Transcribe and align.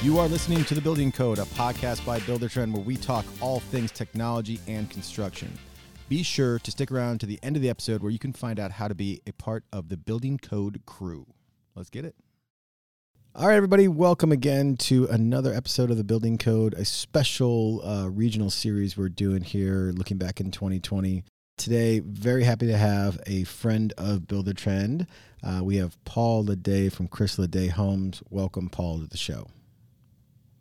You 0.00 0.20
are 0.20 0.28
listening 0.28 0.64
to 0.66 0.76
The 0.76 0.80
Building 0.80 1.10
Code, 1.10 1.40
a 1.40 1.42
podcast 1.42 2.06
by 2.06 2.20
Buildertrend 2.20 2.72
where 2.72 2.84
we 2.84 2.96
talk 2.96 3.26
all 3.40 3.58
things 3.58 3.90
technology 3.90 4.60
and 4.68 4.88
construction. 4.88 5.52
Be 6.08 6.22
sure 6.22 6.60
to 6.60 6.70
stick 6.70 6.92
around 6.92 7.18
to 7.18 7.26
the 7.26 7.40
end 7.42 7.56
of 7.56 7.62
the 7.62 7.68
episode 7.68 8.00
where 8.00 8.12
you 8.12 8.18
can 8.20 8.32
find 8.32 8.60
out 8.60 8.70
how 8.70 8.86
to 8.86 8.94
be 8.94 9.20
a 9.26 9.32
part 9.32 9.64
of 9.72 9.88
the 9.88 9.96
Building 9.96 10.38
Code 10.38 10.82
crew. 10.86 11.26
Let's 11.74 11.90
get 11.90 12.04
it. 12.04 12.14
All 13.34 13.48
right, 13.48 13.56
everybody, 13.56 13.88
welcome 13.88 14.30
again 14.30 14.76
to 14.76 15.06
another 15.06 15.52
episode 15.52 15.90
of 15.90 15.96
the 15.96 16.04
Building 16.04 16.38
Code, 16.38 16.74
a 16.74 16.84
special 16.84 17.82
uh, 17.84 18.08
regional 18.08 18.50
series 18.50 18.96
we're 18.96 19.08
doing 19.08 19.42
here, 19.42 19.90
looking 19.96 20.16
back 20.16 20.40
in 20.40 20.52
2020. 20.52 21.24
Today, 21.56 21.98
very 21.98 22.44
happy 22.44 22.68
to 22.68 22.78
have 22.78 23.18
a 23.26 23.42
friend 23.42 23.92
of 23.98 24.28
Buildertrend. 24.28 25.08
Uh, 25.42 25.64
we 25.64 25.78
have 25.78 26.02
Paul 26.04 26.44
Ledet 26.44 26.92
from 26.92 27.08
Chris 27.08 27.36
Ledet 27.36 27.70
Homes. 27.70 28.22
Welcome, 28.30 28.68
Paul, 28.68 29.00
to 29.00 29.08
the 29.08 29.16
show. 29.16 29.48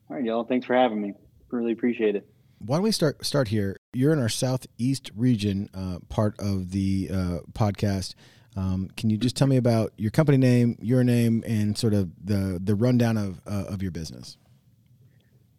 All 0.09 0.15
right, 0.15 0.25
y'all. 0.25 0.45
Thanks 0.45 0.65
for 0.65 0.73
having 0.73 1.01
me. 1.01 1.13
Really 1.51 1.73
appreciate 1.73 2.15
it. 2.15 2.25
Why 2.59 2.77
don't 2.77 2.83
we 2.83 2.91
start 2.91 3.25
start 3.25 3.49
here? 3.49 3.75
You're 3.93 4.13
in 4.13 4.19
our 4.19 4.29
southeast 4.29 5.11
region 5.15 5.69
uh, 5.73 5.99
part 6.07 6.35
of 6.39 6.71
the 6.71 7.09
uh, 7.11 7.37
podcast. 7.51 8.15
Um, 8.55 8.89
can 8.95 9.09
you 9.09 9.17
just 9.17 9.35
tell 9.35 9.47
me 9.47 9.57
about 9.57 9.91
your 9.97 10.09
company 10.11 10.37
name, 10.37 10.77
your 10.81 11.03
name, 11.03 11.43
and 11.45 11.77
sort 11.77 11.93
of 11.93 12.09
the 12.23 12.59
the 12.63 12.73
rundown 12.73 13.17
of 13.17 13.41
uh, 13.45 13.65
of 13.67 13.81
your 13.81 13.91
business? 13.91 14.37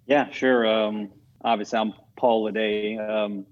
Yeah, 0.06 0.30
sure. 0.30 0.67
Um, 0.67 1.11
obviously, 1.45 1.78
I'm 1.78 1.92
Paul 2.17 2.51
Ledet. 2.51 2.98
Um, 2.98 3.45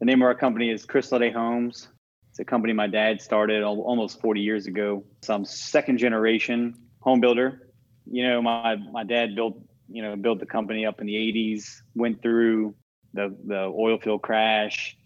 the 0.00 0.04
name 0.04 0.20
of 0.20 0.26
our 0.26 0.34
company 0.34 0.68
is 0.68 0.84
Chris 0.84 1.10
Ledet 1.10 1.32
Homes. 1.32 1.88
It's 2.30 2.40
a 2.40 2.44
company 2.44 2.72
my 2.72 2.88
dad 2.88 3.22
started 3.22 3.62
almost 3.62 4.20
40 4.20 4.40
years 4.40 4.66
ago. 4.66 5.04
So 5.22 5.32
I'm 5.32 5.44
second 5.44 5.98
generation 5.98 6.74
home 6.98 7.20
builder. 7.20 7.70
You 8.10 8.26
know, 8.26 8.42
my 8.42 8.74
my 8.74 9.04
dad 9.04 9.36
built 9.36 9.56
you 9.88 10.02
know, 10.02 10.16
built 10.16 10.40
the 10.40 10.46
company 10.46 10.86
up 10.86 11.00
in 11.00 11.06
the 11.06 11.14
80s, 11.14 11.82
went 11.94 12.22
through 12.22 12.74
the, 13.12 13.34
the 13.46 13.60
oil 13.64 13.98
field 13.98 14.22
crash, 14.22 14.96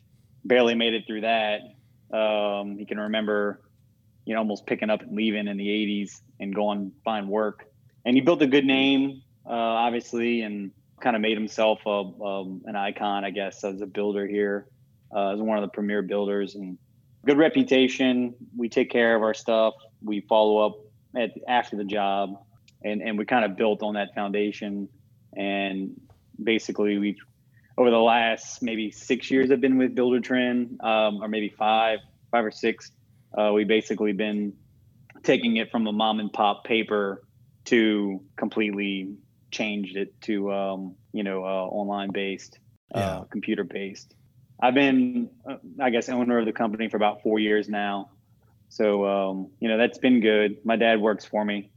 barely 0.45 0.75
made 0.75 0.95
it 0.95 1.05
through 1.07 1.23
that. 1.23 1.61
Um, 2.17 2.79
he 2.79 2.87
can 2.87 2.99
remember, 2.99 3.61
you 4.25 4.35
know, 4.35 4.41
almost 4.41 4.67
picking 4.67 4.91
up 4.91 5.03
and 5.03 5.15
leaving 5.17 5.49
in 5.49 5.57
the 5.57 5.67
80s 5.67 6.21
and 6.41 6.55
going 6.55 6.93
find 7.05 7.29
work. 7.29 7.67
And 8.05 8.15
he 8.15 8.21
built 8.21 8.41
a 8.43 8.47
good 8.47 8.65
name, 8.65 9.23
uh, 9.47 9.53
obviously, 9.53 10.43
and 10.43 10.71
kind 11.01 11.17
of 11.17 11.23
made 11.23 11.37
himself 11.37 11.81
a, 11.87 11.91
um, 11.91 12.63
an 12.65 12.77
icon, 12.77 13.25
I 13.25 13.31
guess, 13.31 13.63
as 13.65 13.81
a 13.81 13.87
builder 13.87 14.27
here, 14.27 14.67
uh, 15.15 15.35
as 15.35 15.41
one 15.41 15.59
of 15.59 15.63
the 15.63 15.69
premier 15.69 16.03
builders 16.03 16.55
and 16.55 16.79
good 17.27 17.37
reputation. 17.37 18.35
We 18.57 18.69
take 18.69 18.91
care 18.91 19.15
of 19.15 19.23
our 19.23 19.35
stuff. 19.35 19.75
We 20.03 20.21
follow 20.23 20.67
up 20.67 20.79
at, 21.17 21.31
after 21.47 21.77
the 21.77 21.85
job 21.85 22.39
and 22.85 23.03
and 23.03 23.19
we 23.19 23.25
kind 23.25 23.45
of 23.45 23.57
built 23.57 23.83
on 23.83 23.95
that 23.95 24.15
foundation. 24.15 24.89
And 25.37 26.01
basically 26.43 26.99
we've 26.99 27.19
over 27.77 27.91
the 27.91 27.99
last 27.99 28.63
maybe 28.63 28.91
six 28.91 29.31
years 29.31 29.51
i've 29.51 29.61
been 29.61 29.79
with 29.79 29.95
Buildertrend 29.95 30.83
um, 30.83 31.23
or 31.23 31.29
maybe 31.29 31.49
five 31.49 31.99
five 32.31 32.45
or 32.45 32.51
six 32.51 32.91
uh, 33.37 33.53
we 33.53 33.65
basically 33.65 34.13
been 34.13 34.53
taking 35.23 35.57
it 35.57 35.71
from 35.71 35.87
a 35.87 35.93
mom 35.93 36.21
and 36.21 36.33
pop 36.33 36.65
paper 36.65 37.23
to 37.65 38.23
completely 38.37 39.15
changed 39.51 39.97
it 39.97 40.19
to 40.23 40.53
um, 40.53 40.95
you 41.13 41.23
know 41.23 41.45
uh, 41.45 41.67
online 41.67 42.11
based 42.11 42.59
uh, 42.95 43.25
computer 43.25 43.65
based. 43.65 44.15
I've 44.61 44.75
been 44.75 45.29
uh, 45.49 45.57
i 45.81 45.91
guess 45.91 46.09
owner 46.09 46.39
of 46.39 46.47
the 46.47 46.53
company 46.53 46.89
for 46.89 46.97
about 46.97 47.23
four 47.23 47.39
years 47.39 47.69
now. 47.69 48.11
So 48.71 49.07
um, 49.07 49.51
you 49.61 49.69
know 49.69 49.77
that's 49.77 49.99
been 49.99 50.21
good. 50.21 50.57
My 50.65 50.77
dad 50.77 51.01
works 51.01 51.25
for 51.25 51.45
me 51.45 51.71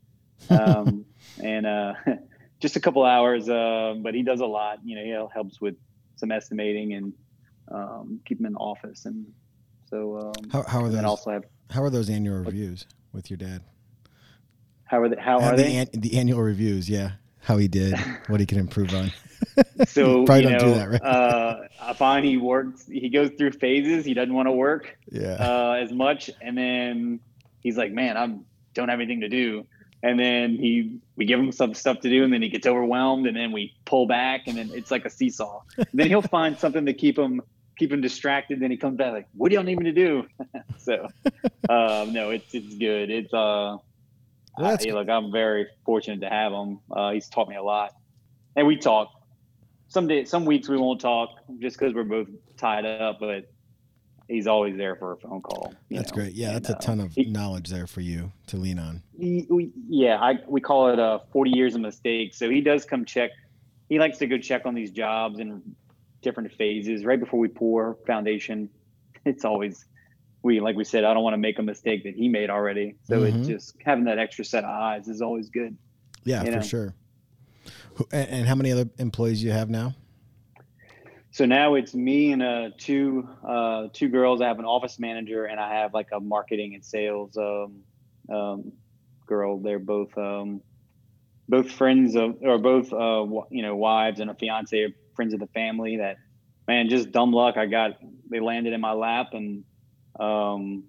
um, 0.50 1.06
and 1.44 1.66
uh, 1.66 1.94
just 2.60 2.76
a 2.76 2.80
couple 2.80 3.04
hours. 3.06 3.50
Uh, 3.50 3.96
but 3.98 4.14
he 4.14 4.24
does 4.24 4.42
a 4.42 4.46
lot. 4.46 4.80
You 4.84 4.96
know, 4.96 5.04
he 5.04 5.34
helps 5.34 5.60
with 5.62 5.76
some 6.16 6.32
estimating 6.32 6.94
and 6.94 7.14
um, 7.72 8.20
keep 8.26 8.40
him 8.40 8.46
in 8.46 8.54
the 8.54 8.60
office. 8.60 9.06
And 9.06 9.26
so, 9.90 10.18
um, 10.18 10.50
how, 10.50 10.64
how 10.64 10.84
are 10.84 10.90
those? 10.90 11.04
Also 11.04 11.32
have, 11.32 11.44
how 11.70 11.84
are 11.84 11.90
those 11.90 12.10
annual 12.10 12.38
reviews 12.38 12.86
with 13.14 13.30
your 13.30 13.38
dad? 13.38 13.62
How 14.86 15.02
are 15.02 15.10
they? 15.10 15.16
How 15.16 15.40
are 15.40 15.56
the, 15.56 15.64
they? 15.64 15.76
An, 15.78 15.88
the 15.94 16.18
annual 16.18 16.42
reviews, 16.42 16.90
yeah. 16.90 17.14
How 17.40 17.58
he 17.58 17.68
did, 17.68 17.98
what 18.28 18.40
he 18.40 18.46
can 18.46 18.60
improve 18.60 18.94
on. 18.94 19.12
so 19.88 20.26
probably 20.26 20.44
don't 20.44 20.52
know, 20.54 20.60
do 20.60 20.74
that, 20.76 20.90
right? 20.90 21.02
uh, 21.02 21.62
I 21.82 21.94
find 21.94 22.26
he 22.26 22.38
works. 22.38 22.86
He 22.86 23.10
goes 23.10 23.32
through 23.38 23.52
phases. 23.54 24.06
He 24.06 24.14
doesn't 24.14 24.34
want 24.34 24.48
to 24.48 24.52
work, 24.52 24.98
yeah, 25.12 25.34
uh, 25.40 25.80
as 25.82 25.92
much, 25.92 26.30
and 26.42 26.58
then 26.58 27.20
he's 27.62 27.78
like, 27.78 27.92
"Man, 27.92 28.16
I 28.16 28.38
don't 28.74 28.90
have 28.90 29.00
anything 29.00 29.22
to 29.22 29.30
do." 29.30 29.66
And 30.04 30.20
then 30.20 30.56
he 30.56 31.00
we 31.16 31.26
give 31.26 31.40
him 31.40 31.52
some 31.52 31.74
stuff 31.74 32.00
to 32.02 32.10
do 32.10 32.24
and 32.24 32.34
then 32.34 32.42
he 32.42 32.50
gets 32.50 32.66
overwhelmed 32.66 33.28
and 33.28 33.38
then 33.38 33.52
we 33.52 33.74
pull 33.86 34.08
back 34.08 34.48
and 34.48 34.58
then 34.58 34.72
it's 34.74 34.92
like 34.92 35.06
a 35.06 35.10
seesaw. 35.10 35.62
Then 35.94 36.08
he'll 36.08 36.22
find 36.22 36.58
something 36.58 36.86
to 36.86 36.94
keep 36.94 37.18
him 37.18 37.42
keep 37.78 37.92
him 37.92 38.02
distracted 38.02 38.60
then 38.60 38.70
he 38.70 38.78
comes 38.78 38.98
back 38.98 39.12
like 39.12 39.28
what 39.34 39.50
do 39.50 39.56
y'all 39.56 39.64
need 39.64 39.80
me 39.80 39.86
to 39.86 39.92
do? 39.92 40.28
So 40.78 41.08
um, 41.70 42.12
no 42.12 42.32
it's 42.32 42.54
it's 42.56 42.76
good. 42.76 43.12
It's 43.12 43.34
uh 43.34 43.78
well, 44.58 44.78
I, 44.80 44.92
look 44.92 45.08
i'm 45.08 45.32
very 45.32 45.68
fortunate 45.86 46.22
to 46.22 46.30
have 46.30 46.52
him. 46.52 46.80
Uh, 46.92 47.12
he's 47.12 47.30
taught 47.30 47.48
me 47.48 47.56
a 47.56 47.64
lot. 47.64 47.94
And 48.56 48.68
we 48.68 48.78
talk. 48.78 49.10
Some 49.90 50.08
days 50.08 50.30
some 50.30 50.46
weeks 50.46 50.68
we 50.68 50.78
won't 50.78 51.00
talk 51.00 51.30
just 51.60 51.78
because 51.78 51.94
we're 51.94 52.04
both 52.04 52.30
tied 52.58 52.86
up 52.86 53.20
but 53.20 53.51
he's 54.28 54.48
always 54.48 54.78
there 54.78 54.96
for 54.96 55.14
a 55.14 55.18
phone 55.18 55.42
call. 55.42 55.74
That's 55.90 56.12
know? 56.12 56.16
great. 56.16 56.34
Yeah, 56.34 56.48
and, 56.48 56.56
that's 56.56 56.70
a 56.70 56.86
ton 56.86 57.00
of 57.00 57.14
he, 57.14 57.26
knowledge 57.26 57.70
there 57.70 57.88
for 57.88 58.02
you 58.02 58.32
to 58.48 58.58
lean 58.58 58.80
on. 58.80 59.04
He, 59.18 59.46
we, 59.50 59.72
yeah, 59.88 60.18
I, 60.20 60.40
we 60.48 60.62
call 60.62 60.90
it 60.90 61.00
uh, 61.00 61.20
40 61.32 61.52
years 61.52 61.76
of 61.76 61.82
mistakes. 61.82 62.38
So 62.38 62.50
he 62.50 62.62
does 62.62 62.86
come 62.86 63.06
check. 63.06 63.32
He 63.90 64.00
likes 64.00 64.18
to 64.20 64.28
go 64.28 64.38
check 64.38 64.66
on 64.66 64.74
these 64.74 64.92
jobs 64.92 65.40
in 65.40 65.62
different 66.22 66.52
phases 66.54 67.06
right 67.06 67.20
before 67.20 67.40
we 67.40 67.48
pour 67.48 67.98
foundation. 68.06 68.70
It's 69.24 69.46
always 69.46 69.86
we 70.42 70.60
like 70.60 70.76
we 70.76 70.84
said. 70.84 71.04
I 71.04 71.14
don't 71.14 71.22
want 71.22 71.36
to 71.36 71.38
make 71.38 71.60
a 71.60 71.62
mistake 71.62 72.04
that 72.06 72.16
he 72.16 72.28
made 72.28 72.50
already. 72.50 72.96
So 73.04 73.20
mm-hmm. 73.20 73.40
it's 73.40 73.48
just 73.48 73.76
having 73.86 74.06
that 74.06 74.18
extra 74.18 74.44
set 74.44 74.64
of 74.64 74.72
eyes 74.72 75.08
is 75.08 75.22
always 75.22 75.50
good. 75.50 75.78
Yeah, 76.24 76.44
for 76.44 76.52
know? 76.52 76.62
sure. 76.62 76.96
And, 78.12 78.30
and 78.30 78.48
how 78.48 78.56
many 78.56 78.72
other 78.72 78.90
employees 78.98 79.44
you 79.44 79.52
have 79.52 79.70
now? 79.70 79.94
So 81.32 81.46
now 81.46 81.76
it's 81.76 81.94
me 81.94 82.34
and 82.34 82.44
uh, 82.44 82.70
two 82.78 83.28
uh, 83.48 83.88
two 83.94 84.10
girls. 84.10 84.42
I 84.42 84.48
have 84.48 84.60
an 84.60 84.66
office 84.66 85.00
manager 85.00 85.46
and 85.46 85.60
I 85.60 85.76
have 85.76 85.94
like 85.94 86.10
a 86.12 86.20
marketing 86.20 86.76
and 86.76 86.84
sales 86.84 87.38
um, 87.38 87.84
um, 88.34 88.74
girl. 89.28 89.60
They're 89.60 89.80
both 89.80 90.16
um, 90.18 90.62
both 91.48 91.72
friends 91.72 92.16
of 92.16 92.36
or 92.42 92.58
both 92.58 92.92
uh, 92.92 93.26
you 93.50 93.62
know 93.62 93.78
wives 93.78 94.20
and 94.20 94.30
a 94.30 94.36
fiance, 94.36 94.94
friends 95.16 95.34
of 95.34 95.40
the 95.40 95.48
family. 95.48 95.98
That 95.98 96.18
man, 96.68 96.90
just 96.90 97.12
dumb 97.12 97.32
luck. 97.32 97.56
I 97.56 97.66
got 97.66 97.92
they 98.30 98.42
landed 98.42 98.74
in 98.74 98.82
my 98.82 98.94
lap 98.94 99.28
and 99.32 99.64
um, 100.20 100.84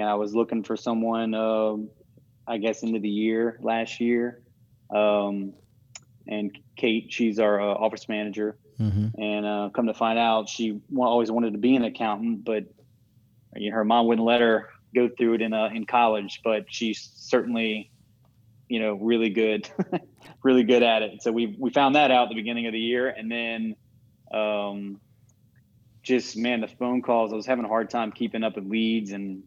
I 0.00 0.14
was 0.14 0.36
looking 0.36 0.62
for 0.62 0.76
someone. 0.76 1.34
Uh, 1.34 1.76
I 2.46 2.58
guess 2.58 2.82
into 2.82 3.00
the 3.00 3.08
year 3.08 3.58
last 3.60 4.00
year, 4.00 4.42
um, 4.94 5.54
and 6.28 6.56
Kate, 6.76 7.06
she's 7.10 7.40
our 7.40 7.60
uh, 7.60 7.74
office 7.74 8.08
manager 8.08 8.56
Mm-hmm. 8.80 9.20
And 9.20 9.46
uh, 9.46 9.70
come 9.74 9.86
to 9.86 9.94
find 9.94 10.18
out, 10.18 10.48
she 10.48 10.80
always 10.96 11.30
wanted 11.30 11.52
to 11.52 11.58
be 11.58 11.76
an 11.76 11.84
accountant, 11.84 12.44
but 12.44 12.64
you 13.56 13.70
know, 13.70 13.76
her 13.76 13.84
mom 13.84 14.06
wouldn't 14.06 14.26
let 14.26 14.40
her 14.40 14.70
go 14.94 15.08
through 15.08 15.34
it 15.34 15.42
in 15.42 15.52
uh, 15.52 15.68
in 15.72 15.86
college. 15.86 16.40
But 16.42 16.66
she's 16.68 17.10
certainly, 17.14 17.90
you 18.68 18.80
know, 18.80 18.94
really 18.94 19.30
good, 19.30 19.68
really 20.42 20.64
good 20.64 20.82
at 20.82 21.02
it. 21.02 21.22
So 21.22 21.30
we 21.32 21.54
we 21.58 21.70
found 21.70 21.94
that 21.94 22.10
out 22.10 22.24
at 22.24 22.28
the 22.30 22.34
beginning 22.34 22.66
of 22.66 22.72
the 22.72 22.80
year, 22.80 23.08
and 23.08 23.30
then, 23.30 23.76
um, 24.32 25.00
just 26.02 26.36
man, 26.36 26.60
the 26.60 26.68
phone 26.68 27.02
calls. 27.02 27.32
I 27.32 27.36
was 27.36 27.46
having 27.46 27.64
a 27.64 27.68
hard 27.68 27.90
time 27.90 28.12
keeping 28.12 28.42
up 28.42 28.56
with 28.56 28.66
leads 28.66 29.12
and, 29.12 29.42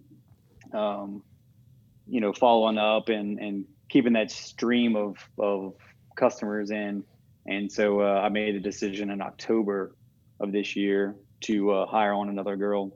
um, 0.73 1.23
you 2.07 2.21
know, 2.21 2.31
following 2.33 2.77
up 2.77 3.09
and 3.09 3.39
and 3.39 3.65
keeping 3.89 4.13
that 4.13 4.31
stream 4.31 4.95
of 4.95 5.17
of 5.37 5.73
customers 6.15 6.71
in 6.71 7.03
and 7.47 7.71
so 7.71 8.01
uh, 8.01 8.21
I 8.23 8.29
made 8.29 8.55
a 8.55 8.59
decision 8.59 9.09
in 9.09 9.21
October 9.21 9.95
of 10.39 10.51
this 10.51 10.75
year 10.75 11.15
to 11.41 11.71
uh, 11.71 11.85
hire 11.85 12.13
on 12.13 12.29
another 12.29 12.55
girl 12.55 12.91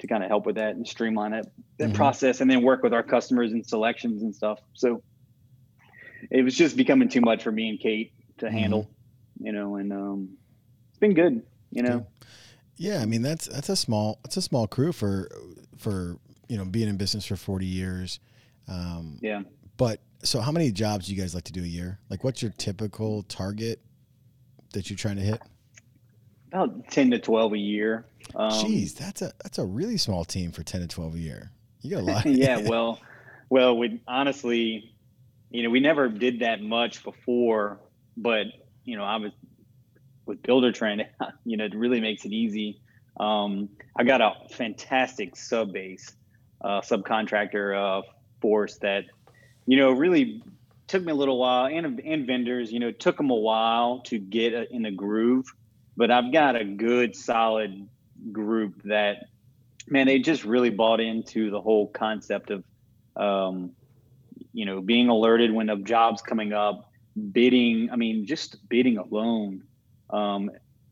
to 0.00 0.06
kind 0.06 0.22
of 0.22 0.28
help 0.28 0.46
with 0.46 0.56
that 0.56 0.76
and 0.76 0.86
streamline 0.86 1.32
it, 1.32 1.50
that 1.78 1.88
mm-hmm. 1.88 1.96
process, 1.96 2.40
and 2.40 2.50
then 2.50 2.62
work 2.62 2.82
with 2.82 2.92
our 2.92 3.02
customers 3.02 3.52
and 3.52 3.64
selections 3.66 4.22
and 4.22 4.34
stuff. 4.34 4.58
So 4.74 5.02
it 6.30 6.42
was 6.42 6.56
just 6.56 6.76
becoming 6.76 7.08
too 7.08 7.20
much 7.20 7.42
for 7.42 7.52
me 7.52 7.68
and 7.68 7.80
Kate 7.80 8.12
to 8.38 8.46
mm-hmm. 8.46 8.56
handle, 8.56 8.90
you 9.40 9.52
know, 9.52 9.76
and 9.76 9.92
um, 9.92 10.36
it's 10.90 10.98
been 10.98 11.14
good, 11.14 11.42
you 11.70 11.82
know. 11.82 12.06
Yeah, 12.76 13.00
I 13.00 13.06
mean 13.06 13.22
that's 13.22 13.46
that's 13.46 13.68
a 13.68 13.76
small 13.76 14.18
it's 14.24 14.36
a 14.36 14.42
small 14.42 14.66
crew 14.66 14.92
for 14.92 15.28
for 15.78 16.18
you 16.48 16.56
know 16.56 16.64
being 16.64 16.88
in 16.88 16.96
business 16.96 17.24
for 17.24 17.36
forty 17.36 17.66
years. 17.66 18.18
Um, 18.66 19.18
yeah. 19.22 19.42
But 19.76 20.00
so, 20.24 20.40
how 20.40 20.52
many 20.52 20.72
jobs 20.72 21.06
do 21.06 21.14
you 21.14 21.20
guys 21.20 21.34
like 21.34 21.44
to 21.44 21.52
do 21.52 21.62
a 21.62 21.66
year? 21.66 21.98
Like, 22.10 22.24
what's 22.24 22.42
your 22.42 22.52
typical 22.56 23.22
target 23.24 23.80
that 24.74 24.90
you're 24.90 24.96
trying 24.96 25.16
to 25.16 25.22
hit? 25.22 25.42
About 26.52 26.88
ten 26.90 27.10
to 27.10 27.18
twelve 27.18 27.52
a 27.52 27.58
year. 27.58 28.06
Um, 28.36 28.52
Jeez, 28.52 28.94
that's 28.94 29.22
a 29.22 29.32
that's 29.42 29.58
a 29.58 29.64
really 29.64 29.96
small 29.96 30.24
team 30.24 30.52
for 30.52 30.62
ten 30.62 30.80
to 30.82 30.86
twelve 30.86 31.14
a 31.14 31.18
year. 31.18 31.50
You 31.80 31.90
got 31.90 32.00
a 32.00 32.04
lot. 32.04 32.26
yeah, 32.26 32.58
well, 32.68 33.00
well, 33.50 33.76
we 33.76 34.00
honestly, 34.06 34.94
you 35.50 35.62
know, 35.62 35.70
we 35.70 35.80
never 35.80 36.08
did 36.08 36.40
that 36.40 36.62
much 36.62 37.02
before 37.02 37.80
but 38.16 38.46
you 38.84 38.96
know, 38.96 39.04
I 39.04 39.16
was 39.16 39.32
with 40.26 40.42
Buildertrend, 40.42 41.06
you 41.44 41.56
know, 41.56 41.64
it 41.64 41.74
really 41.74 42.00
makes 42.00 42.24
it 42.24 42.32
easy. 42.32 42.80
Um, 43.18 43.68
I 43.96 44.04
got 44.04 44.20
a 44.20 44.32
fantastic 44.50 45.36
sub 45.36 45.72
base, 45.72 46.12
uh, 46.62 46.80
subcontractor 46.80 48.00
uh, 48.00 48.02
force 48.40 48.78
that, 48.78 49.04
you 49.66 49.76
know, 49.76 49.92
really 49.92 50.42
took 50.86 51.02
me 51.02 51.12
a 51.12 51.14
little 51.14 51.38
while, 51.38 51.66
and 51.66 52.00
and 52.00 52.26
vendors, 52.26 52.72
you 52.72 52.78
know, 52.78 52.90
took 52.90 53.16
them 53.16 53.30
a 53.30 53.34
while 53.34 54.00
to 54.06 54.18
get 54.18 54.52
in 54.70 54.86
a 54.86 54.90
groove. 54.90 55.46
But 55.96 56.10
I've 56.10 56.32
got 56.32 56.56
a 56.56 56.64
good, 56.64 57.14
solid 57.14 57.88
group 58.32 58.82
that, 58.84 59.26
man, 59.86 60.06
they 60.06 60.18
just 60.18 60.44
really 60.44 60.70
bought 60.70 61.00
into 61.00 61.50
the 61.50 61.60
whole 61.60 61.86
concept 61.86 62.50
of, 62.50 62.64
um, 63.16 63.70
you 64.52 64.66
know, 64.66 64.80
being 64.80 65.08
alerted 65.08 65.52
when 65.52 65.70
a 65.70 65.76
job's 65.76 66.20
coming 66.20 66.52
up, 66.52 66.90
bidding. 67.32 67.90
I 67.92 67.96
mean, 67.96 68.26
just 68.26 68.68
bidding 68.68 68.98
alone, 68.98 69.62
um, 70.10 70.50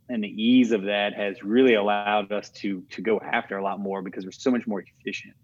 and 0.09 0.23
the 0.23 0.29
ease 0.29 0.73
of 0.73 0.85
that 0.85 1.15
has 1.15 1.43
really 1.43 1.75
allowed 1.75 2.31
us 2.33 2.51
to 2.51 2.83
to 2.91 3.03
go 3.03 3.21
after 3.21 3.59
a 3.59 3.63
lot 3.63 3.81
more 3.81 4.03
because 4.03 4.25
we're 4.25 4.33
so 4.33 4.51
much 4.51 4.67
more 4.67 4.85
efficient. 5.01 5.35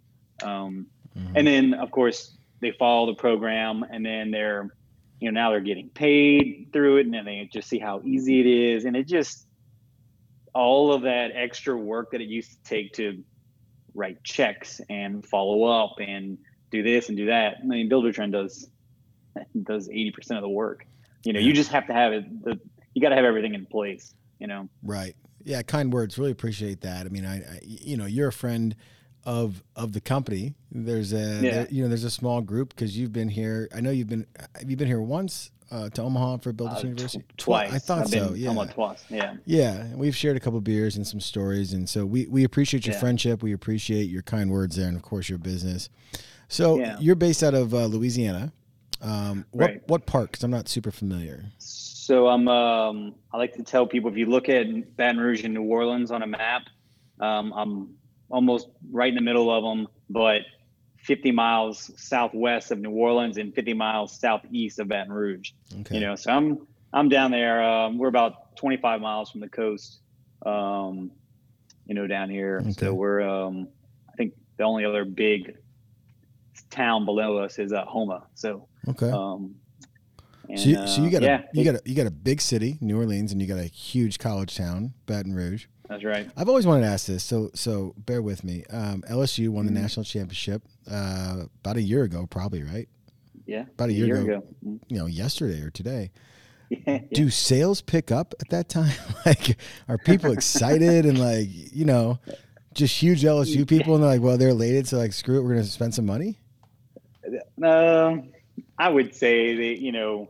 Um, 0.43 0.87
mm-hmm. 1.17 1.37
And 1.37 1.47
then, 1.47 1.75
of 1.75 1.91
course, 1.91 2.38
they 2.61 2.73
follow 2.73 3.07
the 3.07 3.15
program, 3.15 3.85
and 3.89 4.05
then 4.05 4.31
they're, 4.31 4.69
you 5.21 5.31
know, 5.31 5.41
now 5.41 5.51
they're 5.51 5.61
getting 5.61 5.89
paid 5.91 6.69
through 6.73 6.99
it, 6.99 7.07
and 7.07 7.15
then 7.15 7.25
they 7.25 7.49
just 7.53 7.69
see 7.69 7.79
how 7.79 8.01
easy 8.05 8.41
it 8.41 8.47
is, 8.47 8.85
and 8.85 8.97
it 8.97 9.07
just 9.07 9.47
all 10.55 10.93
of 10.93 11.03
that 11.03 11.31
extra 11.35 11.77
work 11.77 12.11
that 12.13 12.21
it 12.21 12.29
used 12.29 12.51
to 12.51 12.63
take 12.65 12.93
to 12.95 13.23
write 13.95 14.23
checks 14.25 14.81
and 14.89 15.25
follow 15.25 15.65
up 15.65 15.97
and 16.01 16.39
do 16.71 16.83
this 16.83 17.09
and 17.09 17.17
do 17.17 17.27
that. 17.27 17.57
I 17.63 17.67
mean, 17.67 17.89
Buildertrend 17.89 18.33
does 18.33 18.69
does 19.63 19.89
eighty 19.89 20.11
percent 20.11 20.39
of 20.39 20.43
the 20.43 20.49
work. 20.49 20.87
You 21.25 21.33
know, 21.33 21.41
you 21.41 21.53
just 21.53 21.71
have 21.71 21.87
to 21.89 21.93
have 21.93 22.13
it. 22.13 22.45
The, 22.45 22.59
you 22.95 23.03
got 23.03 23.11
to 23.11 23.17
have 23.17 23.25
everything 23.25 23.55
in 23.55 23.67
place. 23.67 24.15
You 24.39 24.47
know. 24.47 24.69
Right. 24.83 25.17
Yeah. 25.45 25.63
Kind 25.63 25.93
words. 25.93 26.19
Really 26.19 26.31
appreciate 26.31 26.81
that. 26.83 27.07
I 27.07 27.09
mean, 27.09 27.25
I, 27.25 27.39
I 27.39 27.61
you 27.63 27.97
know, 27.97 28.07
you're 28.07 28.29
a 28.29 28.33
friend 28.33 28.75
of 29.29 29.63
of 29.77 29.93
the 29.93 30.01
company. 30.01 30.55
There's 30.73 31.13
a 31.13 31.19
yeah. 31.19 31.51
there, 31.51 31.69
you 31.71 31.83
know 31.83 31.89
there's 31.89 32.05
a 32.05 32.11
small 32.11 32.41
group 32.41 32.71
because 32.71 32.97
you've 32.97 33.13
been 33.13 33.29
here. 33.29 33.69
I 33.75 33.83
know 33.83 33.91
you've 33.91 34.09
been 34.09 34.27
have 34.59 34.71
you 34.71 34.77
been 34.77 34.89
here 34.89 35.03
once 35.03 35.51
uh, 35.71 35.91
to 35.91 36.03
Omaha 36.03 36.39
for 36.39 36.55
Builders 36.55 36.79
uh, 36.79 36.87
University? 36.87 37.25
T- 37.29 37.35
twice. 37.37 37.71
I 37.71 37.79
thought 37.79 37.99
I've 38.01 38.09
so. 38.09 38.33
Yeah, 38.33 38.49
Omaha 38.49 38.73
twice. 38.73 39.05
Yeah. 39.11 39.37
Yeah, 39.45 39.95
we've 39.95 40.17
shared 40.17 40.39
a 40.39 40.41
couple 40.41 40.59
beers 40.63 40.97
and 40.97 41.07
some 41.07 41.21
stories, 41.21 41.75
and 41.75 41.87
so 41.87 42.07
we 42.07 42.27
we 42.29 42.43
appreciate 42.45 42.87
your 42.87 42.95
yeah. 42.95 43.01
friendship. 43.01 43.43
We 43.43 43.53
appreciate 43.53 44.05
your 44.05 44.23
kind 44.23 44.51
words 44.51 44.77
there, 44.77 44.89
and 44.89 44.97
of 44.97 45.03
course 45.03 45.29
your 45.29 45.39
business. 45.39 45.91
So 46.49 46.79
yeah. 46.79 46.97
you're 46.99 47.15
based 47.15 47.43
out 47.43 47.53
of 47.53 47.75
uh, 47.75 47.85
Louisiana. 47.85 48.51
Um, 49.03 49.45
what 49.51 49.67
right. 49.67 49.83
what 49.89 50.07
part? 50.07 50.33
Because 50.33 50.43
I'm 50.43 50.51
not 50.51 50.69
super 50.69 50.91
familiar. 50.91 51.45
So 51.59 52.29
I'm. 52.29 52.49
Um, 52.49 53.15
I 53.31 53.37
like 53.37 53.53
to 53.57 53.63
tell 53.63 53.87
people 53.87 54.11
if 54.11 54.17
you 54.17 54.25
look 54.25 54.49
at 54.49 54.97
Baton 54.97 55.21
Rouge 55.21 55.45
and 55.45 55.53
New 55.53 55.65
Orleans 55.65 56.11
on 56.11 56.23
a 56.23 56.27
map, 56.27 56.63
um, 57.21 57.53
I'm 57.53 57.99
almost 58.31 58.69
right 58.91 59.09
in 59.09 59.15
the 59.15 59.21
middle 59.21 59.51
of 59.51 59.65
them, 59.65 59.89
but 60.11 60.43
50 60.99 61.33
miles 61.33 61.91
southwest 61.97 62.71
of 62.71 62.79
New 62.79 62.91
Orleans 62.91 63.39
and 63.39 63.55
50 63.55 63.75
miles 63.75 64.19
southeast 64.19 64.79
of 64.79 64.89
Baton 64.89 65.13
Rouge. 65.13 65.53
Okay. 65.81 65.97
You 65.97 66.01
know, 66.01 66.15
so 66.15 66.33
I'm 66.33 66.67
I'm 66.93 67.09
down 67.09 67.31
there. 67.31 67.63
Um, 67.63 67.99
we're 67.99 68.09
about 68.09 68.57
25 68.57 69.01
miles 69.01 69.31
from 69.31 69.41
the 69.41 69.49
coast. 69.49 70.01
Um, 70.45 71.11
you 71.87 71.95
know, 71.95 72.07
down 72.07 72.31
here. 72.31 72.61
Okay. 72.63 72.73
So 72.73 72.95
we're 72.95 73.23
um, 73.23 73.69
I 74.09 74.17
think 74.17 74.35
the 74.57 74.65
only 74.65 74.85
other 74.85 75.05
big 75.05 75.57
town 76.71 77.05
below 77.05 77.39
us 77.39 77.59
is 77.59 77.73
uh, 77.73 77.85
Houma. 77.87 78.27
So 78.35 78.69
okay. 78.89 79.11
Um, 79.11 79.55
and, 80.49 80.59
so, 80.59 80.69
you, 80.69 80.87
so 80.87 81.03
you 81.03 81.11
got 81.11 81.23
uh, 81.23 81.27
a 81.27 81.45
you 81.53 81.65
got 81.65 81.75
a 81.77 81.83
you 81.85 81.95
got 81.95 82.07
a 82.07 82.11
big 82.11 82.41
city, 82.41 82.79
New 82.81 82.99
Orleans, 82.99 83.33
and 83.33 83.41
you 83.41 83.49
got 83.49 83.59
a 83.59 83.65
huge 83.65 84.19
college 84.19 84.57
town, 84.57 84.95
Baton 85.07 85.35
Rouge. 85.35 85.67
That's 85.89 86.05
right. 86.05 86.31
I've 86.37 86.49
always 86.49 86.67
wanted 86.67 86.83
to 86.83 86.89
ask 86.89 87.07
this, 87.07 87.25
so 87.25 87.51
so 87.55 87.95
bear 87.97 88.21
with 88.21 88.45
me. 88.45 88.65
Um, 88.71 89.03
LSU 89.11 89.49
won 89.49 89.65
the 89.65 89.73
mm-hmm. 89.73 89.83
national 89.83 90.05
championship 90.05 90.63
uh, 90.91 91.45
about 91.63 91.77
a 91.77 91.83
year 91.83 92.03
ago, 92.03 92.27
probably 92.27 92.63
right. 92.63 92.89
Yeah, 93.47 93.63
about 93.63 93.89
a 93.89 93.93
year, 93.95 94.05
a 94.05 94.09
year 94.09 94.17
ago, 94.17 94.33
ago. 94.33 94.47
Mm-hmm. 94.67 94.77
You 94.89 94.99
know, 94.99 95.07
yesterday 95.07 95.63
or 95.63 95.71
today. 95.71 96.11
Yeah, 96.71 96.77
yeah. 96.87 96.99
Do 97.15 97.31
sales 97.31 97.81
pick 97.81 98.13
up 98.13 98.35
at 98.43 98.51
that 98.51 98.69
time? 98.69 98.93
like, 99.27 99.57
are 99.89 99.97
people 99.97 100.33
excited 100.33 101.07
and 101.07 101.19
like 101.19 101.49
you 101.51 101.87
know, 101.87 102.19
just 102.75 103.01
huge 103.01 103.23
LSU 103.23 103.67
people 103.67 103.95
and 103.95 104.05
they're 104.05 104.11
like, 104.11 104.21
well, 104.21 104.37
they're 104.37 104.51
elated, 104.51 104.87
so 104.87 104.99
like, 104.99 105.15
screw 105.15 105.39
it, 105.39 105.45
we're 105.45 105.55
gonna 105.55 105.65
spend 105.65 105.95
some 105.95 106.05
money. 106.05 106.39
Uh, 107.63 108.17
I 108.79 108.89
would 108.91 109.15
say 109.15 109.55
that 109.55 109.83
you 109.83 109.93
know 109.93 110.29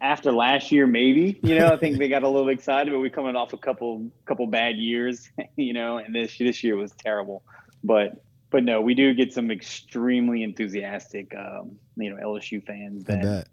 after 0.00 0.32
last 0.32 0.72
year, 0.72 0.86
maybe 0.86 1.38
you 1.42 1.58
know, 1.58 1.68
I 1.68 1.76
think 1.76 1.98
they 1.98 2.08
got 2.08 2.22
a 2.22 2.28
little 2.28 2.48
excited, 2.48 2.92
but 2.92 3.00
we're 3.00 3.10
coming 3.10 3.36
off 3.36 3.52
a 3.52 3.58
couple 3.58 4.10
couple 4.24 4.46
bad 4.46 4.76
years, 4.76 5.28
you 5.56 5.72
know, 5.72 5.98
and 5.98 6.14
this 6.14 6.38
this 6.38 6.62
year 6.62 6.76
was 6.76 6.92
terrible. 6.92 7.42
But 7.84 8.24
but 8.50 8.64
no, 8.64 8.80
we 8.80 8.94
do 8.94 9.12
get 9.14 9.32
some 9.32 9.50
extremely 9.50 10.42
enthusiastic, 10.42 11.34
um, 11.34 11.76
you 11.96 12.10
know, 12.10 12.16
LSU 12.16 12.64
fans 12.64 13.04
that 13.04 13.46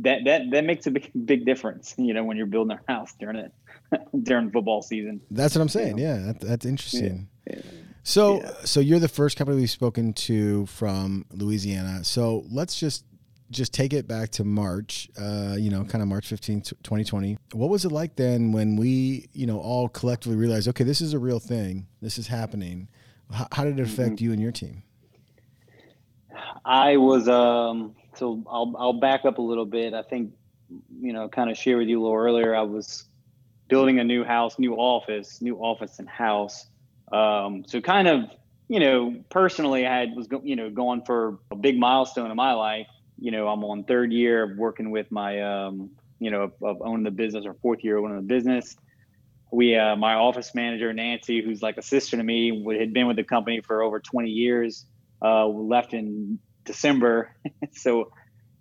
that 0.00 0.24
that 0.24 0.50
that 0.50 0.64
makes 0.64 0.86
a 0.86 0.90
big 0.90 1.10
big 1.24 1.44
difference, 1.44 1.94
you 1.98 2.14
know, 2.14 2.24
when 2.24 2.36
you're 2.36 2.46
building 2.46 2.76
a 2.76 2.92
house 2.92 3.12
during 3.18 3.36
it 3.36 3.52
during 4.22 4.50
football 4.50 4.82
season. 4.82 5.20
That's 5.30 5.54
what 5.54 5.62
I'm 5.62 5.68
saying. 5.68 5.98
You 5.98 6.04
know? 6.04 6.14
Yeah, 6.14 6.26
that, 6.26 6.40
that's 6.40 6.66
interesting. 6.66 7.28
Yeah. 7.46 7.60
So, 8.04 8.40
yeah. 8.40 8.50
so 8.64 8.80
you're 8.80 8.98
the 8.98 9.08
first 9.08 9.36
company 9.36 9.60
we've 9.60 9.70
spoken 9.70 10.12
to 10.14 10.66
from 10.66 11.24
Louisiana. 11.30 12.02
So 12.04 12.44
let's 12.50 12.78
just 12.78 13.04
just 13.52 13.72
take 13.72 13.92
it 13.92 14.08
back 14.08 14.30
to 14.30 14.44
March, 14.44 15.08
uh, 15.20 15.54
you 15.58 15.70
know, 15.70 15.84
kind 15.84 16.02
of 16.02 16.08
March 16.08 16.28
15th, 16.28 16.72
2020. 16.82 17.38
What 17.52 17.70
was 17.70 17.84
it 17.84 17.92
like 17.92 18.16
then 18.16 18.52
when 18.52 18.76
we, 18.76 19.28
you 19.32 19.46
know, 19.46 19.60
all 19.60 19.88
collectively 19.88 20.36
realized, 20.36 20.68
okay, 20.68 20.84
this 20.84 21.00
is 21.00 21.12
a 21.12 21.18
real 21.18 21.38
thing, 21.38 21.86
this 22.00 22.18
is 22.18 22.26
happening? 22.26 22.88
How, 23.30 23.48
how 23.52 23.64
did 23.64 23.78
it 23.78 23.82
affect 23.82 24.16
mm-hmm. 24.16 24.24
you 24.24 24.32
and 24.32 24.40
your 24.40 24.52
team? 24.52 24.82
I 26.64 26.96
was, 26.96 27.28
um, 27.28 27.94
so 28.16 28.42
I'll, 28.48 28.74
I'll 28.78 29.00
back 29.00 29.24
up 29.24 29.38
a 29.38 29.42
little 29.42 29.66
bit. 29.66 29.94
I 29.94 30.02
think, 30.02 30.32
you 31.00 31.12
know, 31.12 31.28
kind 31.28 31.50
of 31.50 31.56
share 31.56 31.76
with 31.76 31.88
you 31.88 32.00
a 32.00 32.02
little 32.02 32.16
earlier, 32.16 32.56
I 32.56 32.62
was 32.62 33.04
building 33.68 34.00
a 34.00 34.04
new 34.04 34.24
house, 34.24 34.58
new 34.58 34.74
office, 34.74 35.42
new 35.42 35.56
office 35.56 35.98
and 35.98 36.08
house. 36.08 36.66
Um, 37.12 37.64
so 37.66 37.80
kind 37.80 38.08
of, 38.08 38.30
you 38.68 38.80
know, 38.80 39.22
personally, 39.28 39.86
I 39.86 40.00
had 40.00 40.16
was, 40.16 40.28
you 40.42 40.56
know, 40.56 40.70
going 40.70 41.02
for 41.04 41.38
a 41.50 41.56
big 41.56 41.78
milestone 41.78 42.30
in 42.30 42.36
my 42.36 42.54
life 42.54 42.86
you 43.22 43.30
know, 43.30 43.46
I'm 43.46 43.62
on 43.62 43.84
third 43.84 44.12
year 44.12 44.42
of 44.42 44.58
working 44.58 44.90
with 44.90 45.10
my, 45.12 45.40
um, 45.40 45.90
you 46.18 46.32
know, 46.32 46.42
of, 46.42 46.52
of, 46.60 46.82
owning 46.82 47.04
the 47.04 47.12
business 47.12 47.46
or 47.46 47.54
fourth 47.54 47.84
year 47.84 47.98
owning 47.98 48.16
the 48.16 48.22
business. 48.22 48.74
We, 49.52 49.76
uh, 49.76 49.94
my 49.94 50.14
office 50.14 50.56
manager, 50.56 50.92
Nancy, 50.92 51.40
who's 51.40 51.62
like 51.62 51.76
a 51.76 51.82
sister 51.82 52.16
to 52.16 52.22
me, 52.24 52.64
had 52.76 52.92
been 52.92 53.06
with 53.06 53.16
the 53.16 53.22
company 53.22 53.60
for 53.60 53.80
over 53.82 54.00
20 54.00 54.28
years, 54.28 54.86
uh, 55.24 55.46
left 55.46 55.94
in 55.94 56.40
December. 56.64 57.30
so 57.72 58.10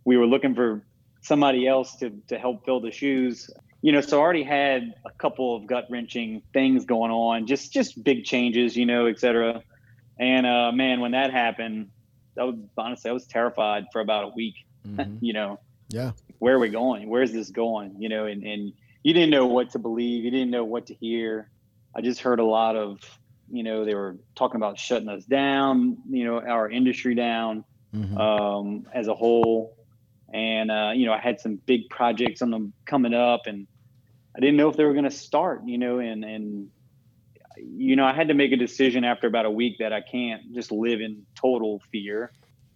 we 0.05 0.15
were 0.15 0.27
looking 0.27 0.53
for 0.53 0.85
somebody 1.21 1.67
else 1.67 1.95
to, 1.95 2.11
to 2.27 2.37
help 2.37 2.63
fill 2.63 2.81
the 2.81 2.91
shoes. 2.91 3.49
You 3.81 3.93
know, 3.93 4.01
so 4.01 4.19
I 4.19 4.21
already 4.21 4.43
had 4.43 4.93
a 5.07 5.11
couple 5.17 5.55
of 5.55 5.65
gut 5.65 5.87
wrenching 5.89 6.43
things 6.53 6.85
going 6.85 7.09
on, 7.09 7.47
just, 7.47 7.73
just 7.73 8.03
big 8.03 8.25
changes, 8.25 8.77
you 8.77 8.85
know, 8.85 9.07
et 9.07 9.19
cetera. 9.19 9.63
And, 10.19 10.45
uh, 10.45 10.71
man, 10.71 10.99
when 10.99 11.13
that 11.13 11.31
happened, 11.31 11.87
I 12.39 12.43
was 12.43 12.55
honestly 12.77 13.09
I 13.09 13.13
was 13.13 13.25
terrified 13.25 13.85
for 13.91 14.01
about 14.01 14.25
a 14.25 14.29
week. 14.29 14.65
Mm-hmm. 14.87 15.17
you 15.21 15.33
know, 15.33 15.59
yeah, 15.89 16.11
where 16.39 16.55
are 16.55 16.59
we 16.59 16.69
going? 16.69 17.09
Where's 17.09 17.31
this 17.31 17.49
going? 17.49 17.95
You 17.99 18.09
know, 18.09 18.25
and 18.25 18.43
and 18.43 18.73
you 19.03 19.13
didn't 19.13 19.31
know 19.31 19.47
what 19.47 19.71
to 19.71 19.79
believe. 19.79 20.23
You 20.23 20.31
didn't 20.31 20.51
know 20.51 20.63
what 20.63 20.87
to 20.87 20.93
hear. 20.93 21.49
I 21.95 22.01
just 22.01 22.21
heard 22.21 22.39
a 22.39 22.45
lot 22.45 22.75
of, 22.75 22.99
you 23.51 23.63
know, 23.63 23.83
they 23.83 23.95
were 23.95 24.17
talking 24.35 24.55
about 24.55 24.79
shutting 24.79 25.09
us 25.09 25.25
down. 25.25 25.97
You 26.09 26.25
know, 26.25 26.39
our 26.39 26.69
industry 26.69 27.15
down 27.15 27.65
mm-hmm. 27.93 28.17
um, 28.17 28.87
as 28.93 29.07
a 29.07 29.15
whole. 29.15 29.77
And 30.33 30.71
uh, 30.71 30.91
you 30.95 31.05
know, 31.05 31.13
I 31.13 31.19
had 31.19 31.39
some 31.41 31.55
big 31.65 31.89
projects 31.89 32.41
on 32.41 32.51
them 32.51 32.73
coming 32.85 33.13
up, 33.13 33.47
and 33.47 33.67
I 34.35 34.39
didn't 34.39 34.55
know 34.55 34.69
if 34.69 34.77
they 34.77 34.85
were 34.85 34.93
going 34.93 35.05
to 35.05 35.11
start. 35.11 35.63
You 35.65 35.77
know, 35.77 35.99
and 35.99 36.23
and 36.23 36.69
you 37.63 37.95
know, 37.95 38.05
I 38.05 38.13
had 38.13 38.27
to 38.29 38.33
make 38.33 38.51
a 38.51 38.57
decision 38.57 39.03
after 39.03 39.27
about 39.27 39.45
a 39.45 39.51
week 39.51 39.77
that 39.79 39.93
I 39.93 40.01
can't 40.01 40.53
just 40.53 40.71
live 40.71 41.01
in 41.01 41.25
total 41.35 41.81
fear 41.91 42.31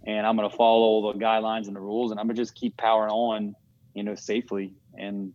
and 0.06 0.26
I'm 0.26 0.36
going 0.36 0.50
to 0.50 0.56
follow 0.56 1.12
the 1.12 1.20
guidelines 1.20 1.68
and 1.68 1.76
the 1.76 1.80
rules 1.80 2.12
and 2.12 2.20
I'm 2.20 2.28
going 2.28 2.36
to 2.36 2.42
just 2.42 2.56
keep 2.56 2.78
powering 2.78 3.12
on, 3.12 3.56
you 3.94 4.04
know, 4.04 4.16
safely. 4.16 4.74
And, 4.98 5.34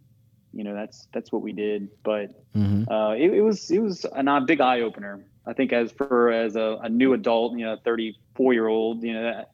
you 0.53 0.65
know, 0.65 0.75
that's, 0.75 1.09
that's 1.13 1.33
what 1.33 1.43
we 1.43 1.53
did. 1.53 1.89
But 2.03 2.31
mm-hmm. 2.55 2.91
uh, 2.91 3.15
it, 3.15 3.35
it, 3.35 3.43
was, 3.43 3.71
it 3.71 3.81
was 3.81 4.05
a 4.05 4.41
big 4.41 4.61
eye 4.61 4.81
opener. 4.81 5.25
I 5.47 5.53
think 5.53 5.73
as 5.73 5.91
for, 5.93 6.31
as 6.31 6.57
a, 6.57 6.79
a 6.83 6.89
new 6.89 7.13
adult, 7.15 7.59
you 7.59 7.65
know, 7.65 7.77
34 7.85 8.53
year 8.53 8.69
old, 8.69 9.03
you 9.03 9.15
know, 9.15 9.23
that, 9.23 9.53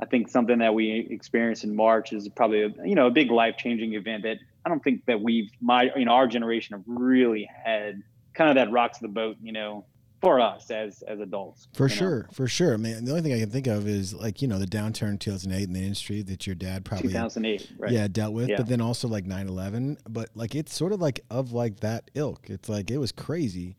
I 0.00 0.06
think 0.06 0.28
something 0.28 0.58
that 0.58 0.74
we 0.74 1.06
experienced 1.10 1.62
in 1.62 1.76
March 1.76 2.12
is 2.12 2.26
probably 2.30 2.62
a, 2.62 2.70
you 2.84 2.94
know, 2.94 3.06
a 3.06 3.10
big 3.10 3.30
life 3.30 3.56
changing 3.58 3.92
event 3.94 4.22
that 4.22 4.38
I 4.64 4.68
don't 4.70 4.82
think 4.82 5.04
that 5.06 5.20
we've, 5.20 5.50
my, 5.60 5.90
you 5.94 6.06
know, 6.06 6.12
our 6.12 6.26
generation 6.26 6.74
have 6.74 6.84
really 6.86 7.48
had 7.64 8.02
kind 8.40 8.48
of 8.48 8.54
that 8.54 8.72
rocks 8.72 8.98
the 8.98 9.08
boat, 9.08 9.36
you 9.42 9.52
know, 9.52 9.84
for 10.22 10.40
us 10.40 10.70
as 10.70 11.02
as 11.02 11.20
adults. 11.20 11.68
For 11.74 11.90
sure, 11.90 12.22
know? 12.22 12.28
for 12.32 12.48
sure. 12.48 12.72
I 12.72 12.78
mean, 12.78 13.04
the 13.04 13.10
only 13.10 13.22
thing 13.22 13.34
I 13.34 13.40
can 13.40 13.50
think 13.50 13.66
of 13.66 13.86
is 13.86 14.14
like 14.14 14.40
you 14.40 14.48
know 14.48 14.58
the 14.58 14.66
downturn 14.66 15.20
2008 15.20 15.64
in 15.64 15.72
the 15.74 15.80
industry 15.80 16.22
that 16.22 16.46
your 16.46 16.54
dad 16.54 16.84
probably 16.86 17.08
2008, 17.08 17.72
right? 17.78 17.92
Yeah, 17.92 18.08
dealt 18.08 18.32
with, 18.32 18.48
yeah. 18.48 18.56
but 18.56 18.66
then 18.66 18.80
also 18.80 19.08
like 19.08 19.26
9/11. 19.26 19.98
But 20.08 20.30
like 20.34 20.54
it's 20.54 20.74
sort 20.74 20.92
of 20.92 21.00
like 21.00 21.20
of 21.30 21.52
like 21.52 21.80
that 21.80 22.10
ilk. 22.14 22.48
It's 22.48 22.68
like 22.68 22.90
it 22.90 22.98
was 22.98 23.12
crazy. 23.12 23.76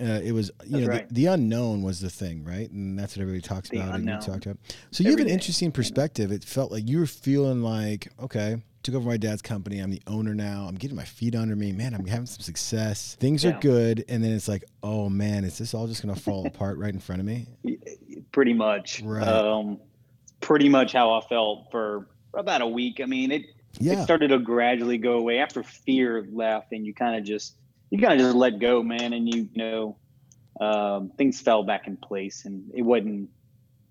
Uh, 0.00 0.20
it 0.24 0.32
was 0.32 0.50
you 0.64 0.72
that's 0.72 0.82
know 0.82 0.88
right. 0.88 1.08
the, 1.08 1.14
the, 1.14 1.26
unknown 1.26 1.82
was 1.82 2.00
the 2.00 2.10
thing, 2.10 2.44
right? 2.44 2.68
And 2.70 2.98
that's 2.98 3.16
what 3.16 3.22
everybody 3.22 3.42
talks 3.42 3.68
the 3.68 3.76
about. 3.76 3.94
Unknown. 3.94 4.14
And 4.14 4.24
you 4.24 4.32
talked 4.32 4.46
about. 4.46 4.58
So 4.90 5.04
you 5.04 5.10
have 5.10 5.20
an 5.20 5.26
day, 5.26 5.32
interesting 5.32 5.70
perspective. 5.70 6.32
It 6.32 6.42
felt 6.42 6.72
like 6.72 6.88
you 6.88 6.98
were 6.98 7.06
feeling 7.06 7.62
like 7.62 8.08
okay 8.20 8.62
took 8.82 8.94
over 8.94 9.08
my 9.08 9.16
dad's 9.16 9.42
company. 9.42 9.78
I'm 9.78 9.90
the 9.90 10.02
owner 10.06 10.34
now. 10.34 10.66
I'm 10.68 10.74
getting 10.74 10.96
my 10.96 11.04
feet 11.04 11.34
under 11.34 11.54
me. 11.54 11.72
Man, 11.72 11.94
I'm 11.94 12.06
having 12.06 12.26
some 12.26 12.40
success. 12.40 13.16
Things 13.20 13.44
yeah. 13.44 13.50
are 13.50 13.60
good. 13.60 14.04
And 14.08 14.22
then 14.22 14.32
it's 14.32 14.48
like, 14.48 14.64
oh 14.82 15.08
man, 15.08 15.44
is 15.44 15.58
this 15.58 15.74
all 15.74 15.86
just 15.86 16.02
going 16.02 16.14
to 16.14 16.20
fall 16.20 16.46
apart 16.48 16.78
right 16.78 16.92
in 16.92 17.00
front 17.00 17.20
of 17.20 17.26
me? 17.26 17.46
Pretty 18.32 18.54
much. 18.54 19.02
Right. 19.02 19.26
Um, 19.26 19.78
pretty 20.40 20.68
much 20.68 20.92
how 20.92 21.12
I 21.12 21.20
felt 21.22 21.70
for 21.70 22.08
about 22.34 22.60
a 22.60 22.66
week. 22.66 23.00
I 23.00 23.06
mean, 23.06 23.30
it, 23.30 23.46
yeah. 23.78 24.00
it 24.00 24.04
started 24.04 24.28
to 24.28 24.38
gradually 24.38 24.98
go 24.98 25.12
away 25.12 25.38
after 25.38 25.62
fear 25.62 26.26
left 26.30 26.72
and 26.72 26.84
you 26.84 26.92
kind 26.94 27.16
of 27.16 27.24
just, 27.24 27.56
you 27.90 27.98
kind 27.98 28.14
of 28.14 28.20
just 28.20 28.36
let 28.36 28.58
go, 28.58 28.82
man. 28.82 29.12
And 29.12 29.32
you, 29.32 29.48
you 29.52 29.58
know, 29.62 29.96
um, 30.60 31.12
things 31.16 31.40
fell 31.40 31.62
back 31.62 31.86
in 31.86 31.96
place 31.96 32.44
and 32.44 32.70
it 32.74 32.82
wasn't, 32.82 33.30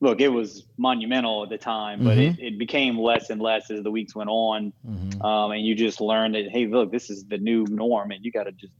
look, 0.01 0.20
it 0.20 0.29
was 0.29 0.65
monumental 0.77 1.43
at 1.43 1.50
the 1.50 1.58
time, 1.58 2.03
but 2.03 2.17
mm-hmm. 2.17 2.41
it, 2.41 2.53
it 2.53 2.58
became 2.58 3.00
less 3.00 3.29
and 3.29 3.39
less 3.39 3.70
as 3.70 3.84
the 3.84 3.91
weeks 3.91 4.15
went 4.15 4.29
on. 4.29 4.74
Mm-hmm. 4.86 5.22
Um, 5.22 5.51
and 5.51 5.65
you 5.65 5.75
just 5.75 6.01
learned 6.01 6.36
that, 6.36 6.50
hey, 6.50 6.65
look, 6.65 6.91
this 6.91 7.10
is 7.10 7.24
the 7.25 7.38
new 7.38 7.65
norm, 7.70 8.12
and 8.12 8.25
you 8.25 8.31
got 8.31 8.43
to 8.43 8.51
just 8.51 8.74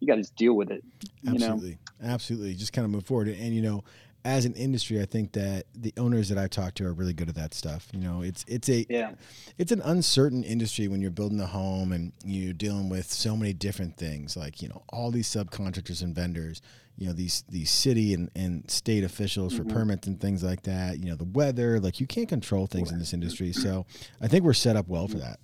you 0.00 0.08
got 0.08 0.16
to 0.16 0.22
just 0.22 0.34
deal 0.34 0.54
with 0.54 0.70
it. 0.70 0.82
Absolutely, 1.28 1.78
know? 2.00 2.08
absolutely. 2.08 2.54
Just 2.54 2.72
kind 2.72 2.84
of 2.84 2.90
move 2.90 3.06
forward. 3.06 3.28
And 3.28 3.54
you 3.54 3.62
know, 3.62 3.84
as 4.24 4.46
an 4.46 4.54
industry, 4.54 5.00
I 5.00 5.04
think 5.04 5.32
that 5.32 5.66
the 5.74 5.92
owners 5.96 6.28
that 6.30 6.38
I 6.38 6.48
talk 6.48 6.74
to 6.74 6.86
are 6.86 6.92
really 6.92 7.12
good 7.12 7.28
at 7.28 7.34
that 7.34 7.54
stuff. 7.54 7.88
You 7.92 8.00
know, 8.00 8.22
it's 8.22 8.44
it's 8.48 8.68
a 8.68 8.86
yeah. 8.88 9.12
it's 9.58 9.72
an 9.72 9.82
uncertain 9.82 10.42
industry 10.42 10.88
when 10.88 11.02
you're 11.02 11.10
building 11.10 11.40
a 11.40 11.46
home 11.46 11.92
and 11.92 12.12
you're 12.24 12.54
dealing 12.54 12.88
with 12.88 13.12
so 13.12 13.36
many 13.36 13.52
different 13.52 13.98
things, 13.98 14.36
like 14.36 14.62
you 14.62 14.68
know 14.68 14.82
all 14.88 15.10
these 15.10 15.28
subcontractors 15.28 16.02
and 16.02 16.14
vendors 16.14 16.62
you 16.96 17.06
know 17.06 17.12
these 17.12 17.44
these 17.48 17.70
city 17.70 18.14
and, 18.14 18.30
and 18.34 18.70
state 18.70 19.04
officials 19.04 19.54
for 19.54 19.64
mm-hmm. 19.64 19.76
permits 19.76 20.06
and 20.06 20.20
things 20.20 20.42
like 20.42 20.62
that 20.62 20.98
you 20.98 21.06
know 21.06 21.16
the 21.16 21.24
weather 21.24 21.80
like 21.80 22.00
you 22.00 22.06
can't 22.06 22.28
control 22.28 22.66
things 22.66 22.92
in 22.92 22.98
this 22.98 23.12
industry. 23.12 23.52
So 23.52 23.86
i 24.20 24.28
think 24.28 24.44
we're 24.44 24.52
set 24.52 24.76
up 24.76 24.88
well 24.88 25.08
for 25.08 25.18
that. 25.18 25.40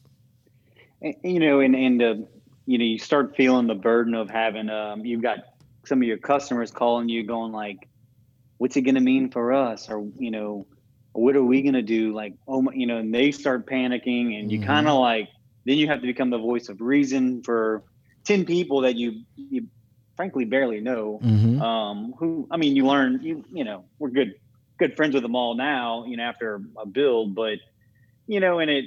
And, 1.02 1.14
you 1.22 1.40
know 1.40 1.60
and 1.60 1.74
and 1.74 2.02
uh, 2.02 2.14
you 2.66 2.78
know 2.78 2.84
you 2.84 2.98
start 2.98 3.36
feeling 3.36 3.66
the 3.66 3.74
burden 3.74 4.14
of 4.14 4.30
having 4.30 4.68
um 4.68 5.04
you've 5.04 5.22
got 5.22 5.38
some 5.86 6.02
of 6.02 6.06
your 6.06 6.18
customers 6.18 6.70
calling 6.70 7.08
you 7.08 7.24
going 7.24 7.52
like 7.52 7.88
what's 8.58 8.76
it 8.76 8.82
going 8.82 8.96
to 8.96 9.00
mean 9.00 9.30
for 9.30 9.52
us? 9.52 9.88
Or 9.88 10.06
you 10.18 10.30
know 10.30 10.66
what 11.12 11.34
are 11.34 11.42
we 11.42 11.62
going 11.62 11.74
to 11.74 11.82
do? 11.82 12.12
Like 12.12 12.34
oh 12.46 12.62
my, 12.62 12.72
you 12.74 12.86
know 12.86 12.98
and 12.98 13.14
they 13.14 13.32
start 13.32 13.66
panicking 13.66 14.38
and 14.38 14.52
you 14.52 14.58
mm-hmm. 14.58 14.66
kind 14.66 14.88
of 14.88 14.98
like 15.00 15.28
then 15.64 15.78
you 15.78 15.86
have 15.88 16.00
to 16.00 16.06
become 16.06 16.30
the 16.30 16.38
voice 16.38 16.68
of 16.68 16.80
reason 16.80 17.42
for 17.42 17.82
10 18.24 18.44
people 18.44 18.82
that 18.82 18.96
you 18.96 19.22
you 19.36 19.66
frankly 20.18 20.44
barely 20.44 20.80
know. 20.80 21.20
Mm-hmm. 21.22 21.62
Um, 21.62 22.12
who 22.18 22.48
I 22.50 22.56
mean, 22.56 22.74
you 22.74 22.84
learn 22.84 23.20
you 23.22 23.44
you 23.52 23.62
know 23.62 23.84
we're 24.00 24.10
good 24.10 24.34
good 24.76 24.96
friends 24.96 25.14
with 25.14 25.22
them 25.22 25.36
all 25.36 25.54
now. 25.54 26.04
You 26.06 26.16
know 26.16 26.24
after 26.24 26.60
a 26.76 26.84
build, 26.84 27.36
but 27.36 27.58
you 28.26 28.40
know, 28.40 28.58
and 28.58 28.68
it 28.68 28.86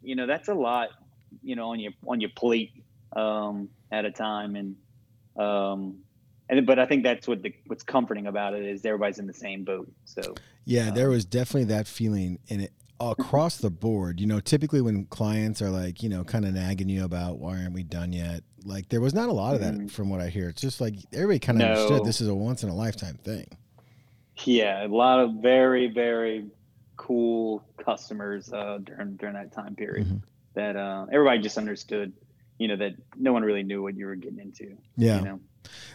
you 0.00 0.14
know 0.14 0.28
that's 0.28 0.48
a 0.48 0.54
lot 0.54 0.90
you 1.42 1.56
know 1.56 1.70
on 1.70 1.80
your 1.80 1.92
on 2.06 2.20
your 2.20 2.30
plate 2.30 2.70
um, 3.16 3.68
at 3.90 4.04
a 4.04 4.12
time, 4.12 4.54
and 4.54 4.76
um, 5.36 5.98
and 6.48 6.64
but 6.64 6.78
I 6.78 6.86
think 6.86 7.02
that's 7.02 7.26
what 7.26 7.42
the 7.42 7.52
what's 7.66 7.82
comforting 7.82 8.28
about 8.28 8.54
it 8.54 8.64
is 8.64 8.84
everybody's 8.84 9.18
in 9.18 9.26
the 9.26 9.34
same 9.34 9.64
boat. 9.64 9.90
So 10.04 10.36
yeah, 10.64 10.92
there 10.92 11.06
um, 11.06 11.14
was 11.14 11.24
definitely 11.24 11.64
that 11.64 11.88
feeling, 11.88 12.38
in 12.46 12.60
it 12.60 12.72
across 13.00 13.56
the 13.56 13.70
board. 13.70 14.20
You 14.20 14.28
know, 14.28 14.38
typically 14.38 14.80
when 14.80 15.06
clients 15.06 15.60
are 15.62 15.70
like, 15.70 16.00
you 16.02 16.08
know, 16.08 16.22
kind 16.22 16.44
of 16.44 16.54
nagging 16.54 16.88
you 16.88 17.04
about 17.04 17.38
why 17.38 17.56
aren't 17.56 17.72
we 17.72 17.82
done 17.82 18.12
yet, 18.12 18.44
like 18.64 18.88
there 18.88 19.00
was 19.00 19.14
not 19.14 19.28
a 19.28 19.32
lot 19.32 19.54
of 19.54 19.60
that 19.60 19.74
mm-hmm. 19.74 19.86
from 19.86 20.10
what 20.10 20.20
I 20.20 20.28
hear. 20.28 20.48
It's 20.48 20.60
just 20.60 20.80
like 20.80 20.94
everybody 21.12 21.38
kind 21.38 21.60
of 21.60 21.68
no. 21.68 21.74
understood 21.74 22.04
this 22.04 22.20
is 22.20 22.28
a 22.28 22.34
once 22.34 22.62
in 22.62 22.68
a 22.68 22.74
lifetime 22.74 23.18
thing. 23.22 23.46
Yeah, 24.44 24.86
a 24.86 24.88
lot 24.88 25.20
of 25.20 25.34
very 25.34 25.88
very 25.88 26.46
cool 26.96 27.64
customers 27.82 28.52
uh, 28.52 28.78
during 28.84 29.16
during 29.16 29.34
that 29.34 29.52
time 29.52 29.74
period 29.74 30.06
mm-hmm. 30.06 30.16
that 30.54 30.76
uh, 30.76 31.06
everybody 31.12 31.40
just 31.40 31.58
understood. 31.58 32.12
You 32.58 32.68
know 32.68 32.76
that 32.76 32.92
no 33.16 33.32
one 33.32 33.42
really 33.42 33.62
knew 33.62 33.82
what 33.82 33.96
you 33.96 34.06
were 34.06 34.16
getting 34.16 34.38
into. 34.38 34.76
Yeah. 34.96 35.18
You 35.18 35.24
know? 35.24 35.40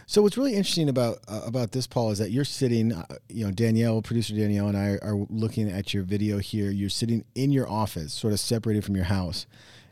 So 0.06 0.22
what's 0.22 0.36
really 0.36 0.54
interesting 0.54 0.88
about 0.88 1.18
uh, 1.28 1.42
about 1.44 1.72
this, 1.72 1.86
Paul, 1.86 2.10
is 2.10 2.18
that 2.18 2.30
you're 2.30 2.44
sitting, 2.44 2.92
uh, 2.92 3.04
you 3.28 3.44
know, 3.44 3.50
Danielle, 3.50 4.02
producer 4.02 4.34
Danielle, 4.34 4.68
and 4.68 4.76
I 4.76 4.98
are 5.02 5.16
looking 5.28 5.68
at 5.68 5.92
your 5.92 6.02
video 6.02 6.38
here. 6.38 6.70
You're 6.70 6.88
sitting 6.88 7.24
in 7.34 7.50
your 7.50 7.68
office, 7.68 8.12
sort 8.12 8.32
of 8.32 8.40
separated 8.40 8.84
from 8.84 8.94
your 8.94 9.04
house. 9.06 9.46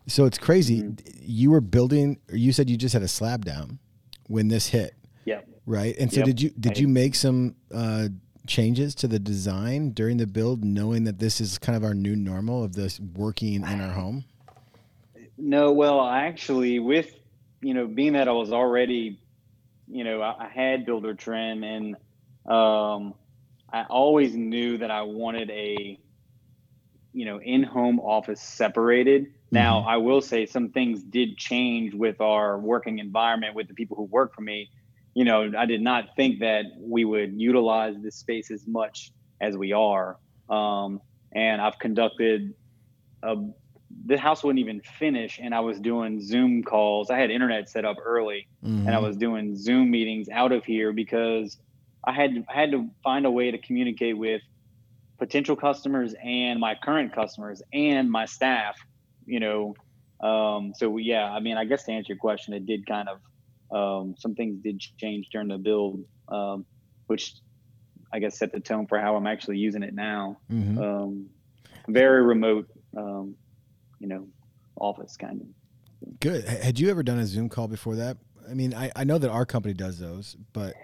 So 0.06 0.24
it's 0.24 0.38
crazy. 0.38 0.82
Mm-hmm. 0.82 1.16
You 1.20 1.50
were 1.50 1.60
building. 1.60 2.18
Or 2.30 2.36
you 2.36 2.52
said 2.52 2.68
you 2.68 2.76
just 2.76 2.92
had 2.92 3.02
a 3.02 3.08
slab 3.08 3.44
down 3.44 3.78
when 4.28 4.48
this 4.48 4.68
hit. 4.68 4.94
Yeah. 5.24 5.40
Right. 5.66 5.96
And 5.98 6.12
so 6.12 6.18
yep. 6.18 6.26
did 6.26 6.40
you 6.42 6.50
did 6.50 6.78
you 6.78 6.88
make 6.88 7.14
some 7.14 7.56
uh, 7.72 8.08
changes 8.46 8.94
to 8.96 9.08
the 9.08 9.18
design 9.18 9.90
during 9.90 10.18
the 10.18 10.26
build, 10.26 10.64
knowing 10.64 11.04
that 11.04 11.18
this 11.18 11.40
is 11.40 11.58
kind 11.58 11.76
of 11.76 11.84
our 11.84 11.94
new 11.94 12.16
normal 12.16 12.62
of 12.62 12.74
this 12.74 13.00
working 13.00 13.54
in 13.54 13.80
our 13.80 13.92
home? 13.92 14.24
No. 15.38 15.72
Well, 15.72 16.06
actually, 16.06 16.78
with 16.78 17.18
you 17.62 17.72
know, 17.72 17.86
being 17.86 18.12
that 18.12 18.28
I 18.28 18.32
was 18.32 18.52
already 18.52 19.18
you 19.88 20.04
know, 20.04 20.20
I, 20.20 20.46
I 20.46 20.48
had 20.48 20.86
Buildertrend 20.86 21.64
and 21.64 21.96
um, 22.50 23.14
I 23.72 23.84
always 23.88 24.34
knew 24.34 24.78
that 24.78 24.90
I 24.90 25.02
wanted 25.02 25.50
a, 25.50 25.98
you 27.12 27.24
know, 27.24 27.40
in-home 27.40 28.00
office 28.00 28.40
separated. 28.40 29.32
Mm-hmm. 29.54 29.62
Now, 29.62 29.84
I 29.86 29.96
will 29.98 30.20
say 30.20 30.46
some 30.46 30.70
things 30.70 31.02
did 31.02 31.36
change 31.36 31.94
with 31.94 32.20
our 32.20 32.58
working 32.58 32.98
environment 32.98 33.54
with 33.54 33.68
the 33.68 33.74
people 33.74 33.96
who 33.96 34.04
work 34.04 34.34
for 34.34 34.40
me. 34.40 34.70
You 35.14 35.24
know, 35.24 35.52
I 35.56 35.66
did 35.66 35.80
not 35.80 36.16
think 36.16 36.40
that 36.40 36.64
we 36.76 37.04
would 37.04 37.40
utilize 37.40 37.94
this 38.02 38.16
space 38.16 38.50
as 38.50 38.66
much 38.66 39.12
as 39.40 39.56
we 39.56 39.72
are. 39.72 40.18
Um, 40.50 41.00
and 41.32 41.60
I've 41.60 41.78
conducted 41.78 42.54
a 43.22 43.36
the 44.06 44.18
house 44.18 44.42
wouldn't 44.42 44.58
even 44.58 44.80
finish 44.98 45.38
and 45.40 45.54
i 45.54 45.60
was 45.60 45.78
doing 45.78 46.20
zoom 46.20 46.64
calls 46.64 47.10
i 47.10 47.16
had 47.16 47.30
internet 47.30 47.68
set 47.68 47.84
up 47.84 47.96
early 48.04 48.48
mm-hmm. 48.64 48.78
and 48.78 48.88
i 48.88 48.94
mm-hmm. 48.94 49.04
was 49.04 49.16
doing 49.16 49.56
zoom 49.56 49.88
meetings 49.88 50.28
out 50.30 50.50
of 50.50 50.64
here 50.64 50.92
because 50.92 51.58
i 52.02 52.10
had 52.10 52.44
I 52.48 52.60
had 52.60 52.72
to 52.72 52.90
find 53.04 53.24
a 53.24 53.30
way 53.30 53.52
to 53.52 53.58
communicate 53.58 54.18
with 54.18 54.42
potential 55.18 55.54
customers 55.54 56.12
and 56.24 56.58
my 56.58 56.74
current 56.74 57.14
customers 57.14 57.62
and 57.72 58.10
my 58.10 58.26
staff 58.26 58.76
you 59.26 59.40
know 59.40 59.74
um, 60.20 60.72
so 60.76 60.96
yeah 60.96 61.30
i 61.30 61.40
mean 61.40 61.56
i 61.56 61.64
guess 61.64 61.84
to 61.84 61.92
answer 61.92 62.12
your 62.12 62.18
question 62.18 62.54
it 62.54 62.66
did 62.66 62.86
kind 62.86 63.08
of 63.08 63.20
um, 63.74 64.14
some 64.18 64.34
things 64.34 64.62
did 64.62 64.82
change 64.98 65.28
during 65.30 65.48
the 65.48 65.58
build 65.58 66.04
um, 66.28 66.64
which 67.06 67.34
i 68.12 68.18
guess 68.18 68.38
set 68.38 68.52
the 68.52 68.60
tone 68.60 68.86
for 68.86 68.98
how 68.98 69.16
i'm 69.16 69.26
actually 69.26 69.58
using 69.58 69.82
it 69.82 69.94
now 69.94 70.36
mm-hmm. 70.50 70.78
Um, 70.78 71.26
very 71.86 72.22
remote 72.22 72.66
um, 72.96 73.36
you 73.98 74.08
know, 74.08 74.26
office 74.76 75.16
kind 75.16 75.40
of. 75.40 76.20
Good. 76.20 76.44
Had 76.44 76.78
you 76.78 76.90
ever 76.90 77.02
done 77.02 77.18
a 77.18 77.26
Zoom 77.26 77.48
call 77.48 77.68
before 77.68 77.96
that? 77.96 78.18
I 78.48 78.54
mean, 78.54 78.74
I, 78.74 78.92
I 78.94 79.04
know 79.04 79.16
that 79.16 79.30
our 79.30 79.46
company 79.46 79.72
does 79.72 79.98
those, 79.98 80.36
but 80.52 80.74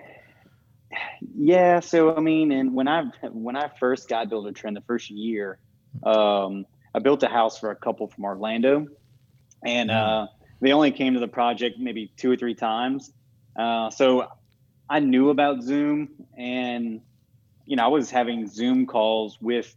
yeah. 1.37 1.81
So 1.81 2.17
I 2.17 2.21
mean, 2.21 2.53
and 2.53 2.75
when 2.75 2.89
I 2.89 3.05
when 3.31 3.57
I 3.57 3.71
first 3.79 4.09
got 4.09 4.31
Buildertrend 4.31 4.75
the 4.75 4.83
first 4.87 5.11
year, 5.11 5.59
um, 6.03 6.65
I 6.95 6.99
built 6.99 7.23
a 7.23 7.29
house 7.29 7.59
for 7.59 7.71
a 7.71 7.77
couple 7.77 8.09
from 8.09 8.25
Orlando, 8.25 8.87
and 9.65 9.91
mm. 9.91 9.95
uh, 9.95 10.27
they 10.61 10.73
only 10.73 10.91
came 10.91 11.15
to 11.15 11.21
the 11.21 11.29
project 11.29 11.79
maybe 11.79 12.13
two 12.17 12.31
or 12.31 12.37
three 12.37 12.55
times. 12.55 13.13
Uh, 13.57 13.91
so 13.91 14.29
I 14.89 15.01
knew 15.01 15.31
about 15.31 15.63
Zoom, 15.63 16.09
and 16.37 17.01
you 17.67 17.77
know, 17.77 17.85
I 17.85 17.89
was 17.89 18.11
having 18.11 18.49
Zoom 18.49 18.87
calls 18.87 19.39
with 19.41 19.75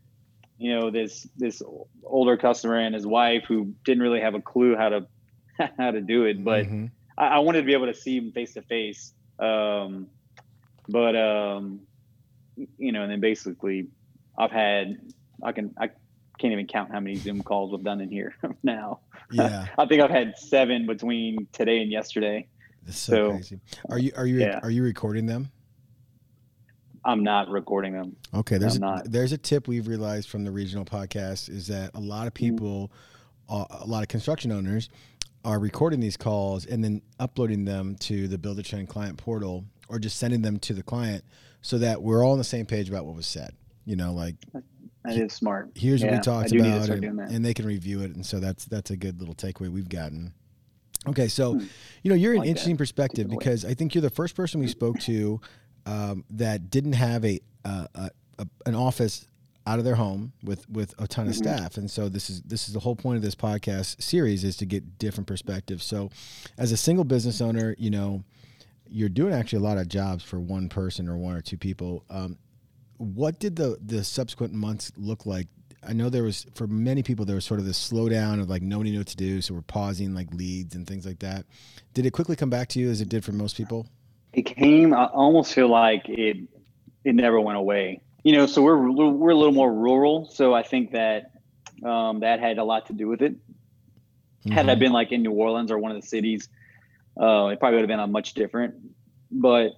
you 0.57 0.73
know 0.73 0.89
this 0.89 1.27
this 1.37 1.61
older 2.03 2.37
customer 2.37 2.77
and 2.77 2.95
his 2.95 3.05
wife 3.05 3.43
who 3.47 3.73
didn't 3.83 4.01
really 4.01 4.21
have 4.21 4.35
a 4.35 4.41
clue 4.41 4.75
how 4.75 4.89
to 4.89 5.07
how 5.77 5.91
to 5.91 6.01
do 6.01 6.25
it 6.25 6.43
but 6.43 6.65
mm-hmm. 6.65 6.85
I, 7.17 7.27
I, 7.27 7.39
wanted 7.39 7.61
to 7.61 7.65
be 7.65 7.73
able 7.73 7.87
to 7.87 7.93
see 7.93 8.17
him 8.17 8.31
face 8.31 8.53
to 8.53 8.61
face 8.61 9.13
um, 9.39 10.07
but 10.87 11.15
um, 11.15 11.81
you 12.77 12.91
know 12.91 13.03
and 13.03 13.11
then 13.11 13.19
basically 13.19 13.87
i've 14.37 14.51
had 14.51 14.97
i 15.43 15.51
can 15.51 15.73
i 15.79 15.89
can't 16.39 16.53
even 16.53 16.67
count 16.67 16.91
how 16.91 16.99
many 16.99 17.15
zoom 17.15 17.41
calls 17.41 17.71
we've 17.71 17.83
done 17.83 18.01
in 18.01 18.09
here 18.09 18.35
now 18.63 18.99
yeah 19.31 19.67
i 19.77 19.85
think 19.85 20.01
i've 20.01 20.09
had 20.09 20.37
seven 20.37 20.85
between 20.85 21.47
today 21.51 21.81
and 21.81 21.91
yesterday 21.91 22.47
That's 22.85 22.97
so, 22.97 23.13
so 23.13 23.31
crazy 23.31 23.59
are 23.89 23.99
you 23.99 24.11
are 24.15 24.25
you 24.25 24.39
yeah. 24.39 24.59
are 24.63 24.71
you 24.71 24.83
recording 24.83 25.25
them 25.25 25.51
I'm 27.05 27.23
not 27.23 27.49
recording 27.49 27.93
them. 27.93 28.15
Okay, 28.33 28.57
there's 28.57 28.77
a, 28.77 29.01
there's 29.05 29.33
a 29.33 29.37
tip 29.37 29.67
we've 29.67 29.87
realized 29.87 30.29
from 30.29 30.43
the 30.43 30.51
regional 30.51 30.85
podcast 30.85 31.49
is 31.49 31.67
that 31.67 31.91
a 31.95 31.99
lot 31.99 32.27
of 32.27 32.33
mm-hmm. 32.33 32.55
people, 32.55 32.91
mm-hmm. 33.49 33.73
uh, 33.73 33.83
a 33.83 33.87
lot 33.87 34.03
of 34.03 34.07
construction 34.07 34.51
owners, 34.51 34.89
are 35.43 35.59
recording 35.59 35.99
these 35.99 36.15
calls 36.15 36.65
and 36.65 36.83
then 36.83 37.01
uploading 37.19 37.65
them 37.65 37.95
to 37.95 38.27
the 38.27 38.37
Buildertrend 38.37 38.87
client 38.87 39.17
portal 39.17 39.65
or 39.89 39.99
just 39.99 40.17
sending 40.17 40.41
them 40.41 40.57
to 40.59 40.73
the 40.73 40.83
client 40.83 41.23
so 41.61 41.77
that 41.77 42.01
we're 42.01 42.23
all 42.25 42.31
on 42.31 42.37
the 42.37 42.43
same 42.43 42.65
page 42.65 42.89
about 42.89 43.05
what 43.05 43.15
was 43.15 43.27
said. 43.27 43.53
You 43.85 43.97
know, 43.97 44.13
like 44.13 44.35
that 45.03 45.17
is 45.17 45.33
smart. 45.33 45.71
Here's 45.75 46.01
yeah, 46.01 46.11
what 46.11 46.17
we 46.17 46.21
talked 46.21 46.51
about, 46.51 46.89
and, 46.89 47.19
and, 47.19 47.45
they 47.45 47.53
can 47.53 47.65
review 47.65 48.01
it, 48.01 48.15
and 48.15 48.25
so 48.25 48.39
that's 48.39 48.65
that's 48.65 48.91
a 48.91 48.97
good 48.97 49.19
little 49.19 49.35
takeaway 49.35 49.69
we've 49.69 49.89
gotten. 49.89 50.33
Okay, 51.07 51.27
so 51.27 51.53
hmm. 51.53 51.65
you 52.03 52.09
know 52.09 52.15
you're 52.15 52.33
an 52.33 52.43
interesting 52.43 52.75
that. 52.75 52.79
perspective 52.79 53.29
because 53.29 53.65
I 53.65 53.73
think 53.73 53.93
you're 53.93 54.01
the 54.01 54.09
first 54.09 54.35
person 54.35 54.59
we 54.59 54.67
spoke 54.67 54.99
to 55.01 55.41
um, 55.85 56.23
that 56.29 56.69
didn't 56.69 56.93
have 56.93 57.25
a, 57.25 57.39
uh, 57.65 57.87
a, 57.95 58.11
a, 58.39 58.47
an 58.65 58.75
office 58.75 59.27
out 59.65 59.79
of 59.79 59.85
their 59.85 59.95
home 59.95 60.33
with 60.43 60.69
with 60.69 60.93
a 60.99 61.07
ton 61.07 61.27
of 61.27 61.33
mm-hmm. 61.33 61.43
staff 61.43 61.77
and 61.77 61.89
so 61.89 62.09
this 62.09 62.29
is 62.29 62.41
this 62.41 62.67
is 62.67 62.73
the 62.73 62.81
whole 62.81 62.97
point 62.97 63.15
of 63.15 63.21
this 63.21 63.35
podcast 63.35 64.01
series 64.01 64.43
is 64.43 64.57
to 64.57 64.65
get 64.65 64.97
different 64.97 65.25
perspectives 65.25 65.85
so 65.85 66.09
as 66.57 66.73
a 66.73 66.77
single 66.77 67.05
business 67.05 67.39
owner 67.39 67.73
you 67.77 67.89
know 67.89 68.23
you're 68.89 69.07
doing 69.07 69.33
actually 69.33 69.59
a 69.59 69.61
lot 69.61 69.77
of 69.77 69.87
jobs 69.87 70.21
for 70.21 70.37
one 70.37 70.67
person 70.67 71.07
or 71.07 71.15
one 71.17 71.33
or 71.33 71.41
two 71.41 71.57
people 71.57 72.03
um, 72.09 72.37
what 73.03 73.39
did 73.39 73.55
the 73.55 73.77
the 73.83 74.03
subsequent 74.03 74.53
months 74.53 74.91
look 74.97 75.25
like? 75.25 75.47
I 75.85 75.93
know 75.93 76.09
there 76.09 76.23
was 76.23 76.45
for 76.55 76.65
many 76.67 77.03
people 77.03 77.25
there 77.25 77.35
was 77.35 77.45
sort 77.45 77.59
of 77.59 77.65
this 77.65 77.91
slowdown 77.91 78.41
of 78.41 78.49
like 78.49 78.61
nobody 78.61 78.91
knew 78.91 78.99
what 78.99 79.07
to 79.07 79.17
do, 79.17 79.41
so 79.41 79.53
we're 79.53 79.61
pausing 79.61 80.13
like 80.13 80.33
leads 80.33 80.75
and 80.75 80.87
things 80.87 81.05
like 81.05 81.19
that. 81.19 81.45
Did 81.93 82.05
it 82.05 82.11
quickly 82.11 82.35
come 82.35 82.49
back 82.49 82.69
to 82.69 82.79
you 82.79 82.89
as 82.89 83.01
it 83.01 83.09
did 83.09 83.23
for 83.23 83.31
most 83.31 83.57
people? 83.57 83.87
It 84.31 84.43
came. 84.43 84.93
I 84.93 85.05
almost 85.05 85.53
feel 85.53 85.67
like 85.67 86.07
it 86.07 86.37
it 87.03 87.15
never 87.15 87.39
went 87.39 87.57
away. 87.57 88.01
You 88.23 88.33
know, 88.33 88.45
so 88.45 88.61
we're 88.61 88.89
we're 88.89 89.31
a 89.31 89.35
little 89.35 89.53
more 89.53 89.73
rural, 89.73 90.29
so 90.31 90.53
I 90.53 90.63
think 90.63 90.91
that 90.91 91.31
um, 91.83 92.21
that 92.21 92.39
had 92.39 92.57
a 92.57 92.63
lot 92.63 92.87
to 92.87 92.93
do 92.93 93.07
with 93.07 93.21
it. 93.21 93.33
Mm-hmm. 93.33 94.51
Had 94.51 94.67
I 94.67 94.73
mm-hmm. 94.73 94.79
been 94.79 94.91
like 94.93 95.11
in 95.11 95.21
New 95.21 95.31
Orleans 95.31 95.71
or 95.71 95.77
one 95.77 95.91
of 95.91 96.01
the 96.01 96.07
cities, 96.07 96.47
uh, 97.19 97.47
it 97.47 97.59
probably 97.59 97.75
would 97.75 97.81
have 97.81 97.87
been 97.87 97.99
a 97.99 98.07
much 98.07 98.33
different. 98.33 98.75
But 99.31 99.71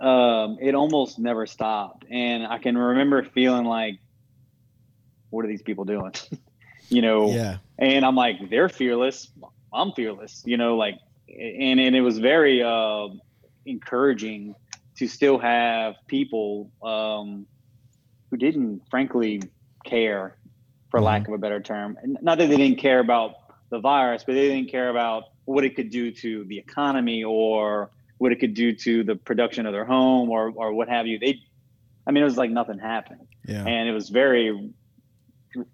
um, 0.00 0.58
it 0.60 0.74
almost 0.74 1.18
never 1.18 1.46
stopped. 1.46 2.04
And 2.10 2.46
I 2.46 2.58
can 2.58 2.76
remember 2.76 3.22
feeling 3.22 3.64
like, 3.64 3.98
what 5.30 5.44
are 5.44 5.48
these 5.48 5.62
people 5.62 5.84
doing? 5.84 6.12
you 6.88 7.02
know? 7.02 7.30
Yeah. 7.30 7.58
And 7.78 8.04
I'm 8.04 8.16
like, 8.16 8.50
they're 8.50 8.68
fearless. 8.68 9.30
I'm 9.72 9.92
fearless, 9.92 10.42
you 10.46 10.56
know, 10.56 10.76
like, 10.76 10.98
and, 11.28 11.80
and 11.80 11.94
it 11.96 12.00
was 12.00 12.18
very 12.18 12.62
uh, 12.62 13.08
encouraging 13.66 14.54
to 14.96 15.06
still 15.06 15.38
have 15.38 15.96
people 16.06 16.70
um, 16.82 17.46
who 18.30 18.36
didn't, 18.36 18.82
frankly, 18.88 19.42
care, 19.84 20.36
for 20.90 20.98
mm-hmm. 20.98 21.06
lack 21.06 21.28
of 21.28 21.34
a 21.34 21.38
better 21.38 21.60
term. 21.60 21.98
Not 22.04 22.38
that 22.38 22.48
they 22.48 22.56
didn't 22.56 22.78
care 22.78 23.00
about 23.00 23.34
the 23.70 23.78
virus, 23.78 24.24
but 24.24 24.34
they 24.34 24.48
didn't 24.48 24.70
care 24.70 24.88
about 24.88 25.24
what 25.44 25.64
it 25.64 25.76
could 25.76 25.90
do 25.90 26.10
to 26.10 26.44
the 26.44 26.58
economy 26.58 27.24
or 27.24 27.90
what 28.18 28.32
it 28.32 28.36
could 28.36 28.54
do 28.54 28.72
to 28.72 29.04
the 29.04 29.16
production 29.16 29.66
of 29.66 29.72
their 29.72 29.84
home 29.84 30.30
or 30.30 30.50
or 30.50 30.72
what 30.72 30.88
have 30.88 31.06
you. 31.06 31.18
They, 31.18 31.40
I 32.06 32.12
mean, 32.12 32.22
it 32.22 32.26
was 32.26 32.36
like 32.36 32.50
nothing 32.50 32.78
happened. 32.78 33.26
Yeah. 33.46 33.64
And 33.64 33.88
it 33.88 33.92
was 33.92 34.08
very 34.08 34.72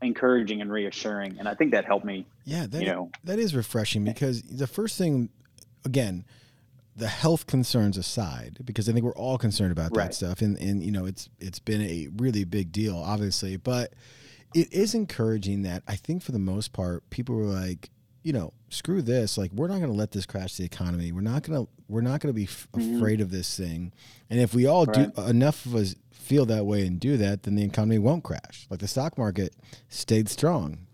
encouraging 0.00 0.60
and 0.60 0.70
reassuring, 0.70 1.38
and 1.38 1.48
I 1.48 1.54
think 1.54 1.72
that 1.72 1.84
helped 1.84 2.04
me. 2.04 2.26
Yeah, 2.44 2.66
that 2.66 2.80
you 2.80 2.86
know 2.86 3.10
that 3.24 3.38
is 3.38 3.54
refreshing 3.54 4.04
because 4.04 4.42
the 4.42 4.66
first 4.66 4.98
thing, 4.98 5.30
again, 5.84 6.24
the 6.96 7.08
health 7.08 7.46
concerns 7.46 7.96
aside, 7.96 8.58
because 8.64 8.88
I 8.88 8.92
think 8.92 9.04
we're 9.04 9.14
all 9.14 9.38
concerned 9.38 9.72
about 9.72 9.96
right. 9.96 10.06
that 10.08 10.14
stuff, 10.14 10.40
and 10.40 10.56
and 10.58 10.82
you 10.82 10.92
know 10.92 11.06
it's 11.06 11.28
it's 11.38 11.58
been 11.58 11.82
a 11.82 12.08
really 12.16 12.44
big 12.44 12.72
deal, 12.72 12.96
obviously, 12.96 13.56
but 13.56 13.92
it 14.54 14.72
is 14.72 14.94
encouraging 14.94 15.62
that 15.62 15.82
I 15.88 15.96
think 15.96 16.22
for 16.22 16.32
the 16.32 16.38
most 16.38 16.72
part 16.72 17.08
people 17.10 17.34
were 17.34 17.44
like, 17.44 17.90
you 18.22 18.32
know, 18.32 18.52
screw 18.68 19.02
this. 19.02 19.36
Like, 19.36 19.52
we're 19.52 19.68
not 19.68 19.78
going 19.78 19.90
to 19.90 19.96
let 19.96 20.12
this 20.12 20.26
crash 20.26 20.56
the 20.56 20.64
economy. 20.64 21.12
We're 21.12 21.20
not 21.20 21.42
going 21.42 21.64
to. 21.64 21.70
We're 21.88 22.00
not 22.00 22.20
going 22.20 22.32
to 22.32 22.36
be 22.36 22.44
f- 22.44 22.68
mm-hmm. 22.72 22.96
afraid 22.96 23.20
of 23.20 23.30
this 23.30 23.56
thing. 23.56 23.92
And 24.30 24.40
if 24.40 24.54
we 24.54 24.66
all 24.66 24.86
right. 24.86 25.14
do 25.14 25.22
enough 25.22 25.66
of 25.66 25.74
us 25.74 25.94
feel 26.10 26.46
that 26.46 26.64
way 26.64 26.86
and 26.86 26.98
do 26.98 27.16
that, 27.18 27.42
then 27.42 27.54
the 27.54 27.64
economy 27.64 27.98
won't 27.98 28.24
crash. 28.24 28.66
Like 28.70 28.80
the 28.80 28.88
stock 28.88 29.18
market 29.18 29.54
stayed 29.88 30.28
strong. 30.28 30.86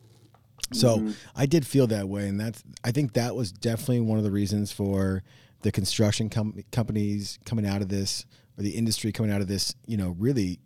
So 0.72 0.98
mm-hmm. 0.98 1.10
I 1.36 1.46
did 1.46 1.66
feel 1.66 1.86
that 1.88 2.08
way, 2.08 2.28
and 2.28 2.40
that's. 2.40 2.62
I 2.84 2.90
think 2.90 3.14
that 3.14 3.34
was 3.34 3.52
definitely 3.52 4.00
one 4.00 4.18
of 4.18 4.24
the 4.24 4.30
reasons 4.30 4.72
for 4.72 5.22
the 5.62 5.72
construction 5.72 6.28
com- 6.28 6.62
companies 6.72 7.38
coming 7.44 7.66
out 7.66 7.80
of 7.80 7.88
this, 7.88 8.26
or 8.58 8.62
the 8.62 8.70
industry 8.70 9.12
coming 9.12 9.32
out 9.32 9.40
of 9.40 9.48
this. 9.48 9.74
You 9.86 9.96
know, 9.96 10.14
really 10.18 10.60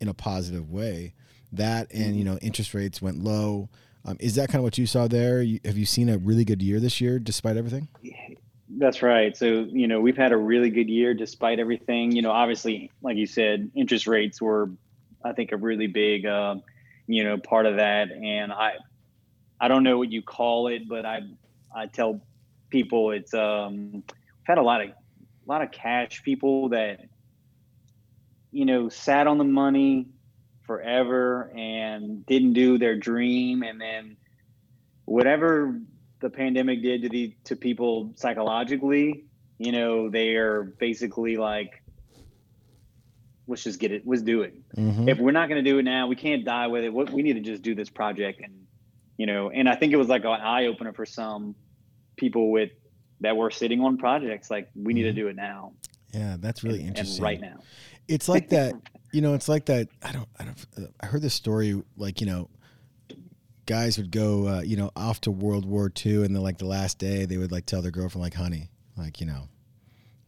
in 0.00 0.08
a 0.08 0.14
positive 0.14 0.70
way. 0.70 1.14
That 1.52 1.92
and 1.92 2.06
mm-hmm. 2.06 2.14
you 2.14 2.24
know, 2.24 2.38
interest 2.40 2.74
rates 2.74 3.02
went 3.02 3.22
low 3.22 3.68
um, 4.04 4.16
is 4.20 4.34
that 4.34 4.48
kind 4.48 4.60
of 4.60 4.64
what 4.64 4.78
you 4.78 4.86
saw 4.86 5.08
there? 5.08 5.42
You, 5.42 5.60
have 5.64 5.78
you 5.78 5.86
seen 5.86 6.08
a 6.08 6.18
really 6.18 6.44
good 6.44 6.62
year 6.62 6.80
this 6.80 7.00
year, 7.00 7.18
despite 7.18 7.56
everything? 7.56 7.88
That's 8.76 9.02
right. 9.02 9.36
So 9.36 9.46
you 9.46 9.86
know 9.86 10.00
we've 10.00 10.16
had 10.16 10.32
a 10.32 10.36
really 10.36 10.70
good 10.70 10.88
year 10.88 11.14
despite 11.14 11.58
everything. 11.60 12.12
You 12.12 12.22
know, 12.22 12.30
obviously, 12.32 12.90
like 13.02 13.16
you 13.16 13.26
said, 13.26 13.70
interest 13.74 14.06
rates 14.06 14.42
were, 14.42 14.70
I 15.24 15.32
think, 15.32 15.52
a 15.52 15.56
really 15.56 15.86
big, 15.86 16.26
uh, 16.26 16.56
you 17.06 17.24
know, 17.24 17.38
part 17.38 17.66
of 17.66 17.76
that. 17.76 18.10
And 18.10 18.52
I, 18.52 18.74
I 19.60 19.68
don't 19.68 19.84
know 19.84 19.98
what 19.98 20.10
you 20.10 20.22
call 20.22 20.68
it, 20.68 20.88
but 20.88 21.06
I, 21.06 21.20
I 21.74 21.86
tell 21.86 22.20
people 22.70 23.12
it's 23.12 23.32
um, 23.32 23.90
we've 23.92 24.02
had 24.44 24.58
a 24.58 24.62
lot 24.62 24.82
of, 24.82 24.88
a 24.88 24.94
lot 25.46 25.62
of 25.62 25.70
cash 25.70 26.22
people 26.22 26.70
that, 26.70 27.00
you 28.50 28.64
know, 28.64 28.88
sat 28.88 29.26
on 29.26 29.38
the 29.38 29.44
money, 29.44 30.08
forever 30.66 31.50
and 31.54 32.24
didn't 32.26 32.54
do 32.54 32.78
their 32.78 32.96
dream 32.96 33.62
and 33.62 33.80
then 33.80 34.16
whatever 35.04 35.78
the 36.20 36.30
pandemic 36.30 36.82
did 36.82 37.02
to 37.02 37.08
the 37.08 37.34
to 37.44 37.54
people 37.54 38.12
psychologically 38.16 39.24
you 39.58 39.72
know 39.72 40.08
they 40.08 40.36
are 40.36 40.62
basically 40.62 41.36
like 41.36 41.82
let's 43.46 43.62
just 43.62 43.78
get 43.78 43.92
it 43.92 44.06
let's 44.06 44.22
do 44.22 44.40
it 44.40 44.54
mm-hmm. 44.74 45.08
if 45.08 45.18
we're 45.18 45.32
not 45.32 45.48
going 45.48 45.62
to 45.62 45.70
do 45.70 45.78
it 45.78 45.82
now 45.82 46.06
we 46.06 46.16
can't 46.16 46.44
die 46.44 46.66
with 46.66 46.82
it 46.82 46.92
what, 46.92 47.10
we 47.10 47.22
need 47.22 47.34
to 47.34 47.40
just 47.40 47.62
do 47.62 47.74
this 47.74 47.90
project 47.90 48.40
and 48.42 48.54
you 49.18 49.26
know 49.26 49.50
and 49.50 49.68
i 49.68 49.74
think 49.74 49.92
it 49.92 49.96
was 49.96 50.08
like 50.08 50.24
an 50.24 50.30
eye-opener 50.30 50.92
for 50.94 51.04
some 51.04 51.54
people 52.16 52.50
with 52.50 52.70
that 53.20 53.36
were 53.36 53.50
sitting 53.50 53.80
on 53.82 53.98
projects 53.98 54.50
like 54.50 54.70
we 54.74 54.80
mm-hmm. 54.80 54.96
need 54.96 55.02
to 55.02 55.08
mm-hmm. 55.10 55.18
do 55.18 55.28
it 55.28 55.36
now 55.36 55.72
yeah 56.12 56.36
that's 56.38 56.64
really 56.64 56.80
and, 56.80 56.88
interesting 56.88 57.22
and 57.22 57.22
right 57.22 57.40
now 57.40 57.58
it's 58.08 58.28
like 58.28 58.48
that 58.48 58.74
you 59.14 59.20
know, 59.20 59.34
it's 59.34 59.48
like 59.48 59.66
that. 59.66 59.88
I 60.02 60.12
don't. 60.12 60.28
I 60.38 60.44
don't. 60.44 60.94
I 61.00 61.06
heard 61.06 61.22
this 61.22 61.34
story. 61.34 61.80
Like 61.96 62.20
you 62.20 62.26
know, 62.26 62.50
guys 63.66 63.96
would 63.96 64.10
go, 64.10 64.48
uh, 64.48 64.60
you 64.62 64.76
know, 64.76 64.90
off 64.96 65.20
to 65.22 65.30
World 65.30 65.64
War 65.64 65.90
II, 66.04 66.24
and 66.24 66.34
then 66.34 66.42
like 66.42 66.58
the 66.58 66.66
last 66.66 66.98
day, 66.98 67.24
they 67.24 67.36
would 67.36 67.52
like 67.52 67.64
tell 67.64 67.80
their 67.80 67.92
girlfriend, 67.92 68.22
like, 68.22 68.34
"Honey, 68.34 68.70
like 68.96 69.20
you 69.20 69.26
know, 69.26 69.48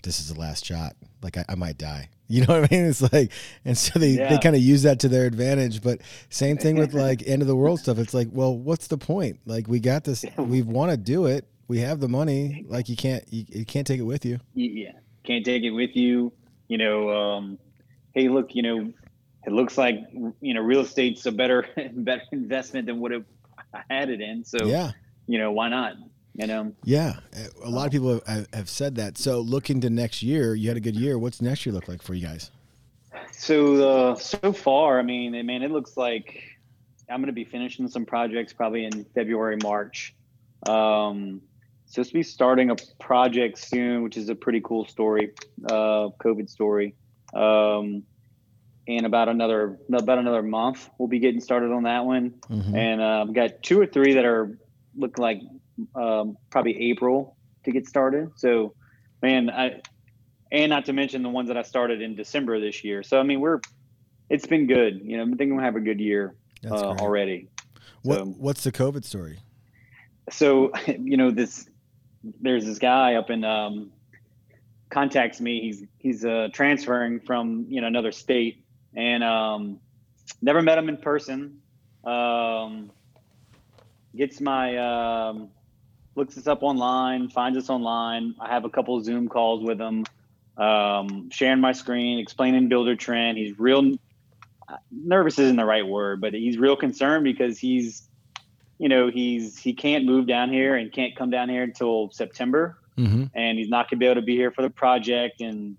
this 0.04 0.20
is 0.20 0.32
the 0.32 0.38
last 0.38 0.64
shot. 0.64 0.94
Like 1.20 1.36
I, 1.36 1.44
I 1.48 1.54
might 1.56 1.78
die." 1.78 2.08
You 2.28 2.44
know 2.44 2.60
what 2.60 2.72
I 2.72 2.74
mean? 2.74 2.86
It's 2.86 3.00
like, 3.12 3.30
and 3.64 3.78
so 3.78 4.00
they, 4.00 4.14
yeah. 4.14 4.28
they 4.28 4.38
kind 4.40 4.56
of 4.56 4.60
use 4.60 4.82
that 4.82 4.98
to 4.98 5.08
their 5.08 5.26
advantage. 5.26 5.80
But 5.80 6.00
same 6.28 6.56
thing 6.56 6.74
with 6.76 6.92
like 6.92 7.22
end 7.26 7.40
of 7.40 7.46
the 7.46 7.54
world 7.54 7.78
stuff. 7.78 7.98
It's 7.98 8.14
like, 8.14 8.26
well, 8.32 8.58
what's 8.58 8.88
the 8.88 8.98
point? 8.98 9.38
Like 9.46 9.68
we 9.68 9.78
got 9.78 10.02
this, 10.02 10.24
we 10.36 10.60
want 10.60 10.90
to 10.90 10.96
do 10.96 11.26
it. 11.26 11.46
We 11.68 11.78
have 11.82 12.00
the 12.00 12.08
money. 12.08 12.64
Like 12.66 12.88
you 12.88 12.96
can't, 12.96 13.22
you, 13.32 13.44
you 13.48 13.64
can't 13.64 13.86
take 13.86 14.00
it 14.00 14.02
with 14.02 14.24
you. 14.24 14.40
Yeah, 14.54 14.90
can't 15.22 15.44
take 15.44 15.62
it 15.62 15.70
with 15.70 15.94
you. 15.94 16.32
You 16.66 16.78
know, 16.78 17.10
um, 17.10 17.58
hey, 18.16 18.28
look, 18.28 18.54
you 18.54 18.62
know, 18.62 18.92
it 19.46 19.52
looks 19.52 19.78
like 19.78 20.00
you 20.40 20.54
know 20.54 20.60
real 20.60 20.80
estate's 20.80 21.24
a 21.26 21.30
better 21.30 21.68
better 21.92 22.22
investment 22.32 22.86
than 22.86 22.98
what 22.98 23.12
it, 23.12 23.24
I 23.72 23.82
had 23.88 24.10
it 24.10 24.20
in. 24.20 24.44
So 24.44 24.66
yeah, 24.66 24.90
you 25.28 25.38
know, 25.38 25.52
why 25.52 25.68
not? 25.68 25.94
You 26.34 26.48
know. 26.48 26.72
Yeah, 26.82 27.20
a 27.62 27.70
lot 27.70 27.86
of 27.86 27.92
people 27.92 28.20
have, 28.26 28.48
have 28.52 28.68
said 28.68 28.96
that. 28.96 29.16
So 29.16 29.40
looking 29.40 29.80
to 29.82 29.90
next 29.90 30.22
year, 30.22 30.54
you 30.54 30.68
had 30.68 30.76
a 30.76 30.80
good 30.80 30.96
year. 30.96 31.16
What's 31.18 31.40
next 31.40 31.64
year 31.64 31.72
look 31.72 31.86
like 31.86 32.02
for 32.02 32.14
you 32.14 32.26
guys? 32.26 32.50
So 33.30 34.10
uh, 34.10 34.14
so 34.16 34.52
far, 34.52 34.98
I 34.98 35.02
mean, 35.02 35.32
man, 35.46 35.62
it 35.62 35.70
looks 35.70 35.96
like 35.96 36.42
I'm 37.08 37.20
going 37.20 37.28
to 37.28 37.32
be 37.32 37.44
finishing 37.44 37.88
some 37.88 38.04
projects 38.04 38.52
probably 38.52 38.84
in 38.84 39.04
February, 39.14 39.56
March. 39.62 40.14
Um, 40.68 41.40
supposed 41.86 42.10
to 42.10 42.14
be 42.14 42.22
starting 42.22 42.70
a 42.70 42.76
project 42.98 43.58
soon, 43.58 44.02
which 44.02 44.16
is 44.16 44.28
a 44.28 44.34
pretty 44.34 44.60
cool 44.60 44.84
story, 44.86 45.32
uh, 45.66 46.08
COVID 46.18 46.50
story. 46.50 46.94
Um, 47.34 48.04
in 48.86 49.04
about 49.04 49.28
another 49.28 49.78
about 49.92 50.18
another 50.18 50.42
month, 50.42 50.88
we'll 50.98 51.08
be 51.08 51.18
getting 51.18 51.40
started 51.40 51.72
on 51.72 51.84
that 51.84 52.04
one. 52.04 52.34
Mm-hmm. 52.48 52.76
And 52.76 53.00
uh, 53.00 53.24
I've 53.26 53.34
got 53.34 53.62
two 53.62 53.80
or 53.80 53.86
three 53.86 54.14
that 54.14 54.24
are 54.24 54.58
look 54.96 55.18
like 55.18 55.40
um, 55.94 56.36
probably 56.50 56.90
April 56.90 57.36
to 57.64 57.72
get 57.72 57.88
started. 57.88 58.30
So, 58.36 58.74
man, 59.22 59.50
I 59.50 59.80
and 60.52 60.70
not 60.70 60.84
to 60.86 60.92
mention 60.92 61.22
the 61.22 61.28
ones 61.28 61.48
that 61.48 61.56
I 61.56 61.62
started 61.62 62.00
in 62.00 62.14
December 62.14 62.60
this 62.60 62.84
year. 62.84 63.02
So 63.02 63.18
I 63.18 63.24
mean, 63.24 63.40
we're 63.40 63.60
it's 64.30 64.46
been 64.46 64.66
good. 64.66 65.00
You 65.02 65.18
know, 65.18 65.32
I 65.32 65.36
think 65.36 65.52
we'll 65.52 65.64
have 65.64 65.76
a 65.76 65.80
good 65.80 66.00
year 66.00 66.36
uh, 66.68 66.94
already. 67.00 67.48
What 68.02 68.18
so, 68.18 68.24
What's 68.24 68.64
the 68.64 68.72
COVID 68.72 69.04
story? 69.04 69.38
So 70.30 70.72
you 70.86 71.16
know 71.16 71.30
this. 71.30 71.68
There's 72.40 72.64
this 72.64 72.78
guy 72.78 73.14
up 73.14 73.30
in 73.30 73.44
um, 73.44 73.92
contacts 74.90 75.40
me. 75.40 75.60
He's 75.60 75.84
he's 75.98 76.24
uh, 76.24 76.48
transferring 76.52 77.20
from 77.20 77.66
you 77.68 77.80
know 77.80 77.86
another 77.86 78.12
state, 78.12 78.64
and 78.94 79.24
um, 79.24 79.80
never 80.42 80.62
met 80.62 80.78
him 80.78 80.88
in 80.88 80.96
person. 80.98 81.58
Um, 82.04 82.90
gets 84.16 84.40
my 84.40 84.76
um, 84.76 85.50
looks 86.14 86.38
us 86.38 86.46
up 86.46 86.62
online, 86.62 87.28
finds 87.28 87.58
us 87.58 87.70
online. 87.70 88.34
I 88.40 88.48
have 88.50 88.64
a 88.64 88.70
couple 88.70 89.02
Zoom 89.02 89.28
calls 89.28 89.62
with 89.62 89.80
him. 89.80 90.04
um, 90.56 91.30
sharing 91.30 91.60
my 91.60 91.72
screen, 91.72 92.18
explaining 92.18 92.68
Buildertrend. 92.70 93.36
He's 93.36 93.58
real 93.58 93.92
nervous 94.90 95.38
isn't 95.38 95.56
the 95.56 95.64
right 95.64 95.86
word, 95.86 96.20
but 96.20 96.34
he's 96.34 96.58
real 96.58 96.76
concerned 96.76 97.24
because 97.24 97.58
he's, 97.58 98.08
you 98.78 98.88
know, 98.88 99.10
he's 99.10 99.58
he 99.58 99.74
can't 99.74 100.04
move 100.04 100.26
down 100.26 100.52
here 100.52 100.74
and 100.76 100.92
can't 100.92 101.16
come 101.16 101.30
down 101.30 101.48
here 101.48 101.62
until 101.62 102.10
September, 102.10 102.78
mm-hmm. 102.96 103.24
and 103.34 103.58
he's 103.58 103.68
not 103.68 103.90
gonna 103.90 103.98
be 103.98 104.06
able 104.06 104.16
to 104.16 104.22
be 104.22 104.36
here 104.36 104.50
for 104.50 104.62
the 104.62 104.70
project. 104.70 105.40
And 105.40 105.76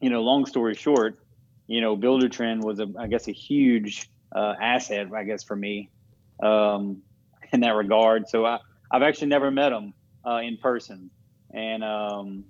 you 0.00 0.10
know, 0.10 0.22
long 0.22 0.46
story 0.46 0.74
short, 0.74 1.18
you 1.66 1.80
know, 1.80 1.96
Buildertrend 1.96 2.62
was 2.62 2.80
a 2.80 2.88
I 2.98 3.06
guess 3.06 3.28
a 3.28 3.32
huge 3.32 4.10
uh, 4.34 4.54
asset, 4.60 5.08
I 5.14 5.24
guess 5.24 5.44
for 5.44 5.56
me, 5.56 5.90
um, 6.42 7.02
in 7.52 7.60
that 7.60 7.74
regard. 7.74 8.28
So 8.28 8.44
I 8.44 8.58
I've 8.90 9.02
actually 9.02 9.28
never 9.28 9.50
met 9.50 9.72
him 9.72 9.94
uh, 10.26 10.38
in 10.38 10.56
person, 10.56 11.10
and 11.52 11.82
um, 11.82 12.44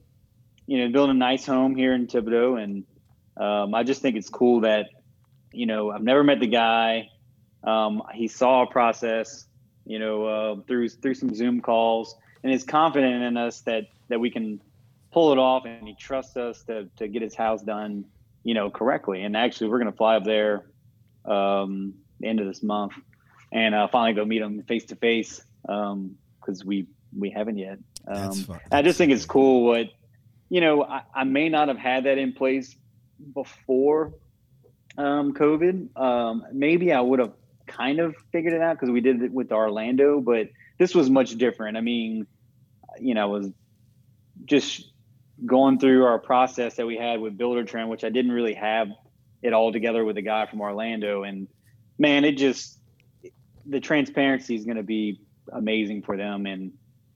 you 0.67 0.79
know, 0.79 0.93
building 0.93 1.17
a 1.17 1.19
nice 1.19 1.47
home 1.47 1.75
here 1.75 1.95
in 1.95 2.07
Thibodaux, 2.07 2.63
and 2.63 2.85
um, 3.37 3.75
I 3.75 3.83
just 3.83 4.03
think 4.03 4.17
it's 4.17 4.29
cool 4.29 4.61
that 4.61 4.87
you 5.57 5.65
know, 5.65 5.91
I've 5.91 6.03
never 6.03 6.23
met 6.23 6.39
the 6.39 6.47
guy. 6.47 7.09
Um, 7.65 8.03
he 8.15 8.29
saw 8.29 8.63
a 8.63 8.67
process, 8.67 9.47
you 9.87 9.99
know, 9.99 10.25
uh, 10.27 10.57
through 10.69 10.91
through 10.91 11.15
some 11.15 11.35
Zoom 11.35 11.61
calls, 11.61 12.15
and 12.47 12.55
is 12.55 12.63
confident 12.63 13.25
in 13.25 13.37
us 13.37 13.63
that 13.63 13.89
that 14.09 14.21
we 14.21 14.31
can 14.31 14.61
pull 15.13 15.33
it 15.33 15.39
off, 15.39 15.65
and 15.65 15.89
he 15.89 15.95
trusts 15.95 16.37
us 16.37 16.63
to 16.65 16.89
to 16.97 17.09
get 17.09 17.21
his 17.21 17.35
house 17.35 17.61
done, 17.61 18.05
you 18.45 18.55
know, 18.55 18.71
correctly. 18.71 19.25
And 19.25 19.37
actually, 19.37 19.69
we're 19.69 19.81
going 19.81 19.91
to 19.91 19.97
fly 19.97 20.17
up 20.17 20.25
there 20.25 20.65
um, 21.25 21.95
the 22.21 22.29
end 22.29 22.39
of 22.39 22.47
this 22.47 22.63
month, 22.63 22.93
and 23.53 23.75
uh, 23.75 23.89
finally 23.89 24.15
go 24.15 24.25
meet 24.25 24.43
him 24.43 24.63
face 24.63 24.85
to 24.87 24.97
face 24.97 25.43
because 25.63 26.65
we 26.65 26.87
we 27.19 27.31
haven't 27.31 27.59
yet. 27.59 27.79
Um, 28.07 28.47
I 28.71 28.83
just 28.83 28.97
think 28.97 29.11
it's 29.11 29.27
cool 29.27 29.65
what 29.65 29.89
you 30.49 30.61
know. 30.61 30.85
I, 30.85 31.03
I 31.13 31.25
may 31.25 31.49
not 31.49 31.67
have 31.67 31.79
had 31.79 32.05
that 32.05 32.17
in 32.17 32.33
place 32.33 32.77
before 33.35 34.15
um, 34.97 35.35
COVID. 35.35 35.99
Um, 36.01 36.47
maybe 36.53 36.93
I 36.93 37.01
would 37.01 37.19
have 37.19 37.33
kind 37.67 37.99
of 37.99 38.15
figured 38.31 38.53
it 38.55 38.61
out 38.61 38.77
because 38.77 38.91
we 38.91 39.01
did 39.01 39.21
it 39.21 39.33
with 39.33 39.51
Orlando, 39.51 40.21
but 40.21 40.51
this 40.79 40.95
was 40.95 41.11
much 41.11 41.37
different. 41.37 41.77
I 41.77 41.81
mean, 41.81 42.29
you 43.01 43.15
know, 43.15 43.29
was 43.29 43.49
just 44.45 44.93
going 45.45 45.79
through 45.79 46.05
our 46.05 46.19
process 46.19 46.77
that 46.77 46.87
we 46.87 46.97
had 46.97 47.21
with 47.21 47.37
Buildertrend, 47.37 47.89
which 47.89 48.05
I 48.05 48.11
didn't 48.11 48.33
really 48.33 48.55
have 48.55 48.89
it 49.43 49.53
all 49.53 49.73
together 49.73 50.05
with 50.05 50.17
a 50.17 50.23
guy 50.23 50.47
from 50.47 50.61
Orlando. 50.61 51.25
And 51.25 51.49
man, 51.99 52.25
it 52.25 52.33
just 52.33 52.79
the 53.67 53.81
transparency 53.81 54.55
is 54.55 54.65
going 54.65 54.77
to 54.77 54.83
be 54.83 55.21
amazing 55.53 56.03
for 56.03 56.17
them, 56.17 56.47
and 56.47 56.73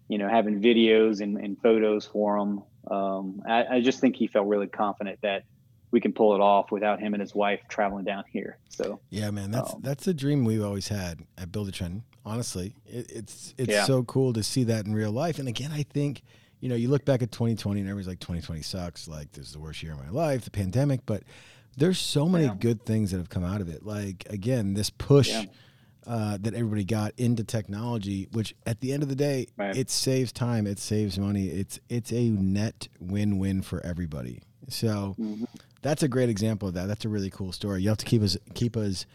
you 0.09 0.19
know, 0.19 0.29
having 0.29 0.61
videos 0.61 1.21
and, 1.21 1.37
and 1.37 1.57
photos 1.63 2.07
for 2.07 2.39
them. 2.39 2.63
Um, 2.91 3.43
I, 3.47 3.77
I 3.77 3.81
just 3.81 4.01
think 4.01 4.17
he 4.17 4.27
felt 4.27 4.49
really 4.49 4.67
confident 4.67 5.21
that 5.23 5.45
we 5.93 6.01
can 6.01 6.13
pull 6.13 6.35
it 6.35 6.41
off 6.41 6.71
without 6.71 7.01
him 7.01 7.15
and 7.15 7.21
his 7.21 7.35
wife 7.35 7.61
traveling 7.69 8.05
down 8.05 8.25
here. 8.31 8.59
So 8.69 9.01
yeah, 9.11 9.31
man, 9.31 9.51
that's 9.51 9.75
um, 9.75 9.81
that's 9.83 10.05
the 10.05 10.15
dream 10.15 10.45
we've 10.45 10.65
always 10.65 10.89
had 10.89 11.21
at 11.39 11.51
Buildertrend. 11.51 12.03
Honestly, 12.25 12.75
it, 12.87 13.11
it's 13.11 13.55
it's 13.57 13.71
yeah. 13.71 13.85
so 13.85 14.03
cool 14.05 14.33
to 14.33 14.43
see 14.43 14.65
that 14.65 14.87
in 14.87 14.95
real 14.95 15.13
life. 15.13 15.39
And 15.39 15.49
again, 15.49 15.71
I 15.73 15.85
think 15.85 16.23
you 16.61 16.69
know 16.69 16.75
you 16.75 16.89
look 16.89 17.05
back 17.05 17.23
at 17.23 17.33
2020 17.33 17.81
and 17.81 17.89
everybody's 17.89 18.09
like 18.09 18.21
2020 18.21 18.63
sucks, 18.63 19.09
like 19.09 19.33
this 19.33 19.47
is 19.47 19.53
the 19.53 19.61
worst 19.61 19.83
year 19.83 19.93
of 19.93 19.99
my 19.99 20.11
life, 20.11 20.45
the 20.45 20.51
pandemic. 20.51 21.01
But 21.07 21.23
there's 21.77 21.99
so 21.99 22.29
many 22.29 22.45
yeah. 22.45 22.55
good 22.59 22.85
things 22.85 23.11
that 23.11 23.19
have 23.19 23.31
come 23.31 23.45
out 23.45 23.61
of 23.61 23.69
it. 23.69 23.85
Like 23.85 24.27
again, 24.31 24.75
this 24.75 24.91
push. 24.91 25.31
Yeah. 25.31 25.45
Uh, 26.07 26.39
that 26.41 26.55
everybody 26.55 26.83
got 26.83 27.13
into 27.19 27.45
technology, 27.45 28.27
which 28.33 28.55
at 28.65 28.81
the 28.81 28.91
end 28.91 29.03
of 29.03 29.11
the 29.11 29.15
day, 29.15 29.47
right. 29.59 29.77
it 29.77 29.91
saves 29.91 30.33
time, 30.33 30.67
it 30.67 30.79
saves 30.79 31.19
money. 31.19 31.49
It's 31.49 31.79
it's 31.91 32.11
a 32.11 32.31
net 32.31 32.89
win-win 32.99 33.61
for 33.61 33.85
everybody. 33.85 34.41
So 34.67 35.15
mm-hmm 35.21 35.45
that's 35.83 36.03
a 36.03 36.09
great 36.09 36.29
example 36.29 36.69
of 36.69 36.75
that. 36.75 36.87
That's 36.87 37.05
a 37.05 37.09
really 37.09 37.31
cool 37.31 37.53
story. 37.53 37.83
You 37.83 37.89
have 37.89 37.99
to 37.99 38.05
keep 38.05 38.23
us 38.23 38.37
keep 38.55 38.77
us 38.77 39.07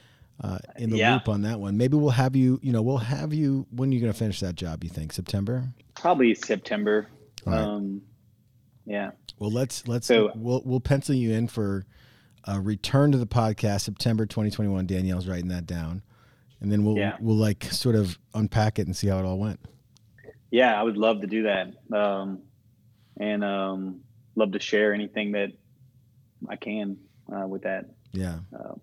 uh, 0.41 0.57
in 0.77 0.89
the 0.89 0.97
yeah. 0.97 1.13
loop 1.13 1.29
on 1.29 1.41
that 1.43 1.59
one. 1.59 1.77
Maybe 1.77 1.97
we'll 1.97 2.09
have 2.09 2.35
you. 2.35 2.59
You 2.61 2.71
know, 2.71 2.81
we'll 2.81 2.97
have 2.97 3.33
you. 3.33 3.67
When 3.71 3.89
are 3.89 3.93
you 3.93 4.01
going 4.01 4.11
to 4.11 4.17
finish 4.17 4.39
that 4.41 4.55
job? 4.55 4.83
You 4.83 4.89
think 4.89 5.13
September? 5.13 5.69
Probably 5.95 6.35
September. 6.35 7.07
Right. 7.45 7.57
Um, 7.57 8.01
yeah. 8.85 9.11
Well, 9.39 9.51
let's 9.51 9.87
let's 9.87 10.07
so, 10.07 10.31
we'll 10.35 10.61
we'll 10.65 10.79
pencil 10.79 11.15
you 11.15 11.33
in 11.33 11.47
for 11.47 11.85
a 12.45 12.59
return 12.59 13.11
to 13.11 13.17
the 13.17 13.27
podcast 13.27 13.81
September 13.81 14.25
2021. 14.25 14.85
Danielle's 14.85 15.27
writing 15.27 15.49
that 15.49 15.65
down, 15.65 16.01
and 16.61 16.71
then 16.71 16.83
we'll 16.83 16.97
yeah. 16.97 17.17
we'll 17.19 17.35
like 17.35 17.63
sort 17.65 17.95
of 17.95 18.17
unpack 18.33 18.79
it 18.79 18.87
and 18.87 18.95
see 18.95 19.07
how 19.07 19.19
it 19.19 19.25
all 19.25 19.39
went. 19.39 19.59
Yeah, 20.51 20.79
I 20.79 20.83
would 20.83 20.97
love 20.97 21.21
to 21.21 21.27
do 21.27 21.43
that, 21.43 21.73
um, 21.91 22.43
and 23.19 23.43
um, 23.43 24.01
love 24.35 24.51
to 24.51 24.59
share 24.59 24.93
anything 24.93 25.31
that 25.33 25.51
I 26.47 26.55
can 26.55 26.97
uh, 27.33 27.47
with 27.47 27.63
that. 27.63 27.89
Yeah. 28.11 28.39
Uh, 28.57 28.75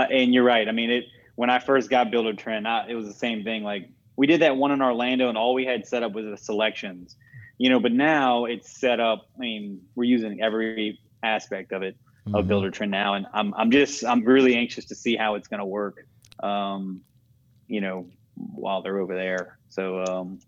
and 0.00 0.32
you're 0.32 0.44
right. 0.44 0.68
I 0.68 0.72
mean, 0.72 0.90
it 0.90 1.04
when 1.34 1.50
I 1.50 1.58
first 1.58 1.90
got 1.90 2.08
Buildertrend, 2.08 2.66
I, 2.66 2.88
it 2.88 2.94
was 2.94 3.06
the 3.06 3.14
same 3.14 3.44
thing. 3.44 3.62
Like 3.62 3.88
we 4.16 4.26
did 4.26 4.42
that 4.42 4.56
one 4.56 4.70
in 4.70 4.82
Orlando, 4.82 5.28
and 5.28 5.38
all 5.38 5.54
we 5.54 5.64
had 5.64 5.86
set 5.86 6.02
up 6.02 6.12
was 6.12 6.26
the 6.26 6.36
selections, 6.36 7.16
you 7.58 7.70
know. 7.70 7.80
But 7.80 7.92
now 7.92 8.44
it's 8.44 8.70
set 8.70 9.00
up. 9.00 9.28
I 9.36 9.40
mean, 9.40 9.82
we're 9.94 10.04
using 10.04 10.42
every 10.42 11.00
aspect 11.22 11.72
of 11.72 11.82
it 11.82 11.96
mm-hmm. 12.26 12.34
of 12.34 12.46
Buildertrend 12.46 12.90
now, 12.90 13.14
and 13.14 13.26
I'm 13.32 13.54
I'm 13.54 13.70
just 13.70 14.04
I'm 14.04 14.24
really 14.24 14.56
anxious 14.56 14.84
to 14.86 14.94
see 14.94 15.16
how 15.16 15.34
it's 15.34 15.48
going 15.48 15.60
to 15.60 15.66
work. 15.66 16.06
Um, 16.42 17.02
you 17.68 17.80
know, 17.80 18.06
while 18.34 18.82
they're 18.82 18.98
over 18.98 19.14
there. 19.14 19.58
So, 19.68 20.04
um, 20.04 20.40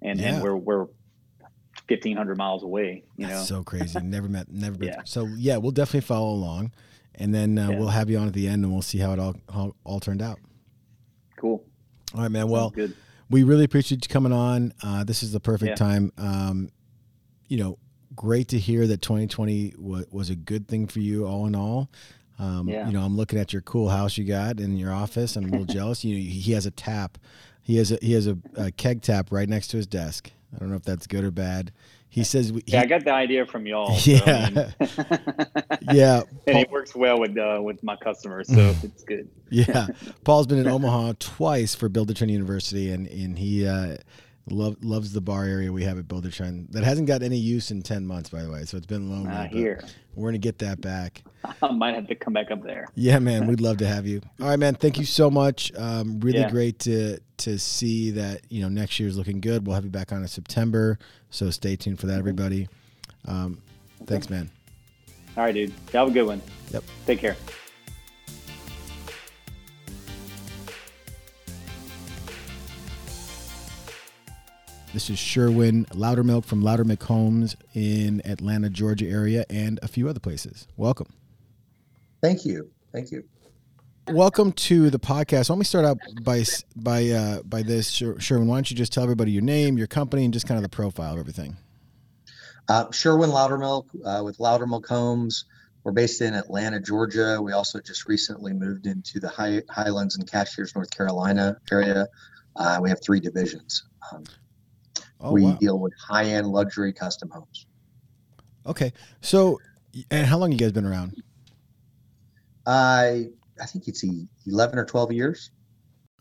and 0.00 0.20
yeah. 0.20 0.34
and 0.34 0.42
we're 0.42 0.56
we're 0.56 0.86
fifteen 1.88 2.16
hundred 2.16 2.38
miles 2.38 2.62
away. 2.62 3.04
You 3.16 3.26
That's 3.26 3.50
know, 3.50 3.58
so 3.58 3.64
crazy. 3.64 4.00
Never 4.02 4.28
met, 4.28 4.50
never 4.50 4.76
been. 4.76 4.88
Yeah. 4.88 5.02
So 5.04 5.26
yeah, 5.26 5.56
we'll 5.56 5.72
definitely 5.72 6.06
follow 6.06 6.30
along, 6.30 6.72
and 7.14 7.34
then 7.34 7.58
uh, 7.58 7.70
yeah. 7.70 7.78
we'll 7.78 7.88
have 7.88 8.10
you 8.10 8.18
on 8.18 8.26
at 8.26 8.34
the 8.34 8.48
end, 8.48 8.64
and 8.64 8.72
we'll 8.72 8.82
see 8.82 8.98
how 8.98 9.12
it 9.12 9.18
all 9.18 9.34
how 9.52 9.74
all 9.84 10.00
turned 10.00 10.22
out. 10.22 10.38
Cool. 11.36 11.64
All 12.14 12.22
right, 12.22 12.30
man. 12.30 12.48
Well, 12.48 12.70
good. 12.70 12.94
We 13.30 13.44
really 13.44 13.64
appreciate 13.64 14.04
you 14.04 14.08
coming 14.08 14.32
on. 14.32 14.74
Uh, 14.82 15.04
this 15.04 15.22
is 15.22 15.32
the 15.32 15.40
perfect 15.40 15.70
yeah. 15.70 15.74
time. 15.74 16.12
Um, 16.18 16.70
you 17.48 17.56
know, 17.56 17.78
great 18.14 18.48
to 18.48 18.58
hear 18.58 18.86
that 18.86 19.00
2020 19.00 19.70
w- 19.70 20.04
was 20.10 20.30
a 20.30 20.36
good 20.36 20.68
thing 20.68 20.86
for 20.86 21.00
you, 21.00 21.26
all 21.26 21.46
in 21.46 21.54
all. 21.54 21.90
Um, 22.38 22.68
yeah. 22.68 22.86
You 22.86 22.92
know, 22.92 23.02
I'm 23.02 23.16
looking 23.16 23.38
at 23.38 23.52
your 23.52 23.62
cool 23.62 23.88
house 23.88 24.18
you 24.18 24.24
got 24.24 24.60
in 24.60 24.76
your 24.76 24.92
office. 24.92 25.36
And 25.36 25.46
I'm 25.46 25.52
a 25.52 25.58
little 25.58 25.74
jealous. 25.74 26.04
You 26.04 26.16
know, 26.16 26.20
he 26.20 26.52
has 26.52 26.66
a 26.66 26.70
tap. 26.70 27.18
He 27.62 27.76
has 27.76 27.92
a 27.92 27.98
he 28.02 28.12
has 28.12 28.26
a, 28.26 28.36
a 28.56 28.72
keg 28.72 29.02
tap 29.02 29.30
right 29.30 29.48
next 29.48 29.68
to 29.68 29.76
his 29.76 29.86
desk. 29.86 30.30
I 30.54 30.58
don't 30.58 30.70
know 30.70 30.76
if 30.76 30.82
that's 30.82 31.06
good 31.06 31.24
or 31.24 31.30
bad. 31.30 31.72
He 32.12 32.24
says, 32.24 32.50
he, 32.50 32.62
"Yeah, 32.66 32.82
I 32.82 32.84
got 32.84 33.04
the 33.04 33.12
idea 33.14 33.46
from 33.46 33.64
y'all." 33.64 33.96
Yeah, 34.02 34.18
so, 34.18 34.32
I 34.32 34.50
mean, 34.50 35.76
yeah, 35.96 36.22
and 36.46 36.58
it 36.58 36.70
works 36.70 36.94
well 36.94 37.18
with 37.18 37.38
uh, 37.38 37.58
with 37.62 37.82
my 37.82 37.96
customers, 37.96 38.48
so 38.48 38.76
it's 38.82 39.02
good. 39.02 39.30
yeah, 39.48 39.86
Paul's 40.24 40.46
been 40.46 40.58
in 40.58 40.68
Omaha 40.68 41.14
twice 41.18 41.74
for 41.74 41.88
Buildertrend 41.88 42.28
University, 42.28 42.90
and 42.90 43.06
and 43.06 43.38
he 43.38 43.66
uh, 43.66 43.96
Love, 44.50 44.76
loves 44.82 45.12
the 45.12 45.20
bar 45.20 45.44
area 45.44 45.72
we 45.72 45.84
have 45.84 45.98
at 45.98 46.08
Buildertrend 46.08 46.72
that 46.72 46.82
hasn't 46.82 47.06
got 47.06 47.22
any 47.22 47.36
use 47.36 47.70
in 47.70 47.80
10 47.80 48.04
months, 48.04 48.28
by 48.28 48.42
the 48.42 48.50
way. 48.50 48.64
So 48.64 48.76
it's 48.76 48.86
been 48.86 49.08
lonely. 49.08 49.28
Not 49.28 49.48
here. 49.48 49.80
We're 50.16 50.24
going 50.24 50.32
to 50.32 50.38
get 50.38 50.58
that 50.58 50.80
back. 50.80 51.22
I 51.62 51.70
might 51.70 51.94
have 51.94 52.08
to 52.08 52.16
come 52.16 52.32
back 52.32 52.50
up 52.50 52.62
there. 52.62 52.88
Yeah, 52.96 53.20
man. 53.20 53.46
We'd 53.46 53.60
love 53.60 53.78
to 53.78 53.86
have 53.86 54.04
you. 54.04 54.20
All 54.40 54.48
right, 54.48 54.58
man. 54.58 54.74
Thank 54.74 54.98
you 54.98 55.04
so 55.04 55.30
much. 55.30 55.72
Um, 55.76 56.18
really 56.20 56.40
yeah. 56.40 56.50
great 56.50 56.80
to 56.80 57.18
to 57.38 57.58
see 57.58 58.12
that, 58.12 58.42
you 58.50 58.62
know, 58.62 58.68
next 58.68 59.00
year 59.00 59.08
is 59.08 59.16
looking 59.16 59.40
good. 59.40 59.66
We'll 59.66 59.74
have 59.74 59.84
you 59.84 59.90
back 59.90 60.12
on 60.12 60.22
in 60.22 60.28
September. 60.28 60.98
So 61.30 61.50
stay 61.50 61.76
tuned 61.76 61.98
for 61.98 62.06
that, 62.06 62.18
everybody. 62.18 62.68
Um, 63.26 63.62
thanks, 64.06 64.30
man. 64.30 64.50
All 65.36 65.44
right, 65.44 65.54
dude. 65.54 65.72
Have 65.92 66.08
a 66.08 66.10
good 66.10 66.26
one. 66.26 66.42
Yep. 66.72 66.84
Take 67.06 67.18
care. 67.20 67.36
This 74.92 75.08
is 75.08 75.18
Sherwin 75.18 75.86
Loudermilk 75.86 76.44
from 76.44 76.62
Loudermilk 76.62 77.02
Homes 77.04 77.56
in 77.72 78.20
Atlanta, 78.26 78.68
Georgia 78.68 79.08
area, 79.08 79.46
and 79.48 79.80
a 79.82 79.88
few 79.88 80.06
other 80.06 80.20
places. 80.20 80.68
Welcome. 80.76 81.06
Thank 82.20 82.44
you. 82.44 82.70
Thank 82.92 83.10
you. 83.10 83.24
Welcome 84.08 84.52
to 84.52 84.90
the 84.90 84.98
podcast. 84.98 85.48
Let 85.48 85.58
me 85.58 85.64
start 85.64 85.86
out 85.86 85.96
by 86.22 86.44
by 86.76 87.08
uh, 87.08 87.42
by 87.42 87.62
this, 87.62 87.90
Sherwin. 87.90 88.48
Why 88.48 88.56
don't 88.56 88.70
you 88.70 88.76
just 88.76 88.92
tell 88.92 89.02
everybody 89.02 89.30
your 89.30 89.40
name, 89.40 89.78
your 89.78 89.86
company, 89.86 90.26
and 90.26 90.34
just 90.34 90.46
kind 90.46 90.58
of 90.58 90.62
the 90.62 90.68
profile 90.68 91.14
of 91.14 91.18
everything? 91.18 91.56
Uh, 92.68 92.90
Sherwin 92.90 93.30
Loudermilk 93.30 93.86
uh, 94.04 94.22
with 94.22 94.36
Loudermilk 94.36 94.86
Homes. 94.86 95.46
We're 95.84 95.92
based 95.92 96.20
in 96.20 96.34
Atlanta, 96.34 96.78
Georgia. 96.80 97.40
We 97.40 97.52
also 97.52 97.80
just 97.80 98.06
recently 98.08 98.52
moved 98.52 98.86
into 98.86 99.20
the 99.20 99.30
High, 99.30 99.62
Highlands 99.70 100.18
and 100.18 100.30
Cashiers, 100.30 100.74
North 100.74 100.90
Carolina 100.90 101.56
area. 101.70 102.08
Uh, 102.56 102.78
we 102.82 102.90
have 102.90 103.02
three 103.02 103.20
divisions. 103.20 103.84
Um, 104.12 104.24
Oh, 105.22 105.32
we 105.32 105.42
wow. 105.42 105.52
deal 105.54 105.78
with 105.78 105.92
high 105.98 106.24
end 106.24 106.48
luxury 106.48 106.92
custom 106.92 107.30
homes. 107.30 107.66
Okay. 108.66 108.92
So, 109.20 109.60
and 110.10 110.26
how 110.26 110.38
long 110.38 110.52
you 110.52 110.58
guys 110.58 110.72
been 110.72 110.84
around? 110.86 111.22
I 112.66 113.28
I 113.60 113.66
think 113.66 113.88
it's 113.88 114.04
11 114.46 114.78
or 114.78 114.84
12 114.84 115.12
years. 115.12 115.50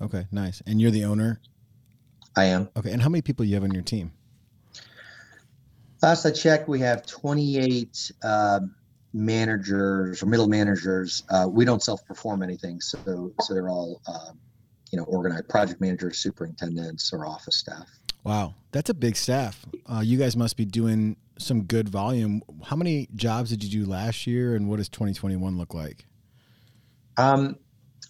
Okay, 0.01 0.25
nice. 0.31 0.61
And 0.65 0.81
you're 0.81 0.91
the 0.91 1.05
owner? 1.05 1.39
I 2.35 2.45
am. 2.45 2.69
Okay. 2.75 2.91
And 2.91 3.01
how 3.01 3.09
many 3.09 3.21
people 3.21 3.45
you 3.45 3.55
have 3.55 3.63
on 3.63 3.71
your 3.71 3.83
team? 3.83 4.11
Last 6.01 6.25
I 6.25 6.31
checked, 6.31 6.67
we 6.67 6.79
have 6.79 7.05
28 7.05 8.11
uh, 8.23 8.59
managers 9.13 10.23
or 10.23 10.25
middle 10.25 10.47
managers. 10.47 11.23
Uh, 11.29 11.47
we 11.49 11.65
don't 11.65 11.83
self-perform 11.83 12.41
anything, 12.41 12.81
so 12.81 13.33
so 13.39 13.53
they're 13.53 13.69
all 13.69 14.01
uh, 14.07 14.31
you 14.91 14.97
know 14.97 15.03
organized 15.05 15.49
project 15.49 15.81
managers, 15.81 16.19
superintendents, 16.19 17.11
or 17.13 17.25
office 17.25 17.57
staff. 17.57 17.87
Wow, 18.23 18.55
that's 18.71 18.89
a 18.89 18.93
big 18.93 19.15
staff. 19.15 19.65
Uh, 19.91 20.01
you 20.01 20.17
guys 20.17 20.37
must 20.37 20.57
be 20.57 20.65
doing 20.65 21.15
some 21.37 21.63
good 21.63 21.89
volume. 21.89 22.43
How 22.63 22.75
many 22.75 23.07
jobs 23.15 23.49
did 23.49 23.63
you 23.63 23.83
do 23.83 23.89
last 23.89 24.27
year, 24.27 24.55
and 24.55 24.69
what 24.69 24.77
does 24.77 24.89
2021 24.89 25.57
look 25.57 25.73
like? 25.73 26.05
Um, 27.17 27.55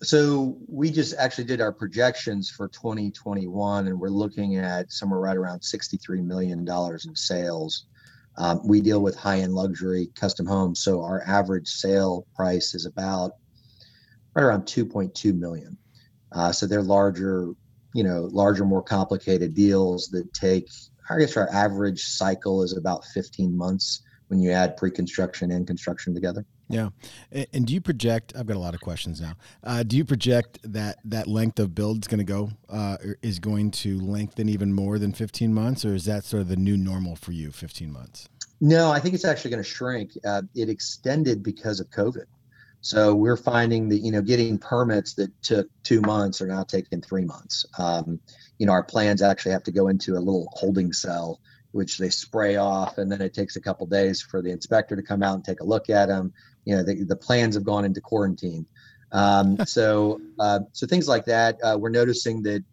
so 0.02 0.58
we 0.68 0.92
just 0.92 1.16
actually 1.18 1.44
did 1.46 1.62
our 1.62 1.72
projections 1.72 2.50
for 2.50 2.68
2021, 2.68 3.88
and 3.88 4.00
we're 4.00 4.10
looking 4.10 4.58
at 4.58 4.92
somewhere 4.92 5.20
right 5.20 5.38
around 5.38 5.62
63 5.62 6.22
million 6.22 6.66
dollars 6.66 7.06
in 7.06 7.16
sales. 7.16 7.86
Um, 8.38 8.62
we 8.66 8.82
deal 8.82 9.02
with 9.02 9.16
high-end 9.16 9.54
luxury 9.54 10.10
custom 10.16 10.46
homes, 10.46 10.80
so 10.80 11.04
our 11.04 11.22
average 11.28 11.68
sale 11.68 12.26
price 12.36 12.74
is 12.74 12.86
about 12.86 13.34
right 14.34 14.44
around 14.44 14.64
2.2 14.64 15.38
million. 15.38 15.78
Uh, 16.32 16.52
so 16.52 16.66
they're 16.66 16.82
larger, 16.82 17.54
you 17.94 18.04
know, 18.04 18.30
larger, 18.32 18.66
more 18.66 18.84
complicated 18.84 19.54
deals 19.54 20.10
that 20.10 20.34
take. 20.34 20.70
I 21.10 21.20
guess 21.20 21.36
our 21.36 21.50
average 21.52 22.04
cycle 22.04 22.64
is 22.64 22.76
about 22.78 23.04
15 23.06 23.56
months 23.56 24.02
when 24.28 24.40
you 24.40 24.52
add 24.52 24.78
pre-construction 24.78 25.52
and 25.52 25.68
construction 25.68 26.14
together. 26.14 26.46
Yeah, 26.70 26.90
and 27.52 27.68
do 27.68 27.74
you 27.74 27.82
project? 27.82 28.32
I've 28.34 28.46
got 28.46 28.56
a 28.56 28.60
lot 28.60 28.74
of 28.74 28.80
questions 28.80 29.20
now. 29.20 29.34
Uh, 29.62 29.84
do 29.84 29.98
you 29.98 30.06
project 30.06 30.60
that 30.64 31.00
that 31.04 31.28
length 31.28 31.60
of 31.60 31.76
build 31.76 32.04
is 32.04 32.08
going 32.08 32.20
to 32.20 32.24
go 32.24 32.50
uh, 32.70 32.96
is 33.22 33.40
going 33.40 33.72
to 33.72 34.00
lengthen 34.00 34.48
even 34.48 34.74
more 34.74 34.98
than 34.98 35.12
15 35.12 35.54
months, 35.54 35.84
or 35.84 35.94
is 35.94 36.06
that 36.06 36.24
sort 36.24 36.42
of 36.42 36.48
the 36.48 36.56
new 36.56 36.78
normal 36.78 37.18
for 37.18 37.34
you? 37.34 37.52
15 37.52 37.92
months? 37.92 38.30
No, 38.62 38.90
I 38.90 39.00
think 39.00 39.16
it's 39.16 39.26
actually 39.26 39.52
going 39.52 39.64
to 39.64 39.70
shrink. 39.70 40.12
Uh, 40.24 40.44
it 40.56 40.70
extended 40.70 41.44
because 41.44 41.82
of 41.82 41.90
COVID. 41.90 42.26
So 42.82 43.14
we're 43.16 43.38
finding 43.38 43.90
that 43.90 44.00
you 44.00 44.12
know 44.12 44.22
getting 44.22 44.58
permits 44.58 45.14
that 45.16 45.32
took 45.42 45.68
two 45.84 46.02
months 46.02 46.42
are 46.42 46.48
now 46.48 46.64
taking 46.64 47.02
three 47.02 47.26
months. 47.26 47.66
Um, 47.78 48.20
you 48.58 48.66
know 48.66 48.74
our 48.74 48.84
plans 48.84 49.22
actually 49.22 49.54
have 49.54 49.64
to 49.64 49.72
go 49.72 49.88
into 49.88 50.14
a 50.14 50.20
little 50.20 50.50
holding 50.54 50.92
cell 50.94 51.40
which 51.72 51.98
they 51.98 52.10
spray 52.10 52.58
off, 52.58 52.98
and 52.98 53.12
then 53.12 53.22
it 53.22 53.34
takes 53.34 53.56
a 53.56 53.62
couple 53.62 53.86
days 53.88 54.22
for 54.22 54.42
the 54.42 54.52
inspector 54.52 54.96
to 54.96 55.02
come 55.02 55.24
out 55.24 55.36
and 55.36 55.44
take 55.44 55.62
a 55.62 55.66
look 55.66 55.90
at 55.90 56.08
them. 56.08 56.34
You 56.66 56.76
know, 56.76 56.84
the, 56.84 57.04
the 57.04 57.16
plans 57.16 57.56
have 57.56 57.64
gone 57.64 57.86
into 57.86 58.02
quarantine. 58.02 58.66
Um, 59.12 59.58
so, 59.66 60.22
uh, 60.40 60.60
so 60.74 60.86
things 60.86 61.08
like 61.08 61.26
that. 61.26 61.58
Uh, 61.64 61.78
we're 61.80 61.90
noticing 61.90 62.44
that 62.44 62.64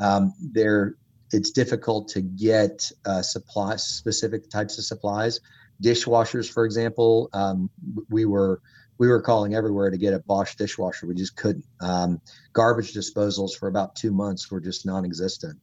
um, 0.00 0.34
there, 0.40 0.96
it's 1.32 1.50
difficult 1.50 2.08
to 2.08 2.20
get 2.20 2.90
uh, 3.06 3.22
supply 3.22 3.76
specific 3.76 4.50
types 4.50 4.78
of 4.78 4.84
supplies. 4.84 5.40
Dishwashers, 5.82 6.50
for 6.52 6.64
example, 6.64 7.30
um, 7.32 7.70
we 8.08 8.24
were 8.26 8.60
we 8.98 9.08
were 9.08 9.22
calling 9.22 9.54
everywhere 9.54 9.90
to 9.90 9.98
get 9.98 10.14
a 10.14 10.20
Bosch 10.20 10.54
dishwasher. 10.56 11.06
We 11.06 11.14
just 11.14 11.36
couldn't. 11.36 11.64
Um, 11.80 12.20
garbage 12.52 12.92
disposals 12.92 13.50
for 13.58 13.68
about 13.68 13.96
two 13.96 14.12
months 14.12 14.50
were 14.50 14.60
just 14.60 14.86
non-existent. 14.86 15.58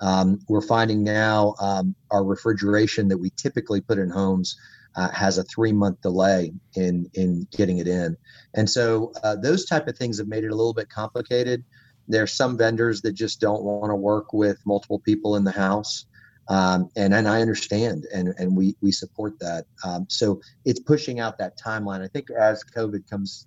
Um, 0.00 0.40
we're 0.48 0.60
finding 0.60 1.02
now 1.02 1.54
um, 1.60 1.94
our 2.10 2.24
refrigeration 2.24 3.08
that 3.08 3.18
we 3.18 3.30
typically 3.30 3.80
put 3.80 3.98
in 3.98 4.10
homes 4.10 4.56
uh, 4.96 5.10
has 5.10 5.38
a 5.38 5.44
three 5.44 5.72
month 5.72 6.00
delay 6.02 6.52
in 6.76 7.10
in 7.14 7.46
getting 7.56 7.78
it 7.78 7.88
in, 7.88 8.16
and 8.54 8.68
so 8.68 9.12
uh, 9.22 9.34
those 9.36 9.64
type 9.64 9.88
of 9.88 9.96
things 9.96 10.18
have 10.18 10.28
made 10.28 10.44
it 10.44 10.52
a 10.52 10.54
little 10.54 10.74
bit 10.74 10.88
complicated. 10.88 11.64
There's 12.06 12.32
some 12.32 12.58
vendors 12.58 13.02
that 13.02 13.12
just 13.12 13.40
don't 13.40 13.62
want 13.62 13.90
to 13.90 13.96
work 13.96 14.32
with 14.32 14.58
multiple 14.66 14.98
people 14.98 15.36
in 15.36 15.44
the 15.44 15.50
house, 15.50 16.06
um, 16.48 16.90
and 16.96 17.14
and 17.14 17.28
I 17.28 17.40
understand, 17.40 18.06
and 18.12 18.34
and 18.38 18.56
we 18.56 18.76
we 18.80 18.92
support 18.92 19.38
that. 19.40 19.64
Um, 19.84 20.06
so 20.08 20.40
it's 20.64 20.80
pushing 20.80 21.20
out 21.20 21.38
that 21.38 21.58
timeline. 21.58 22.02
I 22.02 22.08
think 22.08 22.30
as 22.30 22.62
COVID 22.64 23.08
comes 23.08 23.46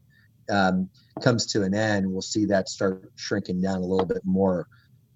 um, 0.50 0.90
comes 1.22 1.46
to 1.48 1.64
an 1.64 1.74
end, 1.74 2.12
we'll 2.12 2.22
see 2.22 2.46
that 2.46 2.70
start 2.70 3.12
shrinking 3.16 3.62
down 3.62 3.78
a 3.78 3.86
little 3.86 4.06
bit 4.06 4.22
more. 4.24 4.68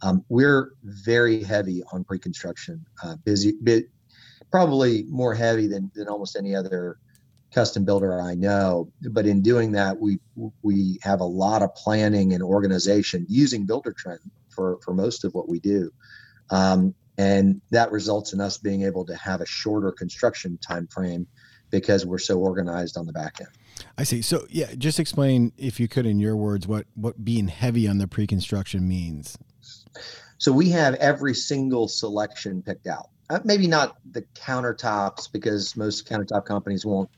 Um, 0.02 0.26
we're 0.30 0.74
very 0.84 1.44
heavy 1.44 1.84
on 1.92 2.04
pre-construction, 2.04 2.84
uh, 3.04 3.16
busy, 3.24 3.54
probably 4.52 5.04
more 5.04 5.36
heavy 5.36 5.68
than, 5.68 5.92
than 5.94 6.08
almost 6.08 6.36
any 6.36 6.56
other 6.56 6.98
custom 7.54 7.86
builder 7.86 8.20
I 8.20 8.34
know. 8.34 8.92
But 9.12 9.26
in 9.26 9.42
doing 9.42 9.72
that, 9.74 10.00
we 10.00 10.20
we 10.62 11.00
have 11.02 11.20
a 11.20 11.26
lot 11.26 11.62
of 11.62 11.74
planning 11.76 12.34
and 12.34 12.42
organization 12.42 13.26
using 13.30 13.68
Buildertrend 13.68 14.20
for 14.50 14.80
for 14.84 14.94
most 14.94 15.24
of 15.24 15.34
what 15.34 15.48
we 15.50 15.60
do, 15.60 15.92
um, 16.50 16.96
and 17.18 17.62
that 17.72 17.92
results 17.92 18.34
in 18.34 18.42
us 18.42 18.58
being 18.58 18.84
able 18.84 19.06
to 19.06 19.16
have 19.16 19.42
a 19.42 19.46
shorter 19.46 19.92
construction 19.92 20.58
time 20.58 20.88
frame 20.88 21.28
because 21.70 22.06
we're 22.06 22.18
so 22.20 22.38
organized 22.38 22.98
on 22.98 23.06
the 23.06 23.14
back 23.14 23.38
end. 23.40 23.50
I 23.98 24.04
see. 24.04 24.22
So 24.22 24.46
yeah, 24.50 24.74
just 24.78 25.00
explain 25.00 25.54
if 25.58 25.80
you 25.80 25.88
could 25.88 26.06
in 26.06 26.20
your 26.20 26.36
words 26.36 26.68
what 26.68 26.86
what 26.96 27.24
being 27.24 27.48
heavy 27.48 27.88
on 27.88 27.98
the 27.98 28.08
pre-construction 28.08 28.88
means. 28.88 29.38
So 30.38 30.52
we 30.52 30.70
have 30.70 30.96
every 30.96 31.34
single 31.34 31.88
selection 31.88 32.62
picked 32.62 32.88
out. 32.88 33.10
Uh, 33.30 33.40
maybe 33.44 33.68
not 33.68 33.98
the 34.12 34.24
countertops 34.36 35.32
because 35.32 35.78
most 35.78 36.10
countertop 36.10 36.46
companies 36.46 36.86
won't 36.86 37.10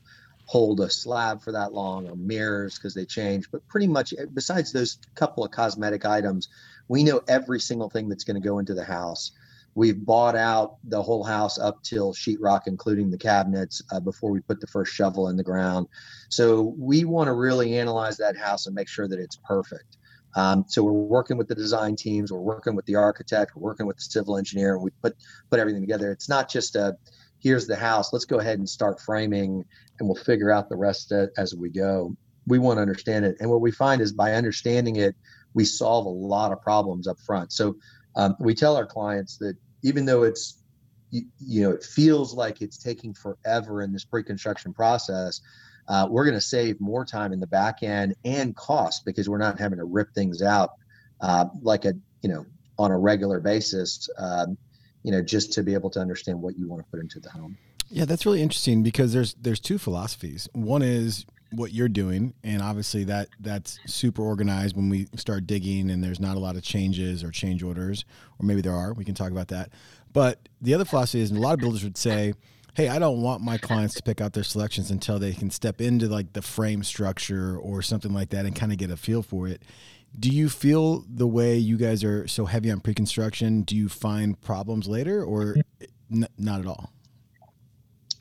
hold 0.45 0.79
a 0.82 0.89
slab 0.89 1.41
for 1.41 1.51
that 1.53 1.73
long 1.73 2.08
or 2.08 2.15
mirrors 2.15 2.77
because 2.77 2.93
they 2.93 3.06
change, 3.06 3.49
but 3.51 3.65
pretty 3.67 3.88
much 3.88 4.13
eh, 4.13 4.25
besides 4.34 4.71
those 4.71 4.97
couple 5.15 5.43
of 5.43 5.51
cosmetic 5.51 6.06
items, 6.06 6.49
we 6.88 7.03
know 7.03 7.21
every 7.27 7.60
single 7.60 7.89
thing 7.89 8.10
that's 8.10 8.23
going 8.23 8.39
to 8.39 8.47
go 8.47 8.60
into 8.60 8.73
the 8.73 8.84
house. 8.84 9.32
We've 9.75 10.05
bought 10.05 10.36
out 10.36 10.77
the 10.83 11.01
whole 11.01 11.23
house 11.23 11.57
up 11.57 11.81
till 11.83 12.13
sheetrock, 12.13 12.62
including 12.67 13.09
the 13.09 13.17
cabinets, 13.17 13.81
uh, 13.91 13.99
before 13.99 14.31
we 14.31 14.39
put 14.39 14.62
the 14.62 14.67
first 14.67 14.93
shovel 14.93 15.29
in 15.29 15.38
the 15.38 15.43
ground. 15.43 15.88
So 16.29 16.75
we 16.77 17.05
want 17.05 17.27
to 17.27 17.33
really 17.33 17.77
analyze 17.77 18.17
that 18.17 18.38
house 18.38 18.67
and 18.67 18.75
make 18.75 18.88
sure 18.88 19.07
that 19.07 19.19
it's 19.19 19.38
perfect. 19.38 19.97
Um, 20.36 20.65
so 20.67 20.83
we're 20.83 20.91
working 20.91 21.38
with 21.38 21.47
the 21.47 21.55
design 21.55 21.95
teams, 21.95 22.31
we're 22.31 22.39
working 22.39 22.75
with 22.75 22.86
the 22.86 22.95
architect, 22.95 23.55
we're 23.55 23.62
working 23.62 23.86
with 23.86 23.97
the 23.97 24.03
civil 24.03 24.38
engineer, 24.38 24.73
and 24.75 24.83
we 24.83 24.89
put 25.01 25.15
put 25.49 25.59
everything 25.59 25.81
together. 25.81 26.12
It's 26.12 26.29
not 26.29 26.49
just 26.49 26.75
a 26.75 26.97
here's 27.39 27.67
the 27.67 27.75
house, 27.75 28.13
let's 28.13 28.25
go 28.25 28.39
ahead 28.39 28.57
and 28.57 28.67
start 28.67 29.01
framing, 29.01 29.63
and 29.99 30.07
we'll 30.07 30.23
figure 30.23 30.49
out 30.49 30.69
the 30.69 30.75
rest 30.75 31.12
as 31.12 31.53
we 31.53 31.69
go. 31.69 32.15
We 32.47 32.57
want 32.57 32.77
to 32.77 32.81
understand 32.81 33.25
it, 33.25 33.38
and 33.39 33.49
what 33.49 33.62
we 33.62 33.71
find 33.71 34.01
is 34.01 34.12
by 34.12 34.33
understanding 34.33 34.95
it, 34.95 35.15
we 35.53 35.65
solve 35.65 36.05
a 36.05 36.09
lot 36.09 36.51
of 36.51 36.62
problems 36.62 37.07
up 37.07 37.19
front. 37.19 37.51
So 37.51 37.75
um, 38.15 38.36
we 38.39 38.53
tell 38.53 38.75
our 38.75 38.86
clients 38.86 39.38
that 39.38 39.55
even 39.84 40.06
though 40.06 40.24
it's 40.24 40.60
you, 41.12 41.26
you 41.39 41.62
know 41.62 41.72
it 41.72 41.84
feels 41.84 42.34
like 42.34 42.62
it's 42.62 42.78
taking 42.78 43.13
forever 43.13 43.82
in 43.82 43.93
this 43.93 44.04
pre-construction 44.04 44.74
process 44.74 45.41
uh, 45.88 46.08
we're 46.10 46.24
going 46.24 46.34
to 46.34 46.41
save 46.41 46.80
more 46.80 47.06
time 47.06 47.34
in 47.34 47.39
the 47.39 47.48
back 47.48 47.84
end 47.84 48.15
and 48.24 48.56
cost 48.56 49.04
because 49.06 49.30
we're 49.30 49.38
not 49.38 49.60
having 49.60 49.78
to 49.78 49.86
rip 49.86 50.13
things 50.13 50.41
out 50.41 50.72
uh, 51.22 51.46
like 51.62 51.86
a 51.86 51.93
you 52.22 52.30
know 52.30 52.46
on 52.78 52.91
a 52.91 52.98
regular 52.98 53.39
basis 53.39 54.10
um, 54.17 54.58
you 55.04 55.12
know 55.12 55.22
just 55.22 55.54
to 55.54 55.63
be 55.63 55.74
able 55.74 55.89
to 55.89 56.00
understand 56.00 56.41
what 56.41 56.58
you 56.58 56.67
want 56.67 56.82
to 56.82 56.89
put 56.89 57.00
into 57.00 57.19
the 57.19 57.30
home. 57.30 57.58
Yeah 57.89 58.06
that's 58.06 58.26
really 58.26 58.41
interesting 58.41 58.82
because 58.82 59.13
there's 59.13 59.36
there's 59.36 59.60
two 59.60 59.78
philosophies. 59.78 60.50
One 60.54 60.82
is 60.82 61.26
what 61.56 61.72
you're 61.72 61.89
doing 61.89 62.34
and 62.44 62.62
obviously 62.62 63.04
that 63.04 63.28
that's 63.39 63.80
super 63.86 64.22
organized 64.22 64.76
when 64.76 64.89
we 64.89 65.08
start 65.16 65.48
digging 65.48 65.89
and 65.89 66.04
there's 66.04 66.20
not 66.20 66.36
a 66.36 66.39
lot 66.39 66.56
of 66.56 66.63
changes 66.63 67.24
or 67.24 67.32
change 67.32 67.63
orders 67.63 68.06
or 68.39 68.46
maybe 68.46 68.62
there 68.62 68.74
are 68.74 68.94
we 68.94 69.06
can 69.06 69.16
talk 69.16 69.32
about 69.32 69.48
that 69.48 69.70
but 70.12 70.48
the 70.62 70.74
other 70.74 70.86
philosophy 70.86 71.22
is 71.22 71.32
a 71.32 71.36
lot 71.36 71.54
of 71.54 71.60
builders 71.60 71.84
would 71.84 71.98
say 71.98 72.34
hey, 72.76 72.89
I 72.89 72.98
don't 72.98 73.22
want 73.22 73.42
my 73.42 73.58
clients 73.58 73.94
to 73.96 74.04
pick 74.04 74.20
out 74.20 74.34
their 74.34 74.44
selections 74.44 74.89
until 74.89 75.20
they 75.20 75.34
can 75.34 75.52
step 75.52 75.80
into 75.80 76.08
like 76.08 76.34
the 76.34 76.42
frame 76.42 76.84
structure 76.84 77.58
or 77.58 77.82
something 77.82 78.13
like 78.13 78.30
that 78.30 78.46
and 78.46 78.56
kind 78.56 78.72
of 78.72 78.78
get 78.78 78.89
a 78.89 78.98
feel 78.98 79.22
for 79.22 79.48
it. 79.48 79.62
Do 80.20 80.30
you 80.30 80.50
feel 80.50 81.06
the 81.08 81.28
way 81.28 81.58
you 81.58 81.78
guys 81.78 82.04
are 82.04 82.28
so 82.28 82.46
heavy 82.46 82.72
on 82.72 82.80
pre-construction? 82.82 83.62
Do 83.62 83.76
you 83.76 83.89
find 83.89 84.39
problems 84.42 84.88
later, 84.88 85.24
or 85.24 85.56
n- 86.12 86.28
not 86.38 86.60
at 86.60 86.68
all? 86.68 86.92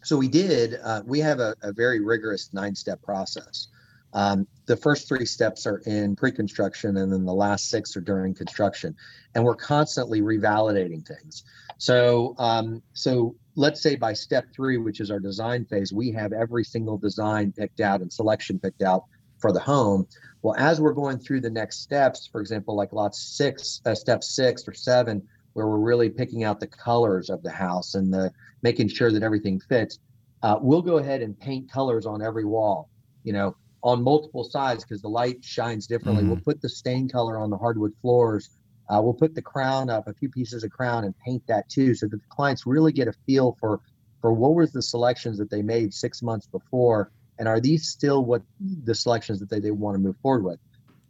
So 0.02 0.16
we 0.16 0.28
did. 0.28 0.78
Uh, 0.82 1.02
we 1.06 1.20
have 1.20 1.40
a, 1.40 1.54
a, 1.62 1.72
very 1.72 2.00
rigorous 2.00 2.52
nine-step 2.52 3.02
process. 3.02 3.68
Um, 4.14 4.46
the 4.66 4.76
first 4.76 5.08
three 5.08 5.24
steps 5.24 5.66
are 5.66 5.78
in 5.86 6.16
pre-construction, 6.16 6.96
and 6.96 7.12
then 7.12 7.24
the 7.24 7.32
last 7.32 7.70
six 7.70 7.96
are 7.96 8.00
during 8.00 8.34
construction, 8.34 8.94
and 9.34 9.44
we're 9.44 9.56
constantly 9.56 10.20
revalidating 10.20 11.06
things. 11.06 11.44
So, 11.78 12.34
um, 12.38 12.82
so 12.92 13.34
let's 13.56 13.80
say 13.80 13.96
by 13.96 14.12
step 14.12 14.46
three, 14.54 14.76
which 14.76 15.00
is 15.00 15.10
our 15.10 15.20
design 15.20 15.64
phase, 15.64 15.92
we 15.92 16.12
have 16.12 16.32
every 16.32 16.64
single 16.64 16.98
design 16.98 17.52
picked 17.52 17.80
out 17.80 18.00
and 18.00 18.12
selection 18.12 18.58
picked 18.58 18.82
out 18.82 19.04
for 19.38 19.52
the 19.52 19.60
home. 19.60 20.06
Well, 20.42 20.54
as 20.56 20.80
we're 20.80 20.92
going 20.92 21.18
through 21.18 21.40
the 21.40 21.50
next 21.50 21.80
steps, 21.80 22.28
for 22.30 22.40
example, 22.40 22.76
like 22.76 22.92
lot 22.92 23.14
six, 23.14 23.80
uh, 23.86 23.94
step 23.94 24.22
six 24.24 24.66
or 24.66 24.74
seven, 24.74 25.26
where 25.54 25.66
we're 25.66 25.78
really 25.78 26.08
picking 26.08 26.44
out 26.44 26.60
the 26.60 26.66
colors 26.66 27.30
of 27.30 27.42
the 27.42 27.50
house 27.50 27.94
and 27.94 28.12
the 28.12 28.32
making 28.62 28.88
sure 28.88 29.10
that 29.10 29.22
everything 29.22 29.60
fits, 29.60 29.98
uh, 30.42 30.58
we'll 30.60 30.82
go 30.82 30.98
ahead 30.98 31.22
and 31.22 31.38
paint 31.38 31.70
colors 31.70 32.06
on 32.06 32.22
every 32.22 32.44
wall, 32.44 32.88
you 33.24 33.32
know, 33.32 33.56
on 33.82 34.02
multiple 34.02 34.44
sides 34.44 34.84
because 34.84 35.02
the 35.02 35.08
light 35.08 35.44
shines 35.44 35.86
differently. 35.86 36.22
Mm-hmm. 36.22 36.32
We'll 36.32 36.42
put 36.42 36.60
the 36.60 36.68
stain 36.68 37.08
color 37.08 37.36
on 37.36 37.50
the 37.50 37.56
hardwood 37.56 37.92
floors 38.00 38.50
uh, 38.92 39.00
we'll 39.00 39.14
put 39.14 39.34
the 39.34 39.42
crown 39.42 39.88
up, 39.88 40.06
a 40.08 40.14
few 40.14 40.28
pieces 40.28 40.64
of 40.64 40.70
crown, 40.70 41.04
and 41.04 41.14
paint 41.24 41.42
that 41.46 41.68
too, 41.68 41.94
so 41.94 42.06
that 42.06 42.16
the 42.16 42.28
clients 42.28 42.66
really 42.66 42.92
get 42.92 43.08
a 43.08 43.12
feel 43.26 43.56
for 43.60 43.80
for 44.20 44.32
what 44.32 44.54
was 44.54 44.70
the 44.70 44.82
selections 44.82 45.36
that 45.38 45.50
they 45.50 45.62
made 45.62 45.92
six 45.92 46.22
months 46.22 46.46
before, 46.46 47.10
and 47.38 47.48
are 47.48 47.58
these 47.58 47.88
still 47.88 48.24
what 48.24 48.42
the 48.84 48.94
selections 48.94 49.40
that 49.40 49.50
they, 49.50 49.58
they 49.58 49.70
want 49.70 49.94
to 49.94 49.98
move 49.98 50.16
forward 50.22 50.44
with? 50.44 50.60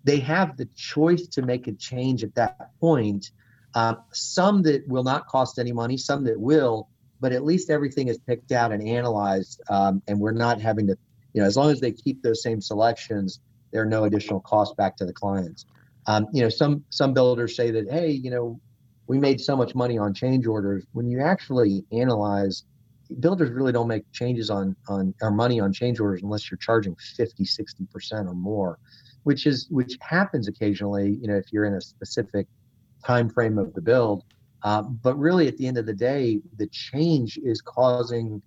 They 0.05 0.19
have 0.21 0.57
the 0.57 0.67
choice 0.77 1.27
to 1.29 1.43
make 1.43 1.67
a 1.67 1.73
change 1.73 2.25
at 2.25 2.35
that 2.37 2.71
point. 2.81 3.33
Um, 3.75 3.99
some 4.13 4.63
that 4.63 4.87
will 4.87 5.05
not 5.05 5.27
cost 5.27 5.59
any 5.59 5.73
money, 5.73 5.97
some 5.97 6.25
that 6.25 6.39
will, 6.39 6.89
but 7.21 7.33
at 7.33 7.45
least 7.45 7.71
everything 7.71 8.09
is 8.09 8.19
picked 8.19 8.53
out 8.53 8.73
and 8.73 8.87
analyzed, 8.87 9.63
um, 9.71 10.03
and 10.09 10.19
we're 10.19 10.33
not 10.33 10.61
having 10.61 10.87
to, 10.89 10.97
you 11.33 11.41
know, 11.41 11.47
as 11.47 11.57
long 11.57 11.71
as 11.71 11.81
they 11.81 11.93
keep 11.93 12.23
those 12.23 12.43
same 12.43 12.61
selections, 12.61 13.41
there 13.73 13.81
are 13.83 13.87
no 13.87 14.05
additional 14.05 14.41
costs 14.41 14.75
back 14.75 14.97
to 14.97 15.07
the 15.07 15.13
clients. 15.13 15.65
Um, 16.07 16.27
you 16.33 16.43
know, 16.43 16.49
some 16.49 16.85
some 16.91 17.15
builders 17.15 17.57
say 17.57 17.71
that, 17.71 17.91
hey, 17.91 18.11
you 18.11 18.31
know, 18.31 18.61
we 19.07 19.19
made 19.19 19.41
so 19.41 19.57
much 19.57 19.75
money 19.75 19.99
on 19.99 20.15
change 20.15 20.47
orders. 20.47 20.85
When 20.93 21.09
you 21.09 21.21
actually 21.21 21.85
analyze, 21.93 22.65
builders 23.21 23.51
really 23.51 23.73
don't 23.73 23.89
make 23.89 24.11
changes 24.13 24.51
on 24.51 24.77
on 24.89 25.15
or 25.23 25.31
money 25.31 25.61
on 25.61 25.73
change 25.73 26.01
orders 26.01 26.23
unless 26.23 26.51
you're 26.51 26.59
charging 26.59 26.97
50, 27.17 27.45
60 27.45 27.87
percent 27.87 28.29
or 28.29 28.35
more, 28.35 28.79
which 29.23 29.47
is 29.47 29.69
which 29.71 29.97
happens 30.01 30.49
occasionally. 30.49 31.19
You 31.21 31.29
know, 31.29 31.37
if 31.37 31.53
you're 31.53 31.65
in 31.65 31.75
a 31.75 31.81
specific 31.81 32.47
time 33.05 33.29
frame 33.29 33.59
of 33.59 33.73
the 33.75 33.81
build. 33.81 34.25
Uh, 34.63 34.83
but 34.83 35.19
really, 35.19 35.49
at 35.49 35.57
the 35.57 35.67
end 35.67 35.77
of 35.77 35.87
the 35.87 35.95
day, 35.95 36.41
the 36.57 36.67
change 36.69 37.37
is 37.39 37.61
causing 37.61 38.41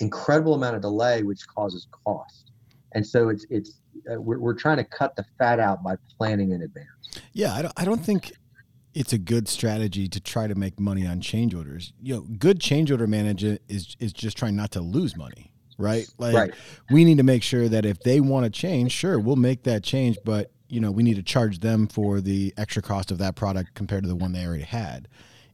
incredible 0.00 0.54
amount 0.54 0.76
of 0.76 0.82
delay, 0.82 1.22
which 1.22 1.46
causes 1.46 1.86
cost. 2.04 2.52
And 2.92 3.06
so 3.06 3.28
it's 3.28 3.46
it's 3.50 3.80
uh, 4.10 4.20
we're, 4.20 4.38
we're 4.38 4.54
trying 4.54 4.78
to 4.78 4.84
cut 4.84 5.14
the 5.16 5.24
fat 5.38 5.60
out 5.60 5.82
by 5.82 5.96
planning 6.16 6.52
in 6.52 6.62
advance. 6.62 6.88
Yeah, 7.32 7.54
I 7.54 7.62
don't, 7.62 7.74
I 7.76 7.84
don't 7.84 8.04
think 8.04 8.32
it's 8.94 9.12
a 9.12 9.18
good 9.18 9.48
strategy 9.48 10.08
to 10.08 10.20
try 10.20 10.46
to 10.46 10.54
make 10.54 10.80
money 10.80 11.06
on 11.06 11.20
change 11.20 11.54
orders. 11.54 11.92
You 12.00 12.14
know, 12.14 12.20
good 12.38 12.60
change 12.60 12.90
order 12.90 13.06
management 13.06 13.60
is 13.68 13.96
is 14.00 14.12
just 14.12 14.36
trying 14.36 14.56
not 14.56 14.70
to 14.72 14.80
lose 14.80 15.16
money, 15.16 15.52
right? 15.78 16.06
Like 16.18 16.34
right. 16.34 16.54
we 16.90 17.04
need 17.04 17.18
to 17.18 17.22
make 17.24 17.42
sure 17.42 17.68
that 17.68 17.84
if 17.84 18.00
they 18.00 18.20
want 18.20 18.44
to 18.44 18.50
change, 18.50 18.92
sure, 18.92 19.18
we'll 19.18 19.36
make 19.36 19.64
that 19.64 19.84
change, 19.84 20.18
but 20.24 20.50
you 20.70 20.80
know, 20.80 20.90
we 20.90 21.02
need 21.02 21.16
to 21.16 21.22
charge 21.22 21.60
them 21.60 21.86
for 21.86 22.20
the 22.20 22.54
extra 22.56 22.82
cost 22.82 23.10
of 23.10 23.18
that 23.18 23.36
product 23.36 23.74
compared 23.74 24.04
to 24.04 24.08
the 24.08 24.16
one 24.16 24.32
they 24.32 24.46
already 24.46 24.64
had. 24.64 25.08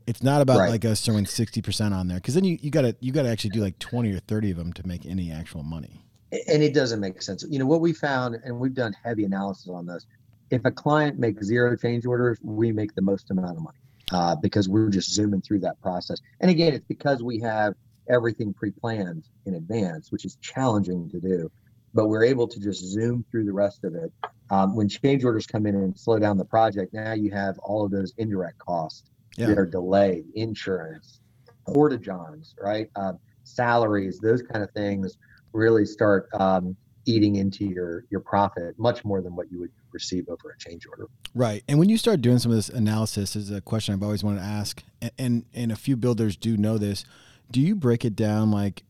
It's 0.06 0.22
not 0.22 0.40
about 0.40 0.58
right. 0.58 0.70
like 0.70 0.84
us 0.84 1.04
throwing 1.04 1.24
60% 1.24 1.92
on 1.92 2.06
there 2.06 2.20
cuz 2.20 2.34
then 2.34 2.44
you 2.44 2.58
you 2.60 2.70
got 2.70 2.82
to 2.82 2.94
you 3.00 3.10
got 3.10 3.22
to 3.22 3.28
actually 3.28 3.50
do 3.50 3.60
like 3.60 3.78
20 3.80 4.12
or 4.12 4.20
30 4.20 4.52
of 4.52 4.56
them 4.56 4.72
to 4.74 4.86
make 4.86 5.04
any 5.04 5.32
actual 5.32 5.64
money 5.64 6.06
and 6.32 6.62
it 6.62 6.74
doesn't 6.74 7.00
make 7.00 7.22
sense. 7.22 7.44
You 7.48 7.58
know 7.58 7.66
what 7.66 7.80
we 7.80 7.92
found, 7.92 8.36
and 8.44 8.58
we've 8.58 8.74
done 8.74 8.94
heavy 9.04 9.24
analysis 9.24 9.68
on 9.68 9.86
this. 9.86 10.06
If 10.50 10.64
a 10.64 10.70
client 10.70 11.18
makes 11.18 11.44
zero 11.46 11.76
change 11.76 12.06
orders, 12.06 12.38
we 12.42 12.72
make 12.72 12.94
the 12.94 13.02
most 13.02 13.30
amount 13.30 13.56
of 13.56 13.62
money 13.62 13.78
uh, 14.12 14.36
because 14.36 14.68
we're 14.68 14.88
just 14.88 15.12
zooming 15.12 15.42
through 15.42 15.60
that 15.60 15.80
process. 15.80 16.18
And 16.40 16.50
again, 16.50 16.72
it's 16.72 16.84
because 16.86 17.22
we 17.22 17.40
have 17.40 17.74
everything 18.08 18.54
pre-planned 18.54 19.24
in 19.46 19.54
advance, 19.54 20.12
which 20.12 20.24
is 20.24 20.36
challenging 20.36 21.08
to 21.10 21.20
do. 21.20 21.50
But 21.94 22.08
we're 22.08 22.24
able 22.24 22.46
to 22.46 22.60
just 22.60 22.84
zoom 22.84 23.24
through 23.30 23.44
the 23.44 23.52
rest 23.52 23.84
of 23.84 23.94
it. 23.94 24.12
Um, 24.50 24.76
when 24.76 24.88
change 24.88 25.24
orders 25.24 25.46
come 25.46 25.66
in 25.66 25.74
and 25.74 25.98
slow 25.98 26.18
down 26.18 26.38
the 26.38 26.44
project, 26.44 26.94
now 26.94 27.12
you 27.12 27.30
have 27.32 27.58
all 27.58 27.84
of 27.84 27.90
those 27.90 28.14
indirect 28.18 28.58
costs 28.58 29.10
yeah. 29.36 29.46
that 29.46 29.58
are 29.58 29.66
delayed, 29.66 30.24
insurance, 30.34 31.20
porta-johns, 31.66 32.54
right? 32.60 32.88
Uh, 32.94 33.14
salaries, 33.42 34.18
those 34.20 34.42
kind 34.42 34.62
of 34.62 34.70
things 34.70 35.18
really 35.52 35.84
start 35.84 36.28
um, 36.34 36.76
eating 37.06 37.36
into 37.36 37.64
your 37.64 38.04
your 38.10 38.20
profit 38.20 38.78
much 38.78 39.04
more 39.04 39.22
than 39.22 39.34
what 39.34 39.50
you 39.50 39.60
would 39.60 39.70
receive 39.92 40.28
over 40.28 40.50
a 40.50 40.58
change 40.58 40.86
order. 40.86 41.08
Right. 41.34 41.62
And 41.68 41.78
when 41.78 41.88
you 41.88 41.96
start 41.96 42.20
doing 42.20 42.38
some 42.38 42.50
of 42.50 42.56
this 42.56 42.68
analysis, 42.68 43.36
is 43.36 43.50
a 43.50 43.60
question 43.60 43.94
I've 43.94 44.02
always 44.02 44.22
wanted 44.22 44.40
to 44.40 44.46
ask, 44.46 44.82
and, 45.00 45.12
and 45.18 45.44
and 45.54 45.72
a 45.72 45.76
few 45.76 45.96
builders 45.96 46.36
do 46.36 46.56
know 46.56 46.78
this. 46.78 47.04
Do 47.50 47.60
you 47.60 47.74
break 47.74 48.04
it 48.04 48.14
down 48.14 48.50
like? 48.50 48.82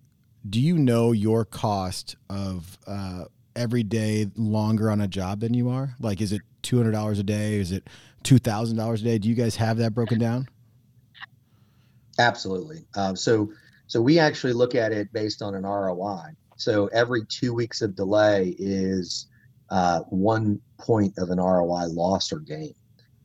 Do 0.48 0.60
you 0.60 0.78
know 0.78 1.10
your 1.10 1.44
cost 1.44 2.14
of 2.30 2.78
uh, 2.86 3.24
every 3.56 3.82
day 3.82 4.26
longer 4.36 4.90
on 4.90 5.00
a 5.00 5.08
job 5.08 5.40
than 5.40 5.54
you 5.54 5.68
are? 5.68 5.94
Like, 5.98 6.20
is 6.20 6.32
it 6.32 6.42
two 6.62 6.76
hundred 6.76 6.92
dollars 6.92 7.18
a 7.18 7.24
day? 7.24 7.54
Is 7.54 7.72
it 7.72 7.88
two 8.22 8.38
thousand 8.38 8.76
dollars 8.76 9.02
a 9.02 9.04
day? 9.04 9.18
Do 9.18 9.28
you 9.28 9.34
guys 9.34 9.56
have 9.56 9.78
that 9.78 9.94
broken 9.94 10.18
down? 10.18 10.48
Absolutely. 12.18 12.86
Uh, 12.94 13.14
so, 13.14 13.52
so 13.86 14.00
we 14.00 14.18
actually 14.18 14.52
look 14.52 14.74
at 14.74 14.92
it 14.92 15.12
based 15.12 15.42
on 15.42 15.54
an 15.54 15.64
ROI. 15.64 16.34
So 16.56 16.86
every 16.88 17.24
two 17.26 17.52
weeks 17.52 17.82
of 17.82 17.94
delay 17.94 18.54
is 18.58 19.26
uh, 19.70 20.00
one 20.08 20.60
point 20.78 21.14
of 21.18 21.30
an 21.30 21.38
ROI 21.38 21.86
loss 21.86 22.32
or 22.32 22.38
gain. 22.38 22.74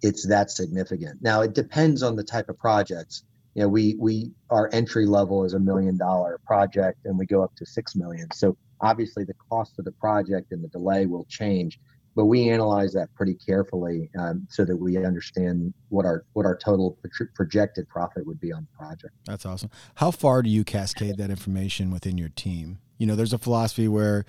It's 0.02 0.28
that 0.28 0.50
significant. 0.52 1.22
Now 1.22 1.42
it 1.42 1.54
depends 1.54 2.04
on 2.04 2.16
the 2.16 2.24
type 2.24 2.50
of 2.50 2.58
projects. 2.58 3.24
You 3.54 3.64
know, 3.64 3.70
we 3.70 3.96
we 4.00 4.32
our 4.50 4.70
entry 4.74 5.06
level 5.06 5.44
is 5.46 5.54
a 5.54 5.60
million 5.60 5.98
dollar 5.98 6.40
project, 6.46 7.06
and 7.06 7.18
we 7.18 7.26
go 7.26 7.44
up 7.44 7.54
to 7.58 7.66
six 7.66 7.96
million. 7.96 8.32
So 8.32 8.58
obviously, 8.82 9.24
the 9.24 9.36
cost 9.50 9.80
of 9.80 9.86
the 9.86 9.92
project 9.92 10.52
and 10.52 10.64
the 10.64 10.70
delay 10.70 11.06
will 11.06 11.26
change. 11.26 11.80
But 12.14 12.26
we 12.26 12.50
analyze 12.50 12.92
that 12.92 13.08
pretty 13.16 13.36
carefully 13.36 14.10
um, 14.20 14.46
so 14.50 14.66
that 14.66 14.76
we 14.76 14.98
understand 14.98 15.74
what 15.88 16.06
our 16.06 16.26
what 16.34 16.46
our 16.46 16.58
total 16.58 16.98
projected 17.36 17.88
profit 17.88 18.28
would 18.28 18.40
be 18.42 18.52
on 18.52 18.68
the 18.70 18.78
project. 18.78 19.14
That's 19.26 19.46
awesome. 19.46 19.70
How 19.96 20.12
far 20.12 20.42
do 20.42 20.50
you 20.50 20.66
cascade 20.66 21.18
that 21.18 21.30
information 21.30 21.90
within 21.90 22.18
your 22.18 22.28
team? 22.28 22.80
you 23.02 23.08
know, 23.08 23.16
there's 23.16 23.34
a 23.34 23.40
philosophy 23.40 23.88
where 23.88 24.26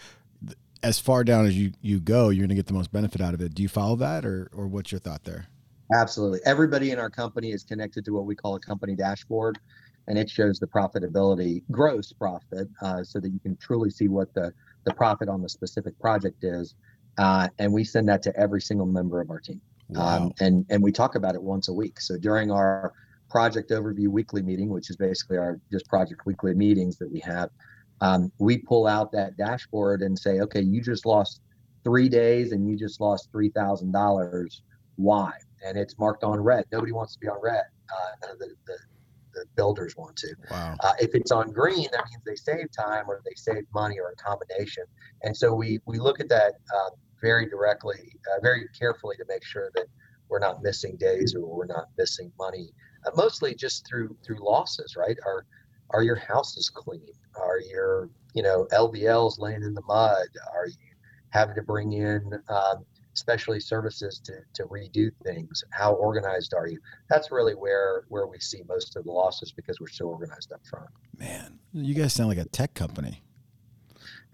as 0.82 0.98
far 0.98 1.24
down 1.24 1.44
as 1.44 1.54
you 1.54 1.72
you 1.82 2.00
go, 2.00 2.30
you're 2.30 2.46
going 2.46 2.48
to 2.48 2.54
get 2.54 2.68
the 2.68 2.72
most 2.72 2.90
benefit 2.90 3.20
out 3.20 3.34
of 3.34 3.42
it. 3.42 3.54
Do 3.54 3.62
you 3.62 3.68
follow 3.68 3.96
that, 3.96 4.24
or 4.24 4.48
or 4.50 4.66
what's 4.66 4.90
your 4.90 4.98
thought 4.98 5.24
there? 5.24 5.46
Absolutely. 5.94 6.40
Everybody 6.46 6.90
in 6.90 6.98
our 6.98 7.10
company 7.10 7.52
is 7.52 7.64
connected 7.64 8.02
to 8.06 8.12
what 8.12 8.24
we 8.24 8.34
call 8.34 8.54
a 8.54 8.60
company 8.60 8.96
dashboard, 8.96 9.58
and 10.08 10.18
it 10.18 10.28
shows 10.28 10.58
the 10.58 10.66
profitability, 10.66 11.62
gross 11.70 12.12
profit, 12.12 12.68
uh, 12.80 13.02
so 13.04 13.20
that 13.20 13.30
you 13.30 13.40
can 13.40 13.56
truly 13.56 13.90
see 13.90 14.08
what 14.08 14.32
the 14.34 14.52
the 14.84 14.94
profit 14.94 15.28
on 15.28 15.40
the 15.42 15.48
specific 15.48 15.98
project 16.00 16.42
is. 16.42 16.74
Uh, 17.18 17.48
and 17.58 17.72
we 17.72 17.84
send 17.84 18.08
that 18.08 18.22
to 18.22 18.34
every 18.36 18.60
single 18.60 18.86
member 18.86 19.20
of 19.20 19.30
our 19.30 19.38
team. 19.38 19.60
Wow. 19.90 20.16
Um, 20.16 20.32
and 20.40 20.66
and 20.70 20.82
we 20.82 20.92
talk 20.92 21.14
about 21.14 21.34
it 21.34 21.42
once 21.42 21.68
a 21.68 21.72
week. 21.72 22.00
So 22.00 22.16
during 22.16 22.50
our 22.50 22.92
project 23.30 23.70
overview 23.70 24.08
weekly 24.08 24.42
meeting, 24.42 24.68
which 24.68 24.90
is 24.90 24.96
basically 24.96 25.38
our 25.38 25.60
just 25.70 25.86
project 25.86 26.22
weekly 26.26 26.54
meetings 26.54 26.98
that 26.98 27.10
we 27.10 27.20
have, 27.20 27.50
um, 28.00 28.32
we 28.38 28.58
pull 28.58 28.86
out 28.86 29.12
that 29.12 29.36
dashboard 29.36 30.02
and 30.02 30.18
say, 30.18 30.40
okay, 30.40 30.60
you 30.60 30.80
just 30.82 31.06
lost 31.06 31.40
three 31.84 32.08
days 32.08 32.52
and 32.52 32.68
you 32.68 32.76
just 32.76 33.00
lost 33.00 33.30
three 33.30 33.50
thousand 33.50 33.92
dollars. 33.92 34.62
Why? 34.96 35.32
And 35.64 35.78
it's 35.78 35.98
marked 35.98 36.24
on 36.24 36.40
red. 36.40 36.64
Nobody 36.72 36.92
wants 36.92 37.14
to 37.14 37.20
be 37.20 37.28
on 37.28 37.40
red. 37.40 37.64
Uh, 37.90 38.34
the, 38.38 38.54
the, 38.66 38.76
the, 39.34 39.44
builders 39.56 39.96
want 39.96 40.16
to. 40.16 40.34
Wow. 40.50 40.76
Uh, 40.80 40.92
if 41.00 41.14
it's 41.14 41.30
on 41.30 41.52
green, 41.52 41.88
that 41.92 42.04
means 42.10 42.22
they 42.24 42.36
save 42.36 42.70
time 42.72 43.04
or 43.08 43.20
they 43.24 43.34
save 43.34 43.64
money 43.74 43.98
or 43.98 44.10
a 44.10 44.16
combination. 44.16 44.84
And 45.22 45.36
so 45.36 45.54
we 45.54 45.80
we 45.86 45.98
look 45.98 46.20
at 46.20 46.28
that 46.28 46.54
uh, 46.74 46.90
very 47.20 47.46
directly, 47.46 48.16
uh, 48.30 48.40
very 48.42 48.68
carefully 48.78 49.16
to 49.16 49.24
make 49.28 49.44
sure 49.44 49.70
that 49.74 49.86
we're 50.28 50.38
not 50.38 50.62
missing 50.62 50.96
days 50.96 51.34
or 51.34 51.46
we're 51.46 51.66
not 51.66 51.88
missing 51.98 52.32
money. 52.38 52.72
Uh, 53.06 53.10
mostly 53.16 53.54
just 53.54 53.86
through 53.86 54.16
through 54.24 54.38
losses, 54.40 54.96
right? 54.96 55.16
Our 55.26 55.44
are 55.90 56.02
your 56.02 56.16
houses 56.16 56.70
clean? 56.70 57.06
Are 57.36 57.60
your 57.60 58.10
you 58.34 58.42
know 58.42 58.66
LVLs 58.72 59.38
laying 59.38 59.62
in 59.62 59.74
the 59.74 59.82
mud? 59.82 60.26
Are 60.54 60.66
you 60.66 60.92
having 61.30 61.54
to 61.54 61.62
bring 61.62 61.92
in 61.92 62.32
um, 62.48 62.84
specialty 63.14 63.60
services 63.60 64.20
to, 64.24 64.32
to 64.54 64.64
redo 64.64 65.10
things? 65.24 65.64
How 65.70 65.92
organized 65.92 66.54
are 66.54 66.66
you? 66.66 66.78
That's 67.08 67.30
really 67.30 67.54
where 67.54 68.04
where 68.08 68.26
we 68.26 68.38
see 68.38 68.62
most 68.68 68.96
of 68.96 69.04
the 69.04 69.12
losses 69.12 69.52
because 69.52 69.80
we're 69.80 69.88
so 69.88 70.06
organized 70.06 70.52
up 70.52 70.60
front. 70.66 70.88
Man, 71.18 71.58
you 71.72 71.94
guys 71.94 72.12
sound 72.12 72.28
like 72.28 72.38
a 72.38 72.44
tech 72.44 72.74
company. 72.74 73.22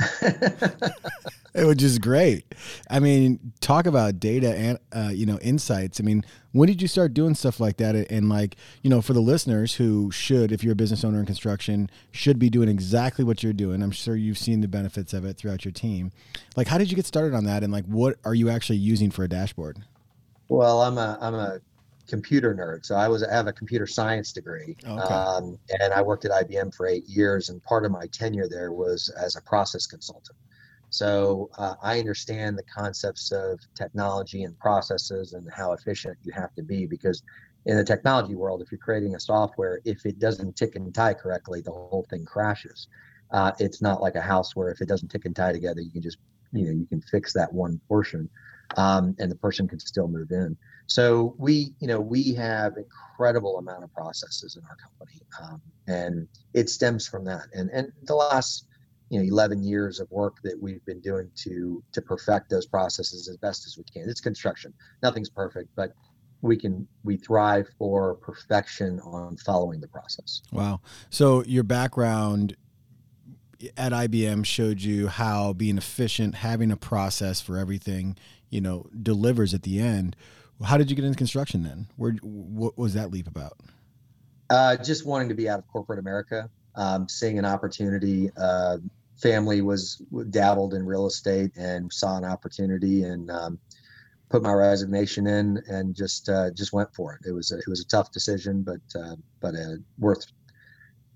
It 0.01 1.65
was 1.65 1.77
just 1.77 2.01
great. 2.01 2.45
I 2.89 3.01
mean, 3.01 3.53
talk 3.61 3.87
about 3.87 4.21
data 4.21 4.55
and 4.55 4.79
uh, 4.93 5.11
you 5.13 5.27
know 5.27 5.39
insights. 5.41 6.01
I 6.01 6.05
mean, 6.05 6.25
when 6.53 6.69
did 6.69 6.81
you 6.81 6.89
start 6.89 7.15
doing 7.15 7.35
stuff 7.35 7.59
like 7.61 7.79
that? 7.79 7.95
And 7.95 8.29
like 8.29 8.57
you 8.83 8.91
know, 8.91 9.03
for 9.03 9.13
the 9.13 9.21
listeners 9.21 9.75
who 9.75 10.11
should, 10.11 10.53
if 10.53 10.63
you're 10.63 10.73
a 10.73 10.77
business 10.77 11.05
owner 11.05 11.19
in 11.21 11.27
construction, 11.27 11.91
should 12.13 12.39
be 12.39 12.51
doing 12.51 12.69
exactly 12.69 13.25
what 13.25 13.43
you're 13.43 13.53
doing. 13.53 13.83
I'm 13.83 13.91
sure 13.91 14.15
you've 14.15 14.39
seen 14.39 14.61
the 14.61 14.69
benefits 14.69 15.13
of 15.13 15.25
it 15.25 15.37
throughout 15.37 15.65
your 15.65 15.73
team. 15.73 16.13
Like, 16.57 16.69
how 16.69 16.79
did 16.79 16.91
you 16.91 16.97
get 16.97 17.07
started 17.07 17.35
on 17.35 17.45
that? 17.45 17.63
And 17.63 17.73
like, 17.73 17.87
what 17.87 18.17
are 18.25 18.35
you 18.35 18.49
actually 18.49 18.79
using 18.79 19.11
for 19.11 19.25
a 19.25 19.29
dashboard? 19.29 19.79
Well, 20.49 20.83
I'm 20.83 20.97
a 20.97 21.19
I'm 21.21 21.35
a 21.35 21.61
computer 22.09 22.55
nerd. 22.55 22.85
So 22.85 22.95
I 22.95 23.09
was 23.09 23.23
I 23.23 23.33
have 23.33 23.47
a 23.47 23.53
computer 23.53 23.87
science 23.87 24.33
degree, 24.33 24.77
okay. 24.85 25.15
um, 25.15 25.59
and 25.81 25.93
I 25.93 26.03
worked 26.03 26.25
at 26.25 26.31
IBM 26.31 26.75
for 26.75 26.87
eight 26.87 27.07
years. 27.07 27.49
And 27.51 27.63
part 27.63 27.85
of 27.85 27.93
my 27.93 28.07
tenure 28.07 28.49
there 28.49 28.73
was 28.73 29.11
as 29.11 29.37
a 29.37 29.43
process 29.43 29.87
consultant. 29.87 30.37
So 30.91 31.51
uh, 31.59 31.75
I 31.83 31.99
understand 31.99 32.57
the 32.57 32.63
concepts 32.65 33.31
of 33.31 33.61
technology 33.75 34.45
and 34.45 34.59
processes 34.59 35.35
and 35.35 35.47
how 35.53 35.73
efficient 35.73 36.17
you 36.23 36.33
have 36.33 36.55
to 36.55 36.63
be 36.63 36.87
because 36.87 37.23
in 37.67 37.77
the 37.77 37.85
technology 37.85 38.35
world, 38.35 38.63
if 38.63 38.73
you're 38.73 38.79
creating 38.79 39.15
a 39.15 39.21
software, 39.21 39.81
if 39.85 40.07
it 40.07 40.19
doesn't 40.19 40.57
tick 40.57 40.77
and 40.77 40.95
tie 40.95 41.13
correctly, 41.13 41.61
the 41.61 41.71
whole 41.71 42.07
thing 42.09 42.25
crashes. 42.25 42.89
Uh, 43.31 43.53
it's 43.59 43.83
not 43.83 44.01
like 44.01 44.15
a 44.15 44.23
house 44.23 44.57
where 44.57 44.71
if 44.71 44.81
it 44.81 44.89
doesn't 44.89 45.11
tick 45.11 45.27
and 45.27 45.37
tie 45.37 45.53
together, 45.53 45.83
you 45.83 45.91
can 45.91 46.01
just 46.01 46.17
you 46.53 46.65
know 46.65 46.73
you 46.73 46.87
can 46.87 47.03
fix 47.03 47.35
that 47.35 47.53
one 47.53 47.79
portion. 47.87 48.31
um, 48.77 49.15
and 49.19 49.31
the 49.31 49.37
person 49.37 49.67
can 49.67 49.79
still 49.79 50.09
move 50.09 50.31
in. 50.31 50.57
So 50.89 51.35
we, 51.39 51.75
you 51.81 51.87
know, 51.87 52.01
we 52.01 52.35
have 52.35 52.75
incredible 52.77 53.59
amount 53.59 53.85
of 53.85 53.93
processes 53.93 54.57
in 54.57 54.63
our 54.65 54.77
company, 54.77 55.21
um, 55.41 55.61
and 55.87 56.29
it 56.55 56.71
stems 56.71 57.07
from 57.07 57.25
that. 57.27 57.45
And 57.53 57.71
and 57.71 57.93
the 58.05 58.15
last, 58.15 58.67
you 59.11 59.21
know, 59.21 59.25
11 59.25 59.63
years 59.63 60.01
of 60.01 60.11
work 60.11 60.37
that 60.45 60.57
we've 60.61 60.85
been 60.87 61.01
doing 61.01 61.31
to 61.45 61.83
to 61.93 62.03
perfect 62.03 62.49
those 62.49 62.67
processes 62.67 63.29
as 63.29 63.37
best 63.37 63.67
as 63.67 63.77
we 63.77 63.85
can. 63.85 64.09
It's 64.09 64.23
construction; 64.23 64.73
nothing's 65.03 65.29
perfect, 65.29 65.69
but 65.77 65.93
we 66.41 66.57
can 66.57 66.89
we 67.05 67.19
thrive 67.19 67.69
for 67.79 68.15
perfection 68.15 68.99
on 69.01 69.37
following 69.37 69.81
the 69.81 69.89
process. 69.89 70.41
Wow. 70.53 70.81
So 71.11 71.45
your 71.45 71.65
background 71.65 72.57
at 73.77 73.93
IBM 73.93 74.47
showed 74.47 74.81
you 74.81 75.09
how 75.09 75.53
being 75.53 75.77
efficient, 75.79 76.37
having 76.37 76.71
a 76.71 76.77
process 76.77 77.41
for 77.41 77.59
everything, 77.59 78.17
you 78.49 78.61
know, 78.61 78.87
delivers 79.03 79.53
at 79.53 79.65
the 79.65 79.81
end. 79.81 80.17
How 80.65 80.77
did 80.77 80.91
you 80.91 80.97
get 80.97 81.05
into 81.05 81.17
construction 81.17 81.63
then? 81.63 81.87
Where 81.97 82.13
what 82.23 82.77
was 82.77 82.95
that 82.95 83.11
leap 83.11 83.27
about? 83.29 83.59
Uh, 84.51 84.77
just 84.77 85.07
wanting 85.07 85.29
to 85.29 85.35
be 85.35 85.49
out 85.49 85.59
of 85.59 85.69
corporate 85.69 85.99
America, 85.99 86.51
um, 86.75 87.09
seeing 87.09 87.39
an 87.39 87.45
opportunity. 87.45 88.31
Uh, 88.37 88.79
family 89.17 89.61
was 89.61 90.03
dabbled 90.31 90.75
in 90.75 90.87
real 90.87 91.07
estate 91.07 91.53
and 91.57 91.93
saw 91.93 92.17
an 92.17 92.25
opportunity 92.25 93.03
and 93.03 93.31
um, 93.31 93.59
put 94.29 94.43
my 94.43 94.53
resignation 94.53 95.27
in 95.27 95.63
and 95.69 95.95
just 95.95 96.29
uh, 96.29 96.51
just 96.51 96.73
went 96.73 96.95
for 96.95 97.15
it. 97.15 97.29
It 97.29 97.33
was 97.33 97.53
a, 97.53 97.59
it 97.59 97.69
was 97.69 97.81
a 97.81 97.87
tough 97.87 98.11
decision, 98.13 98.63
but 98.63 98.81
uh, 98.99 99.17
but 99.41 99.55
uh, 99.55 99.77
worth 99.99 100.27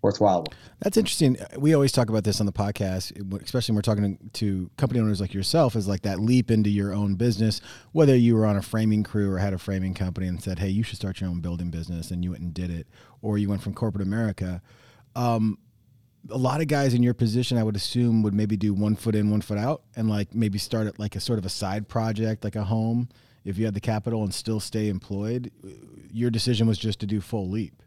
worthwhile. 0.03 0.46
That's 0.80 0.96
interesting. 0.96 1.36
We 1.57 1.74
always 1.74 1.92
talk 1.92 2.11
about 2.11 2.24
this 2.24 2.40
on 2.40 2.46
the 2.46 2.53
podcast, 2.53 3.12
especially 3.42 3.72
when 3.72 3.76
we're 3.76 3.82
talking 3.82 4.30
to 4.34 4.70
company 4.76 5.00
owners 5.00 5.20
like 5.20 5.32
yourself, 5.32 5.76
is 5.76 5.88
like 5.88 6.03
that 6.03 6.20
leap 6.20 6.50
into 6.50 6.70
your 6.70 6.92
own 6.92 7.14
business. 7.14 7.61
Whether 7.92 8.16
you 8.16 8.34
were 8.34 8.44
on 8.44 8.57
a 8.57 8.62
framing 8.62 9.05
crew 9.05 9.30
or 9.30 9.38
had 9.38 9.55
a 9.55 9.59
framing 9.59 9.94
company 9.94 10.26
and 10.26 10.42
said, 10.42 10.59
"Hey, 10.59 10.68
you 10.68 10.82
should 10.82 10.96
start 10.96 11.20
your 11.20 11.30
own 11.30 11.40
building 11.40 11.70
business," 11.70 12.11
and 12.11 12.24
you 12.24 12.32
went 12.32 12.42
and 12.42 12.53
did 12.53 12.70
it, 12.70 12.88
or 13.22 13.38
you 13.38 13.48
went 13.48 13.62
from 13.62 13.74
corporate 13.74 14.03
America. 14.07 14.61
Um, 15.14 15.59
a 16.30 16.38
lot 16.38 16.61
of 16.61 16.68
guys 16.68 16.94
in 16.94 17.03
your 17.03 17.14
position, 17.14 17.59
I 17.59 17.62
would 17.62 17.76
assume, 17.76 18.22
would 18.22 18.34
maybe 18.34 18.57
do 18.57 18.74
one 18.74 18.96
foot 18.96 19.14
in, 19.14 19.30
one 19.30 19.40
foot 19.40 19.59
out, 19.59 19.82
and 19.96 20.09
like 20.09 20.34
maybe 20.34 20.59
start 20.59 20.86
at 20.86 20.98
like 20.98 21.16
a 21.16 21.20
sort 21.20 21.38
of 21.38 21.46
a 21.46 21.48
side 21.48 21.88
project, 21.88 22.44
like 22.44 22.57
a 22.57 22.64
home, 22.64 23.09
if 23.44 23.59
you 23.59 23.64
had 23.64 23.74
the 23.74 23.80
capital 23.80 24.22
and 24.22 24.32
still 24.32 24.61
stay 24.61 24.88
employed. 24.88 25.50
Your 26.12 26.30
decision 26.30 26.66
was 26.66 26.78
just 26.78 27.00
to 27.00 27.07
do 27.07 27.20
full 27.20 27.48
leap. 27.48 27.82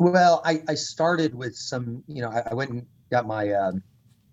Well, 0.00 0.42
I, 0.46 0.62
I 0.68 0.76
started 0.76 1.34
with 1.36 1.56
some, 1.56 2.04
you 2.08 2.22
know, 2.22 2.30
I, 2.30 2.44
I 2.52 2.54
went 2.54 2.72
and 2.72 2.86
got 3.12 3.26
my 3.28 3.52
um, 3.52 3.84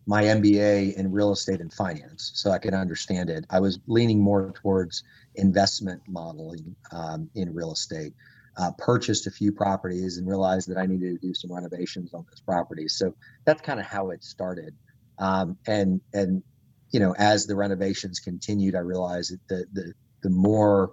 my 0.07 0.26
MBA 0.26 0.95
in 0.95 1.13
real 1.13 1.34
estate 1.34 1.61
and 1.61 1.74
finance, 1.74 2.34
so 2.36 2.51
I 2.51 2.59
could 2.59 2.76
understand 2.76 3.32
it. 3.32 3.45
I 3.49 3.61
was 3.61 3.80
leaning 3.88 4.22
more 4.22 4.53
towards 4.61 5.03
investment 5.36 6.03
modeling 6.07 6.76
um, 6.93 7.32
in 7.36 7.55
real 7.55 7.74
estate. 7.74 8.13
Uh, 8.57 8.72
purchased 8.80 9.28
a 9.28 9.32
few 9.32 9.53
properties 9.53 10.20
and 10.20 10.28
realized 10.30 10.70
that 10.70 10.78
I 10.80 10.88
needed 10.88 11.22
to 11.22 11.28
do 11.28 11.34
some 11.34 11.53
renovations 11.53 12.13
on 12.13 12.26
those 12.30 12.41
properties. 12.41 12.95
So 12.97 13.15
that's 13.47 13.61
kind 13.63 13.80
of 13.80 13.88
how 13.88 14.11
it 14.11 14.24
started. 14.26 14.76
Um, 15.20 15.57
and 15.68 16.01
and 16.13 16.43
you 16.91 16.99
know, 17.01 17.15
as 17.18 17.47
the 17.47 17.57
renovations 17.57 18.20
continued, 18.22 18.76
I 18.76 18.82
realized 18.82 19.34
that 19.34 19.41
the 19.49 19.65
the 19.74 19.93
the 20.24 20.32
more 20.32 20.91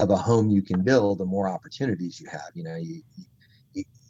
of 0.00 0.10
a 0.10 0.16
home 0.16 0.50
you 0.50 0.62
can 0.62 0.84
build, 0.84 1.18
the 1.18 1.26
more 1.26 1.48
opportunities 1.50 2.20
you 2.20 2.28
have. 2.32 2.50
You 2.54 2.64
know, 2.64 2.76
you, 2.76 3.02
you 3.16 3.24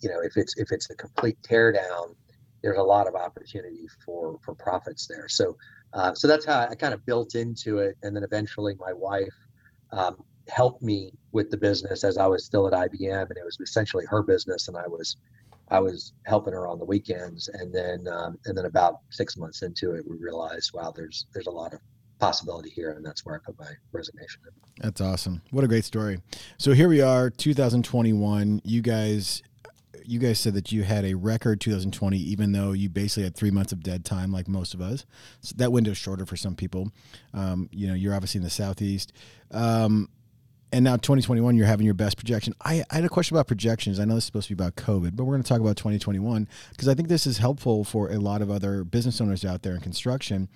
you 0.01 0.09
know, 0.09 0.21
if 0.23 0.37
it's 0.37 0.57
if 0.57 0.73
it's 0.73 0.91
a 0.91 0.95
complete 0.95 1.37
teardown, 1.43 2.15
there's 2.63 2.79
a 2.79 2.83
lot 2.83 3.07
of 3.07 3.15
opportunity 3.15 3.87
for 4.05 4.39
for 4.45 4.55
profits 4.55 5.07
there. 5.07 5.29
So 5.29 5.57
uh, 5.93 6.15
so 6.15 6.29
that's 6.29 6.45
how 6.45 6.67
I 6.71 6.75
kind 6.75 6.95
of 6.95 7.05
built 7.07 7.35
into 7.35 7.79
it, 7.79 7.97
and 8.03 8.15
then 8.15 8.23
eventually 8.23 8.75
my 8.79 8.93
wife 8.93 9.35
um, 9.93 10.17
helped 10.49 10.83
me 10.83 11.13
with 11.33 11.51
the 11.51 11.57
business 11.57 12.05
as 12.05 12.19
I 12.19 12.27
was 12.27 12.45
still 12.45 12.67
at 12.67 12.73
IBM, 12.73 13.29
and 13.29 13.37
it 13.37 13.45
was 13.45 13.59
essentially 13.61 14.05
her 14.07 14.23
business, 14.23 14.69
and 14.69 14.77
I 14.77 14.87
was 14.87 15.17
I 15.69 15.81
was 15.81 16.13
helping 16.27 16.53
her 16.53 16.69
on 16.69 16.79
the 16.79 16.85
weekends, 16.85 17.49
and 17.49 17.75
then 17.75 18.07
um, 18.09 18.39
and 18.47 18.57
then 18.57 18.67
about 18.67 19.01
six 19.11 19.37
months 19.37 19.63
into 19.63 19.95
it, 19.95 20.05
we 20.09 20.17
realized, 20.17 20.71
wow, 20.75 20.93
there's 20.95 21.27
there's 21.33 21.47
a 21.47 21.53
lot 21.53 21.73
of 21.73 21.81
possibility 22.19 22.71
here, 22.71 22.93
and 22.93 23.05
that's 23.05 23.25
where 23.25 23.37
I 23.37 23.39
put 23.45 23.59
my 23.59 23.71
resignation 23.93 24.43
in. 24.47 24.83
That's 24.83 25.01
awesome. 25.01 25.43
What 25.51 25.65
a 25.65 25.69
great 25.69 25.85
story. 25.85 26.21
So 26.59 26.73
here 26.73 26.89
we 26.89 27.01
are, 27.01 27.31
2021. 27.31 28.63
You 28.65 28.83
guys 28.83 29.43
you 30.05 30.19
guys 30.19 30.39
said 30.39 30.55
that 30.55 30.73
you 30.73 30.83
had 30.83 31.05
a 31.05 31.15
record 31.15 31.61
2020, 31.61 32.17
even 32.19 32.53
though 32.53 32.73
you 32.73 32.89
basically 32.89 33.25
had 33.25 33.35
three 33.35 33.51
months 33.51 33.73
of 33.73 33.83
dead 33.83 34.05
time, 34.05 34.33
like 34.33 34.49
most 34.49 34.75
of 34.75 34.81
us. 34.81 35.07
So 35.41 35.55
that 35.59 35.73
window 35.73 35.93
is 35.93 35.99
shorter 35.99 36.27
for 36.27 36.37
some 36.37 36.55
people. 36.55 36.91
Um, 37.35 37.69
you 37.73 37.87
know, 37.87 37.95
you're 37.95 38.15
obviously 38.15 38.39
in 38.39 38.45
the 38.45 38.51
southeast. 38.51 39.13
Um, 39.51 40.09
and 40.73 40.85
now 40.85 40.97
2021, 40.97 41.57
you're 41.57 41.67
having 41.67 41.87
your 41.87 41.95
best 41.95 42.17
projection. 42.17 42.53
I, 42.65 42.85
I, 42.91 42.97
had 42.97 43.05
a 43.05 43.09
question 43.09 43.37
about 43.37 43.47
projections. 43.47 44.01
I 44.01 44.05
know 44.05 44.15
this 44.15 44.25
is 44.25 44.27
supposed 44.27 44.49
to 44.49 44.55
be 44.55 44.63
about 44.63 44.75
COVID, 44.77 45.15
but 45.15 45.25
we're 45.25 45.35
going 45.35 45.43
to 45.43 45.49
talk 45.49 45.61
about 45.61 45.77
2021 45.77 46.49
because 46.71 46.89
I 46.89 46.95
think 46.95 47.09
this 47.09 47.27
is 47.27 47.39
helpful 47.39 47.85
for 47.85 48.11
a 48.11 48.19
lot 48.19 48.43
of 48.43 48.51
other 48.51 48.83
business 48.85 49.21
owners 49.21 49.45
out 49.45 49.63
there 49.63 49.75
in 49.75 49.81
construction. 49.81 50.49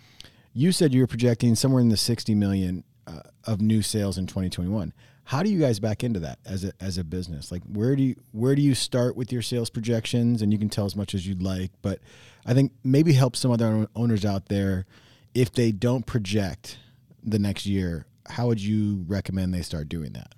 You 0.52 0.72
said 0.72 0.92
you 0.92 1.00
were 1.00 1.06
projecting 1.06 1.54
somewhere 1.54 1.80
in 1.80 1.90
the 1.90 1.96
60 1.96 2.34
million 2.34 2.84
uh, 3.06 3.20
of 3.44 3.60
new 3.60 3.82
sales 3.82 4.18
in 4.18 4.26
2021. 4.26 4.92
How 5.30 5.44
do 5.44 5.48
you 5.48 5.60
guys 5.60 5.78
back 5.78 6.02
into 6.02 6.18
that 6.18 6.40
as 6.44 6.64
a 6.64 6.72
as 6.80 6.98
a 6.98 7.04
business? 7.04 7.52
Like 7.52 7.62
where 7.62 7.94
do 7.94 8.02
you 8.02 8.16
where 8.32 8.56
do 8.56 8.62
you 8.62 8.74
start 8.74 9.14
with 9.14 9.30
your 9.30 9.42
sales 9.42 9.70
projections? 9.70 10.42
And 10.42 10.52
you 10.52 10.58
can 10.58 10.68
tell 10.68 10.86
as 10.86 10.96
much 10.96 11.14
as 11.14 11.24
you'd 11.24 11.40
like, 11.40 11.70
but 11.82 12.00
I 12.44 12.52
think 12.52 12.72
maybe 12.82 13.12
help 13.12 13.36
some 13.36 13.52
other 13.52 13.86
owners 13.94 14.24
out 14.24 14.46
there 14.46 14.86
if 15.32 15.52
they 15.52 15.70
don't 15.70 16.04
project 16.04 16.78
the 17.22 17.38
next 17.38 17.64
year. 17.64 18.06
How 18.28 18.48
would 18.48 18.60
you 18.60 19.04
recommend 19.06 19.54
they 19.54 19.62
start 19.62 19.88
doing 19.88 20.14
that? 20.14 20.34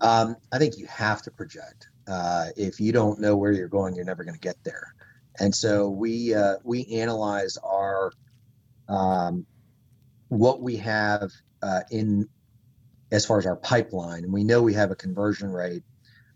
Um, 0.00 0.36
I 0.52 0.58
think 0.58 0.78
you 0.78 0.86
have 0.86 1.22
to 1.22 1.32
project. 1.32 1.88
Uh, 2.06 2.50
if 2.56 2.78
you 2.78 2.92
don't 2.92 3.18
know 3.18 3.36
where 3.36 3.50
you're 3.50 3.66
going, 3.66 3.96
you're 3.96 4.04
never 4.04 4.22
going 4.22 4.34
to 4.34 4.40
get 4.40 4.62
there. 4.62 4.94
And 5.40 5.52
so 5.52 5.90
we 5.90 6.32
uh, 6.32 6.58
we 6.62 6.86
analyze 6.86 7.58
our 7.64 8.12
um, 8.88 9.44
what 10.28 10.62
we 10.62 10.76
have 10.76 11.32
uh, 11.62 11.80
in 11.90 12.28
as 13.12 13.24
far 13.24 13.38
as 13.38 13.46
our 13.46 13.56
pipeline. 13.56 14.24
And 14.24 14.32
we 14.32 14.42
know 14.42 14.62
we 14.62 14.74
have 14.74 14.90
a 14.90 14.96
conversion 14.96 15.50
rate 15.50 15.84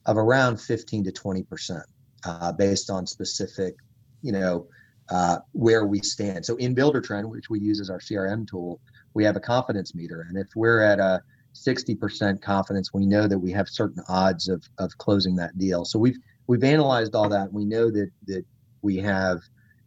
of 0.05 0.17
around 0.17 0.61
15 0.61 1.05
to 1.05 1.13
20 1.13 1.43
percent 1.43 1.83
uh, 2.25 2.53
based 2.53 2.91
on 2.91 3.07
specific, 3.07 3.75
you 4.23 4.33
know, 4.33 4.69
uh, 5.09 5.39
where 5.53 5.87
we 5.87 6.01
stand. 6.01 6.45
So 6.45 6.57
in 6.57 6.75
Buildertrend, 6.75 7.29
which 7.29 7.49
we 7.51 7.59
use 7.59 7.81
as 7.81 7.91
our 7.91 7.99
CRM 7.99 8.47
tool, 8.47 8.81
we 9.15 9.25
have 9.25 9.37
a 9.37 9.41
confidence 9.41 9.95
meter, 9.95 10.27
and 10.29 10.37
if 10.37 10.49
we're 10.55 10.83
at 10.83 11.01
a 11.01 11.23
60% 11.55 12.43
confidence, 12.43 12.93
we 12.93 13.07
know 13.07 13.27
that 13.27 13.39
we 13.39 13.51
have 13.53 13.69
certain 13.69 14.03
odds 14.09 14.49
of 14.49 14.63
of 14.79 14.97
closing 14.99 15.37
that 15.37 15.57
deal. 15.59 15.85
So 15.85 15.99
we've 15.99 16.19
we've 16.47 16.65
analyzed 16.65 17.15
all 17.15 17.29
that. 17.31 17.53
We 17.53 17.65
know 17.65 17.91
that 17.91 18.11
that 18.27 18.45
we 18.83 18.99
have, 18.99 19.41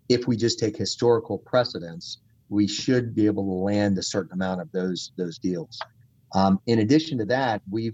if 0.10 0.28
we 0.28 0.36
just 0.36 0.60
take 0.60 0.76
historical 0.76 1.38
precedents, 1.38 2.20
we 2.50 2.68
should 2.68 3.14
be 3.14 3.28
able 3.28 3.44
to 3.44 3.52
land 3.52 3.98
a 3.98 4.04
certain 4.04 4.34
amount 4.34 4.62
of 4.62 4.72
those 4.72 5.12
those 5.18 5.38
deals. 5.38 5.80
Um, 6.34 6.60
in 6.68 6.80
addition 6.80 7.18
to 7.20 7.26
that, 7.26 7.62
we 7.70 7.94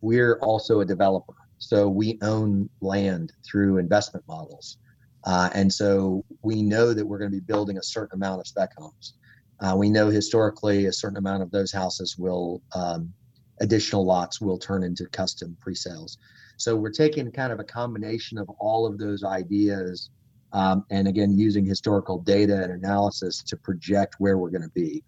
we're 0.00 0.38
also 0.40 0.80
a 0.80 0.84
developer, 0.84 1.34
so 1.58 1.88
we 1.88 2.18
own 2.22 2.68
land 2.80 3.32
through 3.44 3.78
investment 3.78 4.26
models, 4.26 4.78
uh, 5.24 5.48
and 5.54 5.72
so 5.72 6.24
we 6.42 6.62
know 6.62 6.92
that 6.92 7.06
we're 7.06 7.18
going 7.18 7.30
to 7.30 7.36
be 7.36 7.44
building 7.44 7.78
a 7.78 7.82
certain 7.82 8.16
amount 8.16 8.40
of 8.40 8.46
spec 8.46 8.70
homes. 8.76 9.14
Uh, 9.60 9.76
we 9.76 9.88
know 9.88 10.10
historically 10.10 10.86
a 10.86 10.92
certain 10.92 11.18
amount 11.18 11.42
of 11.42 11.50
those 11.52 11.70
houses 11.70 12.18
will 12.18 12.60
um, 12.74 13.12
additional 13.60 14.04
lots 14.04 14.40
will 14.40 14.58
turn 14.58 14.82
into 14.82 15.06
custom 15.06 15.56
pre-sales. 15.60 16.18
So 16.56 16.76
we're 16.76 16.90
taking 16.90 17.30
kind 17.30 17.52
of 17.52 17.60
a 17.60 17.64
combination 17.64 18.38
of 18.38 18.48
all 18.58 18.86
of 18.86 18.98
those 18.98 19.24
ideas, 19.24 20.10
um, 20.52 20.84
and 20.90 21.08
again 21.08 21.38
using 21.38 21.64
historical 21.64 22.18
data 22.18 22.62
and 22.62 22.72
analysis 22.72 23.42
to 23.44 23.56
project 23.56 24.16
where 24.18 24.36
we're 24.36 24.50
going 24.50 24.62
to 24.62 24.70
be. 24.74 25.02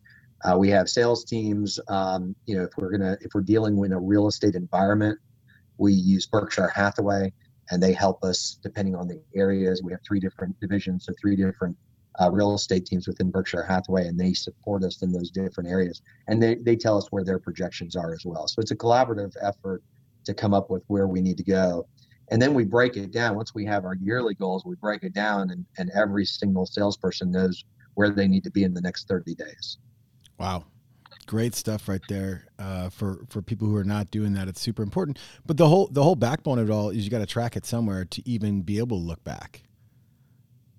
Uh, 0.45 0.57
we 0.59 0.68
have 0.68 0.88
sales 0.88 1.24
teams. 1.24 1.80
Um, 1.88 2.36
you 2.47 2.57
know, 2.57 2.64
if 2.64 2.70
we're 2.76 2.90
gonna 2.90 3.16
if 3.20 3.32
we're 3.34 3.40
dealing 3.40 3.76
with 3.76 3.92
a 3.92 3.99
real 3.99 4.28
estate 4.28 4.55
environment, 4.55 5.18
we 5.78 5.92
use 5.92 6.26
Berkshire 6.26 6.68
Hathaway, 6.68 7.32
and 7.70 7.82
they 7.82 7.92
help 7.92 8.22
us 8.22 8.59
depending 8.62 8.95
on 8.95 9.09
the 9.09 9.22
areas. 9.34 9.82
We 9.82 9.92
have 9.92 10.01
three 10.07 10.20
different 10.20 10.59
divisions, 10.61 11.07
so 11.07 11.14
three 11.20 11.36
different 11.36 11.76
uh, 12.20 12.30
real 12.30 12.55
estate 12.55 12.86
teams 12.86 13.09
within 13.09 13.30
Berkshire 13.30 13.64
Hathaway, 13.64 14.07
and 14.07 14.18
they 14.18 14.34
support 14.34 14.84
us 14.84 15.03
in 15.03 15.12
those 15.12 15.30
different 15.30 15.68
areas. 15.70 16.03
And 16.28 16.42
they 16.42 16.57
they 16.57 16.76
tell 16.76 16.99
us 16.99 17.07
where 17.11 17.24
their 17.24 17.38
projections 17.38 17.97
are 17.97 18.12
as 18.12 18.24
well. 18.24 18.47
So 18.47 18.61
it's 18.61 18.70
a 18.70 18.76
collaborative 18.76 19.32
effort 19.40 19.82
to 20.24 20.34
come 20.34 20.53
up 20.53 20.70
with 20.70 20.82
where 20.88 21.09
we 21.09 21.20
need 21.20 21.38
to 21.38 21.45
go. 21.45 21.86
And 22.30 22.40
then 22.40 22.55
we 22.55 22.64
break 22.64 22.97
it 22.97 23.12
down. 23.12 23.36
Once 23.36 23.55
we 23.55 23.66
have 23.66 23.84
our 23.84 23.97
yearly 23.97 24.34
goals, 24.34 24.64
we 24.64 24.76
break 24.76 25.03
it 25.05 25.12
down, 25.12 25.51
and, 25.51 25.64
and 25.78 25.90
every 25.95 26.24
single 26.24 26.66
salesperson 26.66 27.30
knows 27.30 27.64
where 27.95 28.11
they 28.11 28.28
need 28.28 28.45
to 28.45 28.51
be 28.51 28.64
in 28.64 28.74
the 28.74 28.80
next 28.80 29.09
30 29.09 29.34
days. 29.34 29.78
Wow. 30.39 30.64
Great 31.26 31.55
stuff 31.55 31.89
right 31.89 32.03
there. 32.09 32.47
Uh, 32.59 32.91
for 32.91 33.24
for 33.30 33.41
people 33.41 33.66
who 33.66 33.76
are 33.76 33.85
not 33.85 34.11
doing 34.11 34.35
that, 34.35 34.47
it's 34.47 34.61
super 34.61 34.82
important. 34.82 35.18
But 35.47 35.57
the 35.57 35.68
whole 35.68 35.89
the 35.89 36.03
whole 36.03 36.16
backbone 36.16 36.59
of 36.59 36.68
it 36.68 36.72
all 36.72 36.91
is 36.91 37.05
you 37.05 37.11
got 37.11 37.20
to 37.20 37.26
track 37.26 37.57
it 37.57 37.64
somewhere 37.64 38.05
to 38.05 38.28
even 38.28 38.62
be 38.62 38.78
able 38.78 38.99
to 38.99 39.05
look 39.05 39.24
back. 39.24 39.62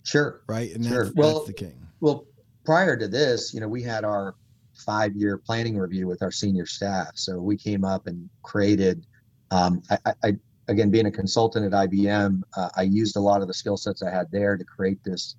Sure. 0.03 0.41
Right. 0.47 0.73
And 0.75 0.85
sure. 0.85 1.05
That's, 1.05 1.15
well, 1.15 1.33
that's 1.35 1.47
the 1.47 1.53
king. 1.53 1.87
Well, 1.99 2.27
prior 2.63 2.95
to 2.95 3.07
this, 3.07 3.53
you 3.53 3.59
know, 3.59 3.67
we 3.67 3.81
had 3.81 4.03
our 4.03 4.35
five 4.75 5.15
year 5.15 5.37
planning 5.37 5.77
review 5.77 6.07
with 6.07 6.21
our 6.21 6.31
senior 6.31 6.65
staff. 6.65 7.11
So 7.15 7.39
we 7.39 7.57
came 7.57 7.83
up 7.83 8.07
and 8.07 8.29
created. 8.43 9.05
Um, 9.51 9.81
I, 9.89 10.13
I, 10.23 10.31
again, 10.67 10.89
being 10.89 11.05
a 11.05 11.11
consultant 11.11 11.65
at 11.65 11.89
IBM, 11.89 12.41
uh, 12.57 12.69
I 12.75 12.83
used 12.83 13.15
a 13.15 13.19
lot 13.19 13.41
of 13.41 13.47
the 13.47 13.53
skill 13.53 13.77
sets 13.77 14.01
I 14.01 14.11
had 14.11 14.29
there 14.31 14.57
to 14.57 14.63
create 14.63 15.03
this 15.03 15.35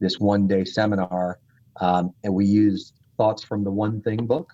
this 0.00 0.20
one 0.20 0.46
day 0.46 0.64
seminar, 0.64 1.40
um, 1.80 2.14
and 2.22 2.32
we 2.32 2.46
used 2.46 2.97
thoughts 3.18 3.44
from 3.44 3.62
the 3.64 3.70
One 3.70 4.00
Thing 4.00 4.26
book 4.26 4.50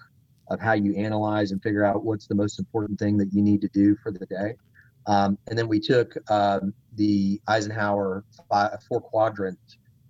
of 0.49 0.61
how 0.61 0.73
you 0.73 0.95
analyze 0.97 1.53
and 1.53 1.63
figure 1.63 1.85
out 1.85 2.05
what's 2.05 2.27
the 2.27 2.35
most 2.35 2.59
important 2.59 2.99
thing 2.99 3.17
that 3.19 3.33
you 3.33 3.43
need 3.43 3.61
to 3.61 3.69
do 3.69 3.97
for 4.03 4.11
the 4.11 4.27
day. 4.27 4.57
Um, 5.07 5.39
and 5.49 5.57
then 5.57 5.69
we 5.69 5.79
took 5.79 6.15
um, 6.31 6.75
the 6.97 7.41
Eisenhower 7.47 8.25
five, 8.51 8.83
four 8.89 9.01
quadrant 9.01 9.59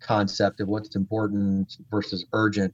concept 0.00 0.60
of 0.60 0.68
what's 0.68 0.96
important 0.96 1.76
versus 1.90 2.24
urgent. 2.32 2.72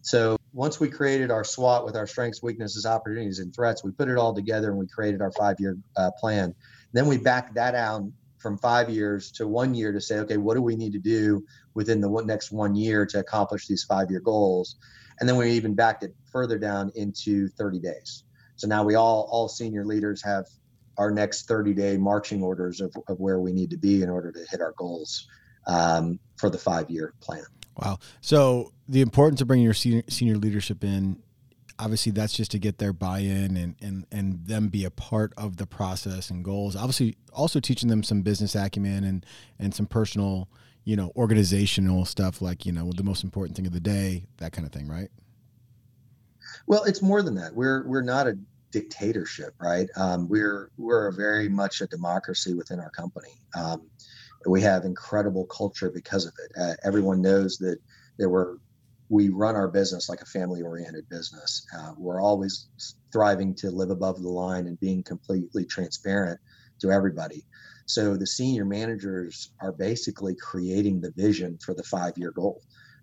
So 0.00 0.36
once 0.52 0.78
we 0.78 0.88
created 0.88 1.30
our 1.30 1.44
SWOT 1.44 1.84
with 1.84 1.96
our 1.96 2.06
strengths, 2.06 2.42
weaknesses, 2.42 2.86
opportunities, 2.86 3.40
and 3.40 3.54
threats, 3.54 3.82
we 3.84 3.90
put 3.90 4.08
it 4.08 4.16
all 4.16 4.34
together 4.34 4.70
and 4.70 4.78
we 4.78 4.86
created 4.86 5.20
our 5.20 5.32
five 5.32 5.56
year 5.58 5.76
uh, 5.96 6.10
plan. 6.18 6.54
Then 6.92 7.06
we 7.06 7.18
backed 7.18 7.54
that 7.56 7.74
out 7.74 8.04
from 8.38 8.58
five 8.58 8.90
years 8.90 9.30
to 9.32 9.46
one 9.46 9.74
year 9.74 9.92
to 9.92 10.00
say, 10.00 10.18
okay, 10.18 10.36
what 10.36 10.54
do 10.54 10.62
we 10.62 10.76
need 10.76 10.92
to 10.92 10.98
do 10.98 11.44
within 11.74 12.00
the 12.00 12.08
one, 12.08 12.26
next 12.26 12.52
one 12.52 12.74
year 12.74 13.06
to 13.06 13.18
accomplish 13.18 13.66
these 13.66 13.84
five 13.84 14.10
year 14.10 14.20
goals? 14.20 14.76
And 15.18 15.28
then 15.28 15.36
we 15.36 15.50
even 15.52 15.74
backed 15.74 16.02
it 16.02 16.14
further 16.30 16.58
down 16.58 16.92
into 16.94 17.48
30 17.48 17.80
days. 17.80 18.24
So 18.56 18.66
now 18.66 18.84
we 18.84 18.94
all 18.94 19.28
all 19.30 19.48
senior 19.48 19.84
leaders 19.84 20.22
have 20.22 20.46
our 20.98 21.10
next 21.10 21.46
30 21.46 21.74
day 21.74 21.96
marching 21.96 22.42
orders 22.42 22.80
of, 22.80 22.94
of 23.08 23.20
where 23.20 23.38
we 23.38 23.52
need 23.52 23.70
to 23.70 23.76
be 23.76 24.02
in 24.02 24.08
order 24.08 24.32
to 24.32 24.44
hit 24.50 24.60
our 24.60 24.72
goals 24.76 25.28
um, 25.66 26.18
for 26.36 26.50
the 26.50 26.58
five 26.58 26.90
year 26.90 27.14
plan. 27.20 27.44
Wow. 27.76 27.98
So 28.20 28.72
the 28.88 29.02
importance 29.02 29.40
of 29.40 29.48
bringing 29.48 29.64
your 29.64 29.74
senior, 29.74 30.02
senior 30.08 30.36
leadership 30.36 30.82
in, 30.82 31.22
obviously 31.78 32.12
that's 32.12 32.32
just 32.32 32.50
to 32.50 32.58
get 32.58 32.78
their 32.78 32.92
buy-in 32.92 33.56
and, 33.56 33.74
and, 33.82 34.06
and 34.10 34.46
them 34.46 34.68
be 34.68 34.84
a 34.84 34.90
part 34.90 35.32
of 35.36 35.56
the 35.56 35.66
process 35.66 36.30
and 36.30 36.44
goals. 36.44 36.74
Obviously 36.76 37.16
also 37.32 37.60
teaching 37.60 37.88
them 37.88 38.02
some 38.02 38.22
business 38.22 38.54
acumen 38.54 39.04
and, 39.04 39.26
and 39.58 39.74
some 39.74 39.86
personal, 39.86 40.48
you 40.84 40.96
know, 40.96 41.12
organizational 41.16 42.04
stuff 42.04 42.40
like, 42.40 42.64
you 42.64 42.72
know, 42.72 42.90
the 42.92 43.02
most 43.02 43.24
important 43.24 43.56
thing 43.56 43.66
of 43.66 43.72
the 43.72 43.80
day, 43.80 44.24
that 44.38 44.52
kind 44.52 44.66
of 44.66 44.72
thing, 44.72 44.88
right? 44.88 45.10
Well, 46.66 46.84
it's 46.84 47.02
more 47.02 47.22
than 47.22 47.34
that. 47.34 47.54
We're, 47.54 47.86
we're 47.86 48.02
not 48.02 48.26
a 48.26 48.38
dictatorship, 48.70 49.54
right? 49.60 49.88
Um, 49.96 50.28
we're, 50.28 50.70
we're 50.78 51.10
very 51.12 51.48
much 51.48 51.80
a 51.80 51.86
democracy 51.86 52.54
within 52.54 52.80
our 52.80 52.90
company. 52.90 53.40
Um, 53.54 53.82
we 54.46 54.62
have 54.62 54.84
incredible 54.84 55.44
culture 55.46 55.90
because 55.90 56.24
of 56.24 56.32
it. 56.44 56.52
Uh, 56.60 56.74
everyone 56.84 57.20
knows 57.20 57.58
that 57.58 57.78
there 58.16 58.28
were 58.28 58.58
we 59.08 59.28
run 59.28 59.54
our 59.56 59.68
business 59.68 60.08
like 60.08 60.20
a 60.20 60.26
family 60.26 60.62
oriented 60.62 61.08
business. 61.08 61.64
Uh, 61.76 61.92
we're 61.96 62.20
always 62.20 62.68
thriving 63.12 63.54
to 63.54 63.70
live 63.70 63.90
above 63.90 64.20
the 64.20 64.28
line 64.28 64.66
and 64.66 64.80
being 64.80 65.02
completely 65.02 65.64
transparent 65.64 66.40
to 66.80 66.90
everybody. 66.90 67.44
So 67.86 68.16
the 68.16 68.26
senior 68.26 68.64
managers 68.64 69.52
are 69.60 69.72
basically 69.72 70.34
creating 70.34 71.00
the 71.00 71.12
vision 71.16 71.58
for 71.64 71.74
the 71.74 71.84
five 71.84 72.14
year 72.16 72.32
goal. 72.32 72.60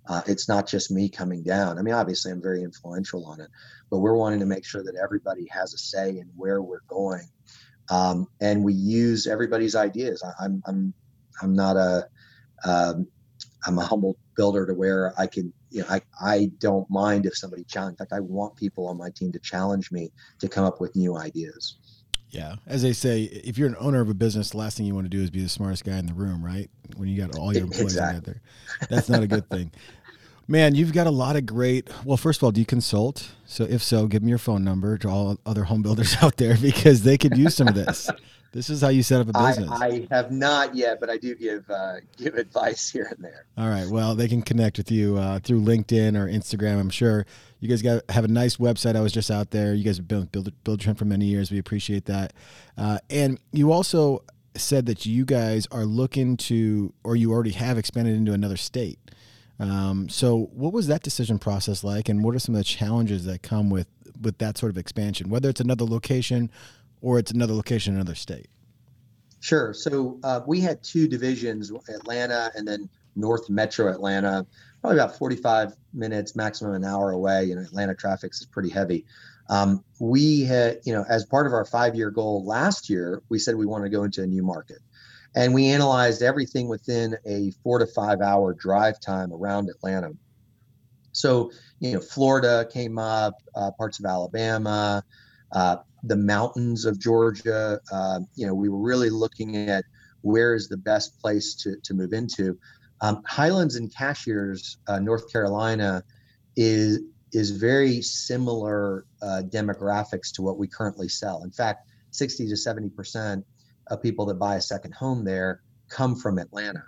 Uh, 0.08 0.22
it's 0.28 0.50
not 0.50 0.68
just 0.68 0.92
me 0.92 1.08
coming 1.08 1.44
down. 1.44 1.80
I 1.80 1.82
mean, 1.82 1.94
obviously, 1.94 2.32
I'm 2.34 2.42
very 2.42 2.62
influential 2.62 3.26
on 3.26 3.40
it, 3.40 3.48
but 3.90 4.00
we're 4.00 4.18
wanting 4.18 4.42
to 4.42 4.46
make 4.46 4.66
sure 4.66 4.84
that 4.84 5.00
everybody 5.02 5.48
has 5.50 5.74
a 5.74 5.78
say 5.78 6.10
in 6.10 6.30
where 6.36 6.62
we're 6.62 6.84
going. 6.90 7.30
Um, 7.90 8.28
and 8.42 8.64
we 8.66 8.74
use 8.74 9.28
everybody's 9.28 9.76
ideas. 9.76 10.22
I, 10.22 10.44
I'm, 10.44 10.62
I'm 10.66 10.94
I'm 11.42 11.54
not 11.54 11.78
a 11.78 12.08
um, 12.66 13.08
I'm 13.66 13.78
a 13.78 13.86
humble 13.86 14.18
builder 14.36 14.66
to 14.66 14.74
where 14.74 15.14
I 15.18 15.28
can 15.28 15.54
you 15.70 15.82
know 15.82 15.88
I 15.90 16.02
I 16.22 16.52
don't 16.60 16.90
mind 16.90 17.26
if 17.26 17.36
somebody 17.36 17.64
challenge. 17.64 17.94
In 17.94 17.98
fact, 17.98 18.14
I 18.14 18.20
want 18.20 18.56
people 18.56 18.88
on 18.88 18.98
my 18.98 19.10
team 19.10 19.32
to 19.32 19.40
challenge 19.40 19.92
me 19.92 20.12
to 20.40 20.48
come 20.48 20.66
up 20.66 20.80
with 20.80 20.96
new 20.96 21.18
ideas. 21.18 21.78
Yeah, 22.30 22.56
as 22.66 22.82
they 22.82 22.94
say, 22.94 23.24
if 23.24 23.60
you're 23.60 23.68
an 23.68 23.76
owner 23.80 24.02
of 24.02 24.10
a 24.10 24.14
business, 24.16 24.52
the 24.52 24.58
last 24.58 24.76
thing 24.76 24.88
you 24.88 24.96
want 24.96 25.06
to 25.06 25.10
do 25.10 25.22
is 25.22 25.30
be 25.30 25.42
the 25.42 25.50
smartest 25.50 25.84
guy 25.84 26.00
in 26.00 26.08
the 26.08 26.16
room, 26.16 26.44
right? 26.44 26.68
When 26.98 27.08
you 27.08 27.16
got 27.16 27.38
all 27.38 27.54
your 27.54 27.66
employees 27.66 27.94
exactly. 27.94 28.20
together, 28.20 28.42
that's 28.90 29.08
not 29.08 29.22
a 29.22 29.28
good 29.28 29.48
thing. 29.50 29.72
Man, 30.48 30.74
you've 30.74 30.94
got 30.94 31.08
a 31.08 31.12
lot 31.12 31.36
of 31.36 31.46
great. 31.46 31.90
Well, 32.04 32.18
first 32.18 32.40
of 32.40 32.44
all, 32.44 32.52
do 32.52 32.60
you 32.60 32.66
consult? 32.66 33.32
So, 33.46 33.64
if 33.64 33.82
so, 33.84 34.08
give 34.08 34.24
me 34.24 34.30
your 34.30 34.40
phone 34.40 34.64
number 34.64 34.98
to 34.98 35.08
all 35.08 35.38
other 35.46 35.64
home 35.64 35.84
builders 35.84 36.18
out 36.22 36.38
there 36.38 36.58
because 36.58 37.04
they 37.04 37.18
could 37.18 37.38
use 37.38 37.56
some 37.56 37.68
of 37.68 37.76
this. 37.76 38.10
This 38.54 38.70
is 38.70 38.82
how 38.82 38.90
you 38.90 39.02
set 39.02 39.20
up 39.20 39.30
a 39.30 39.48
business. 39.48 39.70
I, 39.72 39.88
I 39.88 40.08
have 40.12 40.32
not 40.32 40.76
yet, 40.76 41.00
but 41.00 41.10
I 41.10 41.18
do 41.18 41.34
give 41.36 41.68
uh, 41.70 41.96
give 42.18 42.36
advice 42.36 42.90
here 42.90 43.08
and 43.10 43.24
there. 43.24 43.46
All 43.58 43.68
right. 43.68 43.88
Well, 43.88 44.14
they 44.14 44.28
can 44.28 44.44
connect 44.44 44.78
with 44.78 44.92
you 44.92 45.18
uh, 45.18 45.40
through 45.40 45.62
LinkedIn 45.62 46.16
or 46.16 46.28
Instagram. 46.28 46.80
I'm 46.80 46.92
sure 46.92 47.26
you 47.60 47.68
guys 47.68 47.82
got 47.82 48.04
have 48.10 48.24
a 48.24 48.30
nice 48.30 48.58
website. 48.58 48.96
I 48.96 49.02
was 49.02 49.12
just 49.12 49.32
out 49.32 49.50
there. 49.50 49.74
You 49.74 49.84
guys 49.84 49.98
have 49.98 50.08
built 50.08 50.32
Buildertrend 50.32 51.00
for 51.00 51.06
many 51.06 51.26
years. 51.26 51.52
We 51.52 51.58
appreciate 51.58 52.06
that. 52.06 52.34
Uh, 52.78 53.00
and 53.10 53.40
you 53.52 53.72
also 53.72 54.24
said 54.56 54.86
that 54.86 55.06
you 55.06 55.26
guys 55.26 55.68
are 55.72 55.86
looking 55.86 56.38
to, 56.38 56.94
or 57.04 57.16
you 57.16 57.32
already 57.32 57.52
have 57.52 57.80
expanded 57.80 58.16
into 58.16 58.34
another 58.34 58.58
state. 58.58 59.00
Um, 59.60 60.10
so, 60.10 60.50
what 60.54 60.74
was 60.74 60.88
that 60.88 61.02
decision 61.02 61.40
process 61.40 61.84
like, 61.84 62.08
and 62.08 62.24
what 62.24 62.36
are 62.36 62.40
some 62.40 62.54
of 62.54 62.60
the 62.60 62.66
challenges 62.66 63.26
that 63.26 63.42
come 63.42 63.72
with 63.72 63.88
with 64.22 64.38
that 64.38 64.60
sort 64.60 64.72
of 64.72 64.78
expansion? 64.78 65.30
Whether 65.30 65.50
it's 65.50 65.62
another 65.62 65.86
location 65.86 66.52
or 67.04 67.20
it's 67.20 67.32
another 67.32 67.54
location 67.54 67.94
in 67.94 68.00
another 68.00 68.16
state? 68.16 68.48
Sure. 69.42 69.74
So 69.74 70.20
uh, 70.24 70.40
we 70.48 70.62
had 70.62 70.82
two 70.82 71.08
divisions, 71.08 71.70
Atlanta 71.90 72.50
and 72.56 72.66
then 72.66 72.90
North 73.16 73.50
Metro 73.50 73.92
Atlanta, 73.92 74.48
probably 74.82 74.98
about 74.98 75.18
45 75.18 75.74
minutes, 75.94 76.36
maximum 76.36 76.74
an 76.74 76.86
hour 76.86 77.12
away. 77.12 77.44
You 77.44 77.56
know, 77.56 77.62
Atlanta 77.62 77.94
traffic 77.94 78.32
is 78.32 78.48
pretty 78.50 78.70
heavy. 78.70 79.06
Um, 79.50 79.84
we 80.00 80.44
had, 80.44 80.80
you 80.86 80.94
know, 80.94 81.04
as 81.10 81.26
part 81.26 81.46
of 81.46 81.52
our 81.52 81.66
five 81.66 81.94
year 81.94 82.10
goal 82.10 82.46
last 82.46 82.90
year, 82.90 83.22
we 83.28 83.38
said 83.38 83.56
we 83.56 83.66
want 83.66 83.84
to 83.84 83.90
go 83.90 84.04
into 84.04 84.24
a 84.24 84.28
new 84.28 84.42
market. 84.42 84.80
And 85.36 85.54
we 85.54 85.68
analyzed 85.68 86.22
everything 86.22 86.70
within 86.70 87.18
a 87.26 87.52
four 87.64 87.80
to 87.80 87.88
five 87.88 88.22
hour 88.22 88.54
drive 88.54 89.02
time 89.02 89.34
around 89.34 89.70
Atlanta. 89.70 90.12
So, 91.12 91.52
you 91.80 91.94
know, 91.94 92.00
Florida 92.00 92.66
came 92.72 92.98
up, 92.98 93.42
uh, 93.56 93.72
parts 93.72 94.00
of 94.00 94.06
Alabama, 94.06 95.04
uh, 95.52 95.78
the 96.04 96.16
mountains 96.16 96.86
of 96.86 97.00
Georgia. 97.00 97.80
Uh, 97.92 98.20
you 98.36 98.46
know, 98.46 98.54
we 98.54 98.70
were 98.70 98.82
really 98.82 99.10
looking 99.10 99.56
at 99.70 99.86
where 100.22 100.54
is 100.56 100.68
the 100.68 100.78
best 100.78 101.20
place 101.20 101.56
to, 101.56 101.76
to 101.84 101.94
move 101.94 102.14
into. 102.14 102.58
Um, 103.02 103.22
Highlands 103.26 103.76
and 103.76 103.94
Cashiers, 103.94 104.78
uh, 104.88 105.00
North 105.00 105.32
Carolina, 105.32 106.04
is 106.56 107.00
is 107.32 107.50
very 107.50 108.00
similar 108.02 109.06
uh, 109.22 109.42
demographics 109.48 110.32
to 110.34 110.44
what 110.44 110.60
we 110.60 110.68
currently 110.68 111.10
sell. 111.10 111.44
In 111.44 111.50
fact, 111.50 111.88
60 112.12 112.48
to 112.48 112.56
70 112.56 112.90
percent 112.90 113.46
of 113.88 114.02
people 114.02 114.26
that 114.28 114.36
buy 114.36 114.56
a 114.56 114.62
second 114.62 114.94
home 114.94 115.26
there 115.26 115.62
come 115.90 116.16
from 116.16 116.38
Atlanta, 116.38 116.84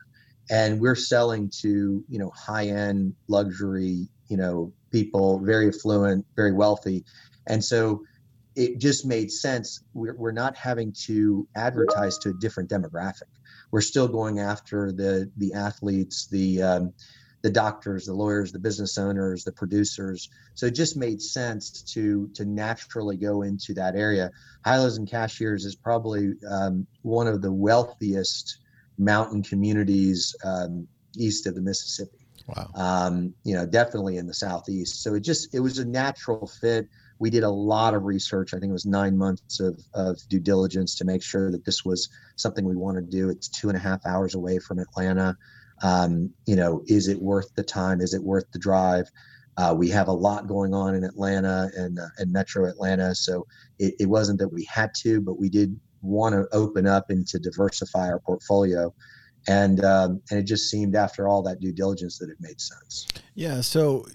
and 0.49 0.79
we're 0.79 0.95
selling 0.95 1.49
to 1.61 2.03
you 2.07 2.19
know 2.19 2.31
high 2.35 2.67
end 2.67 3.13
luxury 3.27 4.07
you 4.29 4.37
know 4.37 4.71
people, 4.91 5.39
very 5.39 5.67
affluent, 5.67 6.25
very 6.35 6.53
wealthy, 6.53 7.03
and 7.47 7.63
so 7.63 8.01
it 8.55 8.79
just 8.79 9.05
made 9.05 9.31
sense. 9.31 9.81
We're, 9.93 10.15
we're 10.15 10.31
not 10.31 10.55
having 10.55 10.93
to 11.05 11.47
advertise 11.55 12.17
to 12.19 12.29
a 12.29 12.33
different 12.33 12.69
demographic. 12.69 13.29
We're 13.71 13.81
still 13.81 14.07
going 14.07 14.39
after 14.39 14.91
the 14.91 15.29
the 15.37 15.53
athletes, 15.53 16.27
the 16.27 16.61
um, 16.61 16.93
the 17.41 17.51
doctors, 17.51 18.05
the 18.05 18.13
lawyers, 18.13 18.51
the 18.51 18.59
business 18.59 18.97
owners, 18.97 19.43
the 19.43 19.51
producers. 19.51 20.29
So 20.55 20.65
it 20.65 20.71
just 20.71 20.97
made 20.97 21.21
sense 21.21 21.83
to 21.93 22.29
to 22.33 22.45
naturally 22.45 23.17
go 23.17 23.41
into 23.43 23.73
that 23.75 23.95
area. 23.95 24.31
Highlands 24.63 24.97
and 24.97 25.09
Cashiers 25.09 25.65
is 25.65 25.75
probably 25.75 26.33
um, 26.49 26.87
one 27.01 27.27
of 27.27 27.41
the 27.41 27.51
wealthiest 27.51 28.59
mountain 28.97 29.43
communities 29.43 30.35
um, 30.43 30.87
east 31.17 31.45
of 31.47 31.55
the 31.55 31.61
Mississippi. 31.61 32.25
Wow. 32.47 32.69
Um, 32.75 33.33
you 33.43 33.55
know, 33.55 33.65
definitely 33.65 34.17
in 34.17 34.27
the 34.27 34.33
southeast. 34.33 35.03
So 35.03 35.15
it 35.15 35.21
just 35.21 35.53
it 35.53 35.59
was 35.59 35.79
a 35.79 35.85
natural 35.85 36.47
fit 36.47 36.87
we 37.19 37.29
did 37.29 37.43
a 37.43 37.49
lot 37.49 37.93
of 37.93 38.03
research. 38.03 38.53
I 38.53 38.59
think 38.59 38.69
it 38.69 38.73
was 38.73 38.85
nine 38.85 39.17
months 39.17 39.59
of, 39.59 39.79
of 39.93 40.19
due 40.29 40.39
diligence 40.39 40.95
to 40.95 41.05
make 41.05 41.23
sure 41.23 41.51
that 41.51 41.65
this 41.65 41.85
was 41.85 42.09
something 42.35 42.65
we 42.65 42.75
want 42.75 42.97
to 42.97 43.03
do. 43.03 43.29
It's 43.29 43.47
two 43.47 43.69
and 43.69 43.77
a 43.77 43.79
half 43.79 44.05
hours 44.05 44.35
away 44.35 44.59
from 44.59 44.79
Atlanta. 44.79 45.37
Um, 45.83 46.33
you 46.45 46.55
know, 46.55 46.83
is 46.87 47.07
it 47.07 47.21
worth 47.21 47.53
the 47.55 47.63
time? 47.63 48.01
Is 48.01 48.13
it 48.13 48.23
worth 48.23 48.45
the 48.51 48.59
drive? 48.59 49.05
Uh, 49.57 49.73
we 49.77 49.89
have 49.89 50.09
a 50.09 50.13
lot 50.13 50.47
going 50.47 50.73
on 50.73 50.95
in 50.95 51.03
Atlanta 51.05 51.69
and 51.77 51.97
uh, 51.97 52.07
and 52.17 52.31
Metro 52.31 52.65
Atlanta, 52.65 53.15
so 53.15 53.45
it, 53.79 53.93
it 53.99 54.09
wasn't 54.09 54.39
that 54.39 54.51
we 54.51 54.67
had 54.69 54.89
to, 55.03 55.21
but 55.21 55.39
we 55.39 55.49
did 55.49 55.79
want 56.01 56.35
to 56.35 56.45
open 56.51 56.85
up 56.85 57.09
and 57.09 57.25
to 57.27 57.39
diversify 57.39 58.09
our 58.09 58.19
portfolio 58.19 58.93
and 59.47 59.83
um, 59.83 60.21
and 60.29 60.39
it 60.39 60.43
just 60.43 60.69
seemed 60.69 60.95
after 60.95 61.27
all 61.27 61.41
that 61.43 61.59
due 61.59 61.71
diligence 61.71 62.17
that 62.19 62.29
it 62.29 62.37
made 62.39 62.59
sense. 62.59 63.07
Yeah. 63.35 63.61
So 63.61 64.05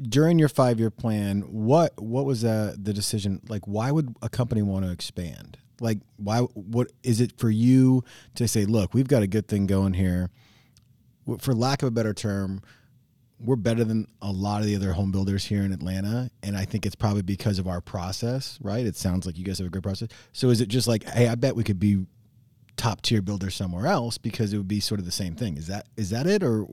during 0.00 0.38
your 0.38 0.48
five 0.48 0.78
year 0.78 0.90
plan, 0.90 1.42
what 1.42 2.00
what 2.00 2.24
was 2.24 2.44
uh, 2.44 2.74
the 2.80 2.92
decision? 2.92 3.40
Like, 3.48 3.66
why 3.66 3.90
would 3.90 4.14
a 4.22 4.28
company 4.28 4.62
want 4.62 4.84
to 4.84 4.90
expand? 4.90 5.58
Like, 5.80 5.98
why? 6.16 6.40
What 6.40 6.92
is 7.02 7.20
it 7.20 7.38
for 7.38 7.50
you 7.50 8.04
to 8.34 8.48
say? 8.48 8.64
Look, 8.64 8.94
we've 8.94 9.08
got 9.08 9.22
a 9.22 9.26
good 9.26 9.48
thing 9.48 9.66
going 9.66 9.94
here. 9.94 10.30
For 11.40 11.54
lack 11.54 11.82
of 11.82 11.88
a 11.88 11.90
better 11.90 12.14
term, 12.14 12.62
we're 13.38 13.56
better 13.56 13.84
than 13.84 14.08
a 14.22 14.32
lot 14.32 14.60
of 14.60 14.66
the 14.66 14.74
other 14.74 14.92
home 14.92 15.12
builders 15.12 15.44
here 15.44 15.62
in 15.62 15.72
Atlanta, 15.72 16.30
and 16.42 16.56
I 16.56 16.64
think 16.64 16.86
it's 16.86 16.94
probably 16.94 17.22
because 17.22 17.58
of 17.58 17.68
our 17.68 17.80
process, 17.80 18.58
right? 18.62 18.84
It 18.86 18.96
sounds 18.96 19.26
like 19.26 19.36
you 19.36 19.44
guys 19.44 19.58
have 19.58 19.66
a 19.66 19.70
good 19.70 19.82
process. 19.82 20.08
So 20.32 20.48
is 20.48 20.60
it 20.60 20.68
just 20.68 20.88
like, 20.88 21.04
hey, 21.04 21.28
I 21.28 21.34
bet 21.34 21.54
we 21.54 21.64
could 21.64 21.78
be 21.78 22.06
top 22.76 23.02
tier 23.02 23.20
builder 23.20 23.50
somewhere 23.50 23.86
else 23.86 24.16
because 24.16 24.52
it 24.52 24.56
would 24.56 24.68
be 24.68 24.80
sort 24.80 25.00
of 25.00 25.04
the 25.04 25.12
same 25.12 25.34
thing. 25.34 25.58
Is 25.58 25.66
that 25.66 25.86
is 25.96 26.10
that 26.10 26.26
it 26.26 26.42
or 26.42 26.66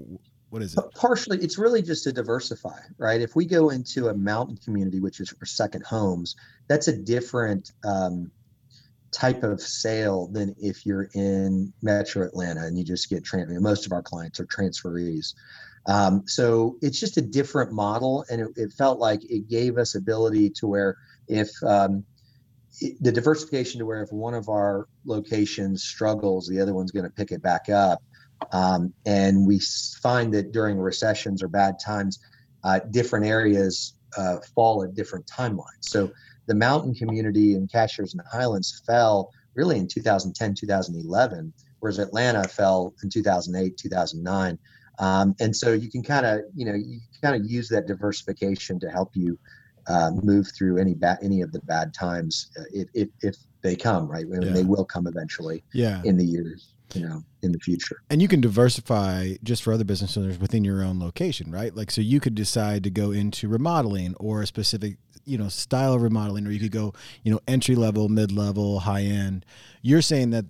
what 0.50 0.62
is 0.62 0.78
it? 0.78 0.84
Partially, 0.96 1.39
it's 1.39 1.58
really 1.58 1.82
just 1.82 2.04
to 2.06 2.12
diversify, 2.12 2.80
right? 2.98 3.22
If 3.22 3.36
we 3.36 3.46
go 3.46 3.70
into 3.70 4.08
a 4.08 4.14
mountain 4.14 4.58
community, 4.58 5.00
which 5.00 5.20
is 5.20 5.30
for 5.30 5.46
second 5.46 5.86
homes, 5.86 6.36
that's 6.68 6.88
a 6.88 6.96
different 6.96 7.72
um, 7.84 8.32
type 9.12 9.43
of 9.43 9.62
sale 9.62 10.28
than 10.28 10.56
if 10.60 10.86
you're 10.86 11.10
in 11.14 11.74
Metro 11.82 12.26
Atlanta 12.26 12.66
and 12.66 12.78
you 12.78 12.84
just 12.84 13.10
get. 13.10 13.24
Most 13.34 13.86
of 13.86 13.91
our 13.91 14.02
clients 14.02 14.39
are 14.39 14.46
transferees. 14.46 15.34
Um, 15.88 16.24
so 16.26 16.78
it's 16.82 17.00
just 17.00 17.18
a 17.18 17.22
different 17.22 17.72
model, 17.72 18.26
and 18.30 18.41
it, 18.41 18.48
it, 18.56 18.74
felt 18.74 19.00
like 19.00 19.24
it 19.30 19.48
gave 19.48 19.78
us 19.78 19.93
ability 19.93 20.50
to 20.52 20.68
where 20.68 20.98
if 21.28 21.50
um, 21.64 22.04
it, 22.82 23.02
the 23.02 23.12
diversification 23.12 23.80
to 23.80 23.86
where 23.86 24.02
if 24.02 24.12
one 24.12 24.34
of 24.34 24.50
our 24.50 24.88
locations 25.06 25.84
struggles, 25.84 26.48
the 26.48 26.60
other 26.60 26.74
one's 26.74 26.91
going 26.91 27.06
to 27.06 27.12
pick 27.12 27.32
it 27.32 27.41
back 27.41 27.70
up. 27.70 28.02
Um, 28.51 28.93
and 29.05 29.45
we 29.45 29.59
find 30.01 30.33
that 30.33 30.51
during 30.51 30.77
recessions 30.79 31.41
or 31.41 31.47
bad 31.47 31.79
times, 31.79 32.19
uh, 32.63 32.79
different 32.91 33.25
areas 33.25 33.93
uh, 34.17 34.38
fall 34.53 34.83
at 34.83 34.95
different 34.95 35.25
timelines. 35.27 35.81
So 35.81 36.11
the 36.47 36.55
mountain 36.55 36.93
community 36.93 37.55
in 37.55 37.67
Cashiers 37.67 38.13
and 38.13 38.23
the 38.23 38.29
Highlands 38.29 38.81
fell 38.86 39.31
really 39.55 39.77
in 39.77 39.88
2010, 39.88 40.53
2011, 40.55 41.53
whereas 41.79 41.99
Atlanta 41.99 42.47
fell 42.47 42.93
in 43.03 43.09
2008, 43.09 43.77
2009. 43.77 44.59
Um, 44.99 45.36
and 45.39 45.55
so 45.55 45.73
you 45.73 45.89
can 45.89 46.03
kind 46.03 46.25
of, 46.25 46.41
you 46.55 46.65
know, 46.65 46.73
you 46.73 46.99
kind 47.21 47.36
of 47.36 47.49
use 47.49 47.67
that 47.69 47.88
diversification 47.88 48.79
to 48.79 48.89
help 48.89 49.11
you 49.13 49.38
uh, 49.88 50.11
move 50.23 50.51
through 50.57 50.77
any 50.77 50.93
bad, 50.93 51.19
any 51.21 51.41
of 51.41 51.51
the 51.51 51.59
bad 51.61 51.93
times 51.93 52.51
uh, 52.59 52.63
if, 52.73 52.88
if, 52.93 53.09
if 53.21 53.36
they 53.61 53.75
come, 53.75 54.07
right? 54.07 54.25
I 54.25 54.29
mean, 54.29 54.41
yeah. 54.41 54.53
they 54.53 54.63
will 54.63 54.86
come 54.86 55.07
eventually. 55.07 55.63
Yeah. 55.73 56.01
In 56.03 56.17
the 56.17 56.25
years, 56.25 56.74
know, 57.02 57.24
in 57.41 57.52
the 57.52 57.60
future. 57.60 58.02
And 58.10 58.22
you 58.22 58.28
can 58.28 58.41
diversify 58.41 59.34
just 59.43 59.64
for 59.64 59.74
other 59.74 59.84
business 59.84 60.18
owners 60.18 60.39
within 60.39 60.64
your 60.64 60.84
own 60.84 61.00
location, 61.00 61.52
right? 61.52 61.76
Like, 61.76 61.91
so 61.91 62.02
you 62.02 62.20
could 62.20 62.36
decide 62.36 62.84
to 62.84 62.89
go 62.89 63.12
into 63.12 63.48
remodeling 63.48 64.16
or 64.16 64.41
a 64.41 64.48
specific, 64.48 64.98
you 65.26 65.38
know, 65.38 65.50
style 65.50 65.93
of 65.93 66.02
remodeling, 66.02 66.46
or 66.48 66.52
you 66.52 66.60
could 66.60 66.72
go, 66.72 66.93
you 67.24 67.32
know, 67.32 67.39
entry 67.48 67.76
level, 67.76 68.10
mid 68.10 68.32
level, 68.32 68.80
high 68.80 69.04
end. 69.04 69.46
You're 69.82 70.02
saying 70.02 70.32
that 70.32 70.46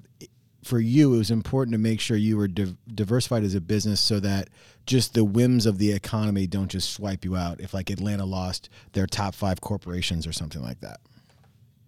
for 0.64 0.80
you, 0.80 1.14
it 1.14 1.18
was 1.18 1.32
important 1.32 1.74
to 1.74 1.78
make 1.78 2.02
sure 2.02 2.18
you 2.18 2.38
were 2.38 2.48
div- 2.48 2.76
diversified 2.94 3.44
as 3.44 3.54
a 3.54 3.62
business 3.62 4.02
so 4.02 4.20
that 4.20 4.50
just 4.88 5.14
the 5.14 5.24
whims 5.24 5.68
of 5.68 5.78
the 5.78 5.92
economy 5.92 6.48
don't 6.48 6.70
just 6.70 6.92
swipe 6.92 7.24
you 7.24 7.36
out. 7.36 7.62
If 7.62 7.74
like 7.74 7.92
Atlanta 7.92 8.26
lost 8.26 8.70
their 8.94 9.06
top 9.06 9.36
five 9.36 9.62
corporations 9.62 10.26
or 10.26 10.34
something 10.34 10.64
like 10.64 10.80
that. 10.80 11.00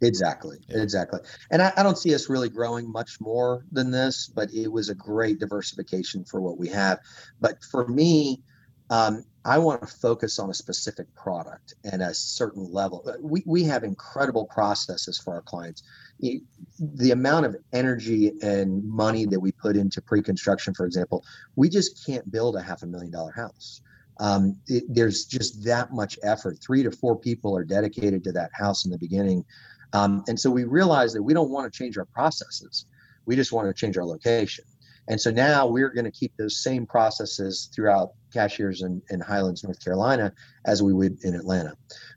Exactly, 0.02 0.58
yeah. 0.68 0.82
exactly. 0.82 1.20
And 1.50 1.62
I, 1.62 1.74
I, 1.76 1.84
don't 1.84 1.98
see 1.98 2.14
us 2.14 2.30
really 2.30 2.50
growing 2.50 2.92
much 2.92 3.20
more 3.20 3.66
than 3.72 3.90
this, 3.90 4.28
but 4.28 4.54
it 4.54 4.72
was 4.72 4.90
a 4.90 4.96
great 4.96 5.40
diversification 5.40 6.24
for 6.24 6.40
what 6.40 6.58
we 6.58 6.68
have. 6.68 7.00
But 7.42 7.64
for 7.64 7.88
me, 7.88 8.44
um, 8.90 9.26
I 9.44 9.58
want 9.58 9.82
to 9.82 9.88
focus 9.88 10.40
on 10.40 10.50
a 10.50 10.54
specific 10.54 11.14
product 11.16 11.74
and 11.84 12.02
a 12.02 12.14
certain 12.14 12.72
level. 12.72 13.04
Uh, 13.08 13.14
we, 13.22 13.44
we 13.46 13.64
have 13.64 13.84
incredible 13.84 14.46
processes 14.46 15.18
for 15.18 15.34
our 15.34 15.42
clients. 15.42 15.84
The 16.20 17.12
amount 17.12 17.46
of 17.46 17.56
energy 17.74 18.34
and 18.42 18.84
money 18.84 19.26
that 19.26 19.40
we 19.40 19.52
put 19.54 19.78
into 19.78 20.02
pre-construction, 20.02 20.74
for 20.74 20.86
example, 20.86 21.24
we 21.56 21.70
just 21.70 22.06
can't 22.06 22.30
build 22.30 22.56
a 22.56 22.62
half 22.62 22.84
a 22.84 22.88
million 22.88 23.12
dollar 23.12 23.32
house. 23.32 23.82
Um, 24.20 24.58
it, 24.68 24.84
there's 24.90 25.26
just 25.26 25.64
that 25.64 25.94
much 25.94 26.18
effort. 26.24 26.58
Three 26.62 26.84
to 26.84 26.92
four 26.92 27.18
people 27.18 27.56
are 27.56 27.64
dedicated 27.64 28.24
to 28.26 28.32
that 28.34 28.52
house 28.54 28.86
in 28.86 28.92
the 28.92 28.98
beginning. 28.98 29.46
Um, 29.94 30.24
and 30.28 30.40
so 30.40 30.50
we 30.50 30.64
realized 30.64 31.16
that 31.16 31.24
we 31.24 31.34
don't 31.34 31.50
want 31.50 31.72
to 31.72 31.78
change 31.78 31.98
our 31.98 32.06
processes. 32.06 32.86
We 33.26 33.36
just 33.36 33.52
want 33.52 33.68
to 33.68 33.74
change 33.74 33.98
our 33.98 34.06
location. 34.06 34.66
And 35.10 35.20
so 35.20 35.32
now 35.32 35.68
we're 35.68 35.90
going 35.90 36.06
to 36.06 36.12
keep 36.12 36.34
those 36.38 36.62
same 36.62 36.86
processes 36.86 37.70
throughout 37.74 38.12
Cashiers 38.34 38.82
in, 38.82 39.02
in 39.10 39.22
Highlands, 39.22 39.64
North 39.64 39.82
Carolina, 39.84 40.34
as 40.66 40.84
we 40.84 40.94
would 40.94 41.24
in 41.24 41.34
Atlanta. 41.34 41.76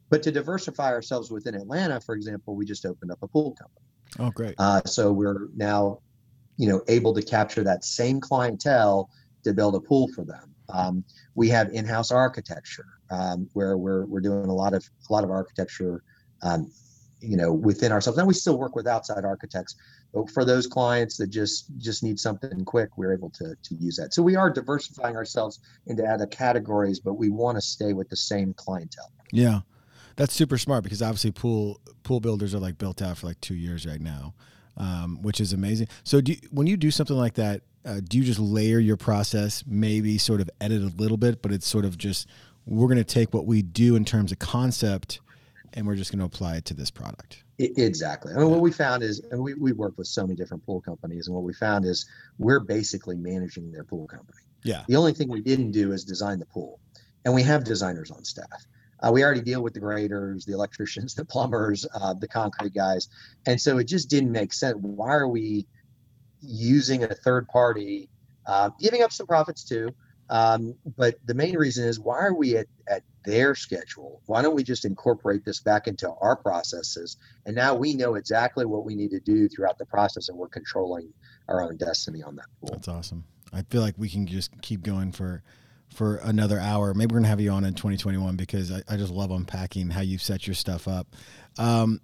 But 0.09 0.23
to 0.25 0.33
diversify 0.33 0.91
ourselves 0.91 1.31
within 1.31 1.55
Atlanta, 1.55 2.01
for 2.01 2.17
example, 2.17 2.57
we 2.57 2.65
just 2.65 2.85
opened 2.85 3.13
up 3.13 3.19
a 3.23 3.29
pool 3.29 3.55
company. 3.55 3.87
Oh, 4.19 4.31
great. 4.31 4.55
Uh, 4.59 4.83
so 4.85 5.13
we're 5.13 5.49
now, 5.55 6.01
you 6.57 6.69
know, 6.69 6.83
able 6.89 7.15
to 7.15 7.23
capture 7.23 7.63
that 7.63 7.85
same 7.85 8.21
clientele 8.21 9.09
to 9.45 9.53
build 9.53 9.77
a 9.77 9.81
pool 9.81 10.09
for 10.09 10.25
them. 10.25 10.53
Um, 10.69 11.05
we 11.37 11.49
have 11.49 11.71
in-house 11.73 12.11
architecture 12.11 12.87
um, 13.11 13.49
where 13.53 13.79
we're, 13.79 14.05
we're 14.07 14.21
doing 14.21 14.49
a 14.49 14.55
lot 14.55 14.75
of 14.75 14.85
a 15.09 15.13
lot 15.13 15.25
of 15.25 15.31
architecture 15.31 16.03
um, 16.43 16.71
you 17.21 17.37
know 17.37 17.53
within 17.53 17.93
ourselves. 17.93 18.19
And 18.19 18.27
we 18.27 18.35
still 18.35 18.59
work 18.59 18.75
with 18.75 18.87
outside 18.87 19.25
architects 19.25 19.77
but 20.13 20.31
for 20.31 20.45
those 20.45 20.67
clients 20.67 21.17
that 21.19 21.29
just 21.29 21.67
just 21.79 22.03
need 22.03 22.19
something 22.19 22.65
quick 22.65 22.97
we're 22.97 23.13
able 23.13 23.31
to 23.31 23.55
to 23.63 23.75
use 23.77 23.97
that. 23.97 24.15
So 24.15 24.23
we 24.23 24.37
are 24.37 24.51
diversifying 24.51 25.17
ourselves 25.17 25.61
into 25.87 26.05
other 26.05 26.27
categories 26.27 27.01
but 27.01 27.15
we 27.15 27.31
want 27.31 27.57
to 27.57 27.63
stay 27.63 27.93
with 27.93 28.09
the 28.09 28.17
same 28.17 28.55
clientele. 28.55 29.11
Yeah. 29.33 29.61
That's 30.17 30.35
super 30.35 30.59
smart 30.59 30.85
because 30.85 31.03
obviously 31.03 31.31
pool 31.31 31.81
pool 32.03 32.21
builders 32.21 32.55
are 32.55 32.59
like 32.59 32.79
built 32.79 33.01
out 33.01 33.19
for 33.19 33.27
like 33.27 33.41
two 33.41 33.55
years 33.55 33.87
right 33.87 34.01
now 34.01 34.35
um, 34.77 35.21
which 35.23 35.41
is 35.41 35.53
amazing. 35.53 35.89
So 36.05 36.21
do 36.21 36.33
you, 36.33 36.39
when 36.51 36.67
you 36.67 36.77
do 36.77 36.91
something 36.91 37.17
like 37.17 37.35
that 37.35 37.63
uh, 37.85 38.01
do 38.07 38.19
you 38.19 38.25
just 38.25 38.41
layer 38.41 38.79
your 38.79 38.97
process 38.97 39.65
maybe 39.67 40.19
sort 40.19 40.41
of 40.41 40.51
edit 40.61 40.83
a 40.83 40.97
little 40.97 41.17
bit 41.17 41.43
but 41.43 41.53
it's 41.53 41.67
sort 41.67 41.85
of 41.85 41.97
just 41.97 42.27
we're 42.67 42.87
going 42.87 42.99
to 42.99 43.05
take 43.05 43.33
what 43.33 43.47
we 43.47 43.63
do 43.63 43.97
in 43.97 44.05
terms 44.05 44.33
of 44.33 44.39
concept 44.39 45.21
and 45.75 45.87
we're 45.87 45.97
just 45.97 46.11
going 46.11 46.21
to 46.21 46.25
apply 46.25 46.57
it 46.57 46.65
to 46.67 46.75
this 46.75 46.91
product. 46.91 47.45
Exactly. 47.59 48.33
I 48.35 48.39
mean, 48.39 48.51
what 48.51 48.61
we 48.61 48.73
found 48.73 49.03
is, 49.03 49.21
and 49.31 49.43
we, 49.43 49.55
we 49.55 49.73
work 49.73 49.99
with 49.99 50.07
so 50.07 50.23
many 50.23 50.35
different 50.35 50.65
pool 50.65 50.81
companies, 50.81 51.27
and 51.27 51.35
what 51.35 51.45
we 51.45 51.53
found 51.53 51.85
is 51.85 52.07
we're 52.39 52.61
basically 52.61 53.17
managing 53.17 53.71
their 53.71 53.85
pool 53.85 54.07
company. 54.07 54.43
Yeah. 54.63 54.85
The 54.89 54.97
only 54.97 55.13
thing 55.13 55.29
we 55.29 55.43
didn't 55.43 55.73
do 55.73 55.93
is 55.93 56.05
design 56.05 56.39
the 56.39 56.47
pool, 56.47 56.81
and 57.25 57.35
we 57.35 57.43
have 57.43 57.65
designers 57.65 58.11
on 58.11 58.25
staff. 58.25 58.67
Uh, 59.03 59.11
we 59.13 59.25
already 59.25 59.41
deal 59.41 59.63
with 59.63 59.75
the 59.75 59.81
graders, 59.81 60.45
the 60.45 60.53
electricians, 60.53 61.15
the 61.17 61.25
plumbers, 61.25 61.87
uh, 61.95 62.15
the 62.15 62.29
concrete 62.29 62.75
guys, 62.75 63.09
and 63.47 63.61
so 63.61 63.79
it 63.79 63.85
just 63.85 64.09
didn't 64.09 64.33
make 64.33 64.53
sense. 64.53 64.77
Why 64.81 65.11
are 65.15 65.29
we 65.29 65.67
using 66.41 67.05
a 67.05 67.15
third 67.15 67.47
party, 67.49 68.09
uh, 68.47 68.71
giving 68.81 69.03
up 69.03 69.13
some 69.13 69.27
profits 69.27 69.65
too? 69.65 69.95
Um, 70.31 70.77
but 70.97 71.17
the 71.27 71.35
main 71.35 71.57
reason 71.57 71.87
is 71.87 71.99
why 71.99 72.21
are 72.21 72.35
we 72.35 72.57
at, 72.57 72.69
at 72.89 73.03
their 73.25 73.55
schedule? 73.57 74.23
Why 74.27 74.43
don't 74.43 74.55
we 74.55 74.63
just 74.63 74.85
incorporate 74.85 75.45
this 75.45 75.61
back 75.61 75.89
into 75.89 76.09
our 76.21 76.37
processes? 76.37 77.17
And 77.45 77.57
now 77.57 77.75
we 77.75 77.95
know 77.95 78.15
exactly 78.15 78.65
what 78.65 78.85
we 78.85 78.95
need 78.95 79.11
to 79.11 79.21
do 79.21 79.49
throughout 79.49 79.77
the 79.77 79.87
process, 79.87 80.29
and 80.29 80.39
we're 80.39 80.49
controlling 80.49 81.13
our 81.49 81.63
own 81.63 81.77
destiny 81.77 82.23
on 82.23 82.37
that. 82.37 82.47
Pool. 82.61 82.71
That's 82.73 82.87
awesome. 82.87 83.25
I 83.53 83.63
feel 83.63 83.83
like 83.83 83.97
we 83.99 84.09
can 84.09 84.27
just 84.27 84.53
keep 84.63 84.83
going 84.83 85.13
for 85.13 85.43
for 85.93 86.17
another 86.19 86.61
hour. 86.61 86.95
Maybe 86.95 87.13
we're 87.13 87.19
gonna 87.19 87.29
have 87.29 87.41
you 87.41 87.51
on 87.51 87.65
in 87.65 87.75
2021 87.75 88.37
because 88.37 88.71
I, 88.71 88.83
I 88.89 88.97
just 88.97 89.13
love 89.13 89.33
unpacking 89.33 89.91
how 89.91 90.03
you 90.03 90.19
set 90.19 90.47
your 90.47 90.55
stuff 90.55 90.87
up. 90.87 91.09
Um, 91.59 92.01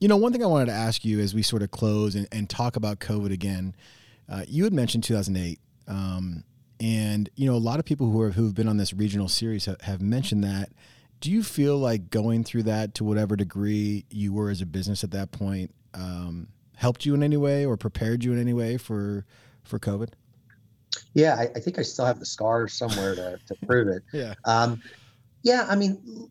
you 0.00 0.08
know, 0.08 0.16
one 0.16 0.32
thing 0.32 0.42
I 0.42 0.46
wanted 0.46 0.66
to 0.66 0.72
ask 0.72 1.04
you 1.04 1.20
as 1.20 1.32
we 1.32 1.42
sort 1.42 1.62
of 1.62 1.70
close 1.70 2.16
and, 2.16 2.26
and 2.32 2.50
talk 2.50 2.74
about 2.74 2.98
COVID 2.98 3.32
again. 3.32 3.76
Uh, 4.28 4.42
you 4.48 4.64
had 4.64 4.72
mentioned 4.72 5.04
2008. 5.04 5.60
Um, 5.86 6.44
and 6.80 7.28
you 7.34 7.46
know, 7.46 7.56
a 7.56 7.58
lot 7.58 7.78
of 7.78 7.84
people 7.84 8.10
who 8.10 8.20
are 8.20 8.30
who've 8.30 8.54
been 8.54 8.68
on 8.68 8.76
this 8.76 8.92
regional 8.92 9.28
series 9.28 9.66
have, 9.66 9.80
have 9.82 10.00
mentioned 10.00 10.44
that. 10.44 10.70
Do 11.20 11.32
you 11.32 11.42
feel 11.42 11.76
like 11.76 12.10
going 12.10 12.44
through 12.44 12.64
that 12.64 12.94
to 12.94 13.04
whatever 13.04 13.34
degree 13.34 14.04
you 14.10 14.32
were 14.32 14.50
as 14.50 14.60
a 14.60 14.66
business 14.66 15.02
at 15.02 15.10
that 15.10 15.32
point 15.32 15.74
um, 15.94 16.46
helped 16.76 17.04
you 17.04 17.14
in 17.14 17.24
any 17.24 17.36
way 17.36 17.66
or 17.66 17.76
prepared 17.76 18.22
you 18.22 18.32
in 18.32 18.40
any 18.40 18.52
way 18.52 18.76
for 18.76 19.24
for 19.64 19.78
COVID? 19.78 20.10
Yeah, 21.14 21.34
I, 21.34 21.50
I 21.56 21.60
think 21.60 21.78
I 21.78 21.82
still 21.82 22.06
have 22.06 22.20
the 22.20 22.26
scars 22.26 22.72
somewhere 22.72 23.14
to, 23.14 23.38
to 23.46 23.66
prove 23.66 23.88
it. 23.88 24.02
yeah. 24.12 24.34
Um, 24.44 24.80
yeah, 25.42 25.66
I 25.68 25.76
mean, 25.76 26.30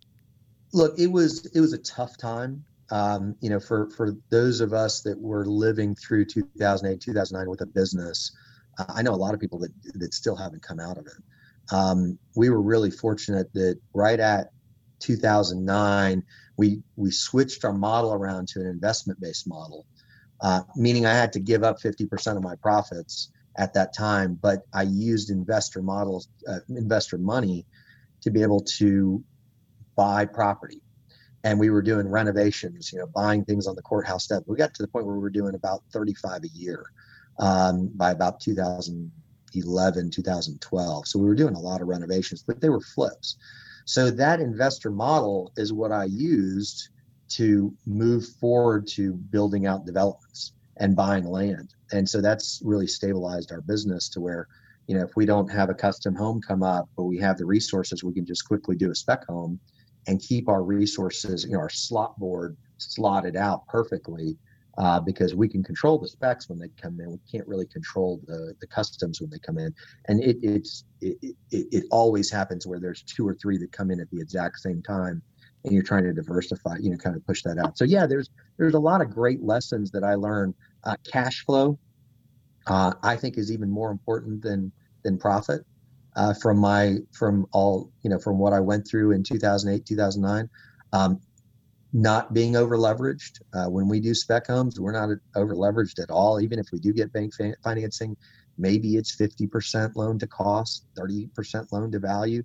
look, 0.73 0.97
it 0.97 1.07
was 1.07 1.45
it 1.47 1.59
was 1.59 1.73
a 1.73 1.77
tough 1.77 2.17
time. 2.17 2.63
Um, 2.89 3.35
you 3.41 3.49
know, 3.49 3.59
for 3.59 3.89
for 3.89 4.15
those 4.29 4.61
of 4.61 4.73
us 4.73 5.01
that 5.01 5.19
were 5.19 5.45
living 5.45 5.95
through 5.95 6.25
2008, 6.25 7.01
2009 7.01 7.49
with 7.49 7.61
a 7.61 7.65
business, 7.65 8.31
I 8.78 9.01
know 9.01 9.13
a 9.13 9.15
lot 9.15 9.34
of 9.34 9.39
people 9.39 9.59
that 9.59 9.71
that 9.95 10.13
still 10.13 10.36
haven't 10.36 10.61
come 10.61 10.80
out 10.80 10.97
of 10.97 11.07
it. 11.07 11.73
Um, 11.73 12.17
we 12.36 12.49
were 12.49 12.61
really 12.61 12.91
fortunate 12.91 13.51
that 13.53 13.80
right 13.93 14.19
at 14.19 14.51
2009, 14.99 16.23
we 16.57 16.82
we 16.95 17.11
switched 17.11 17.65
our 17.65 17.73
model 17.73 18.13
around 18.13 18.47
to 18.49 18.61
an 18.61 18.67
investment 18.67 19.19
based 19.19 19.47
model, 19.47 19.86
uh, 20.41 20.61
meaning 20.75 21.05
I 21.05 21.13
had 21.13 21.34
to 21.34 21.39
give 21.39 21.63
up 21.63 21.80
50% 21.80 22.38
of 22.38 22.43
my 22.43 22.55
profits 22.55 23.32
at 23.57 23.73
that 23.73 23.93
time, 23.93 24.38
but 24.41 24.63
I 24.73 24.84
used 24.84 25.30
investor 25.30 25.82
models, 25.82 26.30
uh, 26.47 26.59
investor 26.69 27.17
money, 27.17 27.65
to 28.21 28.30
be 28.30 28.43
able 28.43 28.61
to 28.78 29.23
buy 29.95 30.25
property. 30.25 30.82
And 31.43 31.59
we 31.59 31.69
were 31.69 31.82
doing 31.82 32.07
renovations, 32.07 32.91
you 32.91 32.99
know, 32.99 33.07
buying 33.07 33.45
things 33.45 33.67
on 33.67 33.75
the 33.75 33.82
courthouse 33.82 34.23
step. 34.23 34.43
We 34.45 34.57
got 34.57 34.73
to 34.75 34.84
the 34.84 34.88
point 34.88 35.05
where 35.05 35.15
we 35.15 35.21
were 35.21 35.30
doing 35.30 35.55
about 35.55 35.82
35 35.91 36.43
a 36.43 36.47
year 36.49 36.91
um, 37.39 37.91
by 37.95 38.11
about 38.11 38.39
2011, 38.39 40.11
2012. 40.11 41.07
So 41.07 41.19
we 41.19 41.25
were 41.25 41.35
doing 41.35 41.55
a 41.55 41.59
lot 41.59 41.81
of 41.81 41.88
renovations, 41.88 42.43
but 42.43 42.61
they 42.61 42.69
were 42.69 42.81
flips. 42.81 43.38
So 43.85 44.11
that 44.11 44.39
investor 44.39 44.91
model 44.91 45.51
is 45.55 45.71
what 45.71 45.91
I 45.91 46.05
used 46.05 46.89
to 47.29 47.73
move 47.85 48.25
forward 48.39 48.88
to 48.88 49.13
building 49.13 49.65
out 49.65 49.85
developments 49.85 50.53
and 50.77 50.95
buying 50.95 51.25
land. 51.25 51.73
And 51.91 52.07
so 52.07 52.21
that's 52.21 52.61
really 52.63 52.88
stabilized 52.88 53.51
our 53.51 53.61
business 53.61 54.09
to 54.09 54.21
where, 54.21 54.47
you 54.88 54.97
know, 54.97 55.03
if 55.03 55.15
we 55.15 55.25
don't 55.25 55.49
have 55.49 55.69
a 55.69 55.73
custom 55.73 56.15
home 56.15 56.41
come 56.41 56.63
up, 56.63 56.89
but 56.95 57.03
we 57.03 57.17
have 57.19 57.38
the 57.38 57.45
resources, 57.45 58.03
we 58.03 58.13
can 58.13 58.25
just 58.25 58.47
quickly 58.47 58.75
do 58.75 58.91
a 58.91 58.95
spec 58.95 59.25
home 59.25 59.59
and 60.07 60.21
keep 60.21 60.47
our 60.47 60.63
resources, 60.63 61.43
you 61.43 61.51
know, 61.51 61.59
our 61.59 61.69
slot 61.69 62.17
board 62.19 62.55
slotted 62.77 63.35
out 63.35 63.67
perfectly 63.67 64.38
uh, 64.78 64.99
because 64.99 65.34
we 65.34 65.47
can 65.47 65.63
control 65.63 65.97
the 65.97 66.07
specs 66.07 66.49
when 66.49 66.59
they 66.59 66.69
come 66.80 66.99
in. 66.99 67.11
We 67.11 67.19
can't 67.32 67.47
really 67.47 67.65
control 67.65 68.21
the, 68.28 68.53
the 68.61 68.67
customs 68.67 69.19
when 69.19 69.30
they 69.30 69.39
come 69.39 69.57
in. 69.57 69.73
And 70.07 70.23
it, 70.23 70.38
it's, 70.41 70.84
it, 71.01 71.17
it, 71.21 71.36
it 71.71 71.84
always 71.89 72.30
happens 72.30 72.67
where 72.67 72.80
there's 72.80 73.01
two 73.01 73.28
or 73.28 73.34
three 73.34 73.57
that 73.57 73.71
come 73.71 73.89
in 73.89 73.99
at 73.99 74.09
the 74.11 74.19
exact 74.19 74.59
same 74.59 74.84
time 74.84 75.21
and 75.63 75.73
you're 75.73 75.84
trying 75.84 76.03
to 76.03 76.13
diversify, 76.13 76.78
you 76.80 76.91
know, 76.91 76.97
kind 76.97 77.15
of 77.15 77.25
push 77.25 77.41
that 77.43 77.57
out. 77.57 77.78
So 77.78 77.86
yeah, 77.86 78.05
there's, 78.05 78.30
there's 78.57 78.75
a 78.75 78.80
lot 78.80 79.01
of 79.01 79.09
great 79.09 79.41
lessons 79.41 79.89
that 79.91 80.03
I 80.03 80.13
learned. 80.13 80.53
Uh, 80.84 80.95
cash 81.11 81.43
flow, 81.43 81.80
uh, 82.67 82.93
I 83.01 83.15
think 83.15 83.38
is 83.38 83.51
even 83.51 83.69
more 83.69 83.89
important 83.89 84.43
than, 84.43 84.71
than 85.03 85.17
profit. 85.17 85.65
Uh, 86.15 86.34
from 86.34 86.57
my 86.57 86.95
from 87.13 87.45
all 87.51 87.91
you 88.01 88.09
know 88.09 88.17
from 88.17 88.39
what 88.39 88.51
I 88.51 88.59
went 88.59 88.88
through 88.88 89.11
in 89.11 89.21
2008 89.21 89.86
2009 89.86 90.49
um, 90.91 91.21
not 91.93 92.33
being 92.33 92.55
over 92.55 92.77
leveraged. 92.77 93.41
Uh, 93.53 93.69
when 93.69 93.88
we 93.88 93.99
do 93.99 94.13
spec 94.13 94.47
homes, 94.47 94.79
we're 94.79 94.91
not 94.91 95.09
over 95.35 95.55
leveraged 95.55 96.01
at 96.01 96.09
all. 96.09 96.41
Even 96.41 96.59
if 96.59 96.67
we 96.71 96.79
do 96.79 96.93
get 96.93 97.13
bank 97.13 97.33
financing, 97.63 98.15
maybe 98.57 98.97
it's 98.97 99.15
50% 99.15 99.95
loan 99.95 100.19
to 100.19 100.27
cost, 100.27 100.85
30% 100.97 101.71
loan 101.71 101.91
to 101.91 101.99
value. 101.99 102.43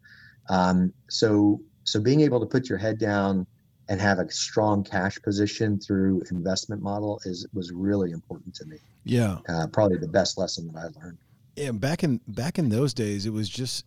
Um, 0.48 0.92
so, 1.08 1.60
so 1.84 2.00
being 2.00 2.20
able 2.20 2.40
to 2.40 2.46
put 2.46 2.68
your 2.68 2.78
head 2.78 2.98
down 2.98 3.46
and 3.88 4.00
have 4.00 4.18
a 4.18 4.30
strong 4.30 4.84
cash 4.84 5.20
position 5.20 5.78
through 5.78 6.22
investment 6.30 6.82
model 6.82 7.20
is 7.24 7.46
was 7.52 7.72
really 7.72 8.12
important 8.12 8.54
to 8.54 8.64
me. 8.64 8.78
Yeah, 9.04 9.38
uh, 9.48 9.66
probably 9.66 9.98
the 9.98 10.08
best 10.08 10.38
lesson 10.38 10.70
that 10.72 10.78
I 10.78 11.00
learned. 11.00 11.18
Yeah, 11.56 11.72
back 11.72 12.04
in 12.04 12.20
back 12.26 12.58
in 12.58 12.68
those 12.68 12.94
days, 12.94 13.26
it 13.26 13.32
was 13.32 13.48
just 13.48 13.84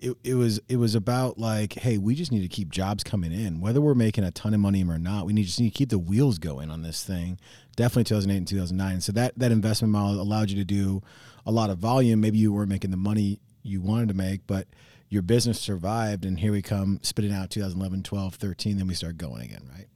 it, 0.00 0.16
it 0.24 0.34
was 0.34 0.60
it 0.68 0.76
was 0.76 0.94
about 0.94 1.38
like, 1.38 1.74
hey, 1.74 1.98
we 1.98 2.14
just 2.14 2.32
need 2.32 2.42
to 2.42 2.48
keep 2.48 2.70
jobs 2.70 3.04
coming 3.04 3.32
in, 3.32 3.60
whether 3.60 3.80
we're 3.80 3.94
making 3.94 4.24
a 4.24 4.30
ton 4.30 4.54
of 4.54 4.60
money 4.60 4.84
or 4.84 4.98
not. 4.98 5.26
We 5.26 5.32
need 5.32 5.44
just 5.44 5.60
need 5.60 5.70
to 5.70 5.78
keep 5.78 5.90
the 5.90 5.98
wheels 5.98 6.38
going 6.38 6.70
on 6.70 6.82
this 6.82 7.04
thing. 7.04 7.38
Definitely 7.76 8.04
2008 8.04 8.36
and 8.36 8.48
2009. 8.48 9.00
So 9.00 9.12
that 9.12 9.38
that 9.38 9.52
investment 9.52 9.92
model 9.92 10.20
allowed 10.20 10.50
you 10.50 10.56
to 10.56 10.64
do 10.64 11.02
a 11.46 11.52
lot 11.52 11.70
of 11.70 11.78
volume. 11.78 12.20
Maybe 12.20 12.38
you 12.38 12.52
weren't 12.52 12.68
making 12.68 12.90
the 12.90 12.96
money 12.96 13.40
you 13.62 13.80
wanted 13.80 14.08
to 14.08 14.14
make, 14.14 14.46
but 14.46 14.66
your 15.08 15.22
business 15.22 15.60
survived. 15.60 16.24
And 16.24 16.38
here 16.38 16.52
we 16.52 16.62
come 16.62 16.98
spitting 17.02 17.32
out 17.32 17.50
2011, 17.50 18.02
12, 18.02 18.34
13. 18.34 18.78
Then 18.78 18.86
we 18.86 18.94
start 18.94 19.18
going 19.18 19.42
again, 19.42 19.68
right? 19.72 19.86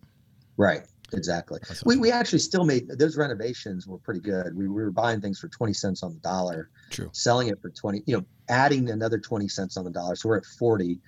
Right. 0.56 0.82
Exactly. 1.12 1.60
We, 1.84 1.96
we 1.96 2.10
actually 2.10 2.40
still 2.40 2.64
made 2.64 2.88
those 2.88 3.16
renovations 3.16 3.86
were 3.86 3.98
pretty 3.98 4.20
good. 4.20 4.56
We, 4.56 4.66
we 4.66 4.82
were 4.82 4.90
buying 4.90 5.20
things 5.20 5.38
for 5.38 5.48
20 5.48 5.72
cents 5.72 6.02
on 6.02 6.14
the 6.14 6.20
dollar, 6.20 6.70
True. 6.90 7.10
selling 7.12 7.48
it 7.48 7.60
for 7.60 7.70
20, 7.70 8.02
you 8.06 8.16
know, 8.16 8.24
adding 8.48 8.90
another 8.90 9.18
20 9.18 9.48
cents 9.48 9.76
on 9.76 9.84
the 9.84 9.90
dollar. 9.90 10.16
So 10.16 10.28
we're 10.28 10.38
at 10.38 10.44
40. 10.44 10.98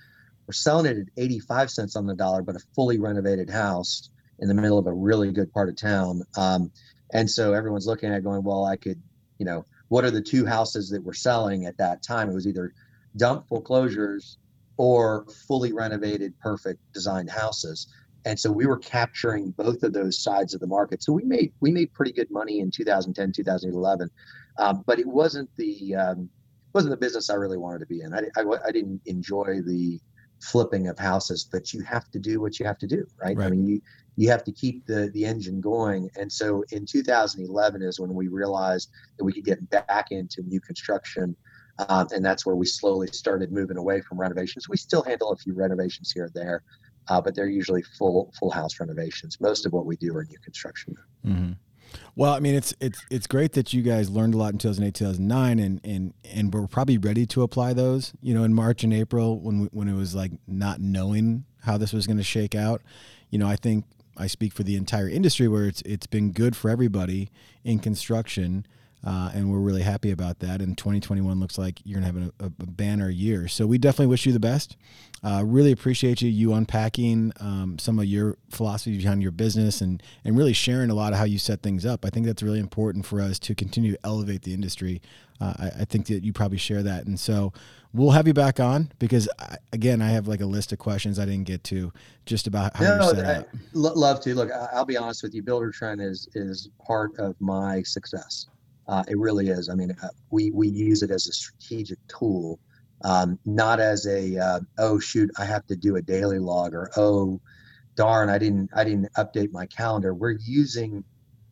We're 0.47 0.53
selling 0.53 0.85
it 0.85 0.97
at 0.97 1.07
85 1.17 1.71
cents 1.71 1.95
on 1.95 2.05
the 2.05 2.15
dollar, 2.15 2.41
but 2.41 2.55
a 2.55 2.59
fully 2.75 2.99
renovated 2.99 3.49
house 3.49 4.09
in 4.39 4.47
the 4.47 4.53
middle 4.53 4.77
of 4.77 4.87
a 4.87 4.93
really 4.93 5.31
good 5.31 5.51
part 5.51 5.69
of 5.69 5.75
town. 5.75 6.21
Um, 6.37 6.71
and 7.13 7.29
so 7.29 7.53
everyone's 7.53 7.87
looking 7.87 8.13
at 8.13 8.23
going, 8.23 8.43
well, 8.43 8.65
I 8.65 8.75
could, 8.75 9.01
you 9.39 9.45
know, 9.45 9.65
what 9.89 10.03
are 10.03 10.11
the 10.11 10.21
two 10.21 10.45
houses 10.45 10.89
that 10.89 11.03
we're 11.03 11.13
selling 11.13 11.65
at 11.65 11.77
that 11.77 12.03
time? 12.03 12.29
It 12.29 12.33
was 12.33 12.47
either 12.47 12.73
dump 13.15 13.47
foreclosures 13.47 14.37
or 14.77 15.25
fully 15.47 15.73
renovated, 15.73 16.37
perfect 16.39 16.79
designed 16.93 17.29
houses 17.29 17.87
and 18.27 18.37
so 18.37 18.51
we 18.51 18.65
were 18.65 18.77
capturing 18.77 19.51
both 19.51 19.83
of 19.83 19.93
those 19.93 20.21
sides 20.21 20.53
of 20.53 20.59
the 20.59 20.67
market 20.67 21.01
so 21.01 21.13
we 21.13 21.23
made 21.23 21.51
we 21.61 21.71
made 21.71 21.93
pretty 21.93 22.11
good 22.11 22.29
money 22.29 22.59
in 22.59 22.69
2010 22.69 23.31
2011 23.31 24.09
um, 24.59 24.83
but 24.85 24.99
it 24.99 25.07
wasn't 25.07 25.49
the 25.55 25.95
um, 25.95 26.29
wasn't 26.73 26.91
the 26.91 26.97
business 26.97 27.29
i 27.29 27.33
really 27.33 27.57
wanted 27.57 27.79
to 27.79 27.85
be 27.85 28.01
in 28.01 28.13
I, 28.13 28.23
I, 28.37 28.43
I, 28.67 28.71
didn't 28.71 29.01
enjoy 29.05 29.61
the 29.65 29.99
flipping 30.41 30.87
of 30.87 30.97
houses 30.99 31.47
but 31.51 31.73
you 31.73 31.81
have 31.81 32.09
to 32.11 32.19
do 32.19 32.39
what 32.39 32.59
you 32.59 32.65
have 32.65 32.77
to 32.79 32.87
do 32.87 33.05
right, 33.23 33.35
right. 33.35 33.47
i 33.47 33.49
mean 33.49 33.65
you 33.65 33.81
you 34.15 34.29
have 34.29 34.43
to 34.43 34.51
keep 34.51 34.85
the 34.85 35.09
the 35.13 35.25
engine 35.25 35.61
going 35.61 36.09
and 36.17 36.31
so 36.31 36.63
in 36.71 36.85
2011 36.85 37.81
is 37.81 37.99
when 37.99 38.13
we 38.13 38.27
realized 38.27 38.89
that 39.17 39.23
we 39.23 39.33
could 39.33 39.45
get 39.45 39.69
back 39.69 40.07
into 40.11 40.41
new 40.43 40.61
construction 40.61 41.35
um, 41.89 42.07
and 42.11 42.25
that's 42.25 42.43
where 42.43 42.55
we 42.55 42.65
slowly 42.65 43.07
started 43.07 43.51
moving 43.51 43.77
away 43.77 44.01
from 44.01 44.19
renovations 44.19 44.69
we 44.69 44.77
still 44.77 45.03
handle 45.03 45.31
a 45.31 45.37
few 45.37 45.53
renovations 45.53 46.11
here 46.11 46.25
and 46.25 46.33
there 46.33 46.63
uh, 47.09 47.21
but 47.21 47.35
they're 47.35 47.47
usually 47.47 47.81
full 47.97 48.33
full 48.37 48.51
house 48.51 48.79
renovations. 48.79 49.39
Most 49.39 49.65
of 49.65 49.73
what 49.73 49.85
we 49.85 49.95
do 49.97 50.15
are 50.15 50.25
new 50.25 50.39
construction. 50.39 50.95
Mm-hmm. 51.25 51.53
Well, 52.15 52.33
I 52.33 52.39
mean, 52.39 52.55
it's 52.55 52.73
it's 52.79 52.99
it's 53.09 53.27
great 53.27 53.53
that 53.53 53.73
you 53.73 53.81
guys 53.81 54.09
learned 54.09 54.33
a 54.33 54.37
lot 54.37 54.53
in 54.53 54.59
2008, 54.59 54.93
2009, 54.93 55.59
and 55.59 55.81
and 55.83 56.13
and 56.23 56.53
we're 56.53 56.67
probably 56.67 56.97
ready 56.97 57.25
to 57.27 57.43
apply 57.43 57.73
those. 57.73 58.13
You 58.21 58.33
know, 58.33 58.43
in 58.43 58.53
March 58.53 58.83
and 58.83 58.93
April 58.93 59.39
when 59.39 59.61
we, 59.61 59.65
when 59.67 59.87
it 59.87 59.95
was 59.95 60.15
like 60.15 60.31
not 60.47 60.79
knowing 60.79 61.45
how 61.61 61.77
this 61.77 61.93
was 61.93 62.07
going 62.07 62.17
to 62.17 62.23
shake 62.23 62.55
out. 62.55 62.81
You 63.29 63.39
know, 63.39 63.47
I 63.47 63.55
think 63.55 63.85
I 64.17 64.27
speak 64.27 64.53
for 64.53 64.63
the 64.63 64.75
entire 64.75 65.07
industry 65.07 65.47
where 65.47 65.65
it's 65.65 65.81
it's 65.83 66.07
been 66.07 66.31
good 66.31 66.55
for 66.55 66.69
everybody 66.69 67.29
in 67.63 67.79
construction 67.79 68.65
uh, 69.07 69.31
and 69.33 69.49
we're 69.49 69.59
really 69.59 69.83
happy 69.83 70.11
about 70.11 70.39
that. 70.39 70.61
And 70.61 70.77
2021 70.77 71.39
looks 71.39 71.57
like 71.57 71.79
you're 71.85 72.01
gonna 72.01 72.11
have 72.11 72.33
a, 72.41 72.45
a, 72.45 72.49
banner 72.49 73.09
year. 73.09 73.47
So 73.47 73.65
we 73.65 73.77
definitely 73.77 74.07
wish 74.07 74.25
you 74.25 74.33
the 74.33 74.39
best. 74.39 74.75
Uh, 75.23 75.43
really 75.45 75.71
appreciate 75.71 76.21
you 76.21 76.29
you 76.29 76.53
unpacking 76.53 77.31
um, 77.39 77.79
some 77.79 77.99
of 77.99 78.05
your 78.05 78.35
philosophy 78.49 78.97
behind 78.97 79.21
your 79.21 79.31
business 79.31 79.79
and 79.79 80.03
and 80.25 80.37
really 80.37 80.51
sharing 80.51 80.89
a 80.89 80.93
lot 80.93 81.13
of 81.13 81.19
how 81.19 81.23
you 81.23 81.39
set 81.39 81.61
things 81.61 81.85
up. 81.85 82.03
I 82.03 82.09
think 82.09 82.25
that's 82.25 82.43
really 82.43 82.59
important 82.59 83.05
for 83.05 83.21
us 83.21 83.39
to 83.39 83.55
continue 83.55 83.93
to 83.93 83.99
elevate 84.03 84.41
the 84.41 84.53
industry. 84.53 85.01
Uh, 85.39 85.53
I, 85.57 85.67
I, 85.67 85.85
think 85.85 86.07
that 86.07 86.23
you 86.23 86.33
probably 86.33 86.57
share 86.57 86.83
that, 86.83 87.05
and 87.05 87.17
so 87.17 87.53
we'll 87.93 88.11
have 88.11 88.27
you 88.27 88.33
back 88.33 88.59
on 88.59 88.91
because 88.99 89.29
I, 89.39 89.57
again, 89.71 90.01
I 90.01 90.09
have 90.09 90.27
like 90.27 90.41
a 90.41 90.45
list 90.45 90.73
of 90.73 90.79
questions 90.79 91.17
I 91.17 91.25
didn't 91.25 91.45
get 91.45 91.63
to 91.65 91.93
just 92.25 92.47
about 92.47 92.75
how 92.75 92.83
no, 92.83 93.09
you 93.09 93.15
set 93.15 93.25
I, 93.25 93.33
up. 93.35 93.47
Love 93.73 94.19
to 94.21 94.35
look. 94.35 94.49
I'll 94.73 94.83
be 94.83 94.97
honest 94.97 95.23
with 95.23 95.33
you. 95.33 95.43
Buildertrend 95.43 96.05
is 96.05 96.27
is 96.35 96.69
part 96.85 97.17
of 97.19 97.39
my 97.39 97.83
success. 97.83 98.47
Uh, 98.87 99.03
it 99.07 99.17
really 99.17 99.49
is. 99.49 99.69
I 99.69 99.75
mean, 99.75 99.91
uh, 100.01 100.07
we 100.29 100.51
we 100.51 100.67
use 100.67 101.03
it 101.03 101.11
as 101.11 101.27
a 101.27 101.33
strategic 101.33 101.99
tool, 102.07 102.59
um, 103.03 103.37
not 103.45 103.79
as 103.79 104.07
a 104.07 104.37
uh, 104.37 104.59
oh 104.77 104.99
shoot, 104.99 105.29
I 105.37 105.45
have 105.45 105.65
to 105.67 105.75
do 105.75 105.97
a 105.97 106.01
daily 106.01 106.39
log 106.39 106.73
or 106.73 106.89
oh 106.95 107.41
darn, 107.97 108.29
I 108.29 108.37
didn't 108.37 108.69
I 108.73 108.85
didn't 108.85 109.11
update 109.17 109.51
my 109.51 109.65
calendar. 109.65 110.13
We're 110.13 110.37
using 110.39 111.03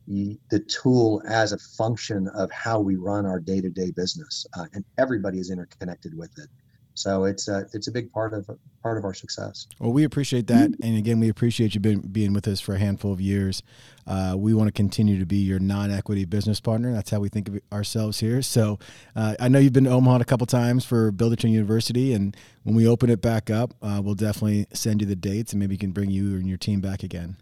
the, 0.08 0.38
tool 0.70 1.22
as 1.28 1.52
a 1.52 1.58
function 1.58 2.28
of 2.30 2.50
how 2.52 2.80
we 2.80 2.96
run 2.96 3.26
our 3.26 3.40
day 3.40 3.60
to 3.60 3.70
day 3.70 3.92
business, 3.92 4.46
uh, 4.58 4.66
and 4.74 4.86
everybody 4.98 5.40
is 5.40 5.50
interconnected 5.50 6.16
with 6.16 6.32
it. 6.38 6.48
So 6.96 7.26
it's 7.26 7.48
a 7.48 7.68
it's 7.74 7.88
a 7.88 7.92
big 7.92 8.12
part 8.12 8.34
of 8.34 8.50
part 8.82 8.98
of 8.98 9.04
our 9.04 9.14
success. 9.14 9.68
Well, 9.80 9.92
we 9.92 10.06
appreciate 10.06 10.48
that, 10.48 10.72
and 10.82 10.98
again, 10.98 11.20
we 11.20 11.30
appreciate 11.30 11.76
you 11.76 11.82
being 11.82 12.00
being 12.00 12.34
with 12.34 12.48
us 12.48 12.60
for 12.60 12.76
a 12.76 12.80
handful 12.80 13.12
of 13.12 13.22
years. 13.22 13.62
Uh, 14.08 14.36
we 14.38 14.54
want 14.54 14.68
to 14.68 14.72
continue 14.72 15.20
to 15.20 15.26
be 15.26 15.38
your 15.38 15.60
non-equity 15.60 16.26
business 16.26 16.60
partner. 16.60 16.94
That's 16.94 17.10
how 17.10 17.20
we 17.20 17.28
think 17.28 17.50
of 17.50 17.60
ourselves 17.74 18.20
here. 18.20 18.42
So 18.42 18.80
uh, 19.16 19.36
I 19.40 19.50
know 19.50 19.60
you've 19.60 19.74
been 19.74 19.86
to 19.86 19.90
Omaha 19.90 20.20
a 20.20 20.26
couple 20.26 20.48
times 20.48 20.86
for 20.86 21.12
Buildertrend 21.12 21.52
University, 21.52 22.14
and 22.14 22.36
when 22.64 22.76
we 22.76 22.88
open 22.88 23.10
it 23.10 23.22
back 23.22 23.50
up, 23.50 23.74
uh, 23.82 24.02
we'll 24.04 24.16
definitely 24.16 24.68
send 24.74 25.02
you 25.02 25.08
the 25.08 25.16
dates, 25.16 25.54
and 25.54 25.60
maybe 25.60 25.78
can 25.78 25.92
bring 25.92 26.10
you 26.10 26.36
and 26.36 26.48
your 26.48 26.58
team 26.58 26.80
back 26.80 27.04
again. 27.04 27.36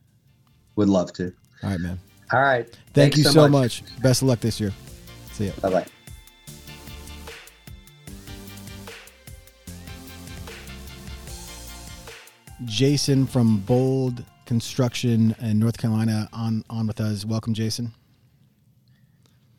Would 0.75 0.89
love 0.89 1.13
to. 1.13 1.33
All 1.61 1.69
right, 1.69 1.79
man. 1.79 1.99
All 2.31 2.41
right. 2.41 2.65
Thank 2.93 3.13
Thanks 3.13 3.17
you 3.17 3.23
so 3.25 3.47
much. 3.47 3.83
much. 3.83 4.01
Best 4.01 4.23
of 4.23 4.27
luck 4.27 4.39
this 4.39 4.59
year. 4.59 4.73
See 5.33 5.45
you. 5.45 5.53
Bye 5.61 5.69
bye. 5.69 5.85
Jason 12.65 13.25
from 13.25 13.59
Bold 13.59 14.23
Construction 14.45 15.35
in 15.41 15.59
North 15.59 15.77
Carolina 15.77 16.29
on 16.33 16.63
on 16.69 16.87
with 16.87 16.99
us. 16.99 17.25
Welcome, 17.25 17.53
Jason. 17.53 17.93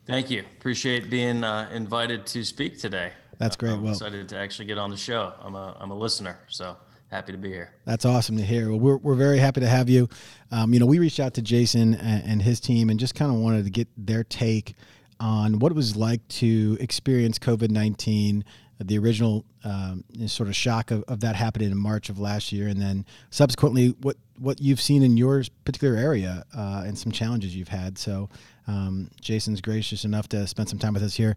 Thank 0.07 0.31
you. 0.31 0.41
Appreciate 0.59 1.09
being 1.09 1.43
uh, 1.43 1.71
invited 1.73 2.27
to 2.27 2.45
speak 2.45 2.79
today. 2.79 3.13
That's 3.39 3.57
great. 3.57 3.73
I'm 3.73 3.83
well, 3.83 3.93
excited 3.93 4.29
to 4.29 4.39
actually 4.39 4.67
get 4.67 4.79
on 4.79 4.91
the 4.91 4.97
show. 4.97 5.33
I'm 5.41 5.55
a 5.55 5.77
I'm 5.81 5.91
a 5.91 5.97
listener, 5.97 6.39
so 6.49 6.77
happy 7.11 7.33
to 7.33 7.39
be 7.39 7.49
here. 7.49 7.73
That's 7.87 8.05
awesome 8.05 8.37
to 8.37 8.45
hear. 8.45 8.71
Well, 8.71 8.79
we're 8.79 8.97
we're 8.99 9.15
very 9.15 9.39
happy 9.39 9.61
to 9.61 9.69
have 9.69 9.89
you. 9.89 10.09
Um, 10.51 10.75
you 10.75 10.81
know, 10.81 10.87
we 10.87 10.99
reached 10.99 11.21
out 11.21 11.35
to 11.35 11.43
Jason 11.43 11.95
and, 11.95 12.25
and 12.25 12.43
his 12.43 12.61
team 12.61 12.91
and 12.91 13.01
just 13.01 13.15
kind 13.15 13.33
of 13.33 13.39
wanted 13.39 13.65
to 13.65 13.71
get 13.71 13.89
their 13.97 14.25
take 14.25 14.75
on 15.21 15.61
what 15.61 15.73
it 15.73 15.75
was 15.77 15.97
like 15.97 16.27
to 16.29 16.77
experience 16.81 17.39
COVID 17.39 17.71
nineteen 17.71 18.45
the 18.79 18.99
original 18.99 19.45
um, 19.63 20.05
sort 20.27 20.49
of 20.49 20.57
shock 20.57 20.91
of, 20.91 21.05
of 21.05 21.21
that 21.21 21.37
happening 21.37 21.71
in 21.71 21.79
March 21.79 22.09
of 22.09 22.19
last 22.19 22.53
year, 22.53 22.69
and 22.69 22.81
then 22.81 23.05
subsequently 23.31 23.95
what 24.01 24.17
what 24.39 24.61
you've 24.61 24.81
seen 24.81 25.03
in 25.03 25.17
your 25.17 25.45
particular 25.65 25.97
area 25.97 26.45
uh, 26.57 26.83
and 26.85 26.99
some 26.99 27.13
challenges 27.13 27.55
you've 27.55 27.69
had. 27.69 27.99
So, 27.99 28.29
um, 28.67 29.11
Jason's 29.21 29.61
gracious 29.61 30.05
enough 30.05 30.29
to 30.31 30.47
spend 30.47 30.69
some 30.69 30.79
time 30.79 30.95
with 30.95 31.03
us 31.03 31.15
here. 31.15 31.37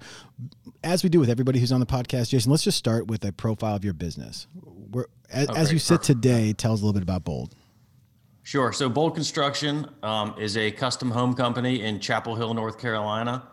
As 0.83 1.03
we 1.03 1.09
do 1.09 1.19
with 1.19 1.29
everybody 1.29 1.59
who's 1.59 1.71
on 1.71 1.79
the 1.79 1.85
podcast, 1.85 2.29
Jason, 2.29 2.51
let's 2.51 2.63
just 2.63 2.77
start 2.77 3.07
with 3.07 3.23
a 3.23 3.31
profile 3.31 3.75
of 3.75 3.83
your 3.83 3.93
business. 3.93 4.47
Where, 4.91 5.07
as, 5.31 5.49
okay, 5.49 5.59
as 5.59 5.71
you 5.71 5.79
sit 5.79 6.01
today, 6.01 6.53
tell 6.53 6.73
us 6.73 6.81
a 6.81 6.85
little 6.85 6.93
bit 6.93 7.03
about 7.03 7.23
Bold. 7.23 7.53
Sure. 8.43 8.71
So, 8.71 8.89
Bold 8.89 9.13
Construction 9.13 9.89
um, 10.01 10.33
is 10.39 10.57
a 10.57 10.71
custom 10.71 11.11
home 11.11 11.33
company 11.33 11.81
in 11.81 11.99
Chapel 11.99 12.35
Hill, 12.35 12.53
North 12.53 12.79
Carolina. 12.79 13.47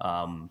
Um, 0.00 0.50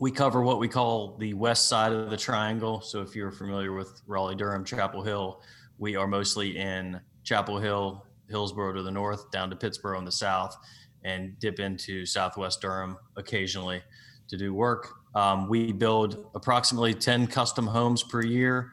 we 0.00 0.10
cover 0.10 0.40
what 0.40 0.58
we 0.58 0.66
call 0.66 1.14
the 1.18 1.34
west 1.34 1.68
side 1.68 1.92
of 1.92 2.08
the 2.08 2.16
triangle. 2.16 2.80
So 2.80 3.02
if 3.02 3.14
you're 3.14 3.30
familiar 3.30 3.74
with 3.74 4.00
Raleigh, 4.06 4.34
Durham, 4.34 4.64
Chapel 4.64 5.02
Hill, 5.02 5.42
we 5.76 5.94
are 5.94 6.06
mostly 6.06 6.56
in 6.56 6.98
Chapel 7.22 7.58
Hill, 7.58 8.06
Hillsborough 8.30 8.72
to 8.72 8.82
the 8.82 8.90
north, 8.90 9.30
down 9.30 9.50
to 9.50 9.56
Pittsboro 9.56 9.98
in 9.98 10.06
the 10.06 10.10
south, 10.10 10.56
and 11.04 11.38
dip 11.38 11.60
into 11.60 12.06
Southwest 12.06 12.62
Durham 12.62 12.96
occasionally 13.18 13.82
to 14.28 14.38
do 14.38 14.54
work. 14.54 14.88
Um, 15.14 15.50
we 15.50 15.70
build 15.70 16.30
approximately 16.34 16.94
10 16.94 17.26
custom 17.26 17.66
homes 17.66 18.02
per 18.02 18.22
year. 18.22 18.72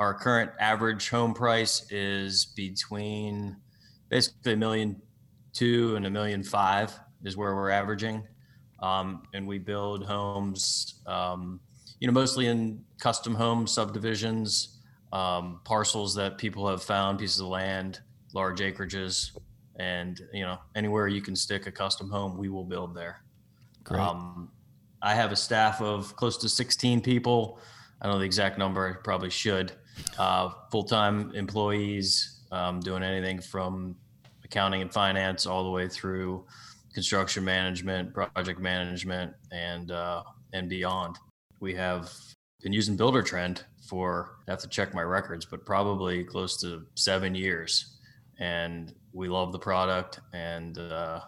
Our 0.00 0.14
current 0.14 0.50
average 0.58 1.08
home 1.10 1.32
price 1.32 1.86
is 1.92 2.44
between 2.44 3.56
basically 4.08 4.54
a 4.54 4.56
million 4.56 5.00
two 5.52 5.94
and 5.94 6.06
a 6.06 6.10
million 6.10 6.42
five 6.42 6.92
is 7.24 7.36
where 7.36 7.54
we're 7.54 7.70
averaging 7.70 8.26
um, 8.80 9.22
and 9.34 9.46
we 9.46 9.58
build 9.58 10.04
homes, 10.04 11.00
um, 11.06 11.60
you 12.00 12.06
know, 12.06 12.12
mostly 12.12 12.46
in 12.46 12.82
custom 13.00 13.34
home 13.34 13.66
subdivisions, 13.66 14.78
um, 15.12 15.60
parcels 15.64 16.14
that 16.14 16.38
people 16.38 16.68
have 16.68 16.82
found, 16.82 17.18
pieces 17.18 17.40
of 17.40 17.46
land, 17.46 18.00
large 18.34 18.60
acreages, 18.60 19.30
and 19.76 20.20
you 20.32 20.42
know, 20.42 20.58
anywhere 20.74 21.08
you 21.08 21.22
can 21.22 21.36
stick 21.36 21.66
a 21.66 21.72
custom 21.72 22.10
home, 22.10 22.36
we 22.36 22.48
will 22.48 22.64
build 22.64 22.94
there. 22.94 23.22
Great. 23.84 24.00
Um, 24.00 24.50
I 25.02 25.14
have 25.14 25.32
a 25.32 25.36
staff 25.36 25.80
of 25.80 26.16
close 26.16 26.36
to 26.38 26.48
16 26.48 27.00
people. 27.00 27.60
I 28.00 28.06
don't 28.06 28.14
know 28.14 28.18
the 28.18 28.24
exact 28.24 28.58
number. 28.58 28.88
I 28.88 29.02
probably 29.02 29.30
should. 29.30 29.72
Uh, 30.18 30.50
full-time 30.70 31.32
employees 31.34 32.40
um, 32.52 32.80
doing 32.80 33.02
anything 33.02 33.40
from 33.40 33.96
accounting 34.44 34.82
and 34.82 34.92
finance 34.92 35.46
all 35.46 35.64
the 35.64 35.70
way 35.70 35.88
through 35.88 36.44
construction 36.96 37.44
management, 37.44 38.14
project 38.14 38.58
management, 38.58 39.30
and 39.52 39.90
uh, 39.90 40.22
and 40.54 40.66
beyond. 40.66 41.18
We 41.60 41.74
have 41.74 42.10
been 42.62 42.72
using 42.72 42.96
Buildertrend 42.96 43.64
for 43.86 44.38
I 44.48 44.52
have 44.52 44.60
to 44.60 44.68
check 44.68 44.94
my 44.94 45.02
records, 45.02 45.44
but 45.44 45.66
probably 45.66 46.24
close 46.24 46.58
to 46.62 46.86
seven 46.94 47.34
years, 47.34 47.98
and 48.38 48.94
we 49.12 49.28
love 49.28 49.52
the 49.52 49.58
product, 49.58 50.20
and 50.32 50.78
uh, 50.78 51.20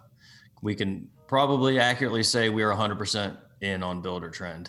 we 0.62 0.74
can 0.74 1.06
probably 1.26 1.78
accurately 1.78 2.22
say 2.22 2.48
we 2.48 2.62
are 2.62 2.74
100% 2.74 3.36
in 3.60 3.82
on 3.82 4.02
Buildertrend. 4.02 4.68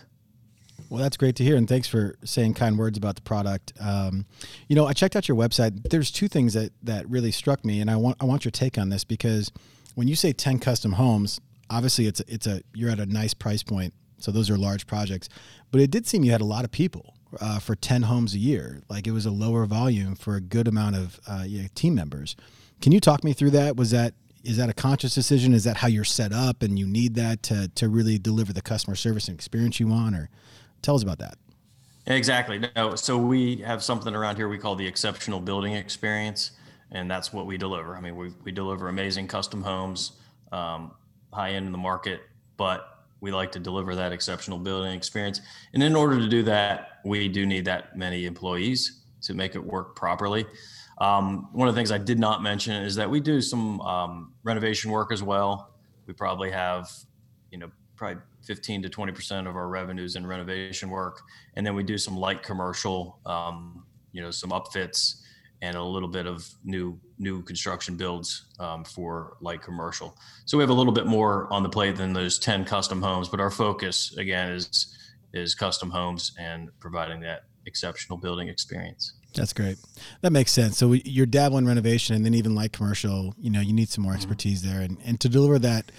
Well, 0.89 1.01
that's 1.01 1.15
great 1.15 1.37
to 1.37 1.45
hear, 1.45 1.55
and 1.55 1.65
thanks 1.65 1.87
for 1.87 2.17
saying 2.25 2.55
kind 2.55 2.77
words 2.77 2.97
about 2.97 3.15
the 3.15 3.21
product. 3.21 3.71
Um, 3.79 4.25
you 4.67 4.75
know, 4.75 4.85
I 4.85 4.91
checked 4.91 5.15
out 5.15 5.29
your 5.29 5.37
website. 5.37 5.89
There's 5.89 6.11
two 6.11 6.27
things 6.27 6.55
that 6.55 6.73
that 6.83 7.09
really 7.09 7.31
struck 7.31 7.63
me, 7.63 7.79
and 7.79 7.89
I 7.89 7.95
want 7.95 8.17
I 8.19 8.25
want 8.25 8.43
your 8.43 8.51
take 8.51 8.77
on 8.77 8.89
this 8.89 9.05
because 9.05 9.53
when 9.95 10.07
you 10.07 10.15
say 10.15 10.33
10 10.33 10.59
custom 10.59 10.93
homes, 10.93 11.39
obviously 11.69 12.07
it's 12.07 12.19
a, 12.19 12.23
it's 12.27 12.47
a 12.47 12.61
you're 12.73 12.89
at 12.89 12.99
a 12.99 13.05
nice 13.05 13.33
price 13.33 13.63
point. 13.63 13.93
So 14.17 14.31
those 14.31 14.49
are 14.49 14.57
large 14.57 14.85
projects, 14.85 15.29
but 15.71 15.79
it 15.79 15.91
did 15.91 16.05
seem 16.05 16.23
you 16.23 16.31
had 16.31 16.41
a 16.41 16.45
lot 16.45 16.65
of 16.65 16.71
people 16.71 17.13
uh, 17.39 17.59
for 17.59 17.75
10 17.75 18.03
homes 18.03 18.33
a 18.33 18.37
year. 18.37 18.81
Like 18.89 19.07
it 19.07 19.11
was 19.11 19.25
a 19.25 19.31
lower 19.31 19.65
volume 19.65 20.15
for 20.15 20.35
a 20.35 20.41
good 20.41 20.67
amount 20.67 20.95
of 20.95 21.19
uh, 21.27 21.43
yeah, 21.45 21.67
team 21.75 21.95
members. 21.95 22.35
Can 22.81 22.91
you 22.91 22.99
talk 22.99 23.23
me 23.23 23.33
through 23.33 23.51
that? 23.51 23.75
Was 23.75 23.91
that 23.91 24.13
is 24.43 24.55
that 24.57 24.69
a 24.69 24.73
conscious 24.73 25.13
decision? 25.13 25.53
Is 25.53 25.65
that 25.65 25.77
how 25.77 25.87
you're 25.87 26.05
set 26.05 26.31
up 26.31 26.63
and 26.63 26.79
you 26.79 26.87
need 26.87 27.15
that 27.15 27.43
to 27.43 27.69
to 27.75 27.89
really 27.89 28.17
deliver 28.17 28.53
the 28.53 28.61
customer 28.61 28.95
service 28.95 29.27
and 29.27 29.35
experience 29.35 29.79
you 29.79 29.87
want? 29.87 30.15
Or 30.15 30.29
tell 30.81 30.95
us 30.95 31.03
about 31.03 31.19
that. 31.19 31.37
Exactly. 32.07 32.59
No. 32.75 32.95
So 32.95 33.17
we 33.17 33.57
have 33.57 33.83
something 33.83 34.15
around 34.15 34.37
here 34.37 34.49
we 34.49 34.57
call 34.57 34.75
the 34.75 34.87
exceptional 34.87 35.39
building 35.39 35.73
experience 35.73 36.51
and 36.91 37.09
that's 37.09 37.31
what 37.31 37.45
we 37.45 37.57
deliver. 37.57 37.95
I 37.95 38.01
mean, 38.01 38.15
we, 38.15 38.31
we 38.43 38.51
deliver 38.51 38.87
amazing 38.87 39.27
custom 39.27 39.61
homes, 39.61 40.13
um, 40.51 40.91
high 41.31 41.51
end 41.51 41.65
in 41.65 41.71
the 41.71 41.77
market, 41.77 42.21
but 42.57 43.05
we 43.21 43.31
like 43.31 43.51
to 43.51 43.59
deliver 43.59 43.95
that 43.95 44.11
exceptional 44.11 44.57
building 44.57 44.93
experience. 44.93 45.41
And 45.73 45.83
in 45.83 45.95
order 45.95 46.19
to 46.19 46.27
do 46.27 46.43
that, 46.43 46.99
we 47.05 47.27
do 47.27 47.45
need 47.45 47.65
that 47.65 47.97
many 47.97 48.25
employees 48.25 49.01
to 49.21 49.33
make 49.33 49.55
it 49.55 49.63
work 49.63 49.95
properly. 49.95 50.45
Um, 50.99 51.49
one 51.53 51.67
of 51.67 51.75
the 51.75 51.79
things 51.79 51.91
I 51.91 51.97
did 51.97 52.19
not 52.19 52.41
mention 52.41 52.81
is 52.83 52.95
that 52.95 53.09
we 53.09 53.19
do 53.19 53.41
some 53.41 53.79
um, 53.81 54.33
renovation 54.43 54.91
work 54.91 55.11
as 55.11 55.21
well. 55.21 55.73
We 56.07 56.13
probably 56.13 56.51
have, 56.51 56.89
you 57.51 57.57
know, 57.57 57.69
probably 57.95 58.21
15 58.45 58.83
to 58.83 58.89
20 58.89 59.11
percent 59.11 59.47
of 59.47 59.55
our 59.55 59.67
revenues 59.67 60.15
in 60.15 60.25
renovation 60.25 60.89
work, 60.89 61.21
and 61.55 61.65
then 61.65 61.75
we 61.75 61.83
do 61.83 61.97
some 61.97 62.17
light 62.17 62.41
commercial, 62.41 63.19
um, 63.25 63.85
you 64.11 64.21
know, 64.21 64.31
some 64.31 64.49
upfits 64.51 65.21
and 65.61 65.75
a 65.75 65.83
little 65.83 66.09
bit 66.09 66.25
of 66.25 66.47
new 66.63 66.99
new 67.17 67.41
construction 67.43 67.95
builds 67.95 68.45
um, 68.59 68.83
for 68.83 69.37
light 69.41 69.61
commercial. 69.61 70.17
So 70.45 70.57
we 70.57 70.63
have 70.63 70.69
a 70.69 70.73
little 70.73 70.93
bit 70.93 71.05
more 71.05 71.51
on 71.51 71.63
the 71.63 71.69
plate 71.69 71.97
than 71.97 72.13
those 72.13 72.39
10 72.39 72.63
custom 72.65 73.01
homes, 73.01 73.27
but 73.27 73.39
our 73.39 73.51
focus 73.51 74.15
again 74.17 74.51
is 74.51 74.95
is 75.33 75.53
custom 75.53 75.89
homes 75.89 76.31
and 76.39 76.69
providing 76.79 77.19
that 77.21 77.43
exceptional 77.65 78.17
building 78.17 78.47
experience. 78.47 79.13
That's 79.35 79.53
great. 79.53 79.77
That 80.21 80.31
makes 80.31 80.51
sense. 80.51 80.77
So 80.77 80.87
we, 80.87 81.03
you're 81.05 81.27
dabbling 81.27 81.65
renovation 81.65 82.15
and 82.15 82.25
then 82.25 82.33
even 82.33 82.55
light 82.55 82.73
commercial, 82.73 83.35
you 83.37 83.51
know, 83.51 83.61
you 83.61 83.73
need 83.73 83.89
some 83.89 84.03
more 84.03 84.13
mm-hmm. 84.13 84.17
expertise 84.17 84.63
mm-hmm. 84.63 84.71
there 84.71 84.81
and, 84.81 84.97
and 85.05 85.19
to 85.19 85.29
deliver 85.29 85.59
that 85.59 85.91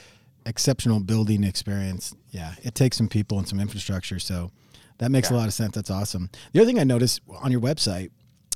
exceptional 0.47 0.99
building 0.99 1.45
experience. 1.45 2.15
Yeah, 2.31 2.55
it 2.63 2.75
takes 2.75 2.97
some 2.97 3.09
people 3.09 3.39
and 3.39 3.47
some 3.47 3.61
infrastructure. 3.61 4.19
So 4.19 4.51
that 4.99 5.11
makes 5.11 5.31
yeah. 5.31 5.37
a 5.37 5.39
lot 5.39 5.47
of 5.47 5.55
sense. 5.55 5.75
That's 5.75 5.91
awesome. 5.91 6.31
The 6.53 6.61
other 6.61 6.67
thing 6.67 6.81
I 6.81 6.85
noticed 6.85 7.21
on 7.41 7.53
your 7.53 7.61
website 7.61 8.11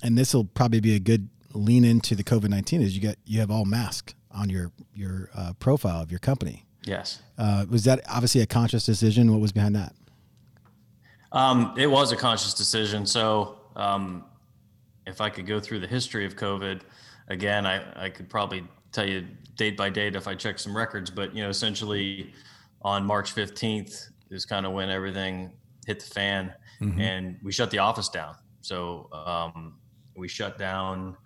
and 0.05 0.17
this 0.17 0.35
will 0.35 0.45
probably 0.45 0.81
be 0.81 0.95
a 0.95 1.01
good 1.01 1.29
lean 1.55 1.85
into 1.85 2.15
the 2.15 2.23
COVID 2.23 2.51
nineteen 2.51 2.83
is 2.83 2.95
you 2.95 3.01
get 3.01 3.19
you 3.25 3.41
have 3.41 3.51
all 3.51 3.65
mask 3.65 4.15
on 4.31 4.51
your 4.51 4.71
your 4.95 5.31
uh, 5.35 5.55
profile 5.55 6.03
of 6.03 6.11
your 6.11 6.21
company. 6.21 6.67
Yes. 6.85 7.23
Uh, 7.39 7.65
was 7.69 7.85
that 7.85 8.03
obviously 8.09 8.43
a 8.43 8.47
conscious 8.47 8.85
decision? 8.85 9.33
What 9.33 9.41
was 9.41 9.53
behind 9.53 9.75
that? 9.75 9.95
Um, 11.33 11.75
it 11.79 11.87
was 11.87 12.13
a 12.13 12.17
conscious 12.17 12.53
decision. 12.53 13.07
So 13.07 13.57
um, 13.75 14.25
if 15.07 15.21
I 15.21 15.31
could 15.31 15.47
go 15.47 15.61
through 15.61 15.81
the 15.81 15.87
history 15.87 16.27
of 16.27 16.37
COVID 16.37 16.83
again, 17.29 17.65
I, 17.65 18.05
I 18.05 18.11
could 18.11 18.29
probably 18.29 18.65
tell 18.93 19.09
you 19.09 19.27
date 19.57 19.77
by 19.77 19.89
date 19.89 20.15
if 20.15 20.29
I 20.29 20.35
check 20.35 20.59
some 20.59 20.77
records. 20.77 21.11
But 21.11 21.35
you 21.35 21.43
know, 21.43 21.49
essentially 21.49 22.33
on 22.83 23.05
March 23.05 23.35
15th 23.35 24.11
is 24.31 24.45
kind 24.45 24.67
of 24.67 24.73
when 24.73 24.91
everything 24.91 25.53
hit 25.87 26.01
the 26.01 26.07
fan, 26.07 26.53
mm-hmm. 26.81 27.01
and 27.01 27.39
we 27.43 27.51
shut 27.51 27.71
the 27.71 27.79
office 27.79 28.11
down. 28.11 28.37
So 28.61 29.09
um, 29.13 29.75
we 30.17 30.29
shut 30.29 30.59
down 30.59 31.17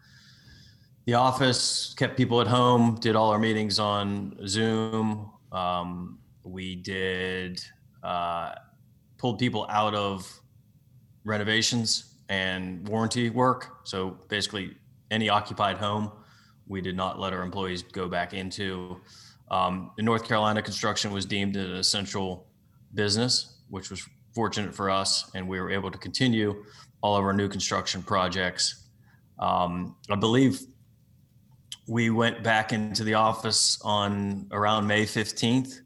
the 1.06 1.14
office, 1.14 1.94
kept 1.96 2.16
people 2.16 2.40
at 2.40 2.46
home, 2.46 2.96
did 3.00 3.16
all 3.16 3.30
our 3.30 3.38
meetings 3.38 3.78
on 3.78 4.36
Zoom. 4.46 5.30
Um, 5.52 6.18
we 6.44 6.76
did 6.76 7.62
uh, 8.02 8.52
pulled 9.16 9.38
people 9.38 9.66
out 9.70 9.94
of 9.94 10.30
renovations 11.24 12.14
and 12.28 12.86
warranty 12.88 13.30
work. 13.30 13.78
So 13.84 14.18
basically, 14.28 14.76
any 15.10 15.28
occupied 15.28 15.78
home, 15.78 16.12
we 16.66 16.80
did 16.80 16.96
not 16.96 17.18
let 17.18 17.32
our 17.32 17.42
employees 17.42 17.82
go 17.82 18.08
back 18.08 18.34
into. 18.34 19.00
Um, 19.50 19.92
in 19.98 20.04
North 20.04 20.28
Carolina, 20.28 20.60
construction 20.60 21.10
was 21.10 21.24
deemed 21.24 21.56
an 21.56 21.72
essential 21.72 22.46
business, 22.92 23.60
which 23.70 23.90
was 23.90 24.06
fortunate 24.34 24.74
for 24.74 24.90
us, 24.90 25.30
and 25.34 25.48
we 25.48 25.58
were 25.58 25.70
able 25.70 25.90
to 25.90 25.98
continue 25.98 26.64
all 27.00 27.16
of 27.16 27.24
our 27.24 27.32
new 27.32 27.48
construction 27.48 28.02
projects. 28.02 28.88
Um, 29.38 29.96
I 30.10 30.16
believe 30.16 30.60
we 31.86 32.10
went 32.10 32.42
back 32.42 32.72
into 32.72 33.04
the 33.04 33.14
office 33.14 33.80
on 33.82 34.46
around 34.52 34.86
May 34.86 35.04
15th, 35.04 35.80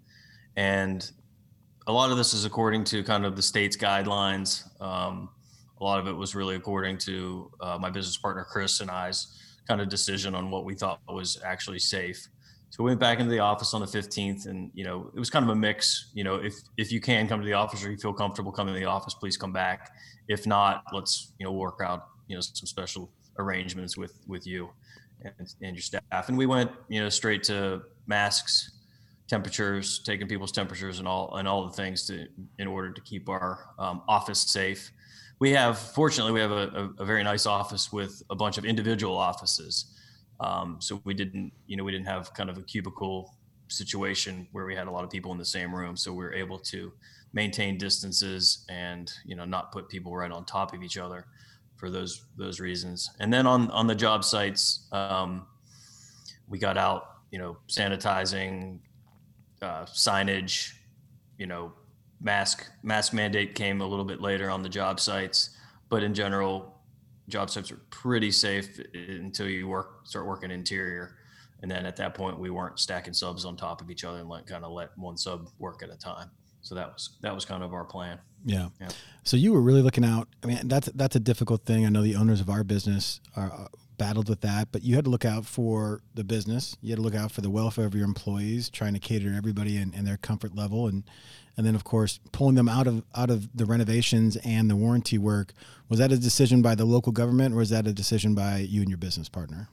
and 0.57 1.11
a 1.87 1.93
lot 1.93 2.11
of 2.11 2.17
this 2.17 2.35
is 2.35 2.45
according 2.45 2.85
to 2.85 3.03
kind 3.05 3.25
of 3.25 3.37
the 3.37 3.43
state's 3.43 3.77
guidelines. 3.77 4.65
Um, 4.81 5.29
a 5.81 5.85
lot 5.85 5.99
of 5.99 6.07
it 6.07 6.13
was 6.13 6.35
really 6.35 6.57
according 6.57 6.99
to 6.99 7.51
uh, 7.61 7.79
my 7.81 7.91
business 7.91 8.17
partner 8.17 8.47
Chris 8.49 8.81
and 8.81 8.91
I's 8.91 9.39
kind 9.69 9.81
of 9.81 9.89
decision 9.89 10.35
on 10.35 10.51
what 10.51 10.65
we 10.65 10.75
thought 10.75 11.01
was 11.09 11.41
actually 11.45 11.79
safe. 11.79 12.29
So 12.73 12.83
we 12.83 12.89
went 12.89 13.01
back 13.01 13.19
into 13.21 13.31
the 13.31 13.41
office 13.41 13.75
on 13.75 13.83
the 13.83 13.87
15th, 13.87 14.47
and 14.47 14.71
you 14.73 14.83
know 14.83 15.11
it 15.15 15.19
was 15.19 15.29
kind 15.29 15.45
of 15.45 15.51
a 15.51 15.55
mix. 15.55 16.11
You 16.15 16.25
know, 16.25 16.37
if 16.37 16.55
if 16.79 16.91
you 16.91 17.03
can 17.03 17.29
come 17.29 17.39
to 17.39 17.45
the 17.45 17.53
office 17.53 17.85
or 17.85 17.91
you 17.91 17.99
feel 17.99 18.15
comfortable 18.15 18.51
coming 18.51 18.73
to 18.73 18.81
the 18.81 18.87
office, 18.87 19.13
please 19.13 19.37
come 19.37 19.53
back. 19.53 19.93
If 20.27 20.47
not, 20.47 20.85
let's 20.91 21.35
you 21.39 21.45
know 21.45 21.53
work 21.53 21.81
out 21.85 22.09
you 22.29 22.35
know 22.35 22.41
some 22.41 22.67
special 22.67 23.11
arrangements 23.39 23.99
with 23.99 24.15
with 24.27 24.47
you 24.47 24.71
and, 25.23 25.55
and 25.61 25.77
your 25.77 25.83
staff. 25.83 26.29
And 26.31 26.39
we 26.39 26.47
went 26.47 26.71
you 26.89 27.03
know 27.03 27.11
straight 27.11 27.43
to 27.45 27.83
masks, 28.07 28.71
temperatures, 29.29 30.01
taking 30.07 30.27
people's 30.27 30.51
temperatures, 30.51 30.99
and 30.99 31.07
all 31.07 31.37
and 31.37 31.47
all 31.47 31.67
the 31.67 31.75
things 31.75 32.07
to 32.07 32.27
in 32.59 32.67
order 32.67 32.91
to 32.91 33.03
keep 33.03 33.29
our 33.29 33.67
um, 33.79 34.01
office 34.09 34.41
safe. 34.41 34.91
we 35.41 35.51
have 35.51 35.79
fortunately 35.79 36.33
we 36.33 36.41
have 36.41 36.53
a, 36.53 36.91
a, 36.99 37.03
a, 37.03 37.05
very 37.05 37.23
nice 37.23 37.45
office 37.45 37.93
with 37.93 38.23
a 38.31 38.35
bunch 38.35 38.57
of 38.57 38.65
individual 38.65 39.19
offices 39.19 39.93
um, 40.43 40.77
so 40.81 41.01
we 41.05 41.15
didn't 41.15 41.53
you 41.67 41.77
know 41.77 41.85
we 41.85 41.93
didn't 41.93 42.09
have 42.09 42.35
kind 42.35 42.51
of 42.51 42.59
a 42.59 42.63
cubicle 42.63 43.35
situation 43.69 44.47
where 44.53 44.67
we 44.67 44.75
had 44.75 44.87
a 44.87 44.91
lot 44.91 45.05
of 45.05 45.11
people 45.11 45.33
in 45.33 45.39
the 45.39 45.45
same 45.45 45.75
room. 45.75 45.97
So 45.97 46.13
we 46.13 46.19
were 46.19 46.35
able 46.35 46.59
to 46.59 46.93
maintain 47.33 47.79
distances 47.79 48.67
and 48.69 49.11
you 49.25 49.37
know 49.37 49.45
not 49.45 49.73
put 49.73 49.89
people 49.89 50.15
right 50.15 50.31
on 50.31 50.45
top 50.45 50.75
of 50.75 50.83
each 50.83 50.99
other 50.99 51.27
for 51.77 51.89
those 51.91 52.25
those 52.37 52.61
reasons. 52.61 53.11
And 53.21 53.33
then 53.33 53.47
on 53.47 53.71
on 53.71 53.87
the 53.87 53.95
job 53.95 54.25
sites 54.25 54.89
um, 54.93 55.47
we 56.49 56.59
got 56.59 56.77
out 56.77 57.19
you 57.31 57.39
know 57.39 57.57
sanitizing 57.69 58.79
uh, 59.63 59.85
signage 59.85 60.73
you 61.39 61.47
know 61.47 61.73
mask 62.21 62.67
mask 62.83 63.13
mandate 63.13 63.55
came 63.55 63.81
a 63.81 63.87
little 63.87 64.05
bit 64.05 64.21
later 64.21 64.51
on 64.51 64.63
the 64.63 64.69
job 64.69 64.99
sites, 64.99 65.51
but 65.89 66.03
in 66.03 66.15
general, 66.15 66.82
job 67.29 67.51
sites 67.51 67.71
are 67.71 67.81
pretty 67.91 68.31
safe 68.31 68.81
until 68.95 69.49
you 69.49 69.69
work 69.69 70.07
start 70.07 70.27
working 70.27 70.51
interior, 70.51 71.17
and 71.63 71.71
then 71.71 71.87
at 71.87 71.97
that 71.97 72.15
point 72.15 72.39
we 72.39 72.51
weren't 72.51 72.79
stacking 72.79 73.15
subs 73.15 73.45
on 73.45 73.57
top 73.57 73.81
of 73.81 73.91
each 73.91 74.05
other 74.05 74.19
and 74.19 74.29
let 74.29 74.47
kind 74.47 74.65
of 74.65 74.73
let 74.73 74.97
one 74.97 75.17
sub 75.17 75.49
work 75.59 75.83
at 75.83 75.91
a 75.91 75.97
time. 75.97 76.31
So 76.63 76.75
that 76.77 76.93
was 76.93 77.11
that 77.23 77.35
was 77.35 77.45
kind 77.45 77.63
of 77.63 77.73
our 77.75 77.85
plan. 77.85 78.19
Yeah. 78.45 78.69
yeah. 78.81 78.89
So 79.25 79.37
you 79.37 79.53
were 79.53 79.61
really 79.61 79.83
looking 79.83 80.05
out. 80.05 80.29
I 80.43 80.47
mean, 80.47 80.69
that's 80.69 80.89
that's 80.95 81.17
a 81.17 81.21
difficult 81.21 81.65
thing. 81.65 81.85
I 81.87 81.89
know 81.89 82.03
the 82.03 82.17
owners 82.17 82.41
of 82.41 82.49
our 82.49 82.65
business 82.65 83.21
are 83.37 83.53
uh, 83.53 83.67
battled 83.99 84.29
with 84.29 84.41
that, 84.41 84.69
but 84.73 84.83
you 84.83 84.95
had 84.95 85.05
to 85.05 85.11
look 85.11 85.25
out 85.25 85.45
for 85.45 86.01
the 86.15 86.25
business. 86.25 86.77
You 86.81 86.91
had 86.91 86.97
to 86.97 87.03
look 87.03 87.15
out 87.15 87.31
for 87.31 87.41
the 87.41 87.51
welfare 87.51 87.87
of 87.87 87.95
your 87.95 88.05
employees, 88.05 88.71
trying 88.71 88.95
to 88.95 89.01
cater 89.01 89.31
to 89.31 89.37
everybody 89.37 89.77
and, 89.77 89.95
and 89.95 90.07
their 90.07 90.17
comfort 90.17 90.55
level, 90.55 90.89
and 90.89 91.05
and 91.57 91.67
then 91.67 91.75
of 91.75 91.85
course 91.85 92.21
pulling 92.33 92.55
them 92.55 92.69
out 92.69 92.87
of 92.87 93.05
out 93.15 93.31
of 93.31 93.49
the 93.57 93.65
renovations 93.65 94.37
and 94.45 94.71
the 94.71 94.77
warranty 94.77 95.19
work 95.19 95.53
was 95.89 95.99
that 95.99 96.13
a 96.13 96.19
decision 96.19 96.63
by 96.63 96.75
the 96.75 96.85
local 96.85 97.13
government 97.13 97.55
or 97.55 97.59
was 97.59 97.71
that 97.71 97.87
a 97.87 97.93
decision 97.93 98.35
by 98.35 98.59
you 98.59 98.81
and 98.81 98.91
your 98.91 98.99
business 98.99 99.29
partner? 99.29 99.69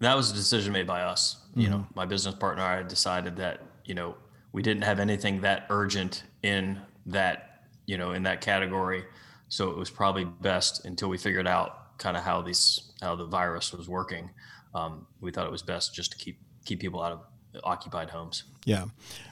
That 0.00 0.16
was 0.16 0.30
a 0.30 0.34
decision 0.34 0.72
made 0.72 0.86
by 0.86 1.02
us 1.02 1.36
mm-hmm. 1.50 1.60
you 1.60 1.70
know 1.70 1.86
my 1.94 2.06
business 2.06 2.34
partner. 2.34 2.62
I 2.62 2.82
decided 2.82 3.36
that 3.36 3.60
you 3.84 3.94
know 3.94 4.16
we 4.52 4.62
didn't 4.62 4.82
have 4.82 5.00
anything 5.00 5.40
that 5.42 5.66
urgent 5.70 6.24
in 6.42 6.80
that 7.06 7.64
you 7.86 7.98
know 7.98 8.12
in 8.12 8.22
that 8.24 8.40
category. 8.40 9.04
So 9.48 9.70
it 9.70 9.76
was 9.76 9.90
probably 9.90 10.24
best 10.24 10.84
until 10.84 11.08
we 11.08 11.18
figured 11.18 11.48
out 11.48 11.98
kind 11.98 12.16
of 12.16 12.22
how 12.22 12.40
these 12.40 12.92
how 13.02 13.16
the 13.16 13.26
virus 13.26 13.72
was 13.72 13.88
working 13.88 14.30
um, 14.74 15.06
we 15.20 15.30
thought 15.30 15.46
it 15.46 15.52
was 15.52 15.62
best 15.62 15.94
just 15.94 16.12
to 16.12 16.18
keep 16.18 16.38
keep 16.64 16.80
people 16.80 17.02
out 17.02 17.12
of 17.12 17.20
occupied 17.64 18.10
homes. 18.10 18.44
Yeah, 18.64 18.86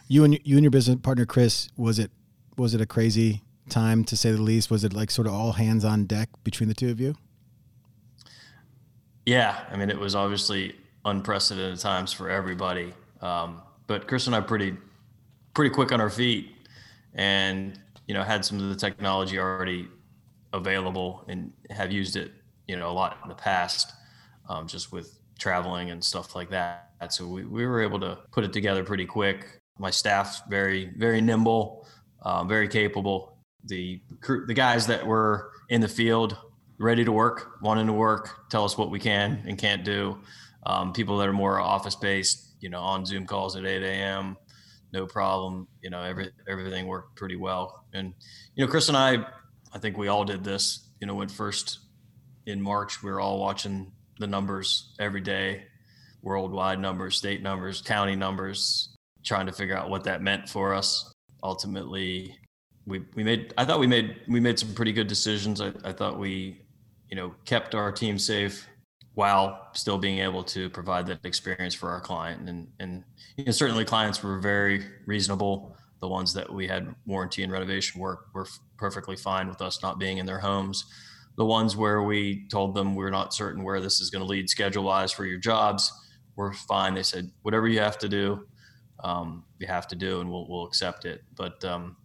you 0.09 0.25
and 0.25 0.39
you 0.45 0.57
and 0.57 0.64
your 0.64 0.71
business 0.71 0.99
partner 1.03 1.27
Chris 1.27 1.69
was 1.77 1.99
it 1.99 2.11
was 2.57 2.75
it 2.75 2.81
a 2.81 2.87
crazy 2.87 3.43
time 3.69 4.05
to 4.05 4.16
say 4.16 4.33
the 4.33 4.43
least? 4.43 4.71
Was 4.71 4.85
it 4.85 4.93
like 4.93 5.11
sort 5.11 5.27
of 5.27 5.35
all 5.35 5.53
hands 5.53 5.85
on 5.85 6.07
deck 6.07 6.29
between 6.45 6.69
the 6.69 6.75
two 6.75 6.91
of 6.91 7.01
you? 7.01 7.14
Yeah, 9.27 9.59
I 9.71 9.77
mean 9.77 9.91
it 9.91 9.99
was 9.99 10.14
obviously 10.14 10.75
unprecedented 11.05 11.79
times 11.79 12.12
for 12.12 12.31
everybody, 12.31 12.93
um, 13.21 13.62
but 13.87 14.09
Chris 14.09 14.27
and 14.27 14.35
I 14.35 14.41
pretty 14.41 14.77
pretty 15.55 15.71
quick 15.71 15.93
on 15.93 16.01
our 16.01 16.11
feet, 16.11 16.51
and 17.14 17.79
you 18.07 18.14
know 18.14 18.23
had 18.23 18.45
some 18.45 18.59
of 18.59 18.69
the 18.69 18.77
technology 18.77 19.39
already 19.39 19.89
available 20.55 21.25
and 21.29 21.53
have 21.69 21.93
used 21.93 22.16
it 22.16 22.33
you 22.66 22.77
know 22.77 22.91
a 22.91 22.93
lot 22.93 23.19
in 23.23 23.29
the 23.29 23.35
past, 23.35 23.93
um, 24.49 24.66
just 24.66 24.93
with 24.93 25.19
traveling 25.39 25.91
and 25.91 26.03
stuff 26.03 26.35
like 26.35 26.51
that 26.51 26.88
so 27.09 27.26
we, 27.26 27.44
we 27.44 27.66
were 27.66 27.82
able 27.82 28.01
to 28.01 28.18
put 28.32 28.44
it 28.44 28.53
together 28.53 28.82
pretty 28.84 29.07
quick. 29.07 29.61
My 29.78 29.90
staff's 29.90 30.42
very, 30.49 30.92
very 30.96 31.20
nimble, 31.20 31.86
um, 32.22 32.49
very 32.49 32.68
capable. 32.68 33.38
The 33.64 34.01
crew, 34.20 34.46
the 34.46 34.55
guys 34.55 34.86
that 34.88 35.07
were 35.07 35.53
in 35.68 35.80
the 35.80 35.88
field, 35.88 36.36
ready 36.78 37.05
to 37.05 37.12
work, 37.12 37.59
wanting 37.62 37.86
to 37.86 37.92
work, 37.92 38.49
tell 38.51 38.64
us 38.64 38.76
what 38.76 38.90
we 38.90 38.99
can 38.99 39.42
and 39.46 39.57
can't 39.57 39.84
do. 39.84 40.18
Um, 40.66 40.92
people 40.92 41.16
that 41.18 41.28
are 41.28 41.32
more 41.32 41.61
office 41.61 41.94
based, 41.94 42.57
you 42.61 42.68
know, 42.68 42.80
on 42.80 43.07
Zoom 43.07 43.26
calls 43.26 43.57
at 43.57 43.64
8 43.64 43.82
a.m., 43.82 44.36
no 44.92 45.07
problem. 45.07 45.68
You 45.82 45.90
know, 45.90 46.03
every 46.03 46.30
everything 46.49 46.86
worked 46.86 47.16
pretty 47.16 47.36
well. 47.36 47.84
And 47.92 48.14
you 48.55 48.64
know, 48.64 48.70
Chris 48.70 48.88
and 48.88 48.96
I, 48.96 49.26
I 49.72 49.78
think 49.78 49.99
we 49.99 50.09
all 50.09 50.24
did 50.24 50.42
this. 50.42 50.88
You 51.01 51.07
know, 51.07 51.14
when 51.14 51.28
first 51.28 51.80
in 52.46 52.61
March, 52.61 53.03
we 53.03 53.11
were 53.11 53.20
all 53.20 53.38
watching 53.38 53.92
the 54.18 54.26
numbers 54.26 54.94
every 54.99 55.20
day 55.20 55.64
worldwide 56.23 56.81
numbers, 56.81 57.16
state 57.16 57.43
numbers, 57.43 57.83
county 57.83 58.16
numbers, 58.16 58.95
trying 59.25 59.47
to 59.47 59.53
figure 59.53 59.77
out 59.77 59.91
what 59.91 60.05
that 60.05 60.23
meant 60.23 60.49
for 60.49 60.75
us. 60.75 61.12
Ultimately, 61.43 62.37
we, 62.87 63.03
we 63.14 63.23
made 63.23 63.55
I 63.57 63.64
thought 63.64 63.81
we 63.81 63.87
made 63.87 64.16
we 64.27 64.41
made 64.41 64.59
some 64.59 64.75
pretty 64.75 64.93
good 64.93 65.07
decisions. 65.07 65.61
I, 65.61 65.73
I 65.85 65.93
thought 65.93 66.19
we, 66.19 66.62
you 67.11 67.16
know, 67.16 67.35
kept 67.45 67.75
our 67.75 67.93
team 67.93 68.19
safe 68.19 68.66
while 69.14 69.69
still 69.73 69.99
being 69.99 70.21
able 70.21 70.45
to 70.45 70.71
provide 70.71 71.07
that 71.07 71.25
experience 71.25 71.75
for 71.75 71.91
our 71.91 72.01
client. 72.01 72.49
And 72.49 72.69
and 72.81 73.05
you 73.37 73.45
know, 73.45 73.53
certainly 73.53 73.85
clients 73.85 74.23
were 74.23 74.39
very 74.39 74.85
reasonable. 75.07 75.77
The 76.01 76.09
ones 76.09 76.33
that 76.35 76.53
we 76.53 76.66
had 76.69 76.95
warranty 77.07 77.43
and 77.43 77.53
renovation 77.53 78.01
work 78.01 78.27
were 78.33 78.47
perfectly 78.77 79.16
fine 79.16 79.49
with 79.49 79.61
us 79.61 79.83
not 79.83 79.99
being 79.99 80.19
in 80.19 80.27
their 80.27 80.39
homes. 80.39 80.85
The 81.37 81.45
ones 81.45 81.77
where 81.77 82.03
we 82.03 82.47
told 82.49 82.75
them 82.75 82.95
we're 82.95 83.11
not 83.11 83.35
certain 83.35 83.62
where 83.62 83.81
this 83.81 84.01
is 84.01 84.11
going 84.11 84.25
to 84.25 84.29
lead 84.29 84.49
schedule 84.49 84.85
wise 84.85 85.12
for 85.12 85.25
your 85.25 85.39
jobs, 85.39 85.93
we're 86.39 86.53
fine. 86.53 86.95
They 86.95 87.03
said, 87.03 87.32
whatever 87.43 87.66
you 87.66 87.80
have 87.80 87.99
to 87.99 88.09
do, 88.09 88.47
um, 89.03 89.45
you 89.59 89.66
have 89.66 89.89
to 89.89 89.97
do, 89.97 90.20
and 90.20 90.30
we'll, 90.30 90.47
we'll 90.49 90.66
accept 90.66 91.05
it. 91.05 91.24
But 91.36 91.62
um, 91.64 91.97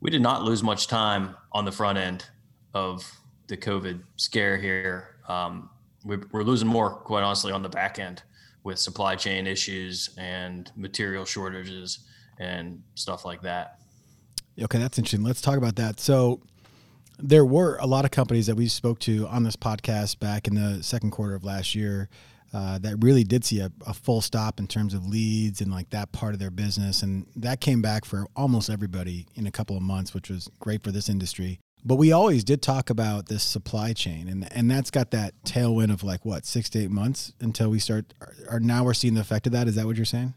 we 0.00 0.10
did 0.10 0.22
not 0.22 0.42
lose 0.42 0.62
much 0.62 0.86
time 0.88 1.36
on 1.52 1.66
the 1.66 1.70
front 1.70 1.98
end 1.98 2.24
of 2.72 3.06
the 3.46 3.58
COVID 3.58 4.00
scare 4.16 4.56
here. 4.56 5.16
Um, 5.28 5.68
we, 6.02 6.16
we're 6.32 6.44
losing 6.44 6.66
more, 6.66 6.90
quite 6.90 7.22
honestly, 7.22 7.52
on 7.52 7.62
the 7.62 7.68
back 7.68 7.98
end 7.98 8.22
with 8.62 8.78
supply 8.78 9.16
chain 9.16 9.46
issues 9.46 10.08
and 10.16 10.72
material 10.76 11.26
shortages 11.26 12.06
and 12.40 12.82
stuff 12.94 13.26
like 13.26 13.42
that. 13.42 13.80
Okay, 14.58 14.78
that's 14.78 14.98
interesting. 14.98 15.22
Let's 15.22 15.42
talk 15.42 15.58
about 15.58 15.76
that. 15.76 16.00
So, 16.00 16.40
there 17.18 17.44
were 17.44 17.76
a 17.76 17.86
lot 17.86 18.04
of 18.04 18.10
companies 18.10 18.46
that 18.46 18.56
we 18.56 18.66
spoke 18.66 18.98
to 19.00 19.28
on 19.28 19.44
this 19.44 19.54
podcast 19.54 20.18
back 20.18 20.48
in 20.48 20.54
the 20.54 20.82
second 20.82 21.12
quarter 21.12 21.36
of 21.36 21.44
last 21.44 21.74
year 21.74 22.08
uh, 22.54 22.78
that 22.78 23.02
really 23.02 23.24
did 23.24 23.44
see 23.44 23.58
a, 23.58 23.70
a, 23.84 23.92
full 23.92 24.20
stop 24.20 24.60
in 24.60 24.68
terms 24.68 24.94
of 24.94 25.04
leads 25.04 25.60
and 25.60 25.72
like 25.72 25.90
that 25.90 26.12
part 26.12 26.34
of 26.34 26.38
their 26.38 26.52
business. 26.52 27.02
And 27.02 27.26
that 27.34 27.60
came 27.60 27.82
back 27.82 28.04
for 28.04 28.28
almost 28.36 28.70
everybody 28.70 29.26
in 29.34 29.48
a 29.48 29.50
couple 29.50 29.76
of 29.76 29.82
months, 29.82 30.14
which 30.14 30.30
was 30.30 30.48
great 30.60 30.84
for 30.84 30.92
this 30.92 31.08
industry. 31.08 31.58
But 31.84 31.96
we 31.96 32.12
always 32.12 32.44
did 32.44 32.62
talk 32.62 32.90
about 32.90 33.26
this 33.26 33.42
supply 33.42 33.92
chain, 33.92 34.28
and 34.28 34.50
and 34.56 34.70
that's 34.70 34.90
got 34.90 35.10
that 35.10 35.34
tailwind 35.44 35.92
of 35.92 36.02
like 36.02 36.24
what 36.24 36.46
six 36.46 36.70
to 36.70 36.78
eight 36.78 36.90
months 36.90 37.34
until 37.40 37.68
we 37.68 37.78
start. 37.78 38.14
Or 38.48 38.58
now 38.60 38.84
we're 38.84 38.94
seeing 38.94 39.14
the 39.14 39.20
effect 39.20 39.46
of 39.46 39.52
that. 39.52 39.66
Is 39.68 39.74
that 39.74 39.84
what 39.84 39.96
you're 39.96 40.06
saying? 40.06 40.32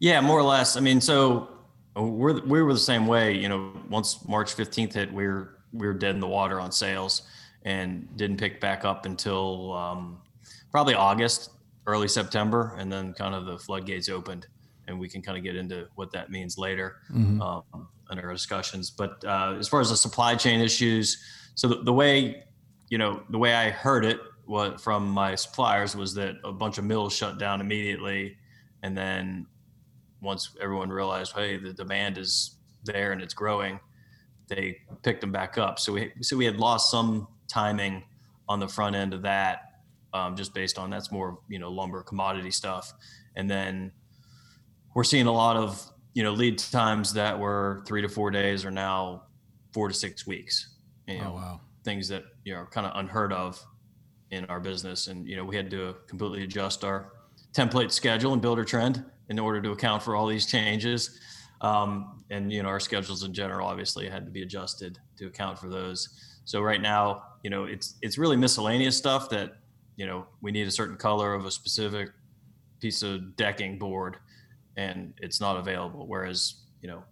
Yeah, 0.00 0.20
more 0.20 0.38
or 0.38 0.42
less. 0.42 0.76
I 0.76 0.80
mean, 0.80 1.00
so 1.00 1.48
uh, 1.96 2.02
we're 2.02 2.38
we 2.44 2.62
were 2.62 2.72
the 2.74 2.78
same 2.78 3.06
way. 3.06 3.32
You 3.32 3.48
know, 3.48 3.72
once 3.88 4.26
March 4.28 4.54
15th 4.56 4.92
hit, 4.92 5.12
we 5.12 5.26
were 5.26 5.56
we 5.72 5.86
were 5.86 5.94
dead 5.94 6.16
in 6.16 6.20
the 6.20 6.26
water 6.26 6.60
on 6.60 6.70
sales, 6.70 7.22
and 7.62 8.06
didn't 8.16 8.36
pick 8.36 8.60
back 8.60 8.84
up 8.84 9.06
until 9.06 9.72
um, 9.72 10.18
probably 10.74 10.94
August, 10.94 11.50
early 11.86 12.08
September, 12.08 12.74
and 12.80 12.90
then 12.90 13.12
kind 13.12 13.32
of 13.32 13.46
the 13.46 13.56
floodgates 13.56 14.08
opened, 14.08 14.48
and 14.88 14.98
we 14.98 15.08
can 15.08 15.22
kind 15.22 15.38
of 15.38 15.44
get 15.44 15.54
into 15.54 15.86
what 15.94 16.10
that 16.10 16.32
means 16.32 16.58
later 16.58 16.96
mm-hmm. 17.12 17.40
um, 17.40 17.62
in 18.10 18.18
our 18.18 18.32
discussions. 18.32 18.90
But 18.90 19.24
uh, 19.24 19.54
as 19.56 19.68
far 19.68 19.80
as 19.80 19.90
the 19.90 19.96
supply 19.96 20.34
chain 20.34 20.60
issues, 20.60 21.22
so 21.54 21.68
the, 21.68 21.82
the, 21.84 21.92
way 21.92 22.42
you 22.88 22.98
know 22.98 23.22
the 23.30 23.38
way 23.38 23.54
I 23.54 23.70
heard 23.70 24.04
it 24.04 24.18
what 24.46 24.80
from 24.80 25.08
my 25.08 25.36
suppliers 25.36 25.94
was 25.94 26.12
that 26.14 26.34
a 26.42 26.50
bunch 26.50 26.78
of 26.78 26.84
mills 26.84 27.14
shut 27.14 27.38
down 27.38 27.60
immediately, 27.60 28.36
and 28.82 28.98
then 28.98 29.46
once 30.20 30.56
everyone 30.60 30.90
realized, 30.90 31.34
hey, 31.34 31.56
the 31.56 31.72
demand 31.72 32.18
is 32.18 32.56
there 32.82 33.12
and 33.12 33.22
it's 33.22 33.32
growing, 33.32 33.78
they 34.48 34.78
picked 35.04 35.20
them 35.20 35.30
back 35.30 35.56
up. 35.56 35.78
So 35.78 35.92
we 35.92 36.10
so 36.20 36.36
we 36.36 36.44
had 36.44 36.56
lost 36.56 36.90
some 36.90 37.28
timing 37.46 38.02
on 38.48 38.58
the 38.58 38.66
front 38.66 38.96
end 38.96 39.14
of 39.14 39.22
that 39.22 39.73
um, 40.14 40.36
just 40.36 40.54
based 40.54 40.78
on 40.78 40.88
that's 40.88 41.12
more 41.12 41.38
you 41.48 41.58
know 41.58 41.70
lumber 41.70 42.02
commodity 42.02 42.50
stuff, 42.50 42.92
and 43.36 43.50
then 43.50 43.92
we're 44.94 45.04
seeing 45.04 45.26
a 45.26 45.32
lot 45.32 45.56
of 45.56 45.84
you 46.14 46.22
know 46.22 46.32
lead 46.32 46.58
times 46.58 47.12
that 47.12 47.38
were 47.38 47.82
three 47.86 48.00
to 48.00 48.08
four 48.08 48.30
days 48.30 48.64
are 48.64 48.70
now 48.70 49.24
four 49.72 49.88
to 49.88 49.94
six 49.94 50.26
weeks. 50.26 50.76
You 51.06 51.18
oh, 51.18 51.22
know, 51.22 51.30
oh, 51.30 51.34
wow. 51.34 51.60
things 51.84 52.08
that 52.08 52.22
you 52.44 52.54
know 52.54 52.60
are 52.60 52.66
kind 52.66 52.86
of 52.86 52.92
unheard 52.96 53.32
of 53.32 53.62
in 54.30 54.44
our 54.46 54.60
business, 54.60 55.08
and 55.08 55.28
you 55.28 55.36
know 55.36 55.44
we 55.44 55.56
had 55.56 55.70
to 55.72 55.96
completely 56.08 56.44
adjust 56.44 56.84
our 56.84 57.12
template 57.52 57.90
schedule 57.90 58.32
and 58.32 58.42
Buildertrend 58.42 59.04
in 59.28 59.38
order 59.38 59.60
to 59.60 59.72
account 59.72 60.02
for 60.02 60.16
all 60.16 60.26
these 60.26 60.46
changes. 60.46 61.18
Um, 61.60 62.22
and 62.30 62.52
you 62.52 62.62
know 62.62 62.68
our 62.68 62.80
schedules 62.80 63.24
in 63.24 63.34
general 63.34 63.66
obviously 63.66 64.08
had 64.08 64.24
to 64.26 64.30
be 64.30 64.42
adjusted 64.42 64.98
to 65.18 65.26
account 65.26 65.58
for 65.58 65.68
those. 65.68 66.08
So 66.44 66.60
right 66.60 66.80
now, 66.80 67.22
you 67.42 67.50
know, 67.50 67.64
it's 67.64 67.96
it's 68.02 68.16
really 68.16 68.36
miscellaneous 68.36 68.96
stuff 68.96 69.28
that 69.30 69.56
you 69.96 70.06
know, 70.06 70.26
we 70.40 70.50
need 70.52 70.66
a 70.66 70.70
certain 70.70 70.96
color 70.96 71.34
of 71.34 71.44
a 71.44 71.50
specific 71.50 72.10
piece 72.80 73.02
of 73.02 73.36
decking 73.36 73.78
board 73.78 74.16
and 74.76 75.14
it's 75.18 75.40
not 75.40 75.56
available. 75.56 76.06
Whereas, 76.06 76.54
you 76.80 76.88
know, 76.88 77.04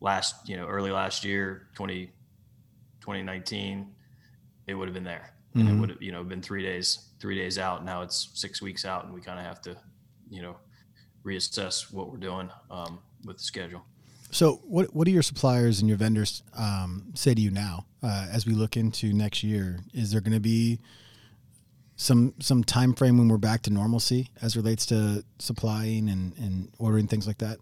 last, 0.00 0.48
you 0.48 0.56
know, 0.56 0.66
early 0.66 0.90
last 0.90 1.24
year, 1.24 1.68
20, 1.74 2.06
2019, 3.00 3.94
it 4.66 4.74
would 4.74 4.88
have 4.88 4.94
been 4.94 5.04
there. 5.04 5.34
And 5.54 5.68
Mhm. 5.68 5.72
it 5.72 5.80
would 5.80 5.90
have, 5.90 6.02
you 6.02 6.12
know, 6.12 6.24
been 6.24 6.42
three 6.42 6.62
days, 6.62 7.10
three 7.18 7.36
days 7.36 7.58
out. 7.58 7.84
Now 7.84 8.02
it's 8.02 8.30
six 8.34 8.60
weeks 8.60 8.84
out, 8.84 9.04
and 9.04 9.14
we 9.14 9.20
kind 9.20 9.38
of 9.38 9.44
have 9.44 9.60
to, 9.62 9.76
you 10.28 10.42
know, 10.42 10.56
reassess 11.24 11.92
what 11.92 12.10
we're 12.10 12.18
doing 12.18 12.50
um, 12.70 12.98
with 13.24 13.38
the 13.38 13.42
schedule. 13.42 13.84
So, 14.30 14.56
what 14.64 14.94
what 14.94 15.06
do 15.06 15.12
your 15.12 15.22
suppliers 15.22 15.80
and 15.80 15.88
your 15.88 15.96
vendors 15.96 16.42
um, 16.54 17.12
say 17.14 17.32
to 17.32 17.40
you 17.40 17.50
now 17.50 17.86
uh, 18.02 18.26
as 18.30 18.44
we 18.44 18.52
look 18.52 18.76
into 18.76 19.12
next 19.12 19.42
year? 19.42 19.80
Is 19.94 20.10
there 20.10 20.20
going 20.20 20.34
to 20.34 20.40
be 20.40 20.80
some 21.96 22.34
some 22.38 22.62
time 22.62 22.94
frame 22.94 23.18
when 23.18 23.28
we're 23.28 23.38
back 23.38 23.62
to 23.62 23.70
normalcy 23.70 24.30
as 24.42 24.56
relates 24.56 24.86
to 24.86 25.24
supplying 25.38 26.08
and, 26.08 26.36
and 26.38 26.70
ordering 26.78 27.06
things 27.06 27.26
like 27.26 27.38
that? 27.38 27.58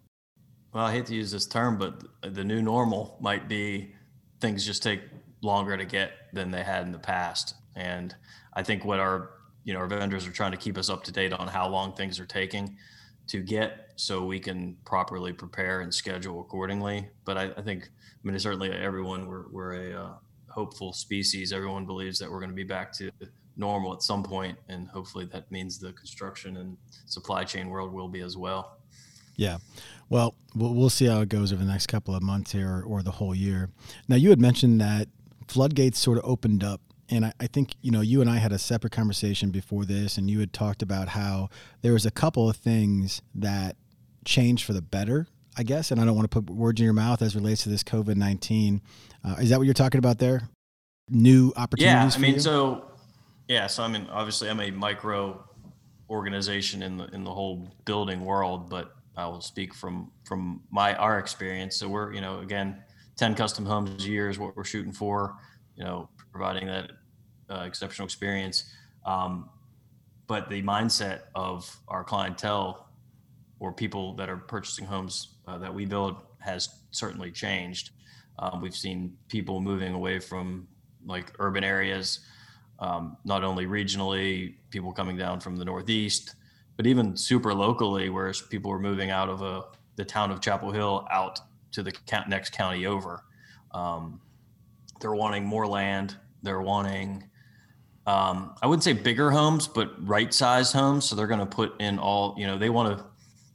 Well, 0.73 0.85
I 0.85 0.93
hate 0.93 1.07
to 1.07 1.15
use 1.15 1.31
this 1.31 1.47
term, 1.47 1.79
but 1.79 2.03
the 2.23 2.45
new 2.45 2.61
normal 2.61 3.17
might 3.21 3.49
be 3.49 3.95
things 4.41 4.67
just 4.67 4.83
take 4.83 5.01
longer 5.41 5.77
to 5.77 5.85
get 5.85 6.11
than 6.33 6.51
they 6.51 6.65
had 6.65 6.85
in 6.85 6.91
the 6.91 6.99
past. 6.99 7.55
And 7.77 8.15
I 8.55 8.65
think 8.65 8.85
what 8.85 8.99
our 8.99 9.31
you 9.63 9.73
know 9.73 9.79
our 9.79 9.87
vendors 9.87 10.27
are 10.27 10.33
trying 10.33 10.51
to 10.51 10.59
keep 10.59 10.77
us 10.77 10.91
up 10.91 11.05
to 11.05 11.13
date 11.13 11.33
on 11.33 11.47
how 11.47 11.69
long 11.69 11.95
things 11.95 12.19
are 12.19 12.27
taking 12.27 12.77
to 13.29 13.41
get 13.41 13.93
so 13.97 14.25
we 14.25 14.39
can 14.39 14.77
properly 14.85 15.33
prepare 15.33 15.81
and 15.81 15.95
schedule 15.95 16.41
accordingly. 16.41 17.09
But 17.25 17.39
I, 17.39 17.45
I 17.57 17.63
think 17.63 17.85
I 17.85 18.29
mean 18.29 18.39
certainly 18.41 18.73
everyone 18.73 19.29
we're 19.29 19.49
we're 19.53 19.93
a 19.93 20.03
uh, 20.05 20.15
hopeful 20.49 20.93
species. 20.93 21.53
Everyone 21.53 21.87
believes 21.87 22.19
that 22.19 22.31
we're 22.31 22.41
going 22.41 22.51
to 22.51 22.57
be 22.57 22.65
back 22.65 22.93
to 22.95 23.11
normal 23.57 23.93
at 23.93 24.03
some 24.03 24.23
point, 24.23 24.59
and 24.69 24.89
hopefully 24.89 25.25
that 25.27 25.51
means 25.51 25.79
the 25.79 25.93
construction 25.93 26.57
and 26.57 26.77
supply 27.07 27.45
chain 27.45 27.69
world 27.69 27.93
will 27.93 28.09
be 28.09 28.21
as 28.21 28.37
well. 28.37 28.79
Yeah. 29.37 29.59
Well, 30.09 30.35
we'll 30.55 30.91
see 30.91 31.07
how 31.07 31.21
it 31.21 31.29
goes 31.29 31.53
over 31.53 31.65
the 31.65 31.71
next 31.71 31.87
couple 31.87 32.15
of 32.15 32.23
months 32.23 32.53
here 32.53 32.85
or 32.87 33.03
the 33.03 33.11
whole 33.11 33.35
year. 33.35 33.71
Now, 34.09 34.17
you 34.17 34.31
had 34.31 34.41
mentioned 34.41 34.81
that 34.81 35.09
floodgates 35.49 35.99
sort 35.99 36.19
of 36.19 36.25
opened 36.25 36.63
up. 36.63 36.81
And 37.11 37.27
I, 37.27 37.33
I 37.39 37.47
think, 37.47 37.75
you 37.83 37.91
know, 37.91 38.01
you 38.01 38.21
and 38.21 38.31
I 38.31 38.39
had 38.39 38.53
a 38.53 38.59
separate 38.59 38.93
conversation 38.93 39.51
before 39.51 39.85
this, 39.85 40.17
and 40.17 40.31
you 40.31 40.41
had 40.41 40.53
talked 40.53 40.83
about 40.83 41.09
how 41.09 41.51
there 41.83 41.93
was 41.93 42.07
a 42.07 42.11
couple 42.11 42.49
of 42.49 42.57
things 42.57 43.21
that 43.35 43.77
changed 44.25 44.65
for 44.65 44.73
the 44.73 44.81
better, 44.81 45.27
I 45.57 45.65
guess. 45.65 45.91
And 45.91 46.01
I 46.01 46.05
don't 46.05 46.17
want 46.17 46.31
to 46.31 46.41
put 46.41 46.49
words 46.55 46.81
in 46.81 46.85
your 46.85 46.95
mouth 46.95 47.21
as 47.21 47.35
relates 47.35 47.65
to 47.65 47.69
this 47.69 47.83
COVID 47.83 48.17
19. 48.17 48.81
Uh, 49.23 49.37
is 49.39 49.51
that 49.51 49.59
what 49.59 49.65
you're 49.65 49.75
talking 49.75 49.99
about 49.99 50.19
there? 50.19 50.49
New 51.11 51.53
opportunities? 51.57 52.15
Yeah, 52.15 52.19
I 52.19 52.23
mean, 52.23 52.35
you? 52.35 52.41
so 52.41 52.94
yeah, 53.49 53.67
so 53.67 53.83
I 53.83 53.89
mean, 53.89 54.07
obviously, 54.11 54.49
I'm 54.49 54.61
a 54.61 54.71
micro 54.71 55.45
organization 56.11 56.83
in 56.83 56.97
the 56.97 57.05
in 57.09 57.25
the 57.25 57.33
whole 57.33 57.69
building 57.85 58.25
world, 58.25 58.71
but 58.71 58.95
I 59.17 59.27
will 59.27 59.41
speak 59.41 59.75
from 59.75 60.11
from 60.25 60.63
my 60.71 60.95
our 60.95 61.19
experience. 61.19 61.77
So 61.77 61.89
we're 61.89 62.13
you 62.13 62.21
know 62.21 62.41
again, 62.41 62.83
ten 63.17 63.35
custom 63.35 63.67
homes 63.67 64.05
a 64.05 64.09
year 64.09 64.29
is 64.29 64.39
what 64.39 64.57
we're 64.57 64.65
shooting 64.65 64.93
for. 64.93 65.37
You 65.77 65.85
know, 65.85 66.09
providing 66.31 66.67
that 66.67 66.93
uh, 67.51 67.65
exceptional 67.67 68.07
experience. 68.07 68.65
Um, 69.05 69.51
but 70.27 70.49
the 70.49 70.63
mindset 70.63 71.23
of 71.35 71.71
our 71.89 72.05
clientele 72.05 72.89
or 73.61 73.73
people 73.73 74.15
that 74.17 74.29
are 74.29 74.37
purchasing 74.37 74.87
homes 74.87 75.37
uh, 75.47 75.59
that 75.59 75.75
we 75.75 75.85
build 75.85 76.17
has 76.39 76.69
certainly 76.91 77.31
changed. 77.31 77.91
Um, 78.39 78.61
we've 78.61 78.75
seen 78.75 79.17
people 79.29 79.61
moving 79.61 79.95
away 79.95 80.19
from 80.19 80.67
like 81.05 81.33
urban 81.39 81.65
areas, 81.65 82.21
um, 82.79 83.17
not 83.25 83.45
only 83.45 83.67
regionally, 83.67 84.55
people 84.71 84.93
coming 84.93 85.17
down 85.17 85.41
from 85.41 85.57
the 85.57 85.65
Northeast, 85.65 86.35
but 86.77 86.87
even 86.87 87.17
super 87.17 87.55
locally, 87.55 88.11
where 88.11 88.33
people 88.51 88.71
were 88.71 88.81
moving 88.81 89.11
out 89.11 89.29
of 89.29 89.43
a, 89.43 89.65
the 89.97 90.05
town 90.05 90.31
of 90.31 90.41
Chapel 90.41 90.73
Hill 90.73 91.07
out 91.11 91.39
to 91.73 91.83
the 91.83 91.93
next 92.29 92.53
county 92.53 92.87
over. 92.87 93.23
Um, 93.73 94.21
they're 95.01 95.15
wanting 95.15 95.45
more 95.45 95.67
land. 95.67 96.17
They're 96.43 96.61
wanting, 96.63 97.29
um, 98.07 98.55
I 98.63 98.67
wouldn't 98.67 98.85
say 98.85 98.93
bigger 98.93 99.31
homes, 99.31 99.67
but 99.69 99.93
right 100.07 100.33
sized 100.33 100.73
homes. 100.73 101.05
So 101.05 101.17
they're 101.17 101.27
going 101.27 101.41
to 101.41 101.47
put 101.47 101.81
in 101.81 101.99
all, 101.99 102.35
you 102.39 102.47
know, 102.47 102.59
they 102.59 102.71
want 102.71 102.99
to, 102.99 103.05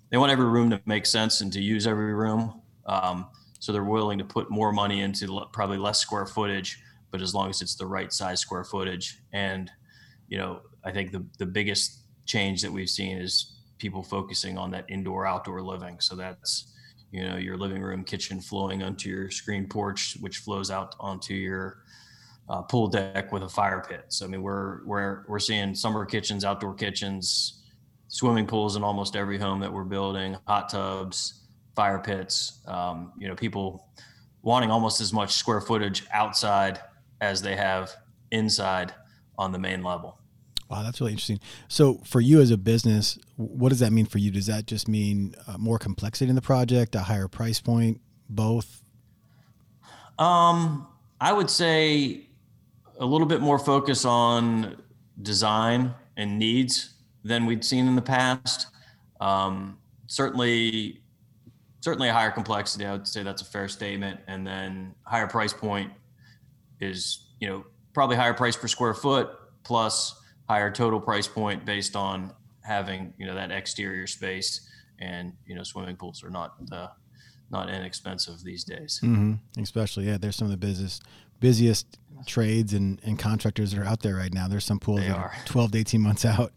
they 0.09 0.17
want 0.17 0.32
every 0.32 0.45
room 0.45 0.70
to 0.72 0.82
make 0.86 1.05
sense 1.05 1.41
and 1.41 1.51
to 1.53 1.61
use 1.61 1.86
every 1.88 2.13
room. 2.13 2.61
Um, 2.86 3.28
so 3.59 3.72
they're 3.72 3.84
willing 3.84 4.17
to 4.17 4.26
put 4.26 4.49
more 4.49 4.72
money 4.72 5.01
into 5.01 5.45
probably 5.51 5.78
less 5.78 5.99
square 5.99 6.26
footage, 6.26 6.82
but 7.12 7.22
as 7.22 7.34
long 7.34 7.49
as 7.49 7.62
it's 7.62 7.76
the 7.76 7.86
right 7.86 8.12
size 8.14 8.39
square 8.39 8.64
footage. 8.64 9.22
And, 9.34 9.72
you 10.28 10.38
know, 10.38 10.62
I 10.84 10.91
think 10.91 11.12
the, 11.12 11.26
the 11.38 11.45
biggest 11.45 12.03
change 12.26 12.62
that 12.62 12.72
we've 12.72 12.89
seen 12.89 13.18
is 13.18 13.60
people 13.78 14.03
focusing 14.03 14.57
on 14.57 14.72
that 14.72 14.86
indoor 14.89 15.26
outdoor 15.26 15.62
living. 15.62 15.99
So 15.99 16.16
that's, 16.16 16.74
you 17.12 17.28
know, 17.28 17.38
your 17.38 17.57
living 17.57 17.82
room, 17.82 18.03
kitchen 18.03 18.39
flowing 18.39 18.84
onto 18.84 19.10
your 19.10 19.32
screen 19.32 19.68
porch, 19.68 20.18
which 20.20 20.38
flows 20.38 20.70
out 20.70 20.95
onto 20.99 21.34
your 21.34 21.84
uh, 22.49 22.62
pool 22.64 22.88
deck 22.88 23.32
with 23.32 23.43
a 23.43 23.49
fire 23.49 23.84
pit. 23.88 24.05
So 24.10 24.26
I 24.26 24.28
mean, 24.28 24.41
we're 24.41 24.84
we're 24.86 25.24
we're 25.28 25.39
seeing 25.39 25.76
summer 25.76 26.05
kitchens, 26.05 26.43
outdoor 26.43 26.74
kitchens, 26.74 27.64
swimming 28.07 28.47
pools 28.47 28.76
in 28.76 28.84
almost 28.84 29.16
every 29.16 29.38
home 29.38 29.60
that 29.60 29.72
we're 29.72 29.84
building, 29.84 30.36
hot 30.47 30.70
tubs, 30.70 31.45
fire 31.76 31.99
pits. 31.99 32.62
Um, 32.68 33.14
you 33.18 33.28
know, 33.28 33.36
people 33.36 33.88
wanting 34.41 34.72
almost 34.72 35.01
as 35.01 35.14
much 35.14 35.34
square 35.34 35.62
footage 35.62 36.05
outside 36.12 36.80
as 37.22 37.41
they 37.41 37.55
have 37.55 37.91
inside 38.32 38.93
on 39.38 39.51
the 39.51 39.59
main 39.59 39.84
level. 39.84 40.17
Wow, 40.70 40.84
that's 40.84 41.01
really 41.01 41.13
interesting. 41.13 41.39
So, 41.67 41.95
for 42.05 42.22
you 42.22 42.41
as 42.41 42.51
a 42.51 42.57
business, 42.57 43.17
what 43.38 43.70
does 43.70 43.80
that 43.80 43.91
mean 43.91 44.05
for 44.05 44.20
you? 44.20 44.30
Does 44.30 44.45
that 44.45 44.67
just 44.67 44.88
mean 44.88 45.34
uh, 45.47 45.57
more 45.57 45.80
complexity 45.80 46.30
in 46.30 46.36
the 46.36 46.43
project, 46.43 46.93
a 46.93 46.99
higher 46.99 47.28
price 47.28 47.59
point, 47.59 48.01
both? 48.30 48.84
Um, 50.20 50.88
I 51.20 51.34
would 51.34 51.49
say 51.49 52.28
a 52.99 53.05
little 53.05 53.26
bit 53.26 53.41
more 53.41 53.57
focus 53.57 54.05
on 54.05 54.80
design 55.22 55.93
and 56.17 56.38
needs 56.38 56.93
than 57.24 57.45
we'd 57.45 57.65
seen 57.65 57.88
in 57.88 57.95
the 57.95 58.01
past. 58.01 58.67
Um, 59.20 59.78
certainly, 60.07 61.01
certainly 61.82 62.09
a 62.09 62.13
higher 62.13 62.32
complexity. 62.32 62.86
I 62.86 62.91
would 62.91 63.07
say 63.07 63.24
that's 63.24 63.41
a 63.41 63.45
fair 63.45 63.67
statement. 63.67 64.20
And 64.28 64.45
then 64.45 64.93
higher 65.03 65.28
price 65.28 65.53
point 65.53 65.91
is, 66.80 67.27
you 67.39 67.47
know, 67.47 67.65
probably 67.93 68.15
higher 68.15 68.34
price 68.34 68.55
per 68.55 68.67
square 68.67 68.93
foot 68.93 69.30
plus 69.63 70.15
higher 70.47 70.71
total 70.71 70.99
price 70.99 71.27
point 71.27 71.65
based 71.65 71.95
on 71.95 72.34
having, 72.61 73.13
you 73.17 73.25
know, 73.25 73.36
that 73.36 73.51
exterior 73.51 74.07
space. 74.07 74.67
And 75.01 75.34
you 75.45 75.55
know, 75.55 75.63
swimming 75.63 75.95
pools 75.95 76.23
are 76.23 76.30
not 76.30 76.55
uh, 76.71 76.88
not 77.49 77.69
inexpensive 77.69 78.43
these 78.43 78.63
days. 78.63 78.99
Mm-hmm. 79.03 79.61
Especially, 79.61 80.05
yeah, 80.07 80.17
there's 80.17 80.36
some 80.36 80.45
of 80.45 80.51
the 80.51 80.57
busiest, 80.57 81.03
busiest 81.39 81.97
trades 82.25 82.73
and, 82.73 82.99
and 83.05 83.17
contractors 83.17 83.71
that 83.71 83.80
are 83.80 83.86
out 83.86 84.01
there 84.01 84.15
right 84.15 84.34
now. 84.34 84.47
There's 84.47 84.65
some 84.65 84.80
pools 84.80 84.99
They 85.01 85.07
that 85.07 85.17
are. 85.17 85.34
12 85.45 85.71
to 85.71 85.77
18 85.80 86.01
months 86.01 86.25
out. 86.25 86.53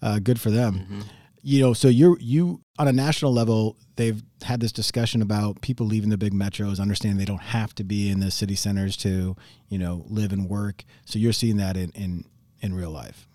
Uh, 0.00 0.18
good 0.18 0.40
for 0.40 0.50
them. 0.50 0.86
Mhm. 0.88 1.04
You 1.42 1.60
know, 1.62 1.72
so 1.72 1.88
you're 1.88 2.18
you 2.20 2.62
on 2.78 2.86
a 2.86 2.92
national 2.92 3.32
level, 3.32 3.76
they've 3.96 4.22
had 4.42 4.60
this 4.60 4.72
discussion 4.72 5.22
about 5.22 5.60
people 5.62 5.86
leaving 5.86 6.10
the 6.10 6.18
big 6.18 6.34
metros, 6.34 6.80
understanding 6.80 7.18
they 7.18 7.24
don't 7.24 7.40
have 7.40 7.74
to 7.76 7.84
be 7.84 8.10
in 8.10 8.20
the 8.20 8.30
city 8.30 8.54
centers 8.54 8.96
to, 8.98 9.36
you 9.68 9.78
know, 9.78 10.04
live 10.08 10.32
and 10.32 10.48
work. 10.48 10.84
So 11.04 11.18
you're 11.18 11.32
seeing 11.32 11.56
that 11.56 11.76
in 11.76 11.90
in, 11.90 12.24
in 12.60 12.74
real 12.74 12.90
life. 12.90 13.26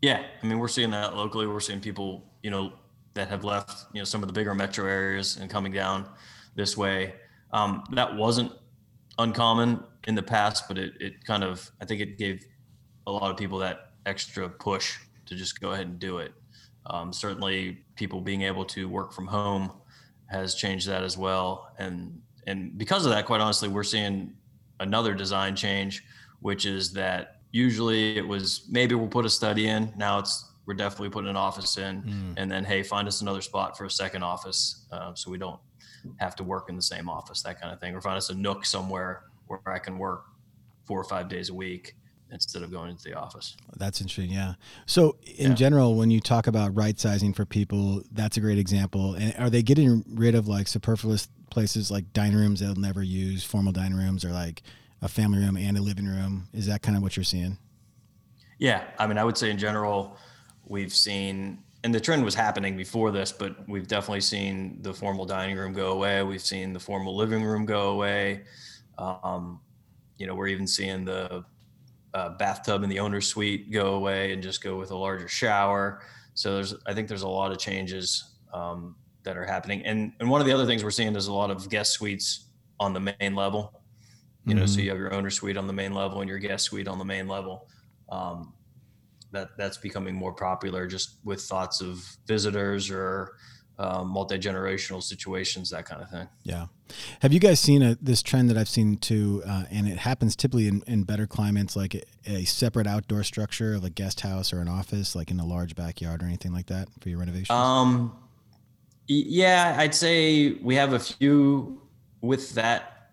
Yeah, 0.00 0.22
I 0.42 0.46
mean, 0.46 0.58
we're 0.58 0.68
seeing 0.68 0.90
that 0.90 1.16
locally. 1.16 1.46
We're 1.46 1.60
seeing 1.60 1.80
people, 1.80 2.24
you 2.42 2.50
know, 2.50 2.72
that 3.14 3.28
have 3.28 3.44
left, 3.44 3.86
you 3.92 4.00
know, 4.00 4.04
some 4.04 4.22
of 4.22 4.26
the 4.26 4.32
bigger 4.32 4.54
metro 4.54 4.86
areas 4.86 5.36
and 5.36 5.48
coming 5.48 5.72
down 5.72 6.08
this 6.54 6.76
way. 6.76 7.14
Um, 7.52 7.84
that 7.92 8.14
wasn't 8.14 8.52
uncommon 9.18 9.82
in 10.06 10.14
the 10.14 10.22
past, 10.22 10.64
but 10.68 10.76
it, 10.76 10.92
it 11.00 11.24
kind 11.24 11.44
of, 11.44 11.70
I 11.80 11.84
think 11.84 12.00
it 12.00 12.18
gave 12.18 12.44
a 13.06 13.12
lot 13.12 13.30
of 13.30 13.36
people 13.36 13.58
that 13.58 13.92
extra 14.06 14.48
push 14.48 14.98
to 15.26 15.34
just 15.34 15.60
go 15.60 15.70
ahead 15.70 15.86
and 15.86 15.98
do 15.98 16.18
it. 16.18 16.32
Um, 16.86 17.12
certainly, 17.12 17.84
people 17.96 18.20
being 18.20 18.42
able 18.42 18.64
to 18.66 18.88
work 18.88 19.12
from 19.12 19.26
home 19.26 19.72
has 20.26 20.54
changed 20.54 20.86
that 20.88 21.02
as 21.02 21.16
well, 21.16 21.72
and 21.78 22.20
and 22.46 22.76
because 22.76 23.06
of 23.06 23.12
that, 23.12 23.24
quite 23.26 23.40
honestly, 23.40 23.68
we're 23.68 23.84
seeing 23.84 24.34
another 24.80 25.14
design 25.14 25.56
change, 25.56 26.02
which 26.40 26.66
is 26.66 26.92
that 26.92 27.40
usually 27.52 28.16
it 28.18 28.26
was 28.26 28.66
maybe 28.70 28.94
we'll 28.94 29.08
put 29.08 29.24
a 29.24 29.30
study 29.30 29.68
in. 29.68 29.92
Now 29.96 30.18
it's 30.18 30.50
we're 30.66 30.74
definitely 30.74 31.10
putting 31.10 31.30
an 31.30 31.36
office 31.36 31.76
in, 31.76 32.02
Mm. 32.02 32.34
and 32.38 32.50
then 32.50 32.64
hey, 32.64 32.82
find 32.82 33.06
us 33.06 33.20
another 33.20 33.40
spot 33.42 33.76
for 33.78 33.84
a 33.84 33.90
second 33.90 34.22
office, 34.22 34.86
uh, 34.92 35.14
so 35.14 35.30
we 35.30 35.38
don't 35.38 35.60
have 36.16 36.34
to 36.36 36.44
work 36.44 36.68
in 36.70 36.76
the 36.76 36.82
same 36.82 37.08
office, 37.08 37.42
that 37.42 37.60
kind 37.60 37.72
of 37.72 37.80
thing, 37.80 37.94
or 37.94 38.00
find 38.00 38.16
us 38.16 38.28
a 38.30 38.34
nook 38.34 38.64
somewhere 38.66 39.24
where 39.46 39.60
I 39.66 39.78
can 39.78 39.96
work 39.98 40.24
four 40.86 40.98
or 41.00 41.04
five 41.04 41.28
days 41.28 41.48
a 41.50 41.54
week 41.54 41.96
instead 42.34 42.62
of 42.62 42.70
going 42.70 42.90
into 42.90 43.04
the 43.04 43.14
office. 43.14 43.56
That's 43.76 44.00
interesting. 44.00 44.30
Yeah. 44.30 44.54
So 44.86 45.16
in 45.24 45.50
Yeah. 45.50 45.54
general, 45.54 45.94
when 45.94 46.10
you 46.10 46.20
talk 46.20 46.46
about 46.46 46.74
right 46.76 46.98
sizing 46.98 47.32
for 47.32 47.46
people, 47.46 48.02
that's 48.12 48.36
a 48.36 48.40
great 48.40 48.58
example. 48.58 49.14
And 49.14 49.34
are 49.38 49.48
they 49.48 49.62
getting 49.62 50.04
rid 50.08 50.34
of 50.34 50.46
like 50.46 50.68
superfluous 50.68 51.28
places 51.50 51.90
like 51.90 52.12
dining 52.12 52.36
rooms 52.36 52.60
they'll 52.60 52.74
never 52.74 53.02
use, 53.02 53.44
formal 53.44 53.72
dining 53.72 53.96
rooms, 53.96 54.24
or 54.24 54.32
like 54.32 54.62
a 55.00 55.08
family 55.08 55.38
room 55.38 55.56
and 55.56 55.78
a 55.78 55.80
living 55.80 56.06
room? 56.06 56.48
Is 56.52 56.66
that 56.66 56.82
kind 56.82 56.96
of 56.96 57.02
what 57.02 57.16
you're 57.16 57.24
seeing? 57.24 57.58
Yeah, 58.58 58.84
I 58.98 59.06
mean, 59.06 59.18
I 59.18 59.24
would 59.24 59.38
say 59.38 59.50
in 59.50 59.58
general, 59.58 60.16
we've 60.66 60.92
seen, 60.92 61.62
and 61.82 61.94
the 61.94 62.00
trend 62.00 62.24
was 62.24 62.34
happening 62.34 62.76
before 62.76 63.10
this, 63.10 63.32
but 63.32 63.68
we've 63.68 63.86
definitely 63.88 64.20
seen 64.20 64.78
the 64.82 64.94
formal 64.94 65.26
dining 65.26 65.56
room 65.56 65.72
go 65.72 65.92
away. 65.92 66.22
We've 66.22 66.40
seen 66.40 66.72
the 66.72 66.80
formal 66.80 67.14
living 67.16 67.42
room 67.42 67.66
go 67.66 67.90
away. 67.90 68.44
Um, 68.96 69.60
you 70.16 70.26
know, 70.26 70.34
we're 70.34 70.46
even 70.46 70.66
seeing 70.66 71.04
the 71.04 71.44
uh, 72.14 72.30
bathtub 72.30 72.82
in 72.84 72.88
the 72.88 72.98
owner's 72.98 73.26
suite 73.26 73.70
go 73.72 73.94
away 73.94 74.32
and 74.32 74.42
just 74.42 74.62
go 74.62 74.76
with 74.76 74.92
a 74.92 74.96
larger 74.96 75.28
shower. 75.28 76.00
So 76.34 76.54
there's, 76.54 76.74
I 76.86 76.94
think 76.94 77.08
there's 77.08 77.22
a 77.22 77.28
lot 77.28 77.52
of 77.52 77.58
changes 77.58 78.34
um, 78.52 78.96
that 79.24 79.36
are 79.36 79.44
happening. 79.44 79.84
And 79.84 80.12
and 80.20 80.30
one 80.30 80.40
of 80.40 80.46
the 80.46 80.52
other 80.52 80.66
things 80.66 80.84
we're 80.84 80.90
seeing 80.90 81.14
is 81.16 81.26
a 81.26 81.32
lot 81.32 81.50
of 81.50 81.68
guest 81.68 81.92
suites 81.92 82.46
on 82.80 82.92
the 82.92 83.14
main 83.20 83.34
level. 83.34 83.80
You 84.46 84.54
know, 84.54 84.62
mm-hmm. 84.62 84.74
so 84.74 84.80
you 84.80 84.90
have 84.90 84.98
your 84.98 85.14
owner 85.14 85.30
suite 85.30 85.56
on 85.56 85.66
the 85.66 85.72
main 85.72 85.94
level 85.94 86.20
and 86.20 86.28
your 86.28 86.38
guest 86.38 86.64
suite 86.64 86.86
on 86.86 86.98
the 86.98 87.04
main 87.04 87.26
level. 87.28 87.66
Um, 88.10 88.52
that 89.32 89.50
that's 89.56 89.78
becoming 89.78 90.14
more 90.14 90.32
popular 90.32 90.86
just 90.86 91.16
with 91.24 91.40
thoughts 91.40 91.80
of 91.80 92.04
visitors 92.26 92.90
or 92.90 93.36
um, 93.78 94.08
multi 94.08 94.38
generational 94.38 95.02
situations, 95.02 95.70
that 95.70 95.84
kind 95.84 96.02
of 96.02 96.10
thing. 96.10 96.28
Yeah. 96.42 96.66
Have 97.20 97.32
you 97.32 97.40
guys 97.40 97.58
seen 97.58 97.82
a, 97.82 97.96
this 98.00 98.22
trend 98.22 98.48
that 98.50 98.56
I've 98.56 98.68
seen 98.68 98.96
too? 98.96 99.42
Uh, 99.46 99.64
and 99.70 99.88
it 99.88 99.98
happens 99.98 100.36
typically 100.36 100.68
in, 100.68 100.82
in 100.86 101.02
better 101.02 101.26
climates, 101.26 101.74
like 101.74 101.94
a, 101.94 102.02
a, 102.26 102.44
separate 102.44 102.86
outdoor 102.86 103.24
structure 103.24 103.74
of 103.74 103.82
a 103.82 103.90
guest 103.90 104.20
house 104.20 104.52
or 104.52 104.60
an 104.60 104.68
office, 104.68 105.16
like 105.16 105.30
in 105.30 105.40
a 105.40 105.46
large 105.46 105.74
backyard 105.74 106.22
or 106.22 106.26
anything 106.26 106.52
like 106.52 106.66
that 106.66 106.88
for 107.00 107.08
your 107.08 107.18
renovations? 107.18 107.50
Um, 107.50 108.16
yeah, 109.06 109.76
I'd 109.78 109.94
say 109.94 110.52
we 110.62 110.76
have 110.76 110.92
a 110.92 111.00
few 111.00 111.82
with 112.20 112.54
that 112.54 113.10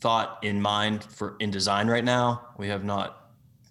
thought 0.00 0.38
in 0.42 0.60
mind 0.60 1.04
for 1.04 1.36
in 1.40 1.50
design 1.50 1.88
right 1.88 2.04
now. 2.04 2.48
We 2.56 2.68
have 2.68 2.84
not. 2.84 3.30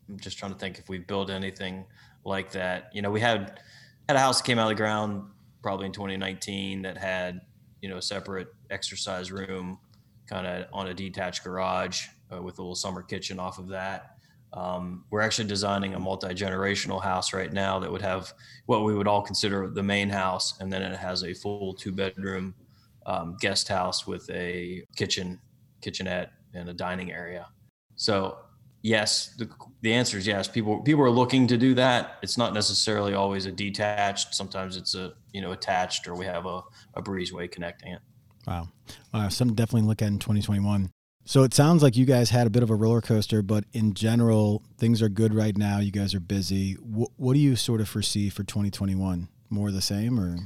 I'm 0.09 0.19
just 0.19 0.38
trying 0.38 0.51
to 0.51 0.57
think 0.57 0.77
if 0.77 0.89
we 0.89 0.97
build 0.97 1.31
anything 1.31 1.85
like 2.25 2.51
that. 2.51 2.89
You 2.93 3.01
know, 3.01 3.11
we 3.11 3.21
had 3.21 3.59
had 4.07 4.17
a 4.17 4.19
house 4.19 4.41
that 4.41 4.45
came 4.45 4.59
out 4.59 4.63
of 4.63 4.69
the 4.69 4.75
ground 4.75 5.23
probably 5.61 5.85
in 5.85 5.91
2019 5.91 6.81
that 6.81 6.97
had 6.97 7.41
you 7.81 7.89
know 7.89 7.97
a 7.97 8.01
separate 8.01 8.47
exercise 8.69 9.31
room 9.31 9.79
kind 10.27 10.47
of 10.47 10.65
on 10.73 10.88
a 10.88 10.93
detached 10.93 11.43
garage 11.43 12.07
uh, 12.33 12.41
with 12.41 12.57
a 12.59 12.61
little 12.61 12.75
summer 12.75 13.01
kitchen 13.01 13.39
off 13.39 13.57
of 13.57 13.67
that 13.67 14.15
um, 14.53 15.05
we're 15.11 15.21
actually 15.21 15.47
designing 15.47 15.93
a 15.93 15.99
multi-generational 15.99 17.01
house 17.01 17.33
right 17.33 17.53
now 17.53 17.79
that 17.79 17.91
would 17.91 18.01
have 18.01 18.33
what 18.65 18.83
we 18.83 18.93
would 18.93 19.07
all 19.07 19.21
consider 19.21 19.69
the 19.69 19.83
main 19.83 20.09
house 20.09 20.59
and 20.59 20.71
then 20.71 20.81
it 20.81 20.95
has 20.97 21.23
a 21.23 21.33
full 21.33 21.73
two 21.73 21.91
bedroom 21.91 22.53
um, 23.05 23.35
guest 23.39 23.67
house 23.67 24.05
with 24.05 24.29
a 24.29 24.83
kitchen 24.95 25.39
kitchenette 25.81 26.31
and 26.53 26.69
a 26.69 26.73
dining 26.73 27.11
area 27.11 27.47
so 27.95 28.38
yes, 28.81 29.35
the, 29.38 29.49
the 29.81 29.93
answer 29.93 30.17
is 30.17 30.27
yes. 30.27 30.47
People 30.47 30.81
people 30.81 31.03
are 31.03 31.09
looking 31.09 31.47
to 31.47 31.57
do 31.57 31.73
that. 31.75 32.17
It's 32.21 32.38
not 32.38 32.53
necessarily 32.53 33.13
always 33.13 33.45
a 33.45 33.51
detached. 33.51 34.33
Sometimes 34.33 34.77
it's 34.77 34.95
a 34.95 35.13
you 35.33 35.41
know 35.41 35.51
attached, 35.51 36.07
or 36.07 36.15
we 36.15 36.25
have 36.25 36.45
a, 36.45 36.61
a 36.95 37.01
breezeway 37.01 37.51
connecting 37.51 37.93
it. 37.93 37.99
Wow, 38.47 38.69
wow, 39.13 39.29
something 39.29 39.55
definitely 39.55 39.87
look 39.87 40.01
at 40.01 40.07
in 40.07 40.19
2021. 40.19 40.91
So 41.23 41.43
it 41.43 41.53
sounds 41.53 41.83
like 41.83 41.95
you 41.95 42.05
guys 42.05 42.31
had 42.31 42.47
a 42.47 42.49
bit 42.49 42.63
of 42.63 42.71
a 42.71 42.75
roller 42.75 43.01
coaster, 43.01 43.43
but 43.43 43.63
in 43.73 43.93
general, 43.93 44.63
things 44.77 45.03
are 45.03 45.09
good 45.09 45.35
right 45.35 45.55
now. 45.55 45.77
You 45.79 45.91
guys 45.91 46.15
are 46.15 46.19
busy. 46.19 46.73
What, 46.73 47.11
what 47.15 47.33
do 47.33 47.39
you 47.39 47.55
sort 47.55 47.79
of 47.79 47.87
foresee 47.87 48.29
for 48.29 48.43
2021? 48.43 49.27
More 49.51 49.69
the 49.69 49.81
same, 49.81 50.19
or? 50.19 50.37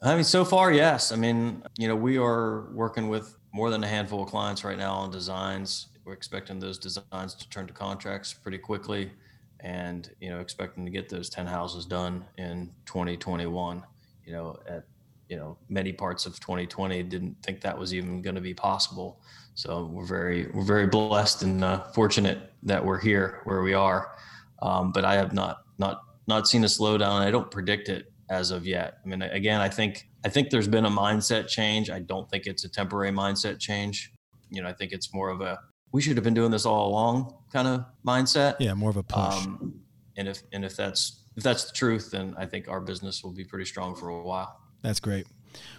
I 0.00 0.14
mean, 0.14 0.24
so 0.24 0.46
far, 0.46 0.72
yes. 0.72 1.12
I 1.12 1.16
mean, 1.16 1.62
you 1.76 1.88
know, 1.88 1.96
we 1.96 2.16
are 2.16 2.70
working 2.72 3.08
with 3.08 3.36
more 3.52 3.70
than 3.70 3.84
a 3.84 3.86
handful 3.86 4.22
of 4.22 4.30
clients 4.30 4.64
right 4.64 4.78
now 4.78 4.94
on 4.94 5.10
designs 5.10 5.88
we're 6.08 6.14
expecting 6.14 6.58
those 6.58 6.78
designs 6.78 7.34
to 7.34 7.46
turn 7.50 7.66
to 7.66 7.72
contracts 7.74 8.32
pretty 8.32 8.56
quickly 8.56 9.10
and 9.60 10.10
you 10.20 10.30
know 10.30 10.40
expecting 10.40 10.86
to 10.86 10.90
get 10.90 11.06
those 11.10 11.28
10 11.28 11.46
houses 11.46 11.84
done 11.84 12.24
in 12.38 12.72
2021 12.86 13.82
you 14.28 14.34
know 14.34 14.58
at 14.68 14.84
you 15.28 15.36
know 15.36 15.56
many 15.70 15.92
parts 15.92 16.26
of 16.26 16.38
2020 16.38 17.02
didn't 17.04 17.36
think 17.42 17.62
that 17.62 17.76
was 17.76 17.94
even 17.94 18.20
going 18.20 18.34
to 18.34 18.42
be 18.42 18.54
possible. 18.54 19.20
So 19.54 19.86
we're 19.86 20.04
very 20.04 20.48
we're 20.52 20.64
very 20.64 20.86
blessed 20.86 21.42
and 21.42 21.64
uh, 21.64 21.84
fortunate 21.94 22.52
that 22.62 22.84
we're 22.84 23.00
here 23.00 23.40
where 23.44 23.62
we 23.62 23.72
are. 23.72 24.12
Um, 24.60 24.92
but 24.92 25.04
i 25.04 25.14
have 25.14 25.32
not 25.32 25.58
not 25.78 26.00
not 26.26 26.48
seen 26.48 26.64
a 26.64 26.66
slowdown 26.66 27.20
i 27.20 27.30
don't 27.30 27.48
predict 27.50 27.88
it 27.88 28.12
as 28.28 28.50
of 28.50 28.66
yet. 28.66 28.98
I 29.02 29.08
mean 29.08 29.22
again 29.22 29.60
i 29.60 29.68
think 29.68 30.08
i 30.24 30.28
think 30.28 30.50
there's 30.50 30.68
been 30.68 30.84
a 30.84 30.90
mindset 30.90 31.48
change. 31.48 31.88
I 31.90 32.00
don't 32.00 32.28
think 32.30 32.46
it's 32.46 32.64
a 32.64 32.68
temporary 32.68 33.12
mindset 33.12 33.58
change. 33.58 34.12
You 34.50 34.62
know 34.62 34.68
i 34.68 34.74
think 34.74 34.92
it's 34.92 35.14
more 35.14 35.30
of 35.30 35.40
a 35.40 35.58
we 35.92 36.02
should 36.02 36.16
have 36.18 36.24
been 36.24 36.34
doing 36.34 36.50
this 36.50 36.66
all 36.66 36.88
along 36.90 37.34
kind 37.50 37.66
of 37.66 37.86
mindset. 38.06 38.56
Yeah, 38.58 38.74
more 38.74 38.90
of 38.90 38.98
a 38.98 39.02
push. 39.02 39.46
Um, 39.46 39.80
and 40.18 40.28
if 40.28 40.42
and 40.52 40.64
if 40.64 40.76
that's 40.76 41.22
if 41.38 41.44
that's 41.44 41.66
the 41.66 41.72
truth, 41.72 42.10
then 42.10 42.34
I 42.36 42.46
think 42.46 42.68
our 42.68 42.80
business 42.80 43.22
will 43.22 43.30
be 43.30 43.44
pretty 43.44 43.64
strong 43.64 43.94
for 43.94 44.08
a 44.08 44.22
while. 44.22 44.60
That's 44.82 44.98
great. 44.98 45.24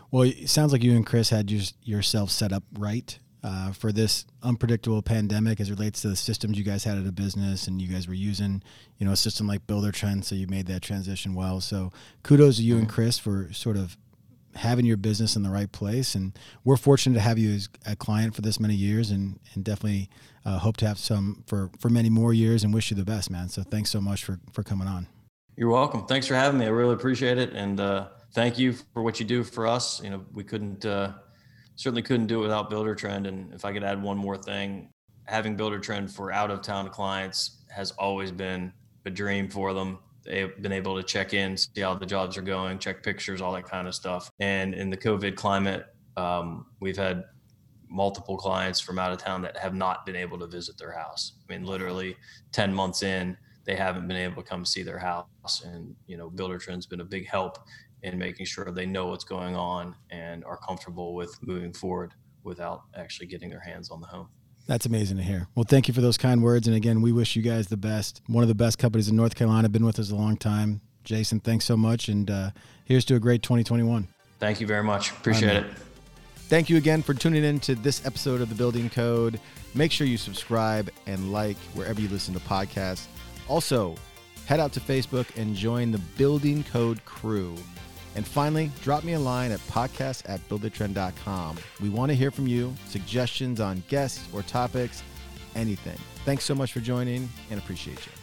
Well, 0.10 0.24
it 0.24 0.50
sounds 0.50 0.72
like 0.72 0.84
you 0.84 0.96
and 0.96 1.06
Chris 1.06 1.30
had 1.30 1.52
your, 1.52 1.62
yourself 1.84 2.32
set 2.32 2.54
up 2.54 2.64
right 2.78 3.20
uh, 3.44 3.74
for 3.74 3.92
this 3.92 4.26
unpredictable 4.42 5.02
pandemic 5.02 5.60
as 5.60 5.70
relates 5.70 6.02
to 6.04 6.08
the 6.08 6.16
systems 6.16 6.58
you 6.58 6.64
guys 6.64 6.86
had 6.86 6.98
at 6.98 7.06
a 7.06 7.12
business, 7.12 7.68
and 7.68 7.82
you 7.82 7.90
guys 7.90 8.08
were 8.08 8.14
using, 8.14 8.64
you 9.00 9.06
know, 9.06 9.12
a 9.12 9.18
system 9.18 9.48
like 9.48 9.68
Buildertrend, 9.68 10.24
so 10.24 10.34
you 10.34 10.48
made 10.48 10.66
that 10.68 10.82
transition 10.82 11.36
well. 11.36 11.60
So 11.60 11.92
kudos 12.24 12.56
to 12.56 12.64
you 12.64 12.76
mm-hmm. 12.76 12.84
and 12.84 12.90
Chris 12.90 13.20
for 13.20 13.52
sort 13.52 13.76
of 13.76 13.98
having 14.56 14.86
your 14.86 14.98
business 14.98 15.36
in 15.36 15.44
the 15.44 15.50
right 15.50 15.72
place. 15.72 16.16
And 16.16 16.40
we're 16.64 16.78
fortunate 16.78 17.16
to 17.16 17.22
have 17.22 17.38
you 17.38 17.54
as 17.54 17.68
a 17.86 17.98
client 17.98 18.34
for 18.34 18.42
this 18.42 18.62
many 18.62 18.76
years, 18.76 19.12
and 19.12 19.40
and 19.54 19.66
definitely 19.66 20.10
uh, 20.46 20.60
hope 20.60 20.78
to 20.78 20.88
have 20.88 21.00
some 21.00 21.44
for 21.48 21.70
for 21.80 21.90
many 21.90 22.10
more 22.10 22.34
years. 22.34 22.64
And 22.64 22.74
wish 22.74 22.92
you 22.92 22.96
the 22.96 23.04
best, 23.04 23.30
man. 23.30 23.50
So 23.50 23.62
thanks 23.62 23.90
so 23.90 24.00
much 24.00 24.24
for 24.24 24.40
for 24.54 24.64
coming 24.64 24.88
on. 24.88 25.08
You're 25.60 25.72
welcome. 25.72 26.06
Thanks 26.06 26.26
for 26.26 26.36
having 26.36 26.58
me. 26.58 26.68
I 26.68 26.70
really 26.70 26.94
appreciate 26.94 27.38
it, 27.38 27.52
and 27.52 27.82
uh, 27.82 28.08
thank 28.32 28.58
you 28.58 28.72
for 28.94 29.04
what 29.04 29.20
you 29.20 29.26
do 29.26 29.44
for 29.44 29.68
us. 29.68 30.02
You 30.02 30.10
know, 30.10 30.26
we 30.32 30.42
couldn't 30.42 30.86
uh, 30.86 31.12
certainly 31.76 32.02
couldn't 32.02 32.28
do 32.28 32.40
it 32.40 32.44
without 32.44 32.72
Buildertrend. 32.72 33.28
And 33.28 33.54
if 33.54 33.66
I 33.66 33.74
could 33.74 33.84
add 33.84 34.02
one 34.02 34.18
more 34.18 34.38
thing, 34.38 34.94
having 35.26 35.58
Buildertrend 35.58 36.12
for 36.12 36.32
out 36.32 36.50
of 36.50 36.62
town 36.62 36.88
clients 36.88 37.66
has 37.76 37.92
always 38.00 38.32
been 38.32 38.72
a 39.06 39.10
dream 39.10 39.50
for 39.50 39.74
them 39.74 40.00
they've 40.24 40.62
been 40.62 40.72
able 40.72 40.96
to 40.96 41.04
check 41.04 41.34
in, 41.34 41.58
see 41.58 41.82
how 41.82 41.94
the 41.94 42.06
jobs 42.06 42.38
are 42.38 42.42
going, 42.42 42.80
check 42.80 43.04
pictures, 43.04 43.42
all 43.42 43.52
that 43.52 43.66
kind 43.66 43.86
of 43.86 43.94
stuff. 43.94 44.32
And 44.40 44.74
in 44.74 44.90
the 44.90 44.98
COVID 44.98 45.36
climate, 45.36 45.88
um, 46.16 46.68
we've 46.80 46.96
had 46.96 47.26
multiple 47.90 48.38
clients 48.38 48.80
from 48.80 48.98
out 48.98 49.12
of 49.12 49.18
town 49.18 49.42
that 49.42 49.58
have 49.58 49.74
not 49.74 50.06
been 50.06 50.16
able 50.16 50.40
to 50.40 50.48
visit 50.48 50.78
their 50.78 50.94
house. 50.94 51.34
I 51.50 51.54
mean, 51.54 51.66
literally 51.66 52.16
10 52.54 52.74
months 52.74 53.04
in, 53.04 53.36
they 53.70 53.76
haven't 53.76 54.08
been 54.08 54.18
able 54.18 54.42
to 54.42 54.50
come 54.50 54.66
see 54.66 54.82
their 54.82 54.98
house. 54.98 55.62
And, 55.64 55.96
you 56.08 56.18
know, 56.18 56.32
Buildertrend's 56.32 56.88
been 56.88 57.02
a 57.02 57.06
big 57.06 57.28
help 57.28 57.60
in 58.02 58.18
making 58.18 58.48
sure 58.48 58.66
they 58.72 58.88
know 58.88 59.06
what's 59.06 59.24
going 59.24 59.56
on 59.56 59.96
and 60.10 60.44
are 60.44 60.58
comfortable 60.58 61.14
with 61.14 61.38
moving 61.44 61.72
forward 61.72 62.14
without 62.44 62.82
actually 62.96 63.28
getting 63.28 63.48
their 63.48 63.60
hands 63.60 63.92
on 63.92 64.02
the 64.02 64.08
home. 64.08 64.28
That's 64.66 64.88
amazing 64.88 65.18
to 65.18 65.24
hear. 65.24 65.48
Well, 65.54 65.66
thank 65.70 65.88
you 65.88 65.94
for 65.94 66.02
those 66.02 66.18
kind 66.18 66.42
words. 66.42 66.66
And 66.66 66.76
again, 66.76 67.04
we 67.04 67.12
wish 67.12 67.36
you 67.36 67.44
guys 67.44 67.68
the 67.68 67.78
best. 67.78 68.24
One 68.26 68.44
of 68.44 68.48
the 68.48 68.56
best 68.56 68.80
companies 68.80 69.08
in 69.08 69.16
North 69.16 69.36
Carolina, 69.36 69.70
been 69.70 69.86
with 69.86 70.00
us 70.00 70.10
a 70.10 70.16
long 70.16 70.36
time. 70.36 70.82
Jason, 71.04 71.40
thanks 71.40 71.66
so 71.66 71.78
much. 71.78 72.10
And 72.10 72.32
uh, 72.32 72.50
here's 72.86 73.06
to 73.06 73.16
a 73.18 73.20
great 73.20 73.44
2021. 73.44 74.08
Thank 74.40 74.62
you 74.62 74.66
very 74.66 74.84
much. 74.84 75.12
Appreciate 75.12 75.58
it. 75.58 75.66
Thank 76.48 76.72
you 76.72 76.78
again 76.78 77.04
for 77.04 77.14
tuning 77.14 77.44
in 77.44 77.60
to 77.60 77.76
this 77.76 78.04
episode 78.04 78.42
of 78.42 78.50
The 78.50 78.56
Building 78.56 78.90
Code. 78.90 79.40
Make 79.76 79.92
sure 79.92 80.08
you 80.08 80.18
subscribe 80.18 80.90
and 81.06 81.32
like 81.32 81.58
wherever 81.76 82.02
you 82.02 82.08
listen 82.10 82.34
to 82.34 82.40
podcasts. 82.40 83.06
Also, 83.50 83.96
head 84.46 84.60
out 84.60 84.72
to 84.74 84.80
Facebook 84.80 85.26
and 85.36 85.56
join 85.56 85.92
the 85.92 85.98
Building 86.18 86.64
Code 86.72 87.04
crew. 87.04 87.56
And 88.16 88.26
finally, 88.26 88.72
drop 88.82 89.04
me 89.04 89.14
a 89.14 89.20
line 89.20 89.52
at 89.52 89.60
podcast 89.62 90.24
at 90.30 90.48
buildertrend.com. 90.50 91.58
We 91.82 91.90
want 91.90 92.10
to 92.10 92.16
hear 92.16 92.32
from 92.32 92.48
you, 92.48 92.74
suggestions 92.86 93.60
on 93.60 93.84
guests 93.88 94.28
or 94.34 94.44
topics, 94.44 95.04
anything. 95.56 95.98
Thanks 96.26 96.46
so 96.46 96.56
much 96.56 96.72
for 96.74 96.80
joining 96.80 97.30
and 97.50 97.60
appreciate 97.60 98.06
you. 98.06 98.19